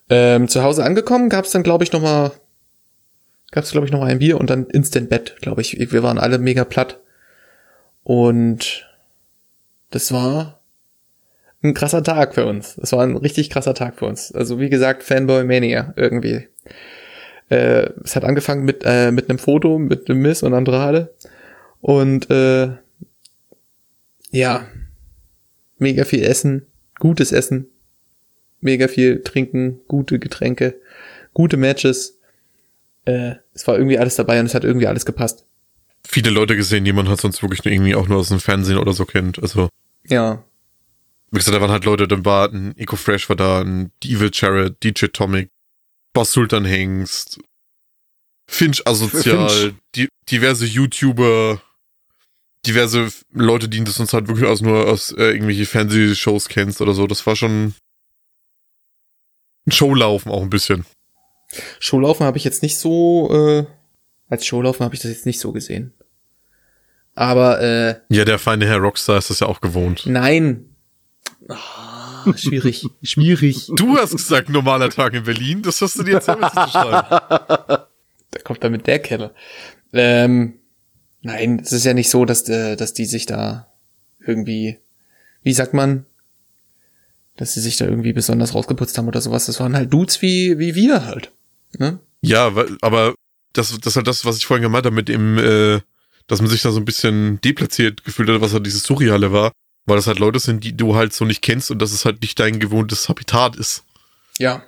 Ähm, 0.08 0.48
zu 0.48 0.62
Hause 0.62 0.84
angekommen, 0.84 1.28
gab's 1.28 1.50
dann, 1.50 1.62
glaube 1.62 1.84
ich, 1.84 1.92
noch 1.92 2.00
mal, 2.00 2.32
gab's 3.50 3.72
glaube 3.72 3.86
ich 3.86 3.92
noch 3.92 4.02
ein 4.02 4.20
Bier 4.20 4.40
und 4.40 4.48
dann 4.48 4.66
Instant 4.66 5.10
Bett, 5.10 5.36
glaube 5.42 5.60
ich. 5.60 5.92
Wir 5.92 6.02
waren 6.02 6.18
alle 6.18 6.38
mega 6.38 6.64
platt. 6.64 6.98
Und 8.04 8.88
das 9.90 10.12
war 10.12 10.57
ein 11.62 11.74
krasser 11.74 12.02
Tag 12.02 12.34
für 12.34 12.46
uns. 12.46 12.76
Das 12.76 12.92
war 12.92 13.02
ein 13.02 13.16
richtig 13.16 13.50
krasser 13.50 13.74
Tag 13.74 13.98
für 13.98 14.06
uns. 14.06 14.32
Also 14.32 14.60
wie 14.60 14.70
gesagt, 14.70 15.02
Fanboy 15.02 15.44
Mania 15.44 15.92
irgendwie. 15.96 16.48
Äh, 17.50 17.90
es 18.04 18.14
hat 18.14 18.24
angefangen 18.24 18.64
mit 18.64 18.82
äh, 18.84 19.10
mit 19.10 19.28
einem 19.28 19.38
Foto 19.38 19.78
mit 19.78 20.08
dem 20.08 20.20
Miss 20.20 20.42
und 20.42 20.54
Andrade 20.54 21.14
und 21.80 22.30
äh, 22.30 22.70
ja, 24.30 24.66
mega 25.78 26.04
viel 26.04 26.22
Essen, 26.22 26.66
gutes 26.98 27.32
Essen, 27.32 27.68
mega 28.60 28.88
viel 28.88 29.22
Trinken, 29.22 29.80
gute 29.88 30.18
Getränke, 30.18 30.74
gute 31.32 31.56
Matches. 31.56 32.18
Äh, 33.06 33.36
es 33.54 33.66
war 33.66 33.76
irgendwie 33.76 33.98
alles 33.98 34.16
dabei 34.16 34.38
und 34.40 34.46
es 34.46 34.54
hat 34.54 34.64
irgendwie 34.64 34.86
alles 34.86 35.06
gepasst. 35.06 35.46
Viele 36.06 36.30
Leute 36.30 36.56
gesehen, 36.56 36.84
die 36.84 36.92
man 36.92 37.08
halt 37.08 37.20
sonst 37.20 37.42
wirklich 37.42 37.64
irgendwie 37.64 37.94
auch 37.94 38.08
nur 38.08 38.18
aus 38.18 38.28
dem 38.28 38.40
Fernsehen 38.40 38.78
oder 38.78 38.92
so 38.92 39.04
kennt. 39.04 39.40
Also, 39.42 39.68
Ja. 40.06 40.44
Wie 41.30 41.38
gesagt, 41.38 41.56
da 41.56 41.60
waren 41.60 41.70
halt 41.70 41.84
Leute, 41.84 42.08
dann 42.08 42.24
war 42.24 42.48
ein 42.52 42.76
EcoFresh 42.76 43.28
war 43.28 43.36
da, 43.36 43.60
ein 43.60 43.92
Evil 44.04 44.30
Jared, 44.32 44.82
DJ 44.82 45.06
Tomic, 45.06 45.50
Boss 46.12 46.32
Sultan 46.32 46.64
Hengst, 46.64 47.38
Finch 48.48 48.86
Asozial, 48.86 49.48
Finch. 49.48 49.74
Die, 49.94 50.08
diverse 50.30 50.64
YouTuber, 50.64 51.60
diverse 52.66 53.08
Leute, 53.32 53.68
die 53.68 53.84
das 53.84 54.00
uns 54.00 54.12
halt 54.12 54.28
wirklich 54.28 54.46
aus 54.48 54.60
nur 54.62 54.86
aus 54.86 55.12
äh, 55.12 55.30
irgendwelche 55.32 55.66
Fernsehshows 55.66 56.48
kennst 56.48 56.80
oder 56.80 56.94
so. 56.94 57.06
Das 57.06 57.26
war 57.26 57.36
schon 57.36 57.74
ein 59.66 59.72
Showlaufen 59.72 60.32
auch 60.32 60.42
ein 60.42 60.50
bisschen. 60.50 60.86
Showlaufen 61.78 62.26
habe 62.26 62.38
ich 62.38 62.44
jetzt 62.44 62.62
nicht 62.62 62.78
so, 62.78 63.30
äh, 63.32 63.66
als 64.28 64.46
Showlaufen 64.46 64.84
habe 64.84 64.94
ich 64.94 65.00
das 65.00 65.10
jetzt 65.10 65.26
nicht 65.26 65.40
so 65.40 65.52
gesehen. 65.52 65.92
Aber, 67.14 67.60
äh, 67.60 68.00
Ja, 68.10 68.24
der 68.24 68.38
feine 68.38 68.66
Herr 68.66 68.78
Rockstar 68.78 69.18
ist 69.18 69.30
das 69.30 69.40
ja 69.40 69.46
auch 69.46 69.60
gewohnt. 69.60 70.04
nein. 70.06 70.67
Ah, 71.48 72.32
schwierig, 72.36 72.86
schwierig. 73.02 73.70
Du 73.74 73.96
hast 73.96 74.12
gesagt, 74.12 74.48
normaler 74.50 74.90
Tag 74.90 75.14
in 75.14 75.24
Berlin, 75.24 75.62
das 75.62 75.80
hast 75.80 75.98
du 75.98 76.02
dir 76.02 76.12
jetzt 76.14 76.26
selber 76.26 76.50
zu 76.50 76.70
schreiben. 76.70 77.86
Da 78.30 78.40
kommt 78.42 78.62
damit 78.62 78.86
der 78.86 78.98
Kerl. 78.98 79.30
Ähm, 79.94 80.58
nein, 81.22 81.60
es 81.64 81.72
ist 81.72 81.86
ja 81.86 81.94
nicht 81.94 82.10
so, 82.10 82.26
dass, 82.26 82.46
äh, 82.50 82.76
dass 82.76 82.92
die 82.92 83.06
sich 83.06 83.24
da 83.24 83.68
irgendwie, 84.20 84.76
wie 85.42 85.54
sagt 85.54 85.72
man, 85.72 86.04
dass 87.38 87.54
sie 87.54 87.60
sich 87.60 87.78
da 87.78 87.86
irgendwie 87.86 88.12
besonders 88.12 88.54
rausgeputzt 88.54 88.98
haben 88.98 89.08
oder 89.08 89.22
sowas. 89.22 89.46
Das 89.46 89.60
waren 89.60 89.74
halt 89.74 89.90
Dudes 89.94 90.20
wie, 90.20 90.58
wie 90.58 90.74
wir 90.74 91.06
halt. 91.06 91.32
Ne? 91.78 92.00
Ja, 92.20 92.54
weil- 92.54 92.76
aber 92.82 93.14
das, 93.54 93.70
das 93.78 93.86
ist 93.92 93.96
halt 93.96 94.06
das, 94.08 94.26
was 94.26 94.36
ich 94.36 94.44
vorhin 94.44 94.62
gemeint 94.62 94.84
habe 94.84 94.94
mit 94.94 95.08
dem, 95.08 95.38
äh, 95.38 95.80
dass 96.26 96.42
man 96.42 96.50
sich 96.50 96.60
da 96.60 96.70
so 96.70 96.80
ein 96.80 96.84
bisschen 96.84 97.40
deplatziert 97.40 98.04
gefühlt 98.04 98.28
hat, 98.28 98.42
was 98.42 98.52
halt 98.52 98.66
dieses 98.66 98.82
Surreale 98.82 99.32
war, 99.32 99.52
weil 99.88 99.96
das 99.96 100.06
halt 100.06 100.18
Leute 100.18 100.38
sind, 100.38 100.64
die 100.64 100.76
du 100.76 100.94
halt 100.94 101.12
so 101.12 101.24
nicht 101.24 101.42
kennst 101.42 101.70
und 101.70 101.80
dass 101.80 101.92
es 101.92 102.04
halt 102.04 102.20
nicht 102.20 102.38
dein 102.38 102.60
gewohntes 102.60 103.08
Habitat 103.08 103.56
ist. 103.56 103.84
Ja. 104.38 104.62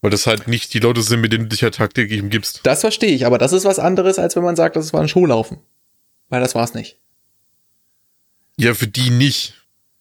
Weil 0.00 0.10
das 0.10 0.26
halt 0.26 0.48
nicht 0.48 0.74
die 0.74 0.78
Leute 0.78 1.02
sind, 1.02 1.20
mit 1.20 1.32
denen 1.32 1.44
du 1.44 1.50
dich 1.50 1.62
halt 1.62 1.76
tagtäglich 1.76 2.20
umgibst. 2.20 2.60
Das 2.64 2.80
verstehe 2.80 3.12
ich, 3.12 3.26
aber 3.26 3.38
das 3.38 3.52
ist 3.52 3.64
was 3.64 3.78
anderes, 3.78 4.18
als 4.18 4.36
wenn 4.36 4.42
man 4.42 4.56
sagt, 4.56 4.76
das 4.76 4.92
war 4.92 5.00
ein 5.00 5.08
Showlaufen. 5.08 5.58
Weil 6.28 6.40
das 6.40 6.54
war's 6.54 6.74
nicht. 6.74 6.98
Ja, 8.56 8.74
für 8.74 8.86
die 8.86 9.10
nicht. 9.10 9.54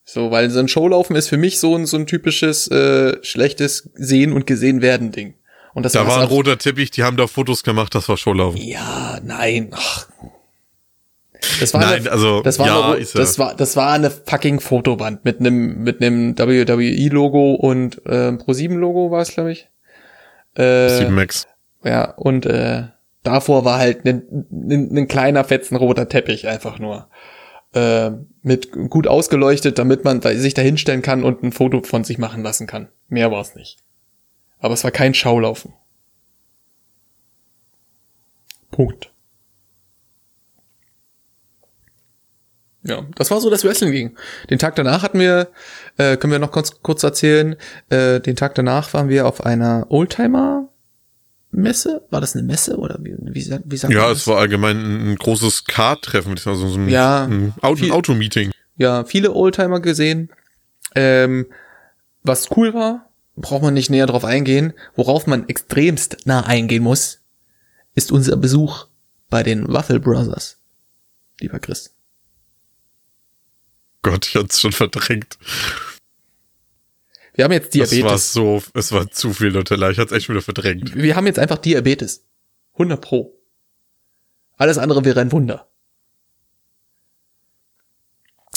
So, 0.03 0.31
weil 0.31 0.49
so 0.49 0.59
ein 0.59 0.67
Showlaufen 0.67 1.15
ist 1.15 1.29
für 1.29 1.37
mich 1.37 1.59
so 1.59 1.75
ein, 1.75 1.85
so 1.85 1.97
ein 1.97 2.07
typisches, 2.07 2.67
äh, 2.67 3.17
schlechtes 3.23 3.89
Sehen 3.95 4.33
und 4.33 4.45
gesehen 4.47 4.81
werden 4.81 5.11
Ding. 5.11 5.35
Und 5.73 5.83
das 5.83 5.93
Da 5.93 6.07
war 6.07 6.21
ein 6.21 6.27
roter 6.27 6.57
Teppich, 6.57 6.91
die 6.91 7.03
haben 7.03 7.17
da 7.17 7.27
Fotos 7.27 7.63
gemacht, 7.63 7.93
das 7.95 8.07
war 8.07 8.17
Showlaufen. 8.17 8.61
Ja, 8.61 9.19
nein. 9.23 9.71
Ach. 9.73 10.07
Das 11.59 11.73
war 11.73 11.81
Nein, 11.81 12.01
eine, 12.01 12.11
also, 12.11 12.41
das 12.41 12.59
war 12.59 12.67
ja, 12.67 12.91
eine, 12.93 13.05
das 13.05 13.39
war 13.39 13.55
das 13.55 13.75
war 13.75 13.91
eine 13.91 14.11
fucking 14.11 14.59
Fotoband 14.59 15.25
mit 15.25 15.39
einem 15.39 15.83
mit 15.83 16.01
einem 16.01 16.37
WWE 16.37 17.09
Logo 17.09 17.55
und 17.55 18.05
äh, 18.05 18.33
Pro 18.33 18.53
7 18.53 18.75
Logo 18.77 19.11
war 19.11 19.21
es 19.21 19.29
glaube 19.29 19.51
ich. 19.51 19.69
Äh, 20.55 20.89
7 20.89 21.13
Max. 21.13 21.47
ja 21.83 22.11
und 22.11 22.45
äh, 22.45 22.83
davor 23.23 23.65
war 23.65 23.79
halt 23.79 24.05
ein 24.05 25.07
kleiner 25.07 25.43
fetzen 25.43 25.75
roter 25.75 26.07
Teppich 26.09 26.47
einfach 26.47 26.79
nur 26.79 27.07
äh, 27.73 28.11
mit 28.41 28.71
gut 28.71 29.07
ausgeleuchtet, 29.07 29.77
damit 29.77 30.03
man 30.03 30.21
da, 30.21 30.33
sich 30.33 30.53
da 30.53 30.61
hinstellen 30.61 31.01
kann 31.01 31.23
und 31.23 31.43
ein 31.43 31.51
Foto 31.51 31.83
von 31.83 32.03
sich 32.03 32.17
machen 32.17 32.41
lassen 32.41 32.67
kann. 32.67 32.87
Mehr 33.09 33.31
war 33.31 33.41
es 33.41 33.55
nicht. 33.55 33.79
Aber 34.59 34.73
es 34.73 34.83
war 34.83 34.91
kein 34.91 35.13
Schaulaufen. 35.13 35.73
Punkt. 38.71 39.11
Ja, 42.87 43.03
das 43.15 43.31
war 43.31 43.41
so 43.41 43.49
das 43.49 43.63
Wrestling 43.63 43.91
ging. 43.91 44.15
Den 44.49 44.59
Tag 44.59 44.75
danach 44.75 45.01
hatten 45.01 45.19
wir, 45.19 45.47
äh, 45.97 46.17
können 46.17 46.31
wir 46.31 46.39
noch 46.39 46.51
kurz, 46.51 46.81
kurz 46.83 47.01
erzählen, 47.03 47.55
äh, 47.89 48.19
den 48.19 48.35
Tag 48.35 48.53
danach 48.55 48.93
waren 48.93 49.09
wir 49.09 49.25
auf 49.27 49.43
einer 49.45 49.87
Oldtimer 49.89 50.69
Messe? 51.51 52.05
War 52.11 52.21
das 52.21 52.35
eine 52.35 52.43
Messe 52.43 52.77
oder 52.77 52.97
wie, 53.01 53.15
wie, 53.17 53.33
wie 53.65 53.77
sagt 53.77 53.93
Ja, 53.93 54.11
es 54.11 54.19
das? 54.19 54.27
war 54.27 54.37
allgemein 54.37 54.77
ein 55.13 55.15
großes 55.15 55.63
ich 56.37 56.43
sagen, 56.43 56.57
so 56.57 56.67
ein, 56.77 56.89
Ja, 56.89 57.23
ein 57.23 57.53
Automeeting. 57.61 58.51
ja, 58.75 59.03
viele 59.05 59.33
Oldtimer 59.33 59.79
gesehen. 59.79 60.29
Ähm, 60.95 61.47
was 62.23 62.49
cool 62.55 62.73
war, 62.73 63.09
braucht 63.35 63.63
man 63.63 63.73
nicht 63.73 63.89
näher 63.89 64.05
drauf 64.05 64.25
eingehen. 64.25 64.73
Worauf 64.95 65.25
man 65.27 65.47
extremst 65.49 66.17
nah 66.25 66.41
eingehen 66.45 66.83
muss, 66.83 67.19
ist 67.95 68.11
unser 68.11 68.35
Besuch 68.37 68.87
bei 69.29 69.41
den 69.41 69.71
Waffle 69.71 69.99
Brothers. 69.99 70.59
Lieber 71.39 71.59
Chris. 71.59 71.94
Gott, 74.05 74.27
ich 74.27 74.35
hab's 74.35 74.61
schon 74.61 74.71
verdrängt. 74.71 75.37
Wir 77.33 77.43
haben 77.45 77.51
jetzt 77.51 77.73
Das 77.75 77.91
war 77.91 77.97
Diabetes. 77.97 78.33
so, 78.33 78.61
es 78.75 78.91
war 78.91 79.09
zu 79.09 79.33
viel 79.33 79.51
Nutella, 79.51 79.89
ich 79.89 79.97
hatte 79.97 80.15
echt 80.15 80.29
wieder 80.29 80.41
verdrängt. 80.43 80.95
Wir 80.95 81.15
haben 81.15 81.25
jetzt 81.25 81.39
einfach 81.39 81.57
Diabetes. 81.57 82.23
100 82.73 83.01
pro. 83.01 83.33
Alles 84.57 84.77
andere 84.77 85.03
wäre 85.05 85.21
ein 85.21 85.31
Wunder. 85.31 85.67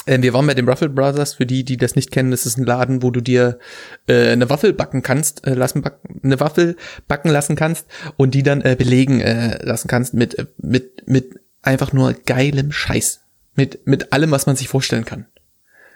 Ähm, 0.06 0.22
wir 0.22 0.32
waren 0.34 0.46
bei 0.46 0.54
den 0.54 0.68
Ruffle 0.68 0.90
Brothers. 0.90 1.34
Für 1.34 1.46
die, 1.46 1.64
die 1.64 1.76
das 1.78 1.96
nicht 1.96 2.10
kennen, 2.10 2.30
das 2.30 2.44
ist 2.46 2.58
ein 2.58 2.64
Laden, 2.64 3.02
wo 3.02 3.10
du 3.10 3.20
dir 3.20 3.58
äh, 4.06 4.28
eine 4.30 4.50
Waffel 4.50 4.72
backen 4.74 5.02
kannst, 5.02 5.46
äh, 5.46 5.54
lassen 5.54 5.80
backen, 5.82 6.20
eine 6.22 6.38
Waffel 6.40 6.76
backen 7.08 7.30
lassen 7.30 7.56
kannst 7.56 7.86
und 8.16 8.34
die 8.34 8.42
dann 8.42 8.60
äh, 8.60 8.76
belegen 8.78 9.20
äh, 9.20 9.64
lassen 9.64 9.88
kannst 9.88 10.12
mit 10.14 10.38
äh, 10.38 10.46
mit 10.58 11.08
mit 11.08 11.40
einfach 11.62 11.92
nur 11.92 12.12
geilem 12.12 12.70
Scheiß, 12.70 13.20
mit 13.54 13.86
mit 13.86 14.12
allem, 14.12 14.30
was 14.30 14.46
man 14.46 14.56
sich 14.56 14.68
vorstellen 14.68 15.04
kann. 15.04 15.26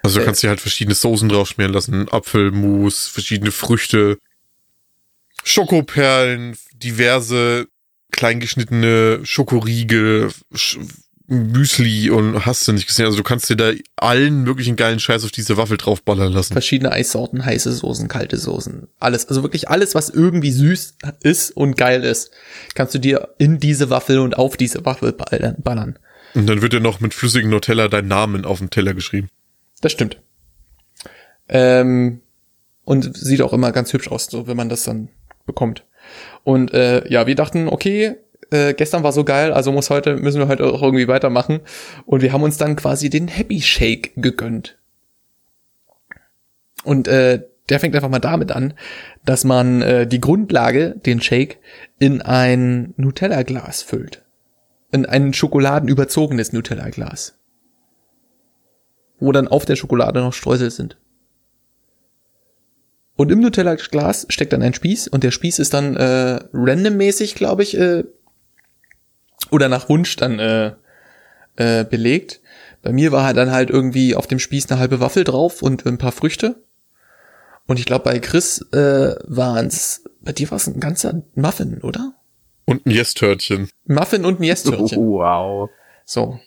Also 0.03 0.17
du 0.17 0.21
Äh. 0.21 0.25
kannst 0.25 0.43
dir 0.43 0.49
halt 0.49 0.59
verschiedene 0.61 0.95
Soßen 0.95 1.29
draufschmieren 1.29 1.73
lassen, 1.73 2.07
Apfelmus, 2.09 3.07
verschiedene 3.07 3.51
Früchte, 3.51 4.17
Schokoperlen, 5.43 6.57
diverse 6.73 7.67
kleingeschnittene 8.11 9.21
Schokoriegel, 9.23 10.29
Sch 10.53 10.77
Müsli 11.27 12.09
und 12.09 12.45
hast 12.45 12.67
du 12.67 12.73
nicht 12.73 12.85
gesehen. 12.85 13.05
Also 13.05 13.17
du 13.17 13.23
kannst 13.23 13.49
dir 13.49 13.55
da 13.55 13.71
allen 13.95 14.43
möglichen 14.43 14.75
geilen 14.75 14.99
Scheiß 14.99 15.23
auf 15.23 15.31
diese 15.31 15.55
Waffel 15.55 15.77
draufballern 15.77 16.31
lassen. 16.33 16.51
Verschiedene 16.53 16.91
Eissorten, 16.91 17.45
heiße 17.45 17.71
Soßen, 17.71 18.09
kalte 18.09 18.37
Soßen, 18.37 18.87
alles, 18.99 19.27
also 19.29 19.41
wirklich 19.41 19.69
alles, 19.69 19.95
was 19.95 20.09
irgendwie 20.09 20.51
süß 20.51 20.95
ist 21.23 21.51
und 21.51 21.77
geil 21.77 22.03
ist, 22.03 22.29
kannst 22.75 22.93
du 22.93 22.99
dir 22.99 23.29
in 23.37 23.57
diese 23.57 23.89
Waffel 23.89 24.19
und 24.19 24.37
auf 24.37 24.57
diese 24.57 24.85
Waffel 24.85 25.13
ball- 25.13 25.55
ballern. 25.59 25.97
Und 26.35 26.45
dann 26.47 26.61
wird 26.61 26.73
dir 26.73 26.81
noch 26.81 26.99
mit 26.99 27.13
flüssigem 27.13 27.49
Nutella 27.49 27.87
dein 27.87 28.07
Namen 28.07 28.43
auf 28.43 28.59
dem 28.59 28.69
Teller 28.69 28.93
geschrieben. 28.93 29.29
Das 29.81 29.91
stimmt. 29.91 30.21
Ähm, 31.49 32.21
und 32.85 33.15
sieht 33.15 33.41
auch 33.41 33.53
immer 33.53 33.71
ganz 33.71 33.93
hübsch 33.93 34.09
aus, 34.09 34.25
so 34.25 34.47
wenn 34.47 34.57
man 34.57 34.69
das 34.69 34.83
dann 34.83 35.09
bekommt. 35.45 35.85
Und 36.43 36.73
äh, 36.73 37.07
ja, 37.09 37.27
wir 37.27 37.35
dachten, 37.35 37.67
okay, 37.67 38.15
äh, 38.51 38.73
gestern 38.73 39.03
war 39.03 39.11
so 39.11 39.23
geil, 39.23 39.53
also 39.53 39.71
muss 39.71 39.89
heute, 39.89 40.17
müssen 40.17 40.39
wir 40.39 40.47
heute 40.47 40.65
auch 40.65 40.81
irgendwie 40.81 41.07
weitermachen. 41.07 41.61
Und 42.05 42.21
wir 42.21 42.33
haben 42.33 42.43
uns 42.43 42.57
dann 42.57 42.75
quasi 42.75 43.09
den 43.09 43.27
Happy 43.27 43.61
Shake 43.61 44.13
gegönnt. 44.15 44.77
Und 46.83 47.07
äh, 47.07 47.43
der 47.69 47.79
fängt 47.79 47.95
einfach 47.95 48.09
mal 48.09 48.19
damit 48.19 48.51
an, 48.51 48.73
dass 49.25 49.45
man 49.45 49.81
äh, 49.81 50.05
die 50.05 50.19
Grundlage, 50.19 50.95
den 51.05 51.21
Shake, 51.21 51.59
in 51.97 52.21
ein 52.21 52.93
Nutella-Glas 52.97 53.81
füllt. 53.81 54.23
In 54.91 55.05
ein 55.05 55.33
schokoladenüberzogenes 55.33 56.51
Nutella-Glas 56.51 57.37
wo 59.23 59.31
dann 59.31 59.47
auf 59.47 59.65
der 59.65 59.75
Schokolade 59.75 60.19
noch 60.19 60.33
Streusel 60.33 60.69
sind. 60.69 60.97
Und 63.15 63.31
im 63.31 63.39
Nutella-Glas 63.39 64.25
steckt 64.29 64.53
dann 64.53 64.61
ein 64.61 64.73
Spieß 64.73 65.07
und 65.07 65.23
der 65.23 65.31
Spieß 65.31 65.59
ist 65.59 65.73
dann 65.73 65.95
äh, 65.95 66.39
randommäßig, 66.51 67.35
glaube 67.35 67.63
ich, 67.63 67.77
äh, 67.77 68.03
oder 69.51 69.69
nach 69.69 69.87
Wunsch 69.87 70.15
dann 70.15 70.39
äh, 70.39 70.73
äh, 71.55 71.85
belegt. 71.85 72.41
Bei 72.81 72.91
mir 72.91 73.11
war 73.11 73.23
halt 73.23 73.37
dann 73.37 73.51
halt 73.51 73.69
irgendwie 73.69 74.15
auf 74.15 74.27
dem 74.27 74.39
Spieß 74.39 74.69
eine 74.69 74.79
halbe 74.79 74.99
Waffel 74.99 75.23
drauf 75.23 75.61
und 75.61 75.85
ein 75.85 75.97
paar 75.97 76.11
Früchte. 76.11 76.63
Und 77.65 77.79
ich 77.79 77.85
glaube, 77.85 78.03
bei 78.03 78.19
Chris 78.19 78.61
äh, 78.73 79.15
waren's, 79.25 80.03
bei 80.19 80.33
dir 80.33 80.51
war 80.51 80.57
es 80.57 80.67
ein 80.67 80.79
ganzer 80.79 81.21
Muffin, 81.35 81.81
oder? 81.81 82.15
Und 82.65 82.85
ein 82.85 82.91
Yes-Törtchen. 82.91 83.69
Muffin 83.85 84.25
und 84.25 84.39
ein 84.39 84.43
Yes-Törtchen. 84.43 84.97
Wow. 85.07 85.69
So. 86.03 86.39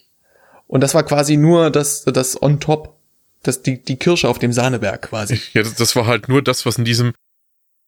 Und 0.67 0.81
das 0.81 0.95
war 0.95 1.05
quasi 1.05 1.37
nur 1.37 1.71
das, 1.71 2.05
das 2.05 2.41
on 2.41 2.61
top. 2.61 2.97
Das, 3.43 3.63
die, 3.63 3.83
die 3.83 3.97
Kirsche 3.97 4.29
auf 4.29 4.39
dem 4.39 4.53
Sahneberg 4.53 5.03
quasi. 5.03 5.41
Ja, 5.53 5.63
das, 5.63 5.75
das 5.77 5.95
war 5.95 6.07
halt 6.07 6.29
nur 6.29 6.43
das, 6.43 6.67
was 6.67 6.79
in 6.79 6.85
diesem 6.85 7.13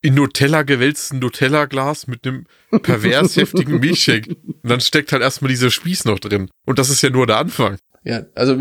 in 0.01 0.13
Nutella 0.13 0.63
gewälzten 0.63 1.19
Nutella-Glas 1.19 2.07
mit 2.07 2.25
einem 2.25 2.45
pervers 2.81 3.35
heftigen 3.35 3.79
Milchshake. 3.79 4.29
Und 4.29 4.69
dann 4.69 4.79
steckt 4.79 5.11
halt 5.11 5.21
erstmal 5.21 5.49
dieser 5.49 5.71
Spieß 5.71 6.05
noch 6.05 6.19
drin. 6.19 6.49
Und 6.65 6.79
das 6.79 6.89
ist 6.89 7.01
ja 7.01 7.09
nur 7.09 7.27
der 7.27 7.37
Anfang. 7.37 7.77
Ja, 8.03 8.23
also, 8.35 8.57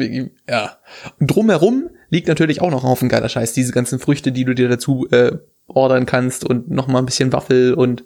ja. 0.49 0.79
Und 1.21 1.31
drumherum 1.31 1.91
liegt 2.11 2.27
natürlich 2.27 2.61
auch 2.61 2.71
noch 2.71 2.83
ein 2.83 2.91
Haufen 2.91 3.09
geiler 3.09 3.29
Scheiß. 3.29 3.53
Diese 3.53 3.73
ganzen 3.73 4.01
Früchte, 4.01 4.33
die 4.33 4.45
du 4.45 4.55
dir 4.55 4.69
dazu 4.69 5.07
äh, 5.11 5.39
ordern 5.69 6.07
kannst 6.07 6.45
und 6.45 6.71
noch 6.71 6.89
mal 6.89 6.99
ein 6.99 7.07
bisschen 7.07 7.33
Waffel 7.33 7.75
und 7.75 8.03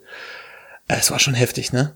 äh, 0.87 0.97
es 0.99 1.09
war 1.09 1.19
schon 1.19 1.33
heftig, 1.33 1.73
ne? 1.73 1.95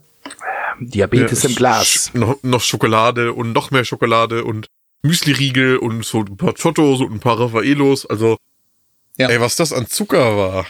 Diabetes 0.79 1.43
Ja, 1.43 1.49
im 1.49 1.55
Glas. 1.55 1.85
Sch- 1.87 2.17
Noch, 2.17 2.41
noch 2.43 2.61
Schokolade 2.61 3.33
und 3.33 3.51
noch 3.53 3.71
mehr 3.71 3.83
Schokolade 3.85 4.43
und 4.43 4.67
Müsli-Riegel 5.03 5.77
und 5.77 6.03
so 6.05 6.19
ein 6.21 6.37
paar 6.37 6.53
Chottos 6.53 7.01
und 7.01 7.11
ein 7.13 7.19
paar 7.19 7.39
Raffaelos. 7.39 8.05
Also 8.05 8.37
Ja. 9.17 9.29
Ey, 9.29 9.39
was 9.41 9.55
das 9.55 9.73
an 9.73 9.87
Zucker 9.87 10.37
war. 10.37 10.65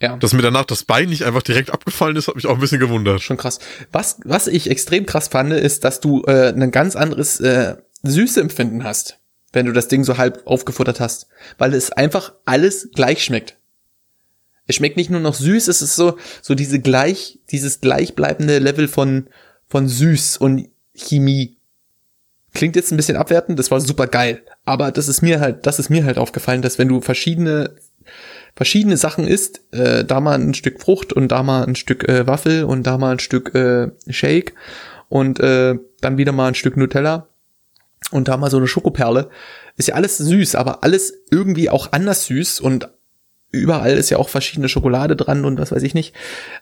Ja. 0.00 0.16
Dass 0.16 0.32
mir 0.32 0.42
danach 0.42 0.64
das 0.64 0.82
Bein 0.84 1.08
nicht 1.08 1.22
einfach 1.22 1.42
direkt 1.42 1.70
abgefallen 1.70 2.16
ist, 2.16 2.28
hat 2.28 2.34
mich 2.34 2.46
auch 2.46 2.54
ein 2.54 2.60
bisschen 2.60 2.80
gewundert. 2.80 3.22
Schon 3.22 3.36
krass. 3.36 3.58
Was, 3.92 4.18
was 4.24 4.48
ich 4.48 4.68
extrem 4.70 5.06
krass 5.06 5.28
fand, 5.28 5.52
ist, 5.52 5.84
dass 5.84 6.00
du 6.00 6.22
äh, 6.26 6.48
ein 6.48 6.70
ganz 6.72 6.96
anderes 6.96 7.40
äh, 7.40 7.76
Süßeempfinden 8.02 8.84
hast, 8.84 9.18
wenn 9.52 9.66
du 9.66 9.72
das 9.72 9.88
Ding 9.88 10.04
so 10.04 10.18
halb 10.18 10.42
aufgefuttert 10.46 11.00
hast. 11.00 11.28
Weil 11.58 11.72
es 11.74 11.90
einfach 11.92 12.32
alles 12.44 12.90
gleich 12.94 13.24
schmeckt. 13.24 13.56
Es 14.66 14.76
schmeckt 14.76 14.96
nicht 14.96 15.10
nur 15.10 15.20
noch 15.20 15.34
süß, 15.34 15.68
es 15.68 15.82
ist 15.82 15.96
so, 15.96 16.16
so 16.42 16.54
diese 16.54 16.80
gleich, 16.80 17.38
dieses 17.50 17.80
gleichbleibende 17.80 18.58
Level 18.58 18.88
von, 18.88 19.28
von 19.66 19.88
süß 19.88 20.38
und 20.38 20.68
Chemie. 20.94 21.56
Klingt 22.54 22.76
jetzt 22.76 22.92
ein 22.92 22.96
bisschen 22.96 23.16
abwertend, 23.16 23.58
das 23.58 23.70
war 23.70 23.80
super 23.80 24.06
geil. 24.06 24.42
Aber 24.64 24.92
das 24.92 25.08
ist 25.08 25.22
mir 25.22 25.40
halt, 25.40 25.66
das 25.66 25.78
ist 25.78 25.90
mir 25.90 26.04
halt 26.04 26.18
aufgefallen, 26.18 26.62
dass 26.62 26.78
wenn 26.78 26.88
du 26.88 27.00
verschiedene 27.00 27.74
verschiedene 28.56 28.96
Sachen 28.96 29.26
isst, 29.26 29.62
äh, 29.72 30.04
da 30.04 30.20
mal 30.20 30.38
ein 30.38 30.54
Stück 30.54 30.80
Frucht 30.80 31.12
und 31.12 31.28
da 31.28 31.42
mal 31.42 31.64
ein 31.64 31.74
Stück 31.74 32.08
äh, 32.08 32.26
Waffel 32.26 32.64
und 32.64 32.84
da 32.84 32.98
mal 32.98 33.12
ein 33.12 33.18
Stück 33.18 33.54
äh, 33.54 33.90
Shake 34.08 34.54
und 35.08 35.40
äh, 35.40 35.76
dann 36.00 36.18
wieder 36.18 36.32
mal 36.32 36.48
ein 36.48 36.54
Stück 36.54 36.76
Nutella 36.76 37.28
und 38.10 38.28
da 38.28 38.36
mal 38.36 38.50
so 38.50 38.58
eine 38.58 38.68
Schokoperle. 38.68 39.28
Ist 39.76 39.88
ja 39.88 39.96
alles 39.96 40.18
süß, 40.18 40.54
aber 40.54 40.84
alles 40.84 41.14
irgendwie 41.30 41.68
auch 41.68 41.92
anders 41.92 42.26
süß 42.26 42.60
und 42.60 42.88
überall 43.54 43.92
ist 43.92 44.10
ja 44.10 44.18
auch 44.18 44.28
verschiedene 44.28 44.68
Schokolade 44.68 45.16
dran 45.16 45.44
und 45.44 45.58
was 45.58 45.72
weiß 45.72 45.82
ich 45.82 45.94
nicht. 45.94 46.14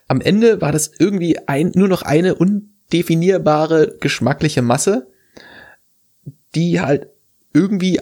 Am 0.09 0.21
Ende 0.21 0.61
war 0.61 0.73
das 0.73 0.91
irgendwie 0.99 1.39
ein, 1.49 1.73
nur 1.75 1.89
noch 1.89 2.03
eine 2.03 2.35
undefinierbare 2.35 3.97
geschmackliche 4.01 4.63
Masse, 4.63 5.09
die 6.55 6.81
halt 6.81 7.09
irgendwie 7.53 8.01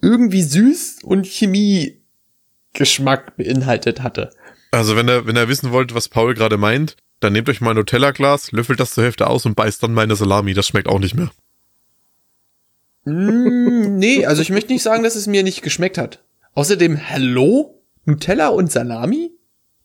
irgendwie 0.00 0.42
süß 0.42 0.98
und 1.02 1.26
Chemie 1.26 2.00
Geschmack 2.74 3.36
beinhaltet 3.36 4.02
hatte. 4.02 4.30
Also 4.70 4.96
wenn 4.96 5.08
ihr, 5.08 5.26
wenn 5.26 5.36
ihr 5.36 5.48
wissen 5.48 5.70
wollt, 5.70 5.94
was 5.94 6.08
Paul 6.08 6.34
gerade 6.34 6.58
meint, 6.58 6.96
dann 7.20 7.32
nehmt 7.32 7.48
euch 7.48 7.60
mal 7.60 7.70
ein 7.70 7.76
Nutella-Glas, 7.76 8.52
löffelt 8.52 8.80
das 8.80 8.92
zur 8.92 9.04
Hälfte 9.04 9.28
aus 9.28 9.46
und 9.46 9.54
beißt 9.54 9.82
dann 9.82 9.94
meine 9.94 10.16
Salami. 10.16 10.52
Das 10.52 10.66
schmeckt 10.66 10.88
auch 10.88 10.98
nicht 10.98 11.14
mehr. 11.14 11.30
Mm, 13.04 13.96
nee, 13.96 14.26
also 14.26 14.42
ich 14.42 14.50
möchte 14.50 14.72
nicht 14.72 14.82
sagen, 14.82 15.04
dass 15.04 15.14
es 15.14 15.26
mir 15.26 15.42
nicht 15.42 15.62
geschmeckt 15.62 15.96
hat. 15.96 16.22
Außerdem, 16.54 17.10
hallo? 17.10 17.82
Nutella 18.04 18.48
und 18.48 18.70
Salami? 18.70 19.32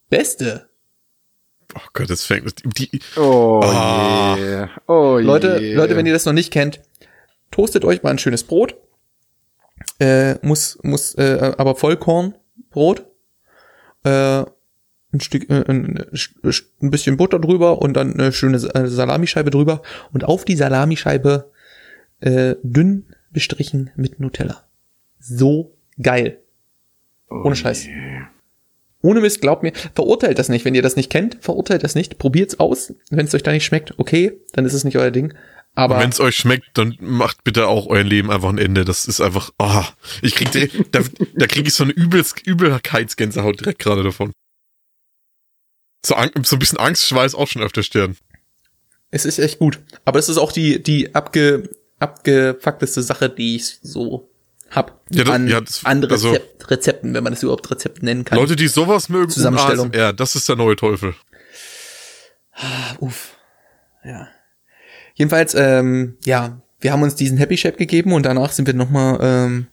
Beste. 0.10 0.70
Oh 1.76 1.80
Gott, 1.94 2.10
das 2.10 2.26
fängt 2.26 2.64
die, 2.78 3.00
Oh 3.16 3.62
Ah. 3.64 4.36
je. 4.38 4.68
Oh 4.88 5.18
Leute, 5.22 5.60
je. 5.62 5.74
Leute, 5.76 5.96
wenn 5.96 6.06
ihr 6.06 6.14
das 6.14 6.26
noch 6.26 6.34
nicht 6.34 6.52
kennt, 6.52 6.82
toastet 7.52 7.86
euch 7.86 8.02
mal 8.04 8.10
ein 8.12 8.18
schönes 8.20 8.44
Brot. 8.44 8.76
Äh, 10.00 10.36
muss, 10.46 10.80
muss, 10.84 11.16
äh, 11.16 11.54
aber 11.58 11.76
Vollkornbrot. 11.76 13.06
Äh, 14.04 14.44
ein 15.12 15.20
Stück, 15.22 15.50
äh, 15.50 15.64
ein, 15.68 16.06
ein 16.82 16.90
bisschen 16.92 17.18
Butter 17.18 17.40
drüber 17.40 17.82
und 17.82 17.94
dann 17.94 18.14
eine 18.14 18.32
schöne 18.32 18.58
äh, 18.58 18.88
Salamischeibe 18.88 19.50
drüber 19.50 19.82
und 20.12 20.24
auf 20.24 20.46
die 20.46 20.56
Salamischeibe 20.56 21.52
äh, 22.22 22.56
dünn 22.64 23.16
bestrichen 23.32 23.92
mit 23.96 24.20
Nutella. 24.20 24.64
So 25.20 25.78
geil. 26.02 26.40
Ohne 27.30 27.56
Scheiß. 27.56 27.88
Ohne 29.02 29.22
Mist, 29.22 29.42
glaubt 29.42 29.64
mir, 29.64 29.72
verurteilt 29.96 30.40
das 30.40 30.50
nicht. 30.50 30.66
Wenn 30.66 30.76
ihr 30.76 30.82
das 30.82 30.96
nicht 30.96 31.10
kennt, 31.10 31.38
verurteilt 31.42 31.84
das 31.84 31.96
nicht. 31.96 32.18
Probiert's 32.18 32.60
aus. 32.60 32.94
Wenn 33.10 33.26
es 33.26 33.34
euch 33.34 33.44
da 33.44 33.52
nicht 33.52 33.66
schmeckt, 33.66 33.98
okay, 33.98 34.40
dann 34.54 34.66
ist 34.66 34.74
es 34.74 34.84
nicht 34.84 34.98
euer 34.98 35.12
Ding. 35.12 35.34
Aber 35.76 36.00
wenn 36.00 36.10
es 36.10 36.20
euch 36.20 36.36
schmeckt, 36.36 36.66
dann 36.74 36.98
macht 37.00 37.44
bitte 37.46 37.68
auch 37.68 37.88
euer 37.88 38.04
Leben 38.04 38.32
einfach 38.32 38.50
ein 38.50 38.58
Ende. 38.58 38.84
Das 38.84 39.06
ist 39.06 39.22
einfach, 39.22 39.52
ah, 39.58 39.88
ich 40.22 40.36
krieg 40.36 40.52
direkt, 40.52 40.76
da, 40.92 41.02
da 41.36 41.48
krieg 41.48 41.68
ich 41.68 41.74
so 41.74 41.84
eine 41.84 41.94
Übels, 41.94 42.36
Übelkeitsgänsehaut 42.44 43.62
direkt 43.62 43.80
gerade 43.80 44.04
davon. 44.04 44.34
So, 46.06 46.16
so 46.44 46.56
ein 46.56 46.60
bisschen 46.60 46.78
Angstschweiß 46.78 47.36
auch 47.36 47.48
schon 47.48 47.64
auf 47.64 47.72
der 47.72 47.84
Stirn. 47.84 48.18
es 49.12 49.26
ist 49.26 49.40
echt 49.40 49.60
gut. 49.60 49.80
Aber 50.04 50.20
es 50.20 50.28
ist 50.28 50.38
auch 50.38 50.52
die, 50.52 50.82
die 50.82 51.16
abge, 51.16 51.70
abgefuckteste 52.00 53.02
Sache, 53.02 53.30
die 53.30 53.56
ich 53.56 53.80
so 53.82 54.29
hab. 54.72 55.02
Ja, 55.12 55.24
das- 55.24 55.34
an, 55.34 55.48
ja, 55.48 55.62
das- 55.62 55.86
an 55.86 56.06
also- 56.06 56.30
Rezept, 56.32 56.72
Rezepten, 56.72 57.14
wenn 57.14 57.24
man 57.24 57.34
das 57.34 57.44
überhaupt 57.44 57.70
Rezept 57.72 58.04
nennen 58.04 58.26
kann. 58.26 58.38
Leute, 58.38 58.56
die 58.56 58.68
sowas 58.68 59.10
mögen, 59.10 59.30
Zusammenstellung. 59.30 59.92
Ja, 59.94 60.14
das 60.14 60.36
ist 60.36 60.48
der 60.48 60.56
neue 60.56 60.76
Teufel. 60.76 61.16
Uff. 63.00 63.36
Ja. 64.04 64.28
Jedenfalls, 65.16 65.56
ähm, 65.56 66.18
ja, 66.26 66.62
wir 66.80 66.92
haben 66.92 67.04
uns 67.04 67.16
diesen 67.16 67.38
Happy 67.38 67.58
Shape 67.58 67.78
gegeben 67.78 68.14
und 68.14 68.26
danach 68.26 68.52
sind 68.52 68.68
wir 68.68 68.74
nochmal 68.74 69.18
ähm, 69.22 69.68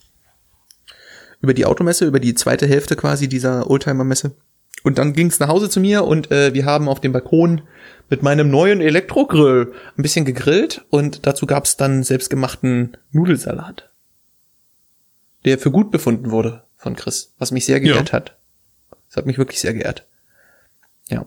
über 1.41 1.55
die 1.55 1.67
Automesse, 1.67 2.07
über 2.07 2.19
die 2.21 2.35
zweite 2.35 2.67
Hälfte 2.67 2.97
quasi 2.97 3.29
dieser 3.29 3.71
Oldtimer-Messe. 3.71 4.35
Und 4.83 4.99
dann 4.99 5.13
ging's 5.13 5.41
nach 5.41 5.49
Hause 5.49 5.69
zu 5.69 5.81
mir 5.81 6.05
und 6.05 6.31
äh, 6.31 6.55
wir 6.55 6.65
haben 6.65 6.89
auf 6.89 7.01
dem 7.01 7.13
Balkon 7.13 7.63
mit 8.09 8.23
meinem 8.23 8.51
neuen 8.51 8.81
Elektrogrill 8.81 9.73
ein 9.97 10.03
bisschen 10.03 10.25
gegrillt 10.25 10.85
und 10.91 11.27
dazu 11.27 11.47
gab's 11.47 11.77
dann 11.77 12.03
selbstgemachten 12.03 12.97
Nudelsalat. 13.11 13.91
Der 15.47 15.59
für 15.59 15.71
gut 15.71 15.91
befunden 15.91 16.31
wurde 16.31 16.65
von 16.77 16.97
Chris, 16.97 17.33
was 17.39 17.53
mich 17.53 17.65
sehr 17.65 17.81
geehrt 17.81 18.13
hat. 18.13 18.37
Das 19.09 19.17
hat 19.17 19.27
mich 19.27 19.39
wirklich 19.39 19.61
sehr 19.61 19.73
geehrt. 19.73 20.07
Ja. 21.09 21.27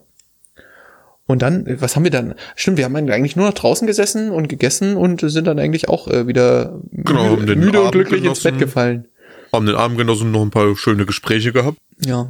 Und 1.26 1.42
dann, 1.42 1.66
äh, 1.66 1.82
was 1.82 1.96
haben 1.96 2.04
wir 2.04 2.12
dann? 2.12 2.36
Stimmt, 2.56 2.78
wir 2.78 2.86
haben 2.86 2.96
eigentlich 2.96 3.36
nur 3.36 3.48
noch 3.48 3.54
draußen 3.54 3.88
gesessen 3.88 4.30
und 4.32 4.48
gegessen 4.50 4.98
und 4.98 5.22
sind 5.22 5.46
dann 5.46 5.60
eigentlich 5.60 5.88
auch 5.88 6.08
äh, 6.08 6.28
wieder 6.28 6.80
Genau, 6.92 7.38
müde, 7.38 7.56
müde 7.56 7.80
und 7.80 7.88
Abend 7.88 7.92
glücklich 7.94 8.24
ins 8.24 8.42
genossen. 8.42 8.44
Bett 8.52 8.60
gefallen. 8.60 9.08
Haben 9.54 9.66
den 9.66 9.76
Abend 9.76 9.98
genossen, 9.98 10.32
noch 10.32 10.42
ein 10.42 10.52
paar 10.52 10.76
schöne 10.76 11.06
Gespräche 11.06 11.52
gehabt. 11.52 11.78
Ja. 12.04 12.30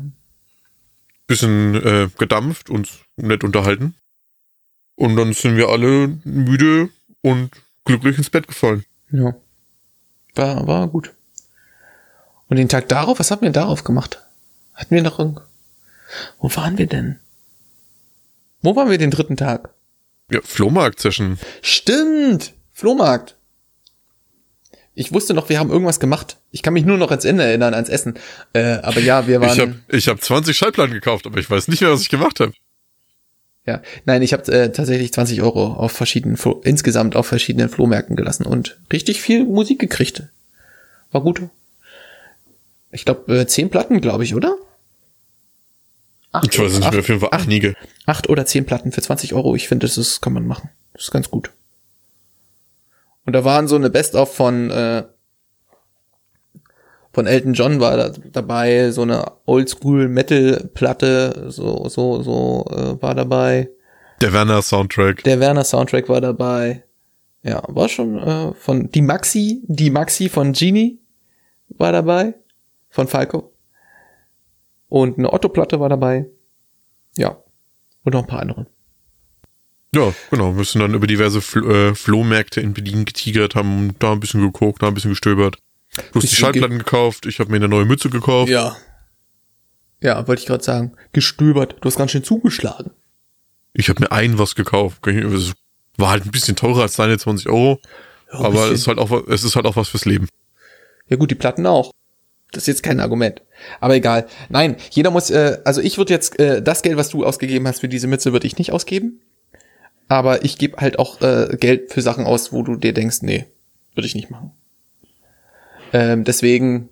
Bisschen 1.27 1.75
äh, 1.75 2.09
gedampft, 2.17 2.69
uns 2.69 2.99
nett 3.17 3.43
unterhalten. 3.43 3.95
Und 4.95 5.15
dann 5.15 5.33
sind 5.33 5.55
wir 5.55 5.69
alle 5.69 6.17
müde 6.23 6.89
und 7.21 7.51
glücklich 7.85 8.17
ins 8.17 8.29
Bett 8.29 8.47
gefallen. 8.47 8.83
Ja. 9.11 9.33
War, 10.35 10.67
war 10.67 10.87
gut. 10.87 11.13
Und 12.49 12.57
den 12.57 12.69
Tag 12.69 12.89
darauf, 12.89 13.19
was 13.19 13.31
haben 13.31 13.43
wir 13.43 13.51
darauf 13.51 13.83
gemacht? 13.83 14.21
Hatten 14.73 14.95
wir 14.95 15.03
noch 15.03 15.19
irgend... 15.19 15.39
Wo 16.39 16.53
waren 16.55 16.77
wir 16.77 16.87
denn? 16.87 17.19
Wo 18.61 18.75
waren 18.75 18.89
wir 18.89 18.97
den 18.97 19.11
dritten 19.11 19.37
Tag? 19.37 19.69
Ja, 20.31 20.41
Flohmarkt-Session. 20.43 21.39
Stimmt! 21.61 22.53
Flohmarkt. 22.73 23.35
Ich 24.95 25.13
wusste 25.13 25.33
noch, 25.33 25.47
wir 25.47 25.59
haben 25.59 25.69
irgendwas 25.69 25.99
gemacht. 25.99 26.37
Ich 26.51 26.61
kann 26.61 26.73
mich 26.73 26.85
nur 26.85 26.97
noch 26.97 27.09
ans 27.09 27.23
Ende 27.23 27.43
erinnern, 27.43 27.73
ans 27.73 27.89
Essen. 27.89 28.15
Äh, 28.53 28.79
aber 28.81 28.99
ja, 28.99 29.27
wir 29.27 29.39
waren. 29.39 29.53
Ich 29.53 29.59
habe 29.59 29.75
ich 29.87 30.07
hab 30.09 30.21
20 30.21 30.57
Schallplatten 30.57 30.93
gekauft, 30.93 31.25
aber 31.25 31.39
ich 31.39 31.49
weiß 31.49 31.67
nicht 31.69 31.81
mehr, 31.81 31.91
was 31.91 32.01
ich 32.01 32.09
gemacht 32.09 32.39
habe. 32.39 32.53
Ja, 33.65 33.81
nein, 34.05 34.21
ich 34.23 34.33
habe 34.33 34.51
äh, 34.51 34.71
tatsächlich 34.71 35.13
20 35.13 35.41
Euro 35.41 35.73
auf 35.73 35.91
verschiedenen, 35.91 36.37
Flo 36.37 36.59
insgesamt 36.63 37.15
auf 37.15 37.27
verschiedenen 37.27 37.69
Flohmärkten 37.69 38.15
gelassen 38.15 38.45
und 38.45 38.79
richtig 38.91 39.21
viel 39.21 39.45
Musik 39.45 39.79
gekriegt. 39.79 40.23
War 41.11 41.21
gut. 41.21 41.43
Ich 42.91 43.05
glaube, 43.05 43.39
äh, 43.39 43.47
zehn 43.47 43.69
Platten, 43.69 44.01
glaube 44.01 44.23
ich, 44.23 44.35
oder? 44.35 44.55
Acht, 46.31 46.53
Ich 46.53 46.59
weiß 46.59 46.73
nicht 46.79 46.91
mehr, 46.91 46.99
auf 46.99 47.07
jeden 47.07 47.19
Fall 47.21 47.29
einige. 47.31 47.75
acht 48.05 48.29
oder 48.29 48.45
zehn 48.45 48.65
Platten 48.65 48.91
für 48.91 49.01
20 49.01 49.33
Euro. 49.33 49.55
Ich 49.55 49.67
finde, 49.67 49.87
das 49.87 49.97
ist, 49.97 50.21
kann 50.21 50.33
man 50.33 50.45
machen. 50.45 50.69
Das 50.93 51.03
ist 51.03 51.11
ganz 51.11 51.29
gut. 51.29 51.51
Und 53.25 53.33
da 53.33 53.43
waren 53.43 53.67
so 53.67 53.75
eine 53.75 53.89
Best-of 53.89 54.33
von, 54.35 54.69
äh, 54.71 55.03
von 57.13 57.27
Elton 57.27 57.53
John 57.53 57.79
war 57.79 57.97
da 57.97 58.09
dabei, 58.31 58.91
so 58.91 59.01
eine 59.01 59.31
Oldschool-Metal-Platte, 59.45 61.45
so, 61.49 61.87
so, 61.89 62.21
so, 62.21 62.65
äh, 62.69 63.01
war 63.01 63.15
dabei. 63.15 63.69
Der 64.21 64.33
Werner-Soundtrack. 64.33 65.23
Der 65.23 65.39
Werner 65.39 65.63
Soundtrack 65.63 66.09
war 66.09 66.21
dabei. 66.21 66.83
Ja, 67.41 67.63
war 67.67 67.87
schon 67.87 68.19
äh, 68.19 68.53
von 68.53 68.91
die 68.91 69.01
Maxi, 69.01 69.61
die 69.65 69.89
Maxi 69.89 70.27
von 70.29 70.51
Genie 70.53 70.99
war 71.69 71.91
dabei, 71.93 72.33
von 72.89 73.07
Falco. 73.07 73.53
Und 74.87 75.17
eine 75.17 75.31
Otto-Platte 75.31 75.79
war 75.79 75.89
dabei. 75.89 76.25
Ja. 77.15 77.37
Und 78.03 78.13
noch 78.13 78.21
ein 78.21 78.27
paar 78.27 78.39
andere. 78.39 78.67
Ja, 79.93 80.13
genau. 80.29 80.55
Wir 80.55 80.63
sind 80.65 80.81
dann 80.81 80.93
über 80.93 81.07
diverse 81.07 81.41
Fl 81.41 81.71
äh, 81.71 81.95
Flohmärkte 81.95 82.61
in 82.61 82.73
Berlin 82.73 83.05
getigert, 83.05 83.55
haben 83.55 83.95
da 83.99 84.11
ein 84.11 84.19
bisschen 84.19 84.41
geguckt, 84.41 84.83
da 84.83 84.87
ein 84.87 84.93
bisschen 84.93 85.11
gestöbert. 85.11 85.57
Du 86.11 86.19
hast 86.19 86.31
die 86.31 86.35
Schallplatten 86.35 86.77
gekauft, 86.77 87.25
ich 87.25 87.39
habe 87.39 87.49
mir 87.49 87.57
eine 87.57 87.67
neue 87.67 87.85
Mütze 87.85 88.09
gekauft. 88.09 88.49
Ja. 88.49 88.77
Ja, 90.01 90.27
wollte 90.27 90.41
ich 90.41 90.47
gerade 90.47 90.63
sagen. 90.63 90.93
Gestöbert. 91.11 91.75
Du 91.81 91.87
hast 91.87 91.97
ganz 91.97 92.11
schön 92.11 92.23
zugeschlagen. 92.23 92.91
Ich 93.73 93.89
habe 93.89 94.01
mir 94.01 94.11
ein 94.11 94.37
was 94.37 94.55
gekauft. 94.55 95.05
Es 95.07 95.53
war 95.97 96.11
halt 96.11 96.25
ein 96.25 96.31
bisschen 96.31 96.55
teurer 96.55 96.83
als 96.83 96.95
deine 96.95 97.17
20 97.17 97.49
Euro. 97.49 97.81
Ja, 98.31 98.39
aber 98.39 98.49
bisschen. 98.51 98.73
es 98.73 98.81
ist 98.81 98.87
halt 98.87 98.99
auch, 98.99 99.27
es 99.27 99.43
ist 99.43 99.55
halt 99.55 99.65
auch 99.65 99.75
was 99.75 99.89
fürs 99.89 100.05
Leben. 100.05 100.27
Ja 101.07 101.17
gut, 101.17 101.31
die 101.31 101.35
Platten 101.35 101.65
auch. 101.65 101.91
Das 102.51 102.63
ist 102.63 102.67
jetzt 102.67 102.83
kein 102.83 102.99
Argument. 102.99 103.41
Aber 103.79 103.95
egal. 103.95 104.27
Nein, 104.49 104.75
jeder 104.91 105.11
muss, 105.11 105.29
äh, 105.29 105.59
also 105.65 105.81
ich 105.81 105.97
würde 105.97 106.13
jetzt, 106.13 106.39
äh, 106.39 106.61
das 106.63 106.81
Geld, 106.81 106.97
was 106.97 107.09
du 107.09 107.25
ausgegeben 107.25 107.67
hast 107.67 107.79
für 107.81 107.87
diese 107.89 108.07
Mütze, 108.07 108.31
würde 108.33 108.47
ich 108.47 108.57
nicht 108.57 108.71
ausgeben. 108.71 109.19
Aber 110.07 110.43
ich 110.43 110.57
gebe 110.57 110.77
halt 110.77 110.97
auch 110.97 111.21
äh, 111.21 111.55
Geld 111.59 111.91
für 111.91 112.01
Sachen 112.01 112.25
aus, 112.25 112.51
wo 112.51 112.63
du 112.63 112.75
dir 112.75 112.93
denkst, 112.93 113.17
nee, 113.21 113.45
würde 113.93 114.07
ich 114.07 114.15
nicht 114.15 114.31
machen. 114.31 114.51
Ähm, 115.93 116.23
deswegen. 116.23 116.89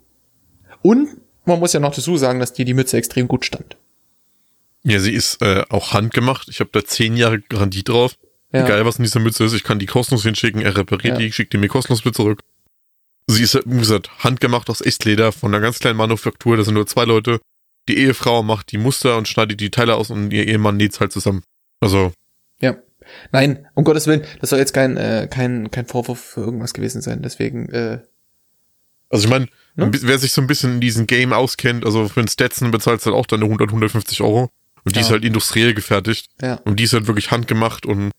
Und 0.82 1.08
Man 1.44 1.60
muss 1.60 1.72
ja 1.72 1.80
noch 1.80 1.94
dazu 1.94 2.16
sagen, 2.18 2.40
dass 2.40 2.52
dir 2.52 2.66
die 2.66 2.74
Mütze 2.74 2.98
extrem 2.98 3.26
gut 3.26 3.44
stand. 3.46 3.76
Ja, 4.84 4.98
sie 5.00 5.12
ist 5.12 5.40
äh, 5.40 5.64
auch 5.70 5.92
handgemacht. 5.94 6.48
Ich 6.48 6.60
habe 6.60 6.68
da 6.72 6.84
zehn 6.84 7.16
Jahre 7.16 7.40
Garantie 7.40 7.82
drauf. 7.82 8.16
Ja. 8.52 8.64
Egal, 8.64 8.84
was 8.84 8.98
in 8.98 9.04
dieser 9.04 9.20
Mütze 9.20 9.44
ist, 9.44 9.54
ich 9.54 9.64
kann 9.64 9.78
die 9.78 9.86
kostenlos 9.86 10.22
hinschicken, 10.24 10.60
er 10.60 10.76
repariert 10.76 11.14
Ja. 11.14 11.18
die, 11.18 11.32
schickt 11.32 11.52
die 11.54 11.58
mir 11.58 11.68
kostenlos 11.68 12.04
wieder 12.04 12.12
zurück. 12.12 12.40
Sie 13.30 13.42
ist, 13.42 13.54
wie 13.66 13.78
gesagt, 13.78 14.10
handgemacht 14.24 14.70
aus 14.70 14.80
Echtleder 14.80 15.32
von 15.32 15.52
einer 15.54 15.60
ganz 15.62 15.78
kleinen 15.78 15.98
Manufaktur. 15.98 16.56
Da 16.56 16.64
sind 16.64 16.74
nur 16.74 16.86
zwei 16.86 17.04
Leute. 17.04 17.40
Die 17.88 17.98
Ehefrau 17.98 18.42
macht 18.42 18.72
die 18.72 18.78
Muster 18.78 19.16
und 19.16 19.28
schneidet 19.28 19.60
die 19.60 19.70
Teile 19.70 19.96
aus 19.96 20.10
und 20.10 20.30
ihr 20.32 20.46
Ehemann 20.46 20.76
näht's 20.78 20.98
halt 21.00 21.12
zusammen. 21.12 21.42
Also, 21.80 22.12
Ja. 22.60 22.76
Nein, 23.32 23.66
um 23.74 23.84
Gottes 23.84 24.06
Willen, 24.06 24.22
das 24.40 24.50
soll 24.50 24.58
jetzt 24.58 24.74
kein, 24.74 24.96
äh, 24.98 25.28
kein, 25.30 25.70
kein 25.70 25.86
Vorwurf 25.86 26.20
für 26.20 26.40
irgendwas 26.40 26.74
gewesen 26.74 27.00
sein. 27.00 27.22
Deswegen, 27.22 27.68
äh, 27.70 28.00
also 29.10 29.24
ich 29.24 29.30
meine, 29.30 29.48
Ne? 29.76 29.90
wer 30.02 30.18
sich 30.18 30.32
so 30.32 30.40
ein 30.42 30.46
bisschen 30.48 30.74
in 30.74 30.80
diesem 30.80 31.06
Game 31.06 31.32
auskennt, 31.32 31.86
also 31.86 32.08
für 32.08 32.20
einen 32.20 32.28
Stetson 32.28 32.70
bezahlst 32.72 33.06
du 33.06 33.10
halt 33.10 33.18
auch 33.20 33.26
deine 33.26 33.44
100, 33.44 33.70
150 33.70 34.20
Euro. 34.22 34.50
Und 34.84 34.96
die 34.96 35.00
Ja. 35.00 35.06
ist 35.06 35.10
halt 35.12 35.24
industriell 35.24 35.72
gefertigt. 35.74 36.28
ja. 36.42 36.54
Und 36.64 36.80
die 36.80 36.84
ist 36.84 36.92
halt 36.94 37.06
wirklich 37.06 37.30
handgemacht 37.30 37.86
und 37.86 38.10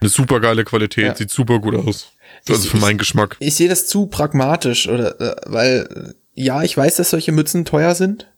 eine 0.00 0.10
super 0.10 0.40
geile 0.40 0.64
Qualität, 0.64 1.04
Ja. 1.06 1.14
sieht 1.14 1.30
super 1.30 1.58
gut 1.58 1.74
aus. 1.74 2.12
Also 2.48 2.62
Ich- 2.64 2.70
für 2.70 2.76
ich- 2.76 2.82
meinen 2.82 2.98
Geschmack. 2.98 3.36
Ich 3.40 3.54
sehe 3.56 3.68
das 3.68 3.86
zu 3.86 4.06
pragmatisch, 4.06 4.88
oder, 4.88 5.20
äh, 5.20 5.36
weil, 5.46 6.14
äh, 6.36 6.42
ja, 6.42 6.62
ich 6.62 6.76
weiß, 6.76 6.96
dass 6.96 7.10
solche 7.10 7.32
Mützen 7.32 7.64
teuer 7.64 7.94
sind. 7.94 8.32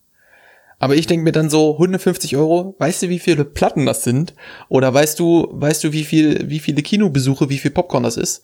Aber 0.81 0.95
ich 0.95 1.07
denke 1.09 1.25
mir 1.25 1.33
dann 1.33 1.51
so, 1.51 1.77
150 1.79 2.37
Euro, 2.37 2.77
weißt 2.79 3.03
du, 3.03 3.09
wie 3.09 3.19
viele 3.19 3.45
Platten 3.45 3.85
das 3.85 4.05
sind? 4.05 4.35
Oder 4.69 4.95
weißt 4.95 5.19
du, 5.19 5.49
weißt 5.51 5.83
du, 5.83 5.93
wie 5.93 6.05
viel, 6.05 6.49
wie 6.49 6.61
viele 6.61 6.83
Kinobesuche, 6.83 7.49
wie 7.51 7.59
viel 7.59 7.73
Popcorn 7.73 8.05
das 8.05 8.17
ist? 8.17 8.43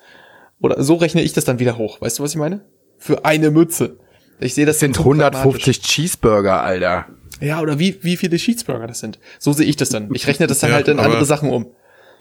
Oder 0.61 0.83
so 0.83 0.97
rechne 0.97 1.23
ich 1.23 1.33
das 1.33 1.45
dann 1.45 1.61
wieder 1.61 1.79
hoch. 1.79 2.01
Weißt 2.01 2.19
du, 2.19 2.23
was 2.25 2.33
ich 2.33 2.37
meine? 2.37 2.63
Für 2.99 3.25
eine 3.25 3.51
Mütze. 3.53 3.99
Ich 4.41 4.55
sehe 4.55 4.67
das 4.67 4.77
Das 4.77 4.81
sind 4.81 4.97
zu 4.97 5.03
150 5.05 5.81
Cheeseburger, 5.81 6.63
Alter. 6.63 7.07
Ja, 7.41 7.61
oder 7.61 7.79
wie, 7.79 7.99
wie 8.03 8.17
viele 8.17 8.37
Cheeseburger 8.37 8.89
das 8.89 8.99
sind. 8.99 9.21
So 9.39 9.53
sehe 9.53 9.67
ich 9.67 9.77
das 9.77 9.91
dann. 9.91 10.09
Ich 10.13 10.27
rechne 10.27 10.49
das 10.49 10.59
dann 10.59 10.71
Ja, 10.71 10.77
halt 10.77 10.89
in 10.89 10.99
andere 10.99 11.25
Sachen 11.25 11.51
um. 11.51 11.67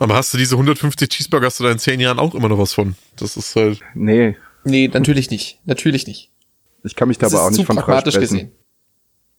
Aber 0.03 0.15
hast 0.15 0.34
du 0.34 0.38
diese 0.38 0.55
150 0.55 1.07
Cheeseburger, 1.07 1.45
hast 1.45 1.61
du 1.61 1.63
da 1.63 1.71
in 1.71 1.80
10 1.80 1.99
Jahren 2.01 2.19
auch 2.19 2.35
immer 2.35 2.49
noch 2.49 2.57
was 2.57 2.73
von. 2.73 2.95
Das 3.15 3.38
ist 3.38 3.55
halt, 3.55 3.80
Nee, 3.93 4.35
Nee, 4.65 4.89
natürlich 4.89 5.30
nicht. 5.30 5.59
Natürlich 5.65 6.07
nicht. 6.07 6.30
ich 6.84 6.95
kann 6.95 7.07
mich 7.07 7.17
da 7.17 7.27
Das 7.27 7.35
aber 7.35 7.45
auch 7.45 7.51
nicht 7.51 7.65
von 7.65 7.77
pragmatisch 7.77 8.19
gesehen. 8.19 8.51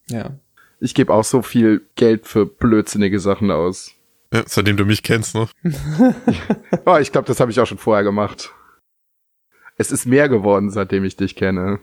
Ja. 0.09 0.39
Ich 0.81 0.95
gebe 0.95 1.12
auch 1.12 1.24
so 1.24 1.43
viel 1.43 1.82
Geld 1.97 2.27
für 2.27 2.47
blödsinnige 2.47 3.20
Sachen 3.20 3.51
aus. 3.51 3.93
ja, 4.32 4.43
seitdem 4.47 4.77
du 4.78 4.85
mich 4.86 5.03
kennst, 5.03 5.35
ne? 5.35 5.49
Oh, 6.86 6.97
ich 6.97 7.12
glaube, 7.12 7.27
das 7.27 7.41
habe 7.41 7.51
ich 7.51 7.61
auch 7.61 7.66
schon 7.66 7.78
vorher 7.78 8.03
gemacht. 8.05 8.51
Es 9.77 9.91
ist 9.93 10.07
mehr 10.07 10.28
geworden, 10.31 10.70
seitdem 10.70 11.05
ich 11.05 11.16
dich 11.16 11.36
kenne. 11.36 11.81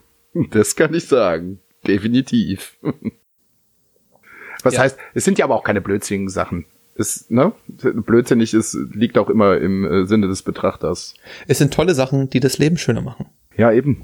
Das 0.51 0.75
kann 0.75 0.93
ich 0.95 1.05
sagen. 1.07 1.59
Definitiv. 1.85 2.77
Was 4.63 4.73
Ja. 4.75 4.81
heißt, 4.81 4.97
es 5.13 5.23
sind 5.25 5.37
ja 5.37 5.45
aber 5.45 5.55
auch 5.55 5.63
keine 5.63 5.81
blödsinnigen 5.81 6.29
Sachen. 6.29 6.65
Es, 6.95 7.29
ne? 7.29 7.53
Blödsinnig 7.67 8.53
ist, 8.53 8.77
liegt 8.91 9.17
auch 9.17 9.29
immer 9.29 9.57
im 9.57 9.85
äh, 9.85 10.05
Sinne 10.05 10.27
des 10.27 10.41
Betrachters. 10.43 11.13
Es 11.47 11.57
sind 11.57 11.73
tolle 11.73 11.95
Sachen, 11.95 12.29
die 12.29 12.39
das 12.39 12.57
Leben 12.57 12.77
schöner 12.77 13.01
machen. 13.01 13.27
Ja, 13.57 13.71
eben. 13.71 14.03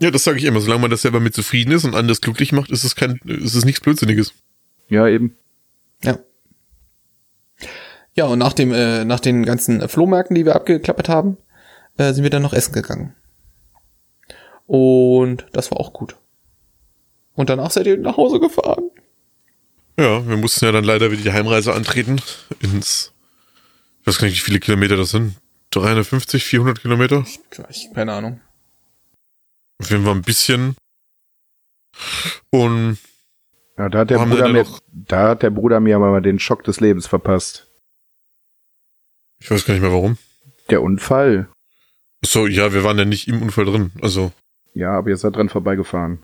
Ja, 0.00 0.10
das 0.10 0.24
sage 0.24 0.38
ich 0.38 0.44
immer. 0.44 0.60
Solange 0.60 0.82
man 0.82 0.90
das 0.90 1.02
selber 1.02 1.20
mit 1.20 1.34
zufrieden 1.34 1.72
ist 1.72 1.84
und 1.84 1.94
anders 1.94 2.20
glücklich 2.20 2.52
macht, 2.52 2.70
ist 2.70 2.84
es 2.84 2.94
kein, 2.94 3.20
ist 3.24 3.54
es 3.54 3.64
nichts 3.64 3.80
Blödsinniges. 3.80 4.34
Ja, 4.88 5.08
eben. 5.08 5.36
Ja. 6.02 6.18
Ja, 8.14 8.26
und 8.26 8.38
nach 8.38 8.52
dem, 8.52 8.72
äh, 8.72 9.04
nach 9.04 9.20
den 9.20 9.44
ganzen 9.44 9.88
Flohmärkten, 9.88 10.34
die 10.34 10.44
wir 10.44 10.56
abgeklappert 10.56 11.08
haben, 11.08 11.36
äh, 11.96 12.12
sind 12.12 12.24
wir 12.24 12.30
dann 12.30 12.42
noch 12.42 12.52
essen 12.52 12.72
gegangen. 12.72 13.14
Und 14.66 15.46
das 15.52 15.70
war 15.70 15.78
auch 15.80 15.92
gut. 15.92 16.16
Und 17.34 17.48
danach 17.48 17.70
seid 17.70 17.86
ihr 17.86 17.96
nach 17.96 18.16
Hause 18.16 18.40
gefahren. 18.40 18.87
Ja, 19.98 20.26
wir 20.26 20.36
mussten 20.36 20.64
ja 20.64 20.72
dann 20.72 20.84
leider 20.84 21.10
wieder 21.10 21.22
die 21.22 21.32
Heimreise 21.32 21.74
antreten 21.74 22.20
ins, 22.60 23.12
ich 24.00 24.06
weiß 24.06 24.18
gar 24.18 24.26
nicht, 24.28 24.36
wie 24.36 24.44
viele 24.44 24.60
Kilometer 24.60 24.96
das 24.96 25.10
sind. 25.10 25.36
350, 25.70 26.44
400 26.44 26.80
Kilometer? 26.80 27.24
Ich, 27.68 27.92
keine 27.94 28.12
Ahnung. 28.14 28.40
Auf 29.80 29.90
jeden 29.90 30.04
Fall 30.04 30.14
ein 30.14 30.22
bisschen. 30.22 30.76
Und 32.50 32.98
Ja, 33.76 33.88
da 33.88 33.98
hat 34.00 34.10
der 34.10 34.18
Bruder 34.18 34.48
mir, 34.48 34.62
noch- 34.62 34.80
da 34.92 35.28
hat 35.30 35.42
der 35.42 35.50
Bruder 35.50 35.80
mir 35.80 35.96
aber 35.96 36.10
mal 36.10 36.22
den 36.22 36.38
Schock 36.38 36.64
des 36.64 36.80
Lebens 36.80 37.06
verpasst. 37.06 37.66
ich 39.40 39.50
weiß 39.50 39.64
gar 39.64 39.74
nicht 39.74 39.82
mehr 39.82 39.92
warum. 39.92 40.16
Der 40.70 40.82
Unfall. 40.82 41.48
So, 42.24 42.46
ja, 42.46 42.72
wir 42.72 42.82
waren 42.84 42.98
ja 42.98 43.04
nicht 43.04 43.28
im 43.28 43.42
Unfall 43.42 43.64
drin. 43.66 43.92
Also, 44.02 44.32
Ja, 44.74 44.92
aber 44.92 45.10
ihr 45.10 45.16
seid 45.16 45.36
dran 45.36 45.48
vorbeigefahren. 45.48 46.22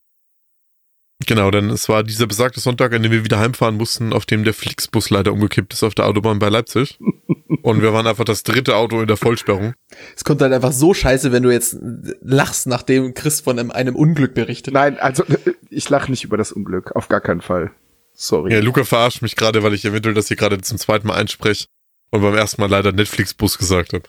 Genau, 1.26 1.50
denn 1.50 1.70
es 1.70 1.88
war 1.88 2.02
dieser 2.02 2.26
besagte 2.26 2.60
Sonntag, 2.60 2.92
an 2.94 3.02
dem 3.02 3.12
wir 3.12 3.24
wieder 3.24 3.38
heimfahren 3.38 3.76
mussten, 3.76 4.12
auf 4.12 4.26
dem 4.26 4.44
der 4.44 4.54
Flixbus 4.54 5.10
leider 5.10 5.32
umgekippt 5.32 5.72
ist 5.72 5.82
auf 5.82 5.94
der 5.94 6.06
Autobahn 6.06 6.38
bei 6.38 6.48
Leipzig. 6.48 6.98
Und 7.62 7.80
wir 7.80 7.94
waren 7.94 8.06
einfach 8.06 8.24
das 8.24 8.42
dritte 8.42 8.76
Auto 8.76 9.00
in 9.00 9.06
der 9.06 9.16
Vollsperrung. 9.16 9.72
Es 10.14 10.22
kommt 10.24 10.42
halt 10.42 10.52
einfach 10.52 10.72
so 10.72 10.92
scheiße, 10.92 11.32
wenn 11.32 11.42
du 11.42 11.50
jetzt 11.50 11.78
lachst, 12.20 12.66
nachdem 12.66 13.14
Chris 13.14 13.40
von 13.40 13.58
einem, 13.58 13.70
einem 13.70 13.96
Unglück 13.96 14.34
berichtet. 14.34 14.74
Nein, 14.74 14.98
also 14.98 15.24
ich 15.70 15.88
lache 15.88 16.10
nicht 16.10 16.24
über 16.24 16.36
das 16.36 16.52
Unglück. 16.52 16.94
Auf 16.94 17.08
gar 17.08 17.22
keinen 17.22 17.40
Fall. 17.40 17.70
Sorry. 18.12 18.52
Ja, 18.52 18.60
Luca 18.60 18.84
verarscht 18.84 19.22
mich 19.22 19.34
gerade, 19.34 19.62
weil 19.62 19.72
ich 19.72 19.84
eventuell 19.86 20.14
das 20.14 20.28
hier 20.28 20.36
gerade 20.36 20.60
zum 20.60 20.76
zweiten 20.78 21.06
Mal 21.06 21.14
einspreche 21.14 21.66
und 22.10 22.20
beim 22.20 22.34
ersten 22.34 22.60
Mal 22.60 22.68
leider 22.68 22.92
Netflix-Bus 22.92 23.56
gesagt 23.56 23.94
habe. 23.94 24.04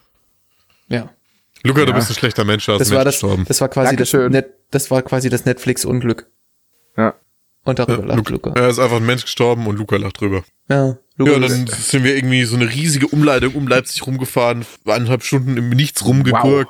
Ja. 0.89 1.09
Luca, 1.63 1.85
du 1.85 1.91
Ja. 1.91 1.95
bist 1.95 2.09
ein 2.11 2.15
schlechter 2.15 2.43
Mensch, 2.43 2.65
da 2.65 2.73
hast 2.73 2.79
Das 2.81 2.91
war 2.91 3.05
das, 3.05 3.15
gestorben. 3.15 3.45
das 3.47 3.61
war 3.61 3.69
quasi 3.69 3.95
das. 3.95 4.11
Net, 4.13 4.49
das 4.71 4.91
war 4.91 5.01
quasi 5.01 5.29
das 5.29 5.45
Netflix-Unglück. 5.45 6.27
Ja. 6.97 7.15
Und 7.63 7.79
darüber 7.79 7.99
Ja, 7.99 8.05
lacht 8.15 8.29
Luca. 8.29 8.49
Luca. 8.49 8.61
Er 8.61 8.69
ist 8.69 8.79
einfach 8.79 8.97
ein 8.97 9.05
Mensch 9.05 9.23
gestorben 9.23 9.65
und 9.67 9.77
Luca 9.77 9.95
lacht 9.97 10.21
drüber. 10.21 10.43
Ja, 10.69 10.97
Luca. 11.17 11.31
Ja, 11.31 11.35
und 11.37 11.41
dann 11.43 11.67
sind 11.67 12.03
wir 12.03 12.15
irgendwie 12.15 12.43
so 12.43 12.55
eine 12.55 12.69
riesige 12.69 13.07
Umleitung 13.07 13.53
um 13.55 13.67
Leipzig 13.67 14.05
rumgefahren, 14.05 14.65
eineinhalb 14.85 15.23
Stunden 15.23 15.57
im 15.57 15.69
Nichts 15.69 16.05
rumgegurkt 16.05 16.69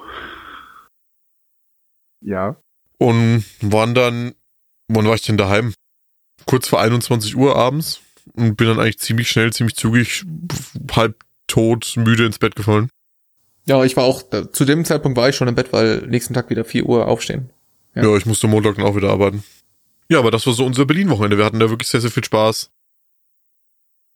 Ja. 2.22 2.56
und 2.98 3.44
waren 3.62 3.94
dann, 3.94 4.34
wann 4.88 5.06
war 5.06 5.16
ich 5.16 5.22
denn 5.24 5.38
daheim? 5.38 5.74
Kurz 6.46 6.68
vor 6.68 6.82
21 6.82 7.36
Uhr 7.36 7.56
abends 7.56 8.02
und 8.34 8.56
bin 8.56 8.68
dann 8.68 8.80
eigentlich 8.80 9.00
ziemlich 9.00 9.30
schnell, 9.30 9.52
ziemlich 9.54 9.76
zügig, 9.76 10.24
halb 10.92 11.24
tot, 11.48 11.94
müde 11.98 12.26
ins 12.26 12.40
Bett 12.40 12.56
gefallen. 12.56 12.90
ja, 13.66 13.84
ich 13.84 13.98
war 13.98 14.04
auch, 14.04 14.24
zu 14.52 14.64
dem 14.66 14.86
Zeitpunkt 14.86 15.18
war 15.18 15.28
ich 15.30 15.36
schon 15.36 15.48
im 15.48 15.56
Bett, 15.56 15.74
weil 15.74 16.06
nächsten 16.08 16.34
Tag 16.34 16.50
wieder 16.50 16.64
4 16.66 16.86
Uhr 16.86 17.08
aufstehen. 17.08 17.50
Ja. 17.96 18.04
Ja. 18.04 18.16
ich 18.18 18.26
musste 18.26 18.48
Montag 18.48 18.76
dann 18.76 18.86
auch 18.86 18.96
wieder 18.96 19.10
arbeiten. 19.10 19.44
Ja, 20.10 20.20
aber 20.20 20.32
das 20.32 20.46
war 20.46 20.54
so 20.54 20.66
unser 20.66 20.86
Berlin-Wochenende. 20.86 21.38
Wir 21.38 21.46
hatten 21.46 21.60
da 21.60 21.70
wirklich 21.70 21.90
sehr, 21.90 22.02
sehr 22.02 22.12
viel 22.12 22.24
Spaß. 22.24 22.70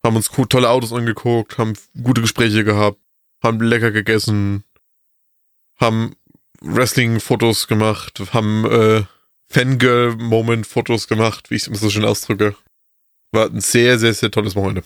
Haben 0.04 0.16
uns 0.16 0.30
tolle 0.48 0.70
Autos 0.70 0.92
angeguckt, 0.92 1.58
haben 1.58 1.74
gute 2.02 2.20
Gespräche 2.22 2.64
gehabt, 2.64 2.98
haben 3.42 3.60
lecker 3.60 3.90
gegessen, 3.90 4.64
haben 5.76 6.16
Wrestling-Fotos 6.62 7.66
gemacht, 7.66 8.20
haben 8.32 8.64
äh, 8.66 9.02
Fangirl-Moment-Fotos 9.48 11.06
gemacht, 11.08 11.50
wie 11.50 11.56
ich 11.56 11.62
es 11.62 11.68
immer 11.68 11.76
so 11.76 11.90
schön 11.90 12.04
ausdrücke. 12.04 12.54
War 13.32 13.46
ein 13.50 13.60
sehr, 13.60 13.98
sehr, 13.98 14.14
sehr 14.14 14.30
tolles 14.30 14.56
Wochenende. 14.56 14.82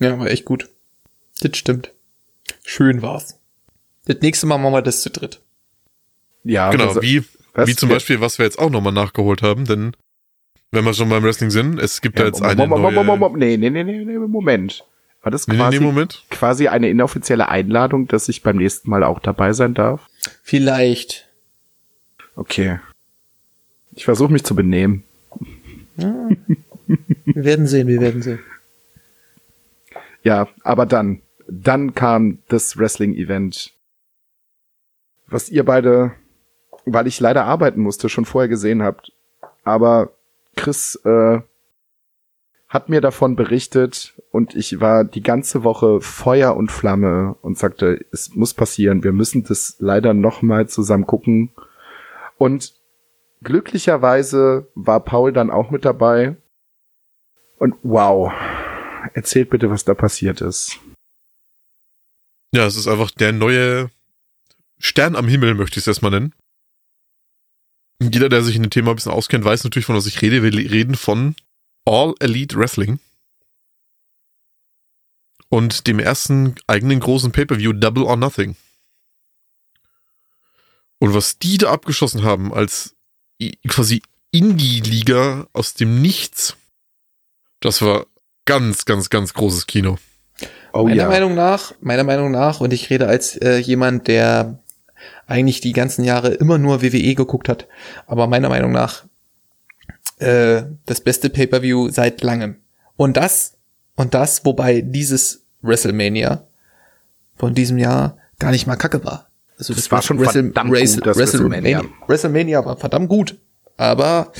Ja, 0.00 0.18
war 0.18 0.26
echt 0.28 0.44
gut. 0.44 0.68
Das 1.40 1.56
stimmt. 1.56 1.92
Schön 2.64 3.02
war's. 3.02 3.38
Das 4.06 4.18
nächste 4.20 4.46
Mal 4.46 4.58
machen 4.58 4.72
wir 4.74 4.82
das 4.82 5.02
zu 5.02 5.10
dritt. 5.10 5.40
Ja, 6.44 6.70
genau, 6.70 6.94
das- 6.94 7.02
wie, 7.02 7.22
was? 7.58 7.68
wie 7.68 7.76
zum. 7.76 7.88
Beispiel, 7.88 8.20
was 8.20 8.38
wir 8.38 8.44
jetzt 8.44 8.58
auch 8.58 8.70
nochmal 8.70 8.92
nachgeholt 8.92 9.42
haben, 9.42 9.64
denn 9.64 9.92
wenn 10.70 10.84
wir 10.84 10.94
schon 10.94 11.08
beim 11.08 11.22
Wrestling 11.22 11.50
sind, 11.50 11.78
es 11.78 12.00
gibt 12.00 12.18
Ja, 12.18 12.24
da 12.24 12.28
jetzt 12.28 12.42
eine 12.42 12.66
Moment, 12.66 12.94
neue... 12.94 13.04
Moment, 13.04 13.20
Moment, 13.20 13.38
nee, 13.38 13.56
nee, 13.56 13.70
nee, 13.70 13.84
nee, 13.84 14.04
nee, 14.04 14.18
Moment. 14.18 14.84
War 15.22 15.32
das 15.32 15.48
Nee, 15.48 15.54
nee, 15.54 15.60
quasi, 15.60 15.78
nee, 15.78 15.84
Moment. 15.84 16.24
quasi 16.30 16.68
eine 16.68 16.88
inoffizielle 16.88 17.48
Einladung, 17.48 18.06
dass 18.06 18.28
ich 18.28 18.42
beim 18.42 18.56
nächsten 18.56 18.88
Mal 18.90 19.02
auch 19.02 19.18
dabei 19.18 19.52
sein 19.52 19.74
darf? 19.74 20.06
Vielleicht. 20.42 21.26
Okay. 22.36 22.78
Ich 23.94 24.04
versuche 24.04 24.32
mich 24.32 24.44
zu 24.44 24.54
benehmen. 24.54 25.02
Ja. 25.96 26.28
wir 26.86 27.44
werden 27.44 27.66
sehen, 27.66 27.88
wir 27.88 28.00
werden 28.00 28.22
sehen. 28.22 28.38
Ja, 30.22 30.48
aber 30.62 30.86
dann, 30.86 31.22
dann 31.48 31.94
kam 31.94 32.38
das 32.48 32.76
Wrestling-Event, 32.76 33.72
was 35.26 35.48
ihr 35.48 35.64
beide, 35.64 36.12
weil 36.92 37.06
ich 37.06 37.20
leider 37.20 37.44
arbeiten 37.44 37.80
musste, 37.80 38.08
schon 38.08 38.24
vorher 38.24 38.48
gesehen 38.48 38.82
habt. 38.82 39.12
Aber 39.64 40.10
Chris 40.56 40.96
äh, 41.04 41.40
hat 42.68 42.88
mir 42.88 43.00
davon 43.00 43.36
berichtet 43.36 44.14
und 44.30 44.54
ich 44.54 44.80
war 44.80 45.04
die 45.04 45.22
ganze 45.22 45.64
Woche 45.64 46.00
Feuer 46.00 46.56
und 46.56 46.70
Flamme 46.70 47.36
und 47.40 47.56
sagte, 47.56 48.04
es 48.12 48.34
muss 48.34 48.54
passieren, 48.54 49.04
wir 49.04 49.12
müssen 49.12 49.44
das 49.44 49.76
leider 49.78 50.12
noch 50.12 50.42
mal 50.42 50.68
zusammen 50.68 51.06
gucken. 51.06 51.50
Und 52.36 52.74
glücklicherweise 53.42 54.68
war 54.74 55.00
Paul 55.00 55.32
dann 55.32 55.50
auch 55.50 55.70
mit 55.70 55.84
dabei. 55.84 56.36
Und 57.58 57.74
wow, 57.82 58.32
erzählt 59.14 59.50
bitte, 59.50 59.70
was 59.70 59.84
da 59.84 59.94
passiert 59.94 60.40
ist. 60.40 60.78
Ja, 62.54 62.66
es 62.66 62.76
ist 62.76 62.86
einfach 62.86 63.10
der 63.10 63.32
neue 63.32 63.90
Stern 64.78 65.16
am 65.16 65.28
Himmel, 65.28 65.54
möchte 65.54 65.78
ich 65.78 65.84
es 65.84 65.88
erstmal 65.88 66.12
nennen. 66.12 66.34
Jeder, 68.00 68.28
der 68.28 68.42
sich 68.42 68.56
in 68.56 68.62
dem 68.62 68.70
Thema 68.70 68.90
ein 68.90 68.96
bisschen 68.96 69.12
auskennt, 69.12 69.44
weiß 69.44 69.64
natürlich, 69.64 69.86
von 69.86 69.96
was 69.96 70.06
ich 70.06 70.22
rede. 70.22 70.42
Wir 70.42 70.52
reden 70.52 70.94
von 70.94 71.34
All 71.84 72.14
Elite 72.20 72.56
Wrestling. 72.56 73.00
Und 75.48 75.86
dem 75.86 75.98
ersten 75.98 76.54
eigenen 76.66 77.00
großen 77.00 77.32
Pay-Per-View 77.32 77.72
Double 77.72 78.04
or 78.04 78.16
Nothing. 78.16 78.54
Und 80.98 81.14
was 81.14 81.38
die 81.38 81.58
da 81.58 81.72
abgeschossen 81.72 82.22
haben 82.22 82.52
als 82.52 82.94
quasi 83.66 84.02
Indie-Liga 84.30 85.48
aus 85.52 85.74
dem 85.74 86.02
Nichts, 86.02 86.56
das 87.60 87.82
war 87.82 88.06
ganz, 88.44 88.84
ganz, 88.84 89.08
ganz 89.10 89.32
großes 89.32 89.66
Kino. 89.66 89.98
Oh, 90.72 90.84
meiner 90.84 90.94
ja. 90.96 91.08
Meinung 91.08 91.34
nach, 91.34 91.72
meiner 91.80 92.04
Meinung 92.04 92.30
nach, 92.30 92.60
und 92.60 92.72
ich 92.72 92.90
rede 92.90 93.08
als 93.08 93.36
äh, 93.36 93.58
jemand, 93.58 94.06
der 94.06 94.62
eigentlich 95.26 95.60
die 95.60 95.72
ganzen 95.72 96.04
Jahre 96.04 96.28
immer 96.28 96.58
nur 96.58 96.82
WWE 96.82 97.14
geguckt 97.14 97.48
hat, 97.48 97.66
aber 98.06 98.26
meiner 98.26 98.48
Meinung 98.48 98.72
nach 98.72 99.04
äh, 100.18 100.62
das 100.86 101.00
beste 101.00 101.30
Pay-per-View 101.30 101.90
seit 101.90 102.22
langem. 102.22 102.56
Und 102.96 103.16
das 103.16 103.54
und 103.96 104.14
das, 104.14 104.44
wobei 104.44 104.80
dieses 104.80 105.42
WrestleMania 105.62 106.46
von 107.36 107.54
diesem 107.54 107.78
Jahr 107.78 108.16
gar 108.38 108.52
nicht 108.52 108.66
mal 108.66 108.76
kacke 108.76 109.04
war. 109.04 109.28
Also 109.58 109.74
das, 109.74 109.84
das 109.84 109.92
war 109.92 110.02
schon 110.02 110.20
Wrestle 110.20 110.44
verdammt 110.44 110.70
Wrestle 110.70 111.02
gut, 111.02 111.16
WrestleMania. 111.16 111.84
WrestleMania 112.06 112.64
war 112.64 112.76
verdammt 112.76 113.08
gut, 113.08 113.36
aber 113.76 114.32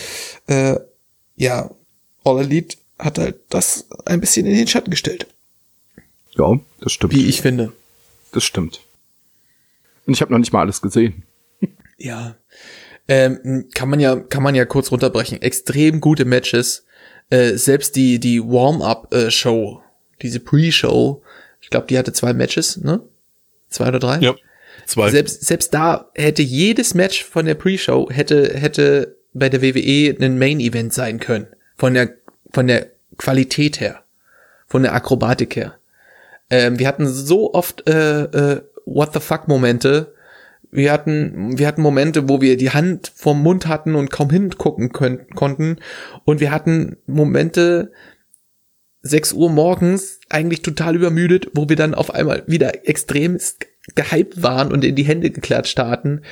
äh, 0.47 0.77
ja, 1.37 1.71
All 2.25 2.41
Elite 2.41 2.77
hat 2.99 3.19
halt 3.19 3.41
das 3.49 3.87
ein 4.05 4.21
bisschen 4.21 4.47
in 4.47 4.57
den 4.57 4.67
Schatten 4.67 4.91
gestellt. 4.91 5.27
Ja, 6.37 6.59
das 6.81 6.93
stimmt. 6.93 7.15
Wie 7.15 7.27
ich 7.27 7.41
finde. 7.41 7.73
Das 8.33 8.45
stimmt. 8.45 8.81
Und 10.09 10.15
ich 10.15 10.23
habe 10.23 10.33
noch 10.33 10.39
nicht 10.39 10.53
mal 10.55 10.61
alles 10.61 10.81
gesehen. 10.81 11.25
Ja. 11.99 12.37
Ähm, 13.09 13.67
kann 13.75 13.91
man 13.91 14.01
ja, 14.01 14.17
kann 14.17 14.43
man 14.43 14.55
ja 14.55 14.65
kurz 14.65 14.91
runterbrechen. 14.91 15.43
Extrem 15.43 16.01
gute 16.01 16.25
Matches. 16.25 16.87
Äh, 17.29 17.55
selbst 17.55 17.95
die, 17.95 18.19
die 18.19 18.41
Warm-up-Show, 18.41 19.83
äh, 19.83 20.23
diese 20.23 20.41
Pre-Show, 20.41 21.23
ich 21.61 21.69
glaube, 21.69 21.89
die 21.89 21.99
hatte 21.99 22.15
zwei 22.15 22.33
Matches, 22.33 22.79
ne? 22.79 23.03
Zwei 23.69 23.89
oder 23.89 23.99
drei? 23.99 24.19
Ja. 24.21 24.35
Zwei. 24.87 25.11
Selbst, 25.11 25.45
selbst 25.45 25.75
da 25.75 26.11
hätte 26.15 26.43
jedes 26.43 26.95
Match 26.95 27.25
von 27.25 27.45
der 27.45 27.55
Pre-Show 27.55 28.09
hätte, 28.11 28.55
hätte 28.55 29.19
bei 29.35 29.51
der 29.51 29.61
WWE 29.61 30.17
ein 30.25 30.39
Main-Event 30.39 30.95
sein 30.95 31.21
können. 31.21 31.49
Von 31.77 31.93
der, 31.93 32.15
von 32.53 32.67
der 32.67 32.87
Qualität 33.19 33.81
her. 33.81 34.05
Von 34.69 34.85
der 34.85 34.95
Akrobatik 34.95 35.57
her. 35.57 35.75
Ähm, 36.49 36.79
wir 36.79 36.89
hatten 36.89 37.07
so 37.07 37.53
oft 37.53 37.87
äh, 37.91 38.23
äh, 38.23 38.63
What 38.95 39.13
the 39.13 39.21
fuck 39.21 39.49
Momente. 39.49 40.15
Wir 40.71 40.93
hatten, 40.93 41.59
wir 41.59 41.67
hatten 41.67 41.83
Momente, 41.83 42.29
wo 42.29 42.41
wir 42.41 42.57
die 42.57 42.71
Hand 42.71 43.13
vorm 43.15 43.43
Mund 43.43 43.67
hatten 43.67 43.95
und 43.95 44.11
kaum 44.11 44.31
hingucken 44.31 44.93
können, 44.93 45.27
konnten. 45.35 45.77
Und 46.25 46.41
wir 46.41 46.51
hatten 46.51 46.97
Momente, 47.07 47.93
6 49.03 49.33
Uhr 49.35 49.51
morgens, 49.51 50.21
eigentlich 50.29 50.63
total 50.63 50.97
übermüdet, 50.97 51.51
wo 51.55 51.69
wir 51.69 51.77
dann 51.77 51.95
auf 51.95 52.13
einmal 52.13 52.45
wieder 52.47 52.87
extrem 52.89 53.39
gehypt 53.95 54.43
waren 54.43 54.73
und 54.73 54.85
in 54.85 54.95
die 54.95 55.05
Hände 55.05 55.31
geklatscht 55.31 55.79
hatten, 55.79 56.23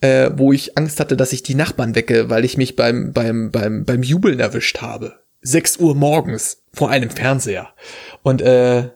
äh, 0.00 0.30
wo 0.34 0.52
ich 0.52 0.76
Angst 0.76 1.00
hatte, 1.00 1.16
dass 1.16 1.32
ich 1.32 1.42
die 1.42 1.54
Nachbarn 1.54 1.94
wecke, 1.94 2.28
weil 2.28 2.44
ich 2.44 2.58
mich 2.58 2.76
beim, 2.76 3.12
beim, 3.12 3.50
beim, 3.50 3.84
beim 3.84 4.02
Jubeln 4.02 4.40
erwischt 4.40 4.82
habe. 4.82 5.20
6 5.40 5.78
Uhr 5.78 5.94
morgens 5.94 6.62
vor 6.72 6.90
einem 6.90 7.08
Fernseher. 7.08 7.68
Und 8.22 8.42
äh, 8.42 8.90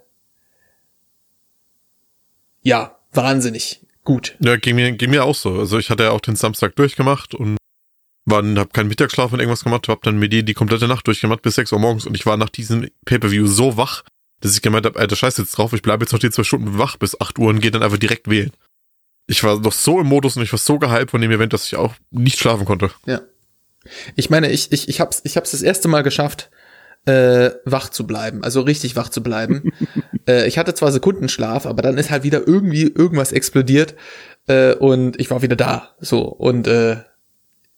ja, 2.63 3.00
wahnsinnig 3.13 3.81
gut. 4.05 4.37
Ja, 4.41 4.57
ging 4.57 4.77
mir, 4.77 4.93
ging 4.93 5.11
mir 5.11 5.25
auch 5.25 5.35
so. 5.35 5.59
Also 5.59 5.79
ich 5.79 5.91
hatte 5.91 6.05
ja 6.05 6.11
auch 6.11 6.21
den 6.21 6.37
Samstag 6.37 6.77
durchgemacht 6.77 7.35
und 7.35 7.57
war, 8.27 8.43
hab 8.57 8.73
keinen 8.73 8.89
Mittagsschlaf 8.89 9.33
und 9.33 9.41
irgendwas 9.41 9.65
gemacht, 9.65 9.89
hab 9.89 10.03
dann 10.03 10.19
mit 10.19 10.33
die 10.33 10.45
die 10.45 10.55
komplette 10.55 10.89
Nacht 10.89 11.07
durchgemacht 11.07 11.43
bis 11.43 11.57
6 11.57 11.73
Uhr 11.73 11.79
morgens 11.79 12.07
und 12.07 12.15
ich 12.15 12.27
war 12.27 12.37
nach 12.37 12.49
diesem 12.49 12.89
Pay-Per-View 13.05 13.47
so 13.47 13.77
wach, 13.77 14.05
dass 14.41 14.55
ich 14.55 14.63
gemeint 14.63 14.87
habe, 14.87 14.99
Alter, 14.99 15.17
scheiß 15.17 15.37
jetzt 15.39 15.57
drauf, 15.57 15.73
ich 15.73 15.83
bleibe 15.83 16.05
jetzt 16.05 16.13
noch 16.13 16.19
die 16.19 16.31
zwei 16.31 16.45
Stunden 16.45 16.79
wach 16.79 16.97
bis 16.97 17.21
8 17.21 17.39
Uhr 17.39 17.49
und 17.49 17.61
gehe 17.61 17.71
dann 17.71 17.83
einfach 17.83 17.99
direkt 17.99 18.29
wählen. 18.29 18.53
Ich 19.27 19.45
war 19.45 19.61
noch 19.61 19.73
so 19.73 20.01
im 20.01 20.07
Modus 20.07 20.37
und 20.37 20.43
ich 20.43 20.53
war 20.53 20.59
so 20.59 20.79
gehypt 20.79 21.11
von 21.11 21.21
dem 21.21 21.31
Event, 21.31 21.53
dass 21.53 21.67
ich 21.67 21.77
auch 21.77 21.95
nicht 22.11 22.39
schlafen 22.39 22.65
konnte. 22.65 22.91
Ja. 23.07 23.21
Ich 24.17 24.29
meine, 24.29 24.51
ich, 24.51 24.73
ich, 24.73 24.89
ich 24.89 25.01
hab's, 25.01 25.21
ich 25.25 25.37
hab's 25.37 25.53
das 25.53 25.63
erste 25.63 25.89
Mal 25.89 26.03
geschafft, 26.03 26.51
äh, 27.07 27.51
wach 27.65 27.89
zu 27.89 28.07
bleiben, 28.07 28.45
also 28.45 28.61
richtig 28.61 28.97
wach 28.97 29.09
zu 29.09 29.23
bleiben. 29.23 29.73
äh, 30.29 30.47
ich 30.47 30.59
hatte 30.59 30.75
zwar 30.75 30.93
Sekundenschlaf, 30.93 31.67
aber 31.67 31.83
dann 31.83 31.99
ist 31.99 32.11
halt 32.11 32.23
wieder 32.23 32.47
irgendwie 32.47 32.83
irgendwas 32.83 33.33
explodiert 33.33 33.95
äh, 34.47 34.75
und 34.75 35.19
ich 35.19 35.31
war 35.31 35.43
wieder 35.43 35.57
da. 35.57 35.91
So 36.01 36.23
und 36.23 36.67
äh, 36.67 36.97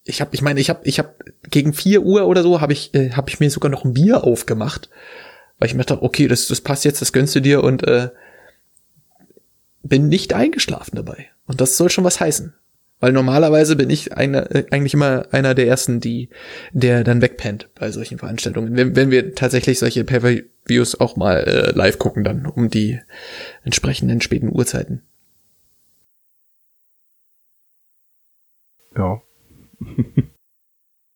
ich 0.05 0.21
habe, 0.21 0.35
ich 0.35 0.43
meine, 0.43 0.61
ich 0.61 0.69
habe, 0.69 0.81
ich 0.85 0.99
habe 0.99 1.15
gegen 1.49 1.73
vier 1.73 2.03
Uhr 2.03 2.27
oder 2.27 2.43
so 2.43 2.61
habe 2.61 2.73
ich, 2.73 2.93
äh, 2.95 3.11
habe 3.11 3.31
ich 3.31 3.39
mir 3.39 3.51
sogar 3.51 3.71
noch 3.71 3.85
ein 3.85 3.95
Bier 3.95 4.25
aufgemacht, 4.25 4.91
weil 5.59 5.69
ich 5.69 5.75
mir 5.75 5.85
dachte, 5.85 6.03
okay, 6.03 6.27
das, 6.27 6.49
das 6.49 6.61
passt 6.61 6.85
jetzt, 6.85 7.01
das 7.01 7.13
gönnst 7.13 7.35
du 7.37 7.41
dir 7.41 7.63
und 7.63 7.87
äh, 7.87 8.11
bin 9.83 10.09
nicht 10.09 10.33
eingeschlafen 10.33 10.97
dabei. 10.97 11.29
Und 11.47 11.61
das 11.61 11.77
soll 11.77 11.91
schon 11.91 12.05
was 12.05 12.21
heißen. 12.21 12.55
Weil 13.03 13.11
normalerweise 13.11 13.75
bin 13.75 13.91
ich 13.91 14.17
eine, 14.17 14.67
eigentlich 14.71 14.95
immer 14.95 15.27
einer 15.33 15.57
der 15.57 15.67
ersten, 15.67 15.99
die, 15.99 16.29
der 16.73 17.03
dann 17.03 17.21
wegpennt 17.21 17.69
bei 17.75 17.91
solchen 17.91 18.19
Veranstaltungen. 18.19 18.77
Wenn, 18.77 18.95
wenn 18.95 19.11
wir 19.11 19.35
tatsächlich 19.35 19.81
solche 19.81 20.05
Pay-Per-Views 20.05 21.01
auch 21.01 21.17
mal 21.17 21.39
äh, 21.39 21.73
live 21.73 21.99
gucken, 21.99 22.23
dann 22.23 22.47
um 22.47 22.71
die 22.71 23.01
entsprechenden 23.65 24.21
späten 24.21 24.51
Uhrzeiten. 24.51 25.03
Ja. 28.97 29.21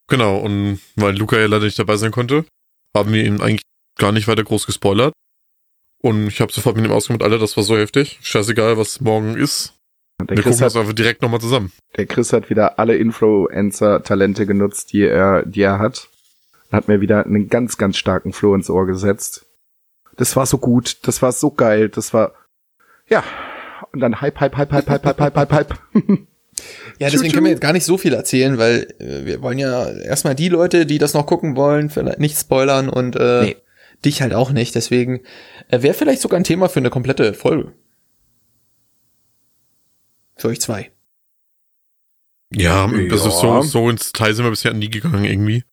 genau, 0.09 0.39
und 0.39 0.81
weil 0.97 1.17
Luca 1.17 1.39
ja 1.39 1.47
leider 1.47 1.67
nicht 1.67 1.79
dabei 1.79 1.99
sein 1.99 2.11
konnte, 2.11 2.47
haben 2.97 3.13
wir 3.13 3.25
ihn 3.25 3.41
eigentlich 3.41 3.63
gar 3.97 4.11
nicht 4.11 4.27
weiter 4.27 4.43
groß 4.43 4.67
gespoilert. 4.67 5.13
Und 6.03 6.27
ich 6.27 6.41
habe 6.41 6.53
sofort 6.53 6.75
mit 6.75 6.85
ihm 6.85 6.91
ausgemacht, 6.91 7.23
Alter, 7.23 7.39
das 7.39 7.57
war 7.57 7.63
so 7.63 7.79
heftig. 7.79 8.19
Scheißegal, 8.23 8.77
was 8.77 9.01
morgen 9.01 9.37
ist. 9.37 9.77
Der 10.21 10.37
Wir 10.37 10.43
Chris 10.43 10.59
gucken 10.59 10.75
hat, 10.75 10.77
einfach 10.77 10.93
direkt 10.95 11.23
nochmal 11.23 11.41
zusammen. 11.41 11.73
Der 11.97 12.07
Chris 12.07 12.33
hat 12.33 12.49
wieder 12.49 12.79
alle 12.79 12.97
Influencer-Talente 12.97 14.47
genutzt, 14.47 14.93
die 14.93 15.03
er, 15.03 15.45
die 15.45 15.63
er 15.63 15.79
hat. 15.79 16.09
Hat 16.73 16.89
mir 16.89 17.01
wieder 17.01 17.25
einen 17.27 17.49
ganz, 17.49 17.77
ganz 17.77 17.97
starken 17.97 18.33
Floh 18.33 18.55
ins 18.55 18.71
Ohr 18.71 18.87
gesetzt. 18.87 19.47
Das 20.17 20.35
war 20.35 20.47
so 20.47 20.59
gut, 20.59 20.99
das 21.07 21.21
war 21.21 21.33
so 21.33 21.51
geil, 21.51 21.91
das 21.91 22.15
war, 22.15 22.33
ja. 23.09 23.23
Und 23.93 24.01
dann 24.01 24.21
Hype, 24.21 24.41
Hype, 24.41 24.57
Hype, 24.57 24.73
Hype, 24.73 24.89
Hype, 24.89 25.05
Hype, 25.05 25.21
Hype, 25.21 25.37
Hype, 25.37 25.53
Hype. 25.53 25.75
Ja, 26.99 27.11
deswegen 27.11 27.33
können 27.33 27.45
wir 27.45 27.51
jetzt 27.51 27.61
gar 27.61 27.75
nicht 27.75 27.85
so 27.85 27.99
viel 27.99 28.15
erzählen, 28.15 28.57
weil 28.57 28.89
äh, 28.99 29.27
wir 29.27 29.43
wollen 29.43 29.59
ja 29.59 29.91
erstmal 29.91 30.35
die 30.35 30.49
Leute, 30.49 30.87
die 30.87 30.97
das 30.97 31.13
noch 31.13 31.27
gucken 31.27 31.55
wollen, 31.55 31.91
vielleicht 31.91 32.19
nicht 32.19 32.39
spoilern 32.39 32.89
und 32.89 33.17
äh, 33.17 33.43
nee. 33.43 33.57
dich 34.05 34.23
halt 34.23 34.33
auch 34.33 34.51
nicht. 34.51 34.75
Deswegen 34.75 35.21
äh, 35.69 35.83
wäre 35.83 35.95
vielleicht 35.95 36.23
sogar 36.23 36.41
ein 36.41 36.45
Thema 36.45 36.71
für 36.71 36.81
eine 36.81 36.89
komplette 36.91 37.35
Folge. 37.35 37.73
Für 40.37 40.49
euch 40.49 40.61
zwei. 40.61 40.93
Ja, 42.53 42.91
ja. 42.91 43.09
das 43.09 43.27
ist 43.27 43.41
so, 43.41 43.63
so 43.63 43.91
ins 43.91 44.13
Teil 44.13 44.35
sind 44.35 44.45
wir 44.45 44.51
bisher 44.51 44.73
nie 44.73 44.91
gegangen 44.91 45.25
irgendwie. 45.25 45.65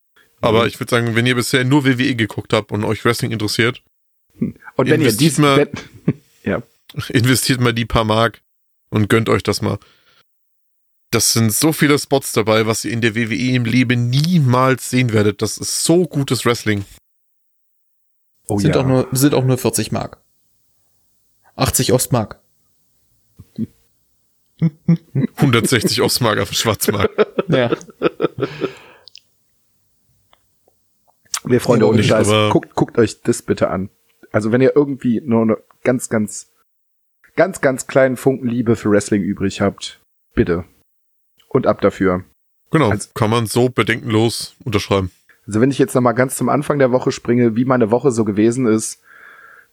Aber 0.41 0.61
mhm. 0.61 0.67
ich 0.67 0.79
würde 0.79 0.89
sagen, 0.89 1.15
wenn 1.15 1.25
ihr 1.25 1.35
bisher 1.35 1.63
nur 1.63 1.85
WWE 1.85 2.15
geguckt 2.15 2.53
habt 2.53 2.71
und 2.71 2.83
euch 2.83 3.05
Wrestling 3.05 3.31
interessiert, 3.31 3.83
und 4.39 4.89
wenn 4.89 5.01
ihr 5.01 5.11
diesmal, 5.11 5.69
ja. 6.43 6.63
investiert 7.09 7.59
mal 7.61 7.73
die 7.73 7.85
paar 7.85 8.03
Mark 8.03 8.41
und 8.89 9.09
gönnt 9.09 9.29
euch 9.29 9.43
das 9.43 9.61
mal. 9.61 9.77
Das 11.11 11.33
sind 11.33 11.53
so 11.53 11.71
viele 11.71 11.99
Spots 11.99 12.31
dabei, 12.31 12.65
was 12.65 12.83
ihr 12.85 12.91
in 12.91 13.01
der 13.01 13.15
WWE 13.15 13.55
im 13.55 13.65
Leben 13.65 14.09
niemals 14.09 14.89
sehen 14.89 15.13
werdet. 15.13 15.43
Das 15.43 15.59
ist 15.59 15.83
so 15.83 16.07
gutes 16.07 16.43
Wrestling. 16.43 16.85
Oh 18.47 18.57
sind 18.57 18.75
ja. 18.75 18.81
Auch 18.81 18.87
nur, 18.87 19.07
sind 19.11 19.35
auch 19.35 19.45
nur 19.45 19.57
40 19.57 19.91
Mark. 19.91 20.21
80 21.55 21.93
Ostmark. 21.93 22.42
160 25.35 26.01
Ostmark 26.01 26.39
auf 26.39 26.49
dem 26.49 26.55
Schwarzmarkt. 26.55 27.27
Ja. 27.47 27.71
Nee, 31.45 31.59
Freunde, 31.59 31.87
ohne 31.87 32.03
Scheiß, 32.03 32.29
guckt, 32.51 32.73
guckt 32.73 32.97
euch 32.97 33.21
das 33.21 33.41
bitte 33.41 33.69
an. 33.69 33.89
Also 34.31 34.51
wenn 34.51 34.61
ihr 34.61 34.75
irgendwie 34.75 35.21
nur 35.21 35.41
eine 35.41 35.57
ganz, 35.83 36.09
ganz, 36.09 36.51
ganz, 37.35 37.61
ganz 37.61 37.87
kleinen 37.87 38.17
Funken 38.17 38.47
Liebe 38.47 38.75
für 38.75 38.89
Wrestling 38.89 39.21
übrig 39.21 39.61
habt, 39.61 40.01
bitte. 40.33 40.65
Und 41.49 41.67
ab 41.67 41.81
dafür. 41.81 42.23
Genau, 42.71 42.89
also, 42.89 43.09
kann 43.13 43.29
man 43.29 43.45
so 43.45 43.69
bedenkenlos 43.69 44.55
unterschreiben. 44.63 45.11
Also 45.45 45.61
wenn 45.61 45.69
ich 45.69 45.77
jetzt 45.77 45.93
nochmal 45.93 46.15
ganz 46.15 46.37
zum 46.37 46.49
Anfang 46.49 46.79
der 46.79 46.91
Woche 46.91 47.11
springe, 47.11 47.55
wie 47.55 47.65
meine 47.65 47.91
Woche 47.91 48.11
so 48.11 48.25
gewesen 48.25 48.65
ist, 48.65 49.01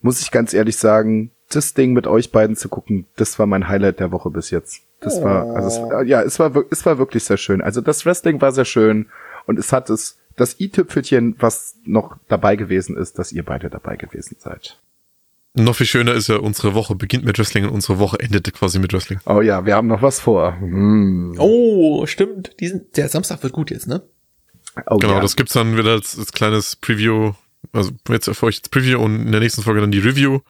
muss 0.03 0.21
ich 0.21 0.31
ganz 0.31 0.53
ehrlich 0.53 0.77
sagen, 0.77 1.31
das 1.51 1.75
Ding 1.75 1.93
mit 1.93 2.07
euch 2.07 2.33
beiden 2.33 2.57
zu 2.57 2.69
gucken, 2.69 3.07
das 3.17 3.39
war 3.39 3.47
mein 3.47 3.69
Highlight 3.69 4.01
der 4.01 4.13
Woche 4.13 4.31
bis 4.31 4.51
jetzt. 4.51 4.83
Das 5.01 5.19
oh. 5.19 5.25
war, 5.25 5.57
also 5.57 5.69
es, 5.69 5.79
oh. 5.79 6.03
ja, 6.03 6.23
es 6.23 6.39
war, 6.39 6.53
es 6.71 6.87
war 6.87 6.99
wirklich 6.99 7.25
sehr 7.25 7.37
schön. 7.37 7.61
Also 7.61 7.81
das 7.81 8.07
Wrestling 8.07 8.41
war 8.41 8.53
sehr 8.53 8.65
schön 8.65 9.09
und 9.47 9.59
es 9.59 9.73
hat 9.73 9.91
es, 9.91 10.19
das 10.37 10.59
i-Tüpfelchen, 10.61 11.37
was 11.39 11.77
noch 11.85 12.17
dabei 12.29 12.57
gewesen 12.57 12.97
ist, 12.97 13.19
dass 13.19 13.33
ihr 13.33 13.45
beide 13.45 13.69
dabei 13.69 13.97
gewesen 13.97 14.37
seid. 14.39 14.81
Noch 15.55 15.75
viel 15.75 15.87
schöner 15.87 16.15
ist 16.15 16.29
ja, 16.29 16.37
unsere 16.37 16.75
Woche 16.75 16.95
beginnt 16.95 17.25
mit 17.25 17.39
Wrestling 17.39 17.65
und 17.65 17.73
unsere 17.73 17.99
Woche 17.99 18.21
endet 18.21 18.53
quasi 18.55 18.79
mit 18.79 18.93
Wrestling. 18.93 19.19
Oh 19.27 19.41
ja, 19.41 19.67
wir 19.67 19.75
haben 19.75 19.89
noch 19.89 20.01
was 20.01 20.21
vor. 20.21 20.59
Hm. 20.61 21.35
Oh, 21.39 22.07
stimmt. 22.07 22.59
Diesen, 22.61 22.87
der 22.95 23.09
Samstag 23.09 23.43
wird 23.43 23.53
gut 23.53 23.71
jetzt, 23.71 23.89
ne? 23.89 24.03
Oh, 24.87 24.99
Genau, 24.99 25.15
ja. 25.15 25.21
das 25.21 25.35
gibt's 25.35 25.55
dann 25.55 25.77
wieder 25.77 25.91
als, 25.91 26.17
als 26.17 26.33
kleines 26.33 26.77
Preview. 26.77 27.33
Also 27.73 27.91
jetzt 28.09 28.31
für 28.31 28.47
euch 28.47 28.63
das 28.63 28.69
Preview 28.69 29.01
und 29.01 29.27
in 29.27 29.33
der 29.33 29.41
nächsten 29.41 29.63
Folge 29.63 29.81
dann 29.81 29.91
die 29.91 29.99
Review. 29.99 30.41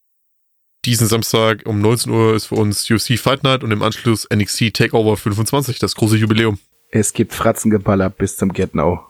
Diesen 0.87 1.09
Samstag 1.09 1.67
um 1.67 1.83
19 1.83 2.11
Uhr 2.11 2.35
ist 2.35 2.47
für 2.47 2.55
uns 2.55 2.91
UFC 2.91 3.19
Fight 3.19 3.43
Night 3.43 3.63
und 3.63 3.71
im 3.71 3.83
Anschluss 3.83 4.27
NXT 4.35 4.73
Takeover 4.73 5.19
25, 5.19 5.79
das 5.79 5.95
große 5.95 6.17
Jubiläum. 6.17 6.59
Es 6.91 7.13
gibt 7.13 7.35
Fratzengeballer 7.35 8.09
bis 8.09 8.39
zum 8.39 8.55
Get 8.55 8.75
Now. 8.75 9.07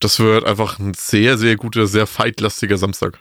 Das 0.00 0.20
wird 0.20 0.44
einfach 0.44 0.78
ein 0.78 0.92
sehr, 0.92 1.38
sehr 1.38 1.56
guter, 1.56 1.86
sehr 1.86 2.06
fightlastiger 2.06 2.76
Samstag. 2.76 3.20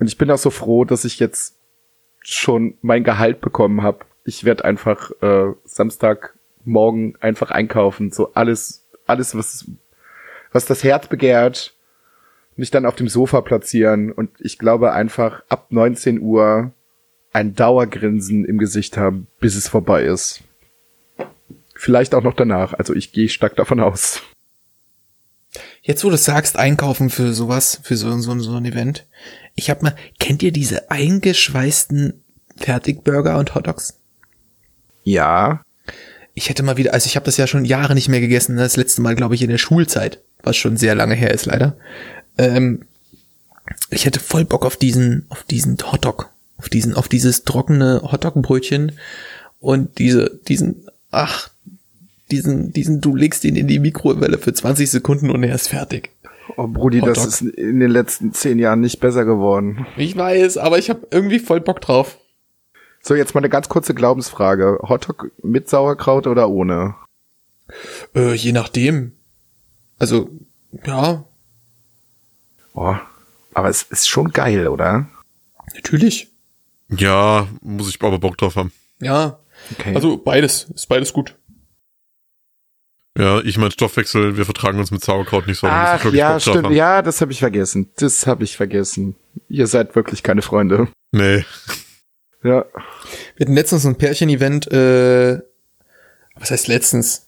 Und 0.00 0.08
ich 0.08 0.18
bin 0.18 0.30
auch 0.32 0.38
so 0.38 0.50
froh, 0.50 0.84
dass 0.84 1.04
ich 1.04 1.20
jetzt 1.20 1.56
schon 2.22 2.76
mein 2.82 3.04
Gehalt 3.04 3.40
bekommen 3.40 3.82
habe. 3.82 4.06
Ich 4.24 4.44
werde 4.44 4.64
einfach 4.64 5.12
äh, 5.22 5.52
Samstagmorgen 5.64 7.16
einfach 7.20 7.52
einkaufen. 7.52 8.10
So 8.10 8.32
alles, 8.32 8.88
alles, 9.06 9.36
was, 9.36 9.70
was 10.50 10.66
das 10.66 10.82
Herz 10.82 11.06
begehrt, 11.06 11.76
mich 12.56 12.70
dann 12.70 12.86
auf 12.86 12.96
dem 12.96 13.08
Sofa 13.08 13.40
platzieren 13.40 14.12
und 14.12 14.30
ich 14.40 14.58
glaube 14.58 14.92
einfach 14.92 15.42
ab 15.48 15.66
19 15.70 16.20
Uhr 16.20 16.72
ein 17.32 17.54
Dauergrinsen 17.54 18.44
im 18.44 18.58
Gesicht 18.58 18.96
haben, 18.96 19.26
bis 19.40 19.54
es 19.54 19.68
vorbei 19.68 20.04
ist. 20.04 20.42
Vielleicht 21.74 22.14
auch 22.14 22.22
noch 22.22 22.34
danach. 22.34 22.74
Also 22.74 22.94
ich 22.94 23.12
gehe 23.12 23.28
stark 23.28 23.56
davon 23.56 23.80
aus. 23.80 24.20
Jetzt, 25.82 26.04
wo 26.04 26.10
du 26.10 26.18
sagst, 26.18 26.58
einkaufen 26.58 27.08
für 27.08 27.32
sowas, 27.32 27.80
für 27.82 27.96
so, 27.96 28.16
so, 28.18 28.38
so 28.38 28.54
ein 28.54 28.66
Event. 28.66 29.06
Ich 29.54 29.70
hab 29.70 29.82
mal, 29.82 29.96
kennt 30.18 30.42
ihr 30.42 30.52
diese 30.52 30.90
eingeschweißten 30.90 32.22
Fertigburger 32.56 33.38
und 33.38 33.54
Hotdogs? 33.54 33.98
Ja. 35.02 35.62
Ich 36.34 36.48
hätte 36.48 36.62
mal 36.62 36.76
wieder, 36.76 36.92
also 36.92 37.06
ich 37.06 37.16
habe 37.16 37.24
das 37.24 37.38
ja 37.38 37.46
schon 37.46 37.64
Jahre 37.64 37.94
nicht 37.94 38.08
mehr 38.08 38.20
gegessen. 38.20 38.56
ne? 38.56 38.62
Das 38.62 38.76
letzte 38.76 39.00
Mal, 39.00 39.16
glaube 39.16 39.34
ich, 39.34 39.42
in 39.42 39.50
der 39.50 39.58
Schulzeit, 39.58 40.22
was 40.42 40.56
schon 40.56 40.76
sehr 40.76 40.94
lange 40.94 41.14
her 41.14 41.32
ist, 41.32 41.46
leider. 41.46 41.76
Ähm, 42.40 42.86
ich 43.90 44.06
hätte 44.06 44.18
voll 44.18 44.46
Bock 44.46 44.64
auf 44.64 44.76
diesen, 44.76 45.26
auf 45.28 45.42
diesen 45.42 45.76
Hotdog, 45.92 46.30
auf 46.56 46.70
diesen, 46.70 46.94
auf 46.94 47.06
dieses 47.06 47.44
trockene 47.44 48.00
Hotdog-Brötchen 48.02 48.92
und 49.60 49.98
diese, 49.98 50.40
diesen, 50.48 50.86
ach, 51.10 51.50
diesen, 52.30 52.72
diesen, 52.72 53.02
du 53.02 53.14
legst 53.14 53.44
ihn 53.44 53.56
in 53.56 53.68
die 53.68 53.78
Mikrowelle 53.78 54.38
für 54.38 54.54
20 54.54 54.90
Sekunden 54.90 55.30
und 55.30 55.42
er 55.42 55.54
ist 55.54 55.68
fertig. 55.68 56.10
Oh, 56.56 56.66
Brudi, 56.66 57.00
das 57.00 57.18
Hotdog. 57.18 57.26
ist 57.26 57.40
in 57.42 57.78
den 57.78 57.90
letzten 57.90 58.32
zehn 58.32 58.58
Jahren 58.58 58.80
nicht 58.80 59.00
besser 59.00 59.26
geworden. 59.26 59.86
Ich 59.98 60.16
weiß, 60.16 60.56
aber 60.56 60.78
ich 60.78 60.88
habe 60.88 61.06
irgendwie 61.10 61.40
voll 61.40 61.60
Bock 61.60 61.82
drauf. 61.82 62.16
So, 63.02 63.14
jetzt 63.14 63.34
mal 63.34 63.40
eine 63.40 63.50
ganz 63.50 63.68
kurze 63.68 63.94
Glaubensfrage. 63.94 64.78
Hotdog 64.82 65.30
mit 65.42 65.68
Sauerkraut 65.68 66.26
oder 66.26 66.48
ohne? 66.48 66.94
Äh, 68.14 68.32
je 68.32 68.52
nachdem. 68.52 69.12
Also, 69.98 70.30
ja, 70.86 71.24
Boah, 72.74 73.00
aber 73.54 73.68
es 73.68 73.82
ist 73.82 74.08
schon 74.08 74.30
geil, 74.32 74.68
oder? 74.68 75.06
natürlich. 75.74 76.28
Ja, 76.88 77.46
muss 77.60 77.88
ich 77.88 78.02
aber 78.02 78.18
Bock 78.18 78.36
drauf 78.36 78.56
haben. 78.56 78.72
Ja, 79.00 79.38
Okay. 79.78 79.94
also 79.94 80.16
beides, 80.16 80.64
ist 80.74 80.88
beides 80.88 81.12
gut. 81.12 81.36
Ja, 83.18 83.40
ich 83.40 83.58
mein 83.58 83.70
Stoffwechsel, 83.70 84.36
wir 84.36 84.44
vertragen 84.44 84.78
uns 84.78 84.90
mit 84.90 85.04
Sauerkraut 85.04 85.46
nicht 85.46 85.58
so. 85.58 85.66
Ach 85.68 86.02
ja, 86.12 86.32
Bock 86.32 86.40
stimmt. 86.40 86.70
Ja, 86.70 87.02
das 87.02 87.20
habe 87.20 87.32
ich 87.32 87.40
vergessen. 87.40 87.90
Das 87.96 88.26
habe 88.26 88.44
ich 88.44 88.56
vergessen. 88.56 89.16
Ihr 89.48 89.66
seid 89.66 89.94
wirklich 89.94 90.22
keine 90.22 90.42
Freunde. 90.42 90.88
Nee. 91.12 91.44
Ja. 92.42 92.64
Wir 93.36 93.44
hatten 93.44 93.54
letztens 93.54 93.84
ein 93.84 93.96
Pärchen-Event, 93.98 94.68
äh, 94.72 95.40
was 96.36 96.50
heißt 96.50 96.68
letztens? 96.68 97.26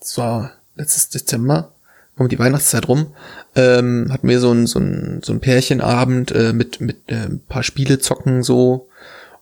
Das 0.00 0.18
war 0.18 0.52
letztes 0.74 1.08
Dezember, 1.08 1.72
um 2.16 2.28
die 2.28 2.38
Weihnachtszeit 2.38 2.88
rum, 2.88 3.08
ähm, 3.56 4.08
hatten 4.12 4.28
wir 4.28 4.40
so 4.40 4.52
ein, 4.52 4.66
so 4.66 4.78
ein, 4.78 5.20
so 5.24 5.32
ein 5.32 5.40
Pärchenabend 5.40 6.32
äh, 6.32 6.52
mit, 6.52 6.80
mit 6.80 6.98
äh, 7.08 7.26
ein 7.26 7.40
paar 7.48 7.62
Spiele 7.62 7.98
zocken 7.98 8.42
so 8.42 8.88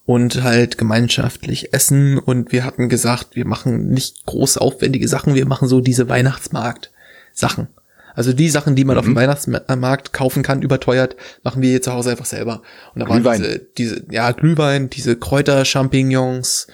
und 0.05 0.43
halt 0.43 0.79
gemeinschaftlich 0.79 1.73
essen 1.73 2.19
und 2.19 2.53
wir 2.53 2.65
hatten 2.65 2.89
gesagt, 2.89 3.37
wir 3.37 3.47
machen 3.47 3.89
nicht 3.89 4.27
groß 4.27 4.59
aufwendige 4.59 5.09
Sachen, 5.09 5.35
wir 5.35 5.47
machen 5.47 5.69
so 5.69 5.81
diese 5.81 6.09
Weihnachtsmarkt-Sachen. 6.09 7.69
Also 8.15 8.33
die 8.33 8.51
Sachen, 8.51 8.77
die 8.77 8.85
man 8.85 8.99
auf 8.99 9.07
dem 9.07 9.15
Weihnachtsmarkt 9.15 10.13
kaufen 10.13 10.43
kann, 10.43 10.61
überteuert, 10.61 11.17
machen 11.45 11.63
wir 11.63 11.71
hier 11.71 11.83
zu 11.83 11.93
Hause 11.93 12.11
einfach 12.11 12.27
selber. 12.27 12.63
Und 12.95 13.01
da 13.01 13.09
waren 13.09 13.23
Glühwein. 13.23 13.41
diese, 13.41 13.59
diese, 13.79 14.05
ja, 14.11 14.33
Glühwein, 14.33 14.91
diese 14.91 15.17
Kräuterchampignons, 15.17 16.67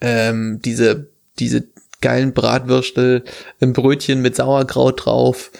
ähm, 0.00 0.60
diese, 0.64 1.08
diese 1.38 1.64
geilen 2.00 2.32
Bratwürstel, 2.32 3.24
ein 3.60 3.72
Brötchen 3.72 4.22
mit 4.22 4.36
Sauerkraut 4.36 5.04
drauf 5.04 5.50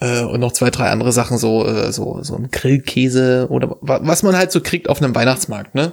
äh, 0.00 0.22
und 0.22 0.40
noch 0.40 0.52
zwei, 0.52 0.70
drei 0.70 0.88
andere 0.90 1.12
Sachen, 1.12 1.38
so, 1.38 1.66
äh, 1.66 1.92
so, 1.92 2.22
so 2.22 2.34
ein 2.36 2.50
Grillkäse 2.50 3.46
oder 3.50 3.76
wa- 3.80 4.00
was 4.02 4.22
man 4.22 4.36
halt 4.36 4.52
so 4.52 4.60
kriegt 4.60 4.88
auf 4.88 5.02
einem 5.02 5.14
Weihnachtsmarkt, 5.14 5.74
ne? 5.74 5.92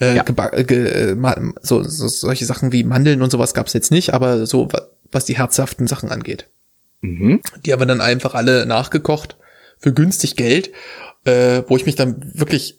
Äh, 0.00 0.16
Ja. 0.16 0.24
äh, 0.52 0.64
ge, 0.64 1.12
äh, 1.12 1.16
so, 1.62 1.82
so, 1.82 2.08
solche 2.08 2.44
Sachen 2.44 2.72
wie 2.72 2.84
Mandeln 2.84 3.22
und 3.22 3.30
sowas 3.30 3.54
gab's 3.54 3.72
jetzt 3.72 3.90
nicht, 3.90 4.12
aber 4.14 4.46
so, 4.46 4.72
wa- 4.72 4.88
was 5.12 5.24
die 5.24 5.36
herzhaften 5.38 5.86
Sachen 5.86 6.10
angeht. 6.10 6.48
Mhm. 7.02 7.40
Die 7.64 7.72
haben 7.72 7.80
wir 7.80 7.86
dann 7.86 8.00
einfach 8.00 8.34
alle 8.34 8.66
nachgekocht 8.66 9.36
für 9.78 9.92
günstig 9.92 10.36
Geld, 10.36 10.70
äh, 11.24 11.62
wo 11.68 11.76
ich 11.76 11.86
mich 11.86 11.94
dann 11.94 12.30
wirklich 12.34 12.78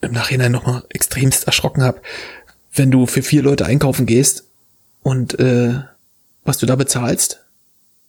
im 0.00 0.12
Nachhinein 0.12 0.52
nochmal 0.52 0.82
extremst 0.88 1.46
erschrocken 1.46 1.82
habe, 1.82 2.00
wenn 2.74 2.90
du 2.90 3.06
für 3.06 3.22
vier 3.22 3.42
Leute 3.42 3.66
einkaufen 3.66 4.06
gehst 4.06 4.44
und 5.02 5.38
äh, 5.38 5.74
was 6.44 6.58
du 6.58 6.66
da 6.66 6.76
bezahlst 6.76 7.38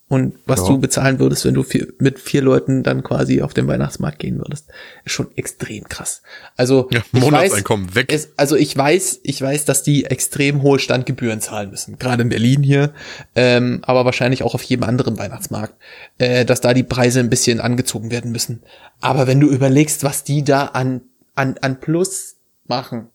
und 0.09 0.35
was 0.45 0.59
Ja. 0.61 0.67
du 0.67 0.77
bezahlen 0.79 1.17
würdest, 1.19 1.45
wenn 1.45 1.53
du 1.55 1.63
vier, 1.63 1.87
mit 1.97 2.19
vier 2.19 2.41
Leuten 2.41 2.83
dann 2.83 3.03
quasi 3.03 3.41
auf 3.41 3.53
den 3.53 3.67
Weihnachtsmarkt 3.67 4.19
gehen 4.19 4.37
würdest, 4.37 4.67
ist 5.05 5.13
schon 5.13 5.29
extrem 5.37 5.85
krass. 5.89 6.21
Also 6.55 6.87
Ja, 6.91 6.99
ich 6.99 7.13
weiß, 7.13 7.21
Monatseinkommen 7.21 7.95
weg. 7.95 8.11
es, 8.13 8.29
also 8.37 8.55
ich 8.55 8.75
weiß, 8.75 9.21
ich 9.23 9.41
weiß, 9.41 9.65
dass 9.65 9.81
die 9.81 10.05
extrem 10.05 10.61
hohe 10.61 10.77
Standgebühren 10.77 11.41
zahlen 11.41 11.71
müssen, 11.71 11.97
gerade 11.97 12.23
in 12.23 12.29
Berlin 12.29 12.61
hier, 12.63 12.93
ähm, 13.35 13.79
aber 13.83 14.05
wahrscheinlich 14.05 14.43
auch 14.43 14.53
auf 14.55 14.63
jedem 14.63 14.83
anderen 14.83 15.17
Weihnachtsmarkt, 15.17 15.73
äh, 16.19 16.45
dass 16.45 16.61
da 16.61 16.73
die 16.73 16.83
Preise 16.83 17.19
ein 17.19 17.29
bisschen 17.29 17.59
angezogen 17.59 18.11
werden 18.11 18.31
müssen. 18.31 18.61
Aber 19.01 19.25
wenn 19.25 19.39
du 19.39 19.47
überlegst, 19.49 20.03
was 20.03 20.23
die 20.23 20.43
da 20.43 20.65
an 20.65 21.01
an 21.35 21.55
an 21.61 21.79
Plus 21.79 22.35
machen, 22.67 23.07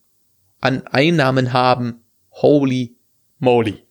an 0.60 0.84
Einnahmen 0.88 1.52
haben, 1.52 2.00
holy 2.32 2.94
moly. 3.38 3.84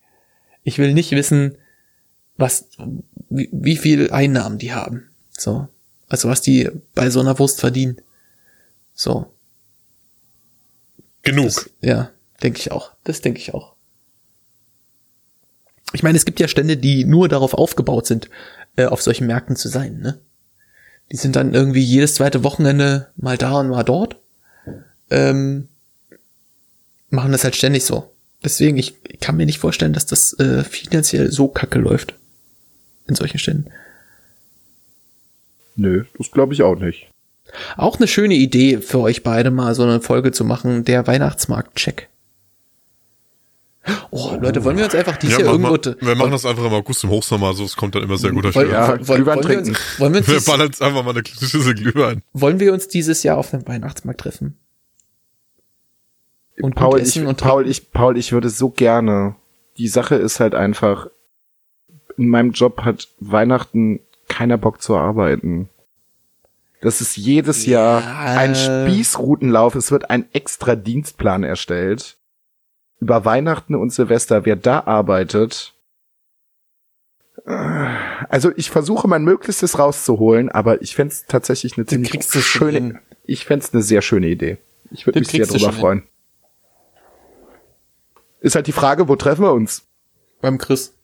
Ich 0.64 0.78
will 0.78 0.94
nicht 0.94 1.12
wissen, 1.12 1.58
was 2.36 2.68
wie, 3.30 3.50
wie 3.52 3.78
viel 3.78 4.12
Einnahmen 4.12 4.58
die 4.58 4.74
haben. 4.74 5.10
So, 5.30 5.68
also 6.08 6.30
was 6.30 6.42
die 6.42 6.70
bei 6.94 7.10
so 7.10 7.20
einer 7.20 7.40
Wurst 7.40 7.60
verdienen. 7.60 8.02
So, 8.94 9.32
Genug. 11.24 11.46
das, 11.46 11.70
ja, 11.82 12.12
denke 12.42 12.60
ich 12.60 12.72
auch. 12.72 12.92
Das 13.04 13.22
denke 13.22 13.40
ich 13.40 13.54
auch. 13.54 13.74
Ich 15.94 16.04
meine, 16.04 16.18
es 16.18 16.26
gibt 16.26 16.40
ja 16.40 16.48
Stände, 16.48 16.78
die 16.78 17.06
nur 17.06 17.30
darauf 17.30 17.54
aufgebaut 17.54 18.08
sind, 18.08 18.30
äh, 18.76 18.86
auf 18.86 19.02
solchen 19.02 19.28
Märkten 19.28 19.56
zu 19.56 19.70
sein, 19.70 20.00
ne? 20.00 20.20
Die 21.12 21.16
sind 21.16 21.38
dann 21.38 21.54
irgendwie 21.54 21.82
jedes 21.82 22.16
zweite 22.16 22.44
Wochenende 22.44 23.12
mal 23.16 23.38
da 23.38 23.60
und 23.60 23.70
mal 23.70 23.84
dort. 23.84 24.18
Ähm, 25.10 25.70
machen 27.10 27.32
das 27.32 27.46
halt 27.46 27.56
ständig 27.56 27.86
so. 27.86 28.14
Deswegen, 28.44 28.78
ich, 28.78 28.96
ich 29.08 29.20
kann 29.20 29.38
mir 29.38 29.46
nicht 29.46 29.60
vorstellen, 29.60 29.94
dass 29.94 30.06
das 30.06 30.34
äh, 30.40 30.64
finanziell 30.64 31.32
so 31.32 31.48
kacke 31.48 31.80
läuft. 31.80 32.14
In 33.08 33.16
solchen 33.16 33.40
Ständen. 33.40 33.72
Nö, 35.76 36.06
das 36.18 36.32
glaube 36.32 36.54
ich 36.54 36.62
auch 36.64 36.76
nicht. 36.76 37.10
Auch 37.78 37.98
eine 37.98 38.08
schöne 38.08 38.34
Idee 38.36 38.80
für 38.80 39.00
euch 39.00 39.24
beide 39.24 39.52
mal 39.52 39.74
so 39.76 39.84
eine 39.84 40.02
Folge 40.02 40.32
zu 40.32 40.44
machen, 40.44 40.84
der 40.84 41.08
Weihnachtsmarkt-Check. 41.08 42.10
Oh, 44.12 44.36
Leute, 44.42 44.66
wollen 44.66 44.76
wir 44.78 44.84
uns 44.84 44.96
einfach 44.96 45.16
dieses 45.16 45.38
Ja, 45.38 45.46
Jahr 45.46 45.54
irgendwo... 45.54 45.72
mal, 45.72 45.96
wir 46.02 46.16
machen 46.16 46.32
das 46.32 46.46
einfach 46.46 46.66
im 46.66 46.74
August 46.74 47.06
im 47.06 47.10
Hochsommer, 47.10 47.54
so 47.54 47.64
es 47.64 47.78
kommt 47.78 47.96
dann 47.96 48.04
immer 48.04 48.18
sehr 48.18 48.32
gut. 48.32 48.54
wollen, 48.54 48.70
Ja, 48.70 48.90
wollen, 49.08 49.26
wollen, 49.26 49.48
wir 49.48 49.58
uns, 49.60 49.80
wollen, 50.00 50.14
wir 50.14 50.20
uns 50.20 50.28
Wir 50.28 50.42
ballern 50.42 50.68
jetzt 50.68 50.82
einfach 50.82 51.04
mal 51.06 51.12
eine 51.12 51.24
Schüssel 51.26 51.74
Glühwein. 51.74 52.22
wollen 52.34 52.60
wir 52.60 52.74
uns 52.74 52.90
dieses 52.90 53.24
Jahr 53.24 53.38
auf 53.38 53.52
dem 53.52 53.66
Weihnachtsmarkt 53.66 54.20
treffen? 54.20 54.58
Und 56.62 56.76
Paul, 56.76 57.00
ich, 57.00 57.20
und 57.20 57.38
Paul, 57.38 57.68
ich, 57.68 57.92
Paul, 57.92 58.18
ich 58.18 58.32
würde 58.32 58.50
so 58.50 58.70
gerne. 58.70 59.36
Die 59.78 59.88
Sache 59.88 60.16
ist 60.16 60.40
halt 60.40 60.56
einfach, 60.56 61.08
in 62.18 62.30
meinem 62.30 62.52
Job 62.52 62.82
hat 62.82 63.08
Weihnachten 63.20 64.00
keiner 64.28 64.58
Bock 64.58 64.82
zu 64.82 64.96
arbeiten. 64.96 65.70
Das 66.82 67.02
ist 67.02 67.16
jedes 67.16 67.66
Ja. 67.66 68.00
Jahr 68.00 68.38
ein 68.38 68.56
Spießrutenlauf. 68.56 69.76
Es 69.76 69.92
wird 69.92 70.10
ein 70.10 70.26
extra 70.34 70.76
Dienstplan 70.76 71.44
erstellt. 71.44 72.18
Über 73.00 73.26
Weihnachten 73.26 73.76
und 73.76 73.92
Silvester, 73.94 74.46
wer 74.46 74.56
da 74.56 74.82
arbeitet, 74.86 75.74
Also 78.30 78.52
ich 78.58 78.70
versuche 78.70 79.08
mein 79.08 79.24
Möglichstes 79.24 79.80
rauszuholen, 79.80 80.50
aber 80.50 80.82
ich 80.82 80.96
fänd's 80.96 81.26
tatsächlich 81.28 81.78
eine 81.78 81.86
ziemlich 81.86 82.12
hin. 82.12 82.22
schöne. 82.42 83.00
Ich 83.24 83.46
fänd's 83.46 83.74
eine 83.74 83.82
sehr 83.84 84.02
schöne 84.02 84.28
Idee. 84.28 84.58
Ich 84.92 85.06
würde 85.06 85.20
mich 85.20 85.30
sehr 85.30 85.46
drüber 85.46 85.72
freuen. 85.72 86.04
Ist 88.40 88.56
halt 88.56 88.68
die 88.68 88.72
Frage, 88.72 89.08
wo 89.08 89.16
treffen 89.16 89.44
wir 89.44 89.54
uns? 89.54 89.88
Beim 90.42 90.58
Chris. 90.58 90.96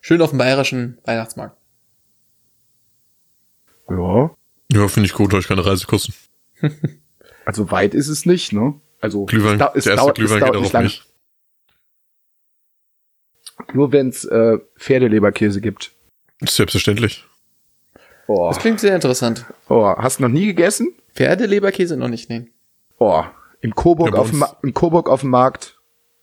Schön 0.00 0.20
auf 0.22 0.30
dem 0.30 0.38
bayerischen 0.38 0.98
Weihnachtsmarkt. 1.04 1.56
Ja, 3.88 4.30
Ja, 4.72 4.88
finde 4.88 5.06
ich 5.06 5.12
gut, 5.14 5.34
euch 5.34 5.48
keine 5.48 5.64
Reisekosten. 5.64 6.14
also 7.44 7.70
weit 7.70 7.94
ist 7.94 8.08
es 8.08 8.26
nicht, 8.26 8.52
ne? 8.52 8.80
Also 9.00 9.24
Glühwein, 9.24 9.60
es 9.74 9.84
der 9.84 9.94
erste 9.94 9.96
dauert- 9.96 10.18
es 10.18 10.24
Glühwein 10.30 10.52
geht 10.52 10.74
auch 10.74 10.80
nicht. 10.82 11.06
Nur 13.74 13.92
wenn's 13.92 14.24
äh, 14.24 14.58
Pferdeleberkäse 14.78 15.60
gibt. 15.60 15.92
Selbstverständlich. 16.40 17.24
Oh. 18.26 18.48
Das 18.48 18.58
klingt 18.58 18.80
sehr 18.80 18.94
interessant. 18.94 19.44
oh, 19.68 19.84
hast 19.96 20.18
du 20.18 20.22
noch 20.22 20.28
nie 20.30 20.46
gegessen? 20.46 20.94
Pferdeleberkäse 21.14 21.96
noch 21.96 22.08
nicht, 22.08 22.30
nee. 22.30 22.48
Oh, 22.98 23.24
in 23.60 23.74
Coburg 23.74 24.14
Ja, 24.14 24.20
auf 24.20 24.30
dem 24.30 24.44
in 24.62 24.72
Coburg 24.72 25.08
auf 25.08 25.20
dem 25.22 25.30
Markt. 25.30 25.79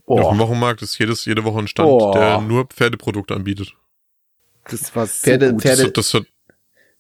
Auf 0.08 0.20
Oh, 0.26 0.30
dem 0.32 0.40
Wochenmarkt 0.40 0.82
ist 0.82 0.98
jedes, 0.98 1.26
jede 1.26 1.44
Woche 1.44 1.60
ein 1.60 1.68
Stand, 1.68 1.90
Oh. 1.90 2.12
der 2.14 2.42
nur 2.42 2.66
Pferdeprodukte 2.66 3.36
anbietet. 3.36 3.74
das 4.70 4.96
war 4.96 5.06
so 5.06 5.14
Pferde- 5.14 5.52
gut. 5.52 5.62
Pferde- 5.62 5.92
Das, 5.92 6.12
das 6.12 6.14
hat, 6.14 6.24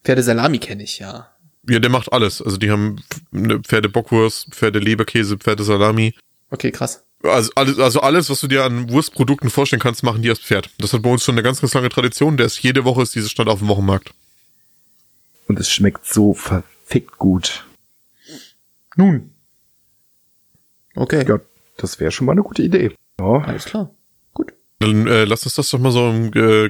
Pferdesalami 0.03 0.59
kenne 0.59 0.83
ich, 0.83 0.99
ja. 0.99 1.31
ja, 1.69 1.79
der 1.79 1.89
macht 1.89 2.11
alles. 2.13 2.41
Also 2.41 2.57
die 2.57 2.69
haben 2.69 3.01
eine 3.33 3.59
Pferdebockwurst, 3.61 4.49
Pferdeleberkäse, 4.51 5.37
Pferdesalami. 5.37 6.13
Okay, 6.51 6.71
krass. 6.71 7.03
Also 7.23 7.51
alles, 7.55 7.79
also 7.79 7.99
alles, 8.01 8.29
was 8.29 8.39
du 8.41 8.47
dir 8.47 8.63
an 8.63 8.89
Wurstprodukten 8.91 9.49
vorstellen 9.49 9.81
kannst, 9.81 10.03
machen 10.03 10.21
die 10.21 10.29
als 10.29 10.39
Pferd. 10.39 10.69
Das 10.77 10.93
hat 10.93 11.01
bei 11.01 11.09
uns 11.09 11.23
schon 11.23 11.33
eine 11.35 11.43
ganz, 11.43 11.59
ganz 11.61 11.73
lange 11.73 11.89
Tradition. 11.89 12.37
Der 12.37 12.45
ist 12.45 12.59
jede 12.61 12.85
Woche 12.85 13.01
ist 13.01 13.15
dieses 13.15 13.31
Stand 13.31 13.49
auf 13.49 13.59
dem 13.59 13.67
Wochenmarkt. 13.69 14.11
Und 15.47 15.59
es 15.59 15.69
schmeckt 15.71 16.05
so 16.05 16.33
verfickt 16.33 17.17
gut. 17.17 17.65
Nun. 18.95 19.31
Okay, 20.95 21.25
Ja, 21.27 21.39
das 21.77 21.99
wäre 21.99 22.11
schon 22.11 22.25
mal 22.25 22.33
eine 22.33 22.43
gute 22.43 22.63
Idee. 22.63 22.95
Ja, 23.19 23.41
alles 23.41 23.65
klar. 23.65 23.93
Gut. 24.33 24.53
Dann 24.79 25.07
äh, 25.07 25.25
lass 25.25 25.43
uns 25.43 25.55
das 25.55 25.69
doch 25.69 25.79
mal 25.79 25.91
so 25.91 26.09
im 26.09 26.33
äh, 26.33 26.69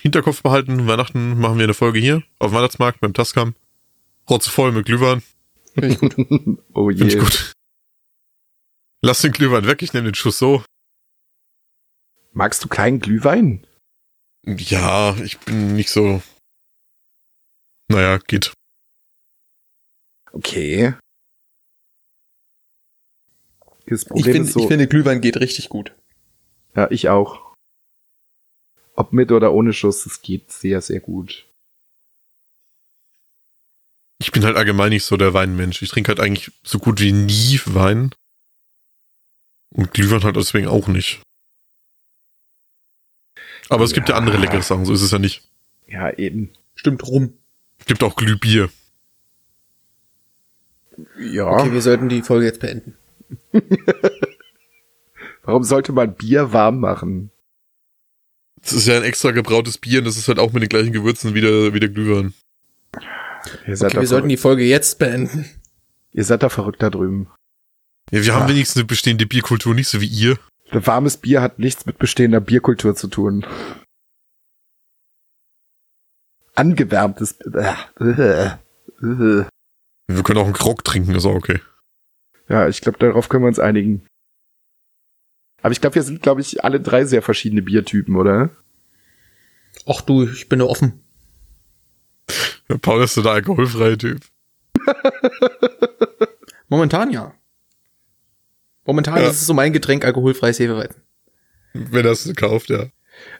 Hinterkopf 0.00 0.42
behalten. 0.42 0.86
Weihnachten 0.86 1.38
machen 1.38 1.58
wir 1.58 1.64
eine 1.64 1.74
Folge 1.74 1.98
hier 1.98 2.22
auf 2.38 2.50
dem 2.50 2.56
Weihnachtsmarkt 2.56 3.00
beim 3.00 3.14
Tascam. 3.14 3.54
Rotzevoll 4.28 4.72
mit 4.72 4.86
Glühwein. 4.86 5.22
Finde 5.74 5.88
ich 5.88 5.98
gut. 5.98 6.16
oh 6.74 6.88
Finde 6.88 7.06
ich 7.06 7.14
je. 7.14 7.20
gut. 7.20 7.52
Lass 9.02 9.22
den 9.22 9.32
Glühwein 9.32 9.66
weg, 9.66 9.82
ich 9.82 9.92
nehme 9.92 10.08
den 10.08 10.14
Schuss 10.14 10.38
so. 10.38 10.62
Magst 12.32 12.62
du 12.62 12.68
kleinen 12.68 13.00
Glühwein? 13.00 13.66
Ja, 14.44 15.16
ich 15.16 15.38
bin 15.38 15.74
nicht 15.74 15.90
so. 15.90 16.22
Naja, 17.88 18.18
geht. 18.18 18.52
Okay. 20.32 20.94
Das 23.90 24.02
Ich, 24.02 24.08
Problem 24.08 24.32
find, 24.34 24.46
ist 24.46 24.52
so, 24.54 24.60
ich 24.60 24.66
finde, 24.68 24.86
Glühwein 24.86 25.20
geht 25.20 25.36
richtig 25.38 25.68
gut. 25.68 25.92
ja, 26.76 26.90
ich 26.90 27.08
auch. 27.08 27.50
Ob 28.94 29.12
mit 29.12 29.32
oder 29.32 29.52
ohne 29.52 29.72
Schuss, 29.72 30.06
es 30.06 30.22
geht 30.22 30.50
sehr, 30.52 30.80
sehr 30.80 31.00
gut. 31.00 31.46
Ich 34.20 34.32
bin 34.32 34.44
halt 34.44 34.56
allgemein 34.56 34.90
nicht 34.90 35.04
so 35.04 35.16
der 35.16 35.32
Weinmensch. 35.34 35.80
Ich 35.82 35.88
trinke 35.90 36.08
halt 36.08 36.20
eigentlich 36.20 36.52
so 36.62 36.78
gut 36.78 37.00
wie 37.00 37.12
nie 37.12 37.60
Wein. 37.66 38.10
Und 39.70 39.92
Glühwein 39.94 40.22
halt 40.24 40.36
deswegen 40.36 40.66
auch 40.68 40.88
nicht. 40.88 41.20
Aber 43.70 43.84
es 43.84 43.92
gibt 43.92 44.08
ja 44.08 44.14
Ja. 44.14 44.18
andere 44.20 44.36
leckere 44.36 44.62
Sachen, 44.62 44.84
so 44.84 44.92
ist 44.92 45.02
es 45.02 45.10
ja 45.12 45.18
nicht. 45.18 45.42
Ja, 45.86 46.10
eben. 46.18 46.50
Stimmt 46.74 47.06
rum. 47.06 47.32
Es 47.78 47.86
gibt 47.86 48.02
auch 48.02 48.16
Glühbier. 48.16 48.68
Ja. 51.18 51.46
Okay, 51.46 51.72
wir 51.72 51.80
sollten 51.80 52.08
die 52.08 52.22
Folge 52.22 52.46
jetzt 52.46 52.60
beenden. 52.60 52.96
Warum 55.42 55.64
sollte 55.64 55.92
man 55.92 56.14
Bier 56.14 56.52
warm 56.52 56.80
machen? 56.80 57.30
Das 58.62 58.72
ist 58.72 58.86
ja 58.86 58.96
ein 58.96 59.04
extra 59.04 59.30
gebrautes 59.30 59.78
Bier 59.78 60.00
und 60.00 60.04
das 60.04 60.16
ist 60.16 60.28
halt 60.28 60.38
auch 60.38 60.52
mit 60.52 60.62
den 60.62 60.68
gleichen 60.68 60.92
Gewürzen 60.92 61.34
wie 61.34 61.40
der, 61.40 61.72
wie 61.72 61.80
der 61.80 61.88
Glühwein. 61.88 62.34
Ihr 63.66 63.76
seid, 63.76 63.92
Okay, 63.92 64.00
wir 64.00 64.06
sollten 64.08 64.28
die 64.28 64.36
Folge 64.36 64.64
jetzt 64.64 64.98
beenden. 64.98 65.46
ihr 66.12 66.24
seid 66.24 66.42
da 66.42 66.48
verrückt 66.50 66.82
da 66.82 66.90
drüben. 66.90 67.28
Ja, 68.10 68.22
wir 68.24 68.34
haben 68.34 68.42
Ja. 68.42 68.48
wenigstens 68.50 68.76
eine 68.80 68.86
bestehende 68.86 69.26
Bierkultur, 69.26 69.74
nicht 69.74 69.88
so 69.88 70.00
wie 70.00 70.06
ihr. 70.06 70.38
Warmes 70.72 71.16
Bier 71.16 71.40
hat 71.40 71.58
nichts 71.58 71.86
mit 71.86 71.98
bestehender 71.98 72.40
Bierkultur 72.40 72.94
zu 72.94 73.08
tun. 73.08 73.46
Angewärmtes. 76.54 77.32
Äh, 77.40 77.74
äh, 78.00 78.46
äh. 79.02 79.44
Wir 80.08 80.22
können 80.24 80.38
auch 80.38 80.44
einen 80.44 80.52
Grog 80.52 80.84
trinken, 80.84 81.14
ist 81.14 81.24
auch 81.24 81.34
okay. 81.34 81.60
Ja, 82.50 82.68
ich 82.68 82.80
glaube, 82.80 82.98
darauf 82.98 83.28
können 83.28 83.44
wir 83.44 83.48
uns 83.48 83.58
einigen. 83.60 84.04
Aber 85.62 85.72
ich 85.72 85.80
glaube, 85.80 85.94
wir 85.94 86.02
sind, 86.02 86.20
glaube 86.22 86.40
ich, 86.40 86.64
alle 86.64 86.80
drei 86.80 87.04
sehr 87.04 87.22
verschiedene 87.22 87.62
Biertypen, 87.62 88.16
oder? 88.16 88.50
Ach 89.86 90.00
du, 90.00 90.24
ich 90.24 90.48
bin 90.48 90.58
da 90.58 90.64
offen. 90.66 91.00
Der 92.68 92.78
Paul 92.78 93.02
ist 93.04 93.14
so 93.14 93.22
der 93.22 93.32
alkoholfreie 93.32 93.96
Typ. 93.98 94.20
Momentan 96.68 97.10
ja. 97.10 97.34
Momentan 98.84 99.16
Ja. 99.18 99.28
ist 99.28 99.40
es 99.40 99.46
so 99.46 99.54
mein 99.54 99.72
Getränk 99.72 100.04
alkoholfreies 100.04 100.58
Hefeweizen. 100.58 101.02
Wenn 101.72 102.04
er 102.04 102.12
es 102.12 102.32
kauft, 102.34 102.70
ja. 102.70 102.86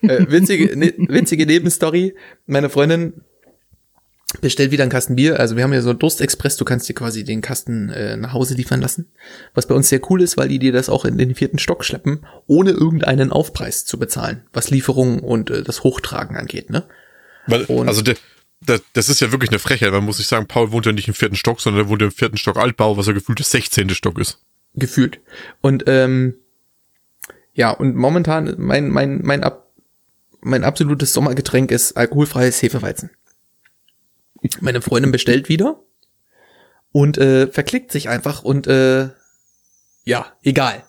Äh, 0.03 0.27
winzige, 0.31 0.77
ne, 0.77 0.93
winzige 0.99 1.47
Nebenstory. 1.47 2.15
Meine 2.47 2.69
Freundin 2.71 3.25
bestellt 4.41 4.71
wieder 4.71 4.85
einen 4.85 4.93
Kasten 4.93 5.17
Bier. 5.17 5.39
Also 5.41 5.57
wir 5.57 5.65
haben 5.65 5.73
ja 5.73 5.83
so 5.83 5.93
Durstexpress, 5.93 6.57
du 6.57 6.65
kannst 6.65 6.89
dir 6.89 6.95
quasi 6.95 7.25
den 7.25 7.41
Kasten 7.41 7.89
äh, 7.91 8.17
nach 8.17 8.33
Hause 8.33 8.55
liefern 8.55 8.81
lassen. 8.81 9.09
Was 9.55 9.67
bei 9.67 9.75
uns 9.75 9.89
sehr 9.89 10.01
cool 10.11 10.23
ist, 10.23 10.37
weil 10.37 10.49
die 10.49 10.59
dir 10.59 10.73
das 10.73 10.89
auch 10.89 11.05
in 11.05 11.19
den 11.19 11.35
vierten 11.35 11.59
Stock 11.59 11.85
schleppen, 11.85 12.25
ohne 12.47 12.71
irgendeinen 12.71 13.33
Aufpreis 13.33 13.85
zu 13.85 13.99
bezahlen, 13.99 14.45
was 14.53 14.71
Lieferung 14.71 15.19
und 15.21 15.51
äh, 15.51 15.63
das 15.63 15.83
Hochtragen 15.83 16.37
angeht. 16.37 16.71
Ne? 16.71 16.85
Weil, 17.47 17.65
Und- 17.65 17.89
also 17.89 18.03
der, 18.03 18.17
der, 18.61 18.81
das 18.93 19.09
ist 19.09 19.21
ja 19.21 19.33
wirklich 19.33 19.51
eine 19.51 19.59
Frechheit. 19.59 19.91
Man 19.93 20.05
muss 20.05 20.19
sich 20.19 20.27
sagen, 20.29 20.47
Paul 20.47 20.71
wohnt 20.71 20.87
ja 20.87 20.93
nicht 20.93 21.09
im 21.09 21.15
vierten 21.15 21.37
Stock, 21.37 21.61
sondern 21.61 21.87
er 21.87 21.89
wohnt 21.89 22.03
im 22.03 22.13
vierten 22.13 22.37
Stock 22.37 22.57
Altbau, 22.57 22.97
was 22.97 23.07
ja 23.07 23.13
gefühlt 23.13 23.39
der 23.41 23.47
16. 23.47 23.91
Stock 23.91 24.19
ist. 24.19 24.39
gefühlt. 24.75 25.19
Und 25.61 25.85
ähm, 25.87 26.35
ja, 27.53 27.71
und 27.71 27.97
momentan 27.97 28.55
mein 28.59 28.89
mein 28.91 29.21
mein 29.23 29.43
ab, 29.43 29.73
mein 30.41 30.63
absolutes 30.63 31.13
Sommergetränk 31.13 31.71
ist 31.73 31.97
alkoholfreies 31.97 32.63
Hefeweizen. 32.63 33.11
Meine 34.61 34.81
Freundin 34.81 35.13
bestellt 35.13 35.49
wieder 35.49 35.83
und 36.93 37.19
äh, 37.19 37.47
verklickt 37.47 37.93
sich 37.93 38.09
einfach 38.09 38.43
und 38.43 38.67
äh, 38.67 39.11
ja, 40.05 40.27
egal. 40.43 40.85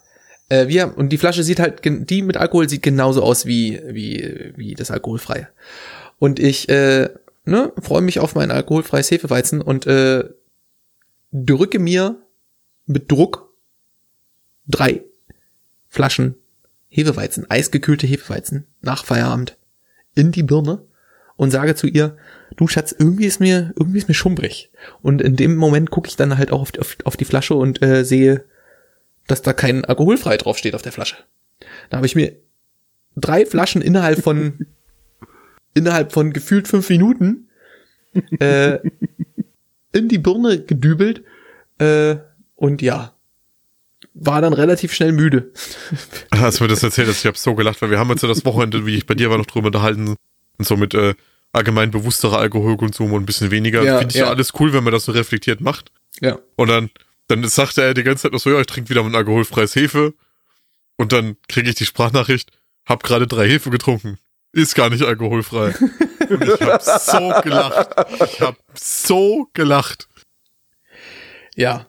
Äh, 0.50 0.68
wir 0.68 0.98
und 0.98 1.10
die 1.10 1.18
Flasche 1.18 1.44
sieht 1.44 1.60
halt 1.60 1.82
die 1.84 2.22
mit 2.22 2.38
Alkohol 2.38 2.70
sieht 2.70 2.84
genauso 2.84 3.24
aus 3.24 3.46
wie 3.46 3.82
wie 3.88 4.54
wie 4.56 4.74
das 4.76 4.92
alkoholfreie. 4.92 5.50
Und 6.18 6.40
ich 6.40 6.70
äh, 6.70 7.10
ne, 7.46 7.74
freue 7.82 8.02
mich 8.02 8.20
auf 8.20 8.36
mein 8.36 8.52
alkoholfreies 8.52 9.12
Hefeweizen 9.12 9.62
und 9.62 9.88
äh, 9.88 10.24
drücke 11.32 11.80
mir 11.80 12.22
mit 12.86 13.12
Druck 13.12 13.54
drei 14.68 15.04
Flaschen 15.88 16.36
Hefeweizen, 16.90 17.50
eisgekühlte 17.50 18.06
Hefeweizen 18.06 18.68
nach 18.82 19.06
Feierabend 19.06 19.58
in 20.14 20.32
die 20.32 20.44
Birne 20.44 20.86
und 21.42 21.50
sage 21.50 21.74
zu 21.74 21.88
ihr, 21.88 22.18
du 22.56 22.68
Schatz, 22.68 22.96
irgendwie 22.96 23.26
ist 23.26 23.40
mir, 23.40 23.74
irgendwie 23.76 23.98
ist 23.98 24.08
mir 24.08 24.14
schummrig. 24.14 24.70
Und 25.02 25.24
in 25.24 25.36
dem 25.36 25.56
Moment 25.56 25.90
gucke 25.90 26.08
ich 26.08 26.16
dann 26.16 26.38
halt 26.38 26.52
auch 26.52 26.62
auf, 26.62 26.70
auf, 26.78 26.98
auf 27.04 27.18
die 27.18 27.26
Flasche 27.26 27.56
und 27.56 27.82
äh, 27.82 28.06
sehe, 28.06 28.46
dass 29.26 29.42
da 29.42 29.52
kein 29.52 29.84
alkoholfrei 29.84 30.38
draufsteht 30.38 30.76
auf 30.76 30.84
der 30.84 30.92
Flasche. 30.92 31.16
Da 31.90 31.98
habe 31.98 32.06
ich 32.06 32.14
mir 32.14 32.34
drei 33.16 33.48
Flaschen 33.48 33.82
innerhalb 33.82 34.22
von 34.22 34.68
innerhalb 35.74 36.12
von 36.12 36.32
gefühlt 36.32 36.68
fünf 36.68 36.88
Minuten 36.92 37.50
äh, 38.40 38.78
in 39.94 40.10
die 40.10 40.20
Birne 40.20 40.64
gedübelt 40.64 41.24
äh, 41.80 42.18
und 42.54 42.84
ja, 42.84 43.16
war 44.14 44.42
dann 44.42 44.54
relativ 44.54 44.94
schnell 44.94 45.12
müde. 45.12 45.52
Als 46.30 46.58
du 46.58 46.66
mir 46.66 46.68
das 46.68 46.84
erzählt 46.84 47.08
hast, 47.08 47.22
ich 47.22 47.26
habe 47.26 47.40
so 47.40 47.56
gelacht, 47.56 47.82
weil 47.82 47.90
wir 47.90 47.98
haben 47.98 48.12
uns 48.12 48.22
ja 48.22 48.28
das 48.28 48.46
Wochenende, 48.46 48.86
wie 48.86 48.96
ich 48.96 49.08
bei 49.08 49.16
dir 49.16 49.32
war, 49.32 49.40
noch 49.40 49.48
drüber 49.48 49.66
unterhalten 49.66 50.18
und 50.60 50.68
so 50.68 50.78
mit 50.78 50.94
äh, 50.94 51.16
allgemein 51.54 51.92
bewussterer 51.92 52.40
Alkoholkonsum 52.40 53.12
und 53.14 53.24
ein 53.24 53.26
bisschen 53.26 53.52
weniger. 53.52 53.84
Ja, 53.84 54.00
Finde 54.00 54.14
ich 54.14 54.20
ja. 54.20 54.26
ja. 54.26 54.32
alles 54.32 54.54
cool, 54.60 54.74
wenn 54.74 54.84
man 54.84 54.94
das 54.94 55.06
so 55.06 55.12
reflektiert 55.12 55.62
macht. 55.62 55.92
Ja. 56.20 56.40
Und 56.56 56.68
dann, 56.70 56.90
dann 57.28 57.48
sagte 57.48 57.82
er 57.82 57.94
die 57.94 58.04
ganze 58.04 58.24
Zeit 58.24 58.34
noch 58.34 58.40
so, 58.40 58.50
ja, 58.52 58.60
ich 58.60 58.68
trinke 58.68 58.90
wieder 58.90 59.04
ein 59.04 59.16
alkoholfreies 59.16 59.76
Hefe. 59.76 60.14
Und 60.98 61.12
dann 61.14 61.38
kriege 61.48 61.70
ich 61.70 61.76
die 61.76 61.86
Sprachnachricht, 61.86 62.52
hab 62.86 63.04
gerade 63.04 63.28
drei 63.28 63.48
Hefe 63.50 63.70
getrunken. 63.70 64.18
Ist 64.54 64.76
gar 64.76 64.90
nicht 64.90 65.04
alkoholfrei. 65.04 65.74
Und 66.30 66.44
ich 66.44 66.62
hab 66.62 66.82
so 66.82 67.34
gelacht. 67.42 67.90
Ich 68.26 68.42
hab 68.42 68.58
so 68.74 69.48
gelacht. 69.54 70.08
Ja. 71.56 71.88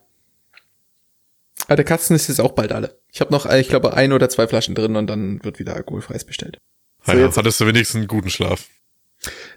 Aber 1.67 1.77
der 1.77 1.85
Katzen 1.85 2.17
ist 2.17 2.29
jetzt 2.29 2.41
auch 2.41 2.53
bald 2.53 2.73
alle. 2.73 2.99
Ich 3.13 3.21
habe 3.21 3.33
noch, 3.33 3.47
ich 3.47 3.69
glaube, 3.69 3.95
ein 3.95 4.13
oder 4.13 4.29
zwei 4.29 4.49
Flaschen 4.49 4.75
drin 4.75 4.97
und 4.97 5.07
dann 5.07 5.43
wird 5.45 5.59
wieder 5.59 5.75
alkoholfreies 5.75 6.25
bestellt. 6.25 6.59
So, 7.05 7.13
ja, 7.13 7.19
jetzt- 7.21 7.37
hattest 7.37 7.61
du 7.61 7.67
wenigstens 7.67 7.99
einen 7.99 8.09
guten 8.09 8.31
Schlaf. 8.31 8.67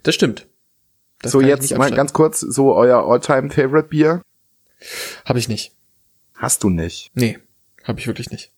Das 0.04 0.16
stimmt. 0.16 0.48
Das 1.22 1.32
so, 1.32 1.42
jetzt 1.42 1.76
mal 1.78 1.92
ganz 1.92 2.14
kurz, 2.14 2.40
so 2.40 2.76
euer 2.76 3.04
All-Time-Favorite-Bier? 3.08 4.22
Hab 5.26 5.38
ich 5.38 5.48
nicht. 5.48 5.74
Hast 6.36 6.64
du 6.64 6.70
nicht. 6.70 7.12
Nee, 7.14 7.40
hab 7.84 7.98
ich 7.98 8.08
wirklich 8.08 8.30
nicht. 8.30 8.52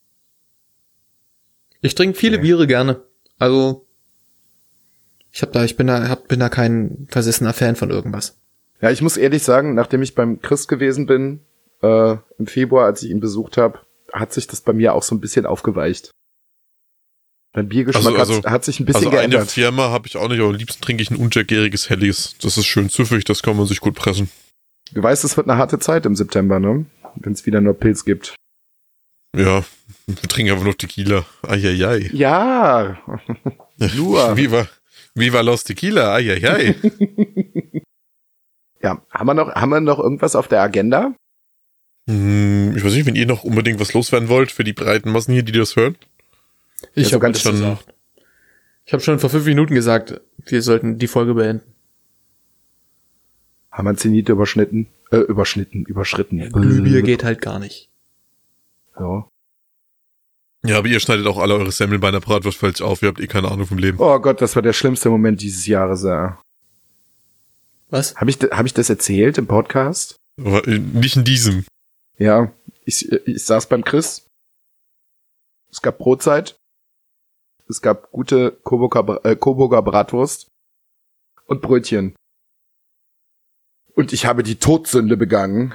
Ich 1.82 1.96
trinke 1.96 2.18
viele 2.18 2.38
Okay. 2.38 2.44
Biere 2.44 2.68
gerne. 2.68 3.04
Also 3.38 3.86
ich 5.32 5.42
hab 5.44 5.52
da, 5.52 5.64
ich 5.64 5.78
bin 5.78 5.88
da, 5.88 6.10
hab, 6.10 6.28
bin 6.28 6.40
da 6.40 6.50
kein 6.50 7.08
versessener 7.10 7.54
Fan 7.54 7.76
von 7.76 7.92
irgendwas. 7.92 8.38
Ja, 8.82 8.90
ich 8.90 9.02
muss 9.02 9.18
ehrlich 9.18 9.44
sagen, 9.44 9.76
nachdem 9.76 10.02
ich 10.02 10.16
beim 10.16 10.42
Chris 10.42 10.68
gewesen 10.68 11.06
bin, 11.06 11.42
äh, 11.82 12.16
im 12.38 12.48
Februar, 12.48 12.86
als 12.86 13.04
ich 13.04 13.12
ihn 13.12 13.20
besucht 13.20 13.58
habe, 13.58 13.80
hat 14.12 14.34
sich 14.34 14.48
das 14.48 14.62
bei 14.62 14.74
mir 14.74 14.94
auch 14.94 15.04
so 15.04 15.16
ein 15.16 15.20
bisschen 15.20 15.46
aufgeweicht. 15.46 16.12
Mein 17.58 17.70
Biergeschmack 17.70 18.06
Also- 18.06 18.20
also- 18.20 18.38
hat, 18.44 18.52
hat 18.52 18.66
sich 18.66 18.80
ein 18.80 18.86
bisschen 18.86 19.08
Also 19.08 19.10
eine 19.18 19.30
geändert. 19.30 19.50
Firma 19.50 19.90
habe 19.90 20.08
ich 20.08 20.16
auch 20.16 20.30
nicht, 20.30 20.40
aber 20.40 20.50
am 20.50 20.56
liebsten 20.56 20.80
trinke 20.80 21.02
ich 21.02 21.10
ein 21.10 21.16
untergäriges 21.18 21.90
Hellis. 21.90 22.36
Das 22.40 22.56
ist 22.56 22.68
schön 22.68 22.88
süffig, 22.90 23.24
das 23.24 23.42
kann 23.42 23.58
man 23.58 23.66
sich 23.66 23.80
gut 23.80 23.96
pressen. 23.96 24.30
Du 24.94 25.02
weißt, 25.02 25.24
es 25.24 25.36
wird 25.38 25.50
eine 25.50 25.58
harte 25.58 25.80
Zeit 25.80 26.06
im 26.06 26.16
September, 26.16 26.60
ne? 26.60 26.86
Wenn 27.16 27.34
es 27.34 27.48
wieder 27.48 27.60
nur 27.60 27.74
Pilz 27.74 28.06
gibt. 28.06 28.36
Ja, 29.36 29.66
wir 30.06 30.16
trinken 30.30 30.52
einfach 30.54 30.66
noch 30.66 30.76
Tequila. 30.76 31.26
Eieiei. 31.48 32.12
Ja, 32.14 33.00
Nur. 33.96 34.38
Viva, 34.38 34.68
Viva 35.16 35.42
Los 35.42 35.64
Tequila. 35.64 36.14
Eieiei. 36.14 36.76
ja. 38.84 39.02
Haben 39.10 39.28
wir 39.28 39.34
noch, 39.34 39.56
haben 39.56 39.70
wir 39.70 39.82
noch 39.82 39.98
irgendwas 39.98 40.36
auf 40.36 40.48
der 40.48 40.62
Agenda? 40.62 41.16
Hm, 42.08 42.76
ich 42.78 42.84
weiß 42.84 42.94
nicht, 42.94 43.08
wenn 43.08 43.16
ihr 43.16 43.26
noch 43.26 43.44
unbedingt 43.44 43.80
was 43.80 43.94
loswerden 43.94 44.30
wollt 44.30 44.52
für 44.52 44.64
die 44.64 44.74
breiten 44.74 45.12
Massen 45.12 45.34
hier, 45.34 45.44
die 45.44 45.52
das 45.54 45.76
hören. 45.76 45.98
Ich 46.94 47.08
so 47.08 47.14
habe 47.14 47.22
ganz 47.22 47.42
schon. 47.42 47.78
Ich 48.86 48.94
habe 48.94 49.04
schon 49.04 49.20
vor 49.20 49.30
fünf 49.30 49.46
Minuten 49.46 49.76
gesagt, 49.76 50.22
wir 50.38 50.62
sollten 50.62 50.98
die 50.98 51.08
Folge 51.08 51.34
beenden. 51.34 51.74
Haben 53.72 53.86
wir 53.86 53.90
einen 53.90 53.98
Zenit 53.98 54.30
überschnitten? 54.30 54.88
Äh, 55.12 55.18
überschnitten, 55.18 55.86
überschritten. 55.86 56.40
Glühbier 56.52 57.02
geht 57.02 57.24
halt 57.24 57.42
gar 57.42 57.60
nicht. 57.60 57.90
Ja. 59.00 59.28
Ja, 60.64 60.80
aber 60.80 60.88
ihr 60.88 61.00
schneidet 61.00 61.28
auch 61.28 61.38
alle 61.38 61.54
eure 61.54 61.72
Semmeln 61.72 62.02
bei 62.02 62.08
einer 62.08 62.20
Bratwurst 62.20 62.58
falsch 62.58 62.82
auf. 62.82 63.02
Ihr 63.02 63.10
habt 63.10 63.20
eh 63.20 63.28
keine 63.28 63.52
Ahnung 63.52 63.68
vom 63.68 63.78
Leben. 63.78 64.00
Oh 64.00 64.20
Gott, 64.20 64.42
das 64.42 64.56
war 64.56 64.64
der 64.64 64.74
schlimmste 64.74 65.10
Moment 65.10 65.42
dieses 65.42 65.68
Jahres. 65.68 66.04
Ja. 66.04 66.42
Was? 67.90 68.16
Habe 68.16 68.30
ich, 68.30 68.38
hab 68.38 68.66
ich 68.66 68.74
das 68.74 68.90
erzählt 68.90 69.38
im 69.38 69.48
Podcast? 69.48 70.18
Aber 70.40 70.68
äh, 70.68 70.80
nicht 70.80 71.16
in 71.16 71.24
diesem. 71.24 71.66
Ja, 72.18 72.52
ich, 72.84 73.12
ich 73.12 73.46
saß 73.46 73.70
beim 73.70 73.84
Chris. 73.84 74.26
Es 75.72 75.82
gab 75.82 76.00
Brotzeit. 76.00 76.57
Es 77.70 77.82
gab 77.82 78.12
gute 78.12 78.52
Coburger, 78.64 79.26
äh, 79.26 79.36
Coburger 79.36 79.82
Bratwurst 79.82 80.48
und 81.46 81.62
Brötchen. 81.62 82.16
Und 83.94 84.14
ich 84.14 84.26
habe 84.26 84.44
die 84.44 84.58
Todsünde 84.58 85.18
begangen, 85.18 85.74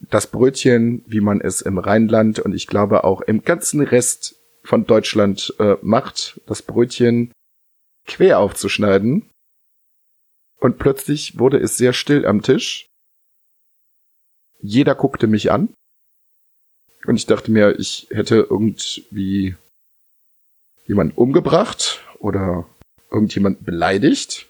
das 0.00 0.26
Brötchen, 0.26 1.04
wie 1.06 1.20
man 1.20 1.40
es 1.40 1.62
im 1.62 1.78
Rheinland 1.78 2.38
und 2.38 2.54
ich 2.54 2.66
glaube 2.66 3.04
auch 3.04 3.20
im 3.22 3.42
ganzen 3.42 3.80
Rest 3.80 4.36
von 4.64 4.84
Deutschland 4.86 5.54
äh, 5.58 5.76
macht, 5.82 6.40
das 6.46 6.62
Brötchen 6.62 7.32
quer 8.06 8.38
aufzuschneiden. 8.38 9.30
Und 10.60 10.78
plötzlich 10.78 11.38
wurde 11.38 11.58
es 11.58 11.76
sehr 11.76 11.92
still 11.92 12.26
am 12.26 12.42
Tisch. 12.42 12.86
Jeder 14.60 14.94
guckte 14.94 15.26
mich 15.26 15.50
an. 15.50 15.74
Und 17.04 17.16
ich 17.16 17.26
dachte 17.26 17.50
mir, 17.50 17.78
ich 17.80 18.06
hätte 18.10 18.46
irgendwie 18.48 19.56
jemanden 20.86 21.14
umgebracht 21.14 22.00
oder 22.18 22.66
irgendjemand 23.10 23.64
beleidigt. 23.64 24.48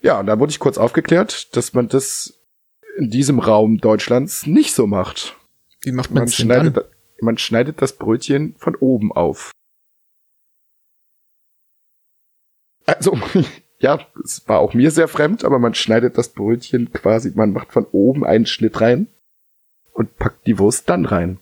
Ja, 0.00 0.20
und 0.20 0.26
da 0.26 0.38
wurde 0.38 0.50
ich 0.50 0.58
kurz 0.58 0.78
aufgeklärt, 0.78 1.56
dass 1.56 1.74
man 1.74 1.88
das 1.88 2.40
in 2.96 3.10
diesem 3.10 3.38
Raum 3.38 3.78
Deutschlands 3.78 4.46
nicht 4.46 4.74
so 4.74 4.86
macht. 4.86 5.36
Wie 5.80 5.92
macht 5.92 6.10
man 6.10 6.28
schneidet, 6.28 6.76
dann? 6.76 6.84
man 7.20 7.38
schneidet 7.38 7.82
das 7.82 7.96
Brötchen 7.96 8.54
von 8.58 8.74
oben 8.76 9.12
auf. 9.12 9.52
Also, 12.86 13.18
ja, 13.78 14.00
es 14.24 14.48
war 14.48 14.60
auch 14.60 14.74
mir 14.74 14.90
sehr 14.90 15.08
fremd, 15.08 15.44
aber 15.44 15.58
man 15.58 15.74
schneidet 15.74 16.16
das 16.16 16.30
Brötchen 16.30 16.92
quasi, 16.92 17.32
man 17.34 17.52
macht 17.52 17.72
von 17.72 17.86
oben 17.92 18.24
einen 18.24 18.46
Schnitt 18.46 18.80
rein 18.80 19.08
und 19.92 20.16
packt 20.16 20.46
die 20.46 20.58
Wurst 20.58 20.88
dann 20.88 21.04
rein. 21.04 21.38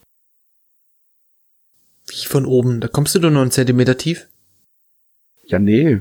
Wie 2.09 2.27
von 2.27 2.47
oben? 2.47 2.81
Da 2.81 2.89
kommst 2.89 3.15
du 3.15 3.19
doch 3.19 3.31
nur 3.31 3.43
einen 3.43 3.51
Zentimeter 3.51 3.97
tief. 3.97 4.28
Ja, 5.45 5.59
nee. 5.59 6.01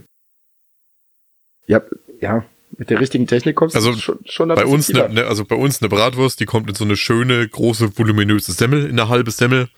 Ja, 1.68 1.82
ja, 2.20 2.46
mit 2.78 2.90
der 2.90 3.00
richtigen 3.00 3.28
Technik 3.28 3.56
kommst 3.56 3.76
Also, 3.76 3.92
du 3.92 3.98
schon, 3.98 4.20
schon 4.26 4.52
ein 4.52 4.56
Bei 4.56 4.66
uns, 4.66 4.90
ne, 4.90 5.10
ne, 5.10 5.26
also 5.26 5.46
bei 5.46 5.56
uns 5.56 5.82
eine 5.82 5.90
Bratwurst, 5.90 6.40
die 6.40 6.46
kommt 6.46 6.70
in 6.70 6.76
so 6.76 6.84
eine 6.84 6.98
schöne, 6.98 7.48
große, 7.48 7.98
voluminöse 7.98 8.52
Semmel, 8.52 8.84
in 8.86 9.00
eine 9.00 9.10
halbe 9.10 9.32
Semmel. 9.32 9.70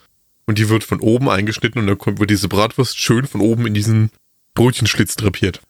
Und 0.45 0.57
die 0.57 0.69
wird 0.69 0.85
von 0.85 1.01
oben 1.01 1.29
eingeschnitten 1.29 1.79
und 1.81 1.87
dann 1.87 1.97
kommt, 1.97 2.19
wird 2.19 2.29
diese 2.29 2.47
Bratwurst 2.47 2.97
schön 2.97 3.25
von 3.25 3.41
oben 3.41 3.67
in 3.67 3.73
diesen 3.73 4.11
Brötchenschlitz 4.53 5.15
drapiert. 5.15 5.61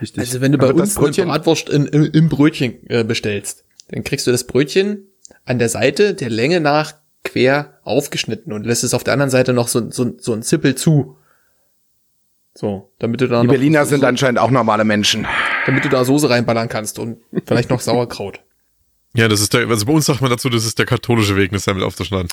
Richtig. 0.00 0.20
Also 0.20 0.40
wenn 0.40 0.52
du 0.52 0.58
bei 0.58 0.70
Aber 0.70 0.80
uns 0.80 0.96
eine 0.96 1.10
Bratwurst 1.10 1.68
in, 1.68 1.86
im, 1.86 2.04
im 2.04 2.28
Brötchen 2.28 2.78
äh, 2.88 3.04
bestellst, 3.04 3.64
dann 3.88 4.02
kriegst 4.02 4.26
du 4.26 4.30
das 4.30 4.46
Brötchen 4.46 5.06
an 5.44 5.58
der 5.58 5.68
Seite 5.68 6.14
der 6.14 6.30
Länge 6.30 6.60
nach 6.60 6.94
quer 7.24 7.78
aufgeschnitten 7.84 8.52
und 8.52 8.64
lässt 8.64 8.84
es 8.84 8.94
auf 8.94 9.04
der 9.04 9.12
anderen 9.12 9.30
Seite 9.30 9.52
noch 9.52 9.68
so, 9.68 9.90
so, 9.90 10.12
so 10.18 10.32
ein 10.32 10.42
Zippel 10.42 10.74
zu. 10.74 11.16
So, 12.54 12.90
damit 12.98 13.20
du 13.20 13.28
da 13.28 13.40
die 13.40 13.46
noch, 13.46 13.52
Berliner 13.52 13.84
so, 13.84 13.90
sind 13.90 14.04
anscheinend 14.04 14.38
auch 14.38 14.50
normale 14.50 14.84
Menschen. 14.84 15.26
damit 15.66 15.84
du 15.84 15.88
da 15.88 16.04
Soße 16.04 16.28
reinballern 16.28 16.68
kannst 16.68 16.98
und 16.98 17.18
vielleicht 17.46 17.70
noch 17.70 17.80
Sauerkraut. 17.80 18.40
Ja, 19.14 19.28
das 19.28 19.40
ist 19.40 19.52
der, 19.54 19.68
also 19.68 19.86
bei 19.86 19.92
uns 19.92 20.06
sagt 20.06 20.20
man 20.20 20.30
dazu, 20.30 20.48
das 20.48 20.64
ist 20.64 20.78
der 20.78 20.86
katholische 20.86 21.36
Weg, 21.36 21.50
eine 21.50 21.58
Semmel 21.58 21.82
aufzuschneiden. 21.84 22.28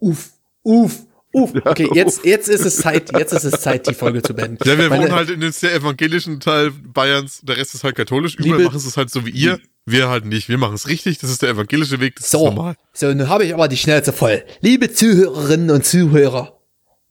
Uff, 0.00 0.30
uff, 0.62 1.00
uff. 1.32 1.52
Okay, 1.64 1.88
jetzt, 1.94 2.24
jetzt 2.24 2.48
ist 2.48 2.64
es 2.64 2.76
Zeit, 2.78 3.10
jetzt 3.16 3.32
ist 3.32 3.44
es 3.44 3.60
Zeit, 3.60 3.86
die 3.88 3.94
Folge 3.94 4.22
zu 4.22 4.34
beenden. 4.34 4.58
Ja, 4.68 4.76
wir 4.78 4.88
Meine- 4.88 5.02
wohnen 5.04 5.12
halt 5.12 5.30
in 5.30 5.40
dem 5.40 5.52
sehr 5.52 5.74
evangelischen 5.74 6.40
Teil 6.40 6.70
Bayerns, 6.70 7.40
der 7.42 7.56
Rest 7.56 7.74
ist 7.74 7.84
halt 7.84 7.94
katholisch. 7.96 8.34
Überall 8.34 8.52
Liebe- 8.58 8.64
machen 8.64 8.78
sie 8.78 8.88
es 8.88 8.96
halt 8.96 9.10
so 9.10 9.24
wie 9.26 9.30
ihr. 9.30 9.58
Wir 9.86 10.08
halt 10.08 10.24
nicht. 10.26 10.48
Wir 10.48 10.58
machen 10.58 10.74
es 10.74 10.88
richtig, 10.88 11.18
das 11.18 11.30
ist 11.30 11.42
der 11.42 11.50
evangelische 11.50 12.00
Weg, 12.00 12.16
das 12.16 12.26
ist 12.26 12.30
So, 12.32 12.44
normal. 12.46 12.76
so, 12.92 13.06
nun 13.12 13.28
habe 13.28 13.44
ich 13.44 13.54
aber 13.54 13.66
die 13.66 13.76
Schnauze 13.78 14.12
voll. 14.12 14.44
Liebe 14.60 14.92
Zuhörerinnen 14.92 15.70
und 15.70 15.84
Zuhörer, 15.86 16.58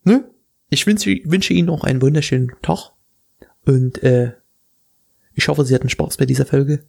ne? 0.04 0.24
Ich 0.70 0.86
wünsche, 0.86 1.10
wünsche 1.26 1.54
Ihnen 1.54 1.66
noch 1.68 1.84
einen 1.84 2.02
wunderschönen 2.02 2.52
Tag. 2.62 2.91
Und 3.66 4.04
äh, 4.04 4.34
ich 5.34 5.48
hoffe, 5.48 5.66
Sie 5.66 5.74
hatten 5.74 5.90
Spaß 5.90 6.18
bei 6.18 6.26
dieser 6.26 6.46
Folge. 6.46 6.84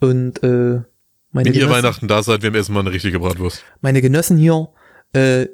Und 0.00 0.42
äh, 0.42 0.46
meine, 0.46 0.84
Wenn 1.32 1.46
ihr 1.46 1.52
Genossen, 1.52 1.70
Weihnachten 1.70 2.08
da 2.08 2.22
seid, 2.22 2.42
wir 2.42 2.48
haben 2.48 2.56
erstmal 2.56 2.80
eine 2.82 2.92
richtige 2.92 3.20
Bratwurst. 3.20 3.62
meine 3.80 4.02
Genossen 4.02 4.36
hier, 4.36 4.68
äh, 5.12 5.46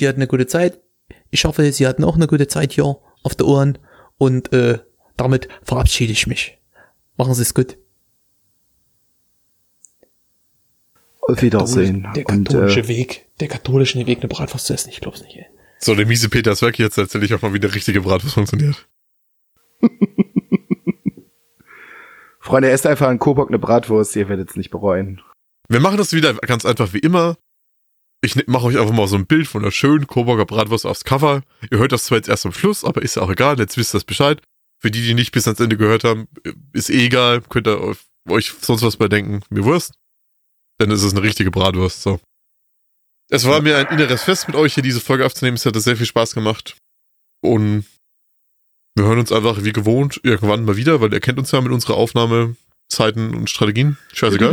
die 0.00 0.08
hatten 0.08 0.18
eine 0.18 0.26
gute 0.26 0.46
Zeit. 0.46 0.80
Ich 1.30 1.44
hoffe, 1.44 1.70
Sie 1.72 1.86
hatten 1.86 2.04
auch 2.04 2.16
eine 2.16 2.26
gute 2.26 2.48
Zeit 2.48 2.72
hier 2.72 2.84
auf 3.22 3.34
der 3.34 3.46
Ohren. 3.46 3.78
Und 4.18 4.52
äh, 4.52 4.78
damit 5.16 5.48
verabschiede 5.62 6.12
ich 6.12 6.26
mich. 6.26 6.58
Machen 7.16 7.34
Sie 7.34 7.42
es 7.42 7.54
gut. 7.54 7.76
Auf 11.20 11.40
Wiedersehen. 11.40 12.06
Der 12.14 12.28
Und, 12.28 12.48
katholische 12.48 12.80
äh, 12.80 12.88
Weg, 12.88 13.26
der 13.40 13.48
katholische 13.48 14.06
Weg, 14.06 14.18
eine 14.18 14.28
Bratwurst 14.28 14.66
zu 14.66 14.74
essen, 14.74 14.90
ich 14.90 15.00
glaub's 15.00 15.22
nicht, 15.22 15.36
ey. 15.36 15.46
So, 15.78 15.94
der 15.94 16.06
miese 16.06 16.28
Peter 16.28 16.54
Zwerg, 16.54 16.78
jetzt 16.78 16.98
erzähle 16.98 17.24
ich 17.24 17.34
auch 17.34 17.42
mal, 17.42 17.52
wie 17.52 17.60
der 17.60 17.74
richtige 17.74 18.02
Bratwurst 18.02 18.34
funktioniert. 18.34 18.86
Freunde, 22.40 22.70
esst 22.70 22.86
einfach 22.86 23.10
in 23.10 23.18
Coburg 23.18 23.48
eine 23.48 23.58
Bratwurst, 23.58 24.14
ihr 24.16 24.28
werdet 24.28 24.50
es 24.50 24.56
nicht 24.56 24.70
bereuen. 24.70 25.22
Wir 25.68 25.80
machen 25.80 25.96
das 25.96 26.12
wieder 26.12 26.34
ganz 26.34 26.66
einfach 26.66 26.92
wie 26.92 26.98
immer. 26.98 27.36
Ich 28.24 28.36
ne- 28.36 28.44
mache 28.46 28.64
euch 28.64 28.78
einfach 28.78 28.94
mal 28.94 29.06
so 29.06 29.16
ein 29.16 29.26
Bild 29.26 29.46
von 29.46 29.62
einer 29.62 29.70
schönen 29.70 30.06
Coburger 30.06 30.46
Bratwurst 30.46 30.86
aufs 30.86 31.04
Cover. 31.04 31.42
Ihr 31.70 31.78
hört 31.78 31.92
das 31.92 32.04
zwar 32.04 32.16
jetzt 32.16 32.28
erst 32.28 32.46
am 32.46 32.52
Schluss, 32.52 32.82
aber 32.82 33.02
ist 33.02 33.16
ja 33.16 33.22
auch 33.22 33.30
egal, 33.30 33.58
jetzt 33.58 33.76
wisst 33.76 33.94
ihr 33.94 33.98
das 33.98 34.04
Bescheid. 34.04 34.40
Für 34.80 34.90
die, 34.90 35.02
die 35.02 35.12
nicht 35.14 35.32
bis 35.32 35.46
ans 35.46 35.60
Ende 35.60 35.76
gehört 35.76 36.04
haben, 36.04 36.26
ist 36.72 36.88
eh 36.88 37.04
egal, 37.04 37.42
könnt 37.42 37.68
ihr 37.68 37.94
euch 38.28 38.52
sonst 38.60 38.82
was 38.82 38.96
bei 38.96 39.08
denken, 39.08 39.42
mir 39.50 39.64
Wurst. 39.64 39.92
Dann 40.78 40.90
ist 40.90 41.02
es 41.02 41.12
eine 41.12 41.22
richtige 41.22 41.50
Bratwurst, 41.50 42.02
so. 42.02 42.18
Es 43.30 43.46
war 43.46 43.60
mir 43.60 43.76
ein 43.76 43.86
inneres 43.86 44.22
Fest 44.22 44.46
mit 44.48 44.56
euch 44.56 44.74
hier 44.74 44.82
diese 44.82 45.00
Folge 45.00 45.24
aufzunehmen, 45.26 45.56
es 45.56 45.66
hat 45.66 45.74
sehr 45.76 45.96
viel 45.96 46.06
Spaß 46.06 46.34
gemacht. 46.34 46.76
Und 47.42 47.84
wir 48.94 49.04
hören 49.04 49.18
uns 49.18 49.32
einfach 49.32 49.64
wie 49.64 49.72
gewohnt 49.72 50.20
irgendwann 50.22 50.64
mal 50.64 50.76
wieder, 50.76 51.00
weil 51.00 51.12
ihr 51.12 51.20
kennt 51.20 51.38
uns 51.38 51.50
ja 51.50 51.60
mit 51.60 51.72
unserer 51.72 51.94
Aufnahmezeiten 51.94 53.34
und 53.34 53.50
Strategien. 53.50 53.98
Scheißegal. 54.14 54.50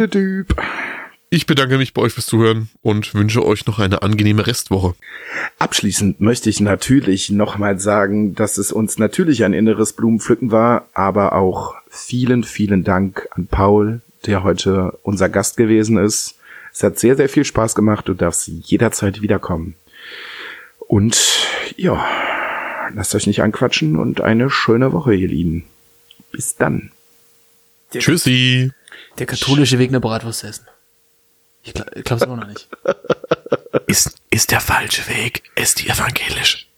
Ich 1.33 1.45
bedanke 1.45 1.77
mich 1.77 1.93
bei 1.93 2.01
euch 2.01 2.11
fürs 2.11 2.25
Zuhören 2.25 2.69
und 2.81 3.15
wünsche 3.15 3.45
euch 3.45 3.65
noch 3.65 3.79
eine 3.79 4.01
angenehme 4.01 4.45
Restwoche. 4.47 4.95
Abschließend 5.59 6.19
möchte 6.19 6.49
ich 6.49 6.59
natürlich 6.59 7.29
nochmal 7.29 7.79
sagen, 7.79 8.35
dass 8.35 8.57
es 8.57 8.73
uns 8.73 8.97
natürlich 8.97 9.45
ein 9.45 9.53
inneres 9.53 9.93
Blumenpflücken 9.93 10.51
war, 10.51 10.89
aber 10.93 11.31
auch 11.31 11.73
vielen, 11.89 12.43
vielen 12.43 12.83
Dank 12.83 13.29
an 13.31 13.47
Paul, 13.47 14.01
der 14.25 14.43
heute 14.43 14.99
unser 15.03 15.29
Gast 15.29 15.55
gewesen 15.55 15.97
ist. 15.97 16.35
Es 16.73 16.83
hat 16.83 16.99
sehr, 16.99 17.15
sehr 17.15 17.29
viel 17.29 17.45
Spaß 17.45 17.75
gemacht. 17.75 18.09
Du 18.09 18.13
darfst 18.13 18.49
jederzeit 18.49 19.21
wiederkommen. 19.21 19.75
Und 20.79 21.47
ja, 21.77 22.05
lasst 22.93 23.15
euch 23.15 23.25
nicht 23.25 23.41
anquatschen 23.41 23.95
und 23.95 24.19
eine 24.19 24.49
schöne 24.49 24.91
Woche, 24.91 25.13
ihr 25.13 25.29
Lieben. 25.29 25.63
Bis 26.33 26.57
dann. 26.57 26.91
Tschüssi. 27.93 28.73
Der 29.17 29.27
katholische 29.27 29.79
Weg, 29.79 29.91
eine 29.91 30.01
Bratwurst 30.01 30.43
essen. 30.43 30.65
Ich 31.63 31.73
glaube 31.73 32.23
es 32.23 32.29
auch 32.29 32.35
noch 32.35 32.47
nicht. 32.47 32.67
Ist, 33.87 34.15
ist 34.29 34.51
der 34.51 34.61
falsche 34.61 35.07
Weg. 35.07 35.43
Ist 35.55 35.81
die 35.81 35.89
evangelisch. 35.89 36.70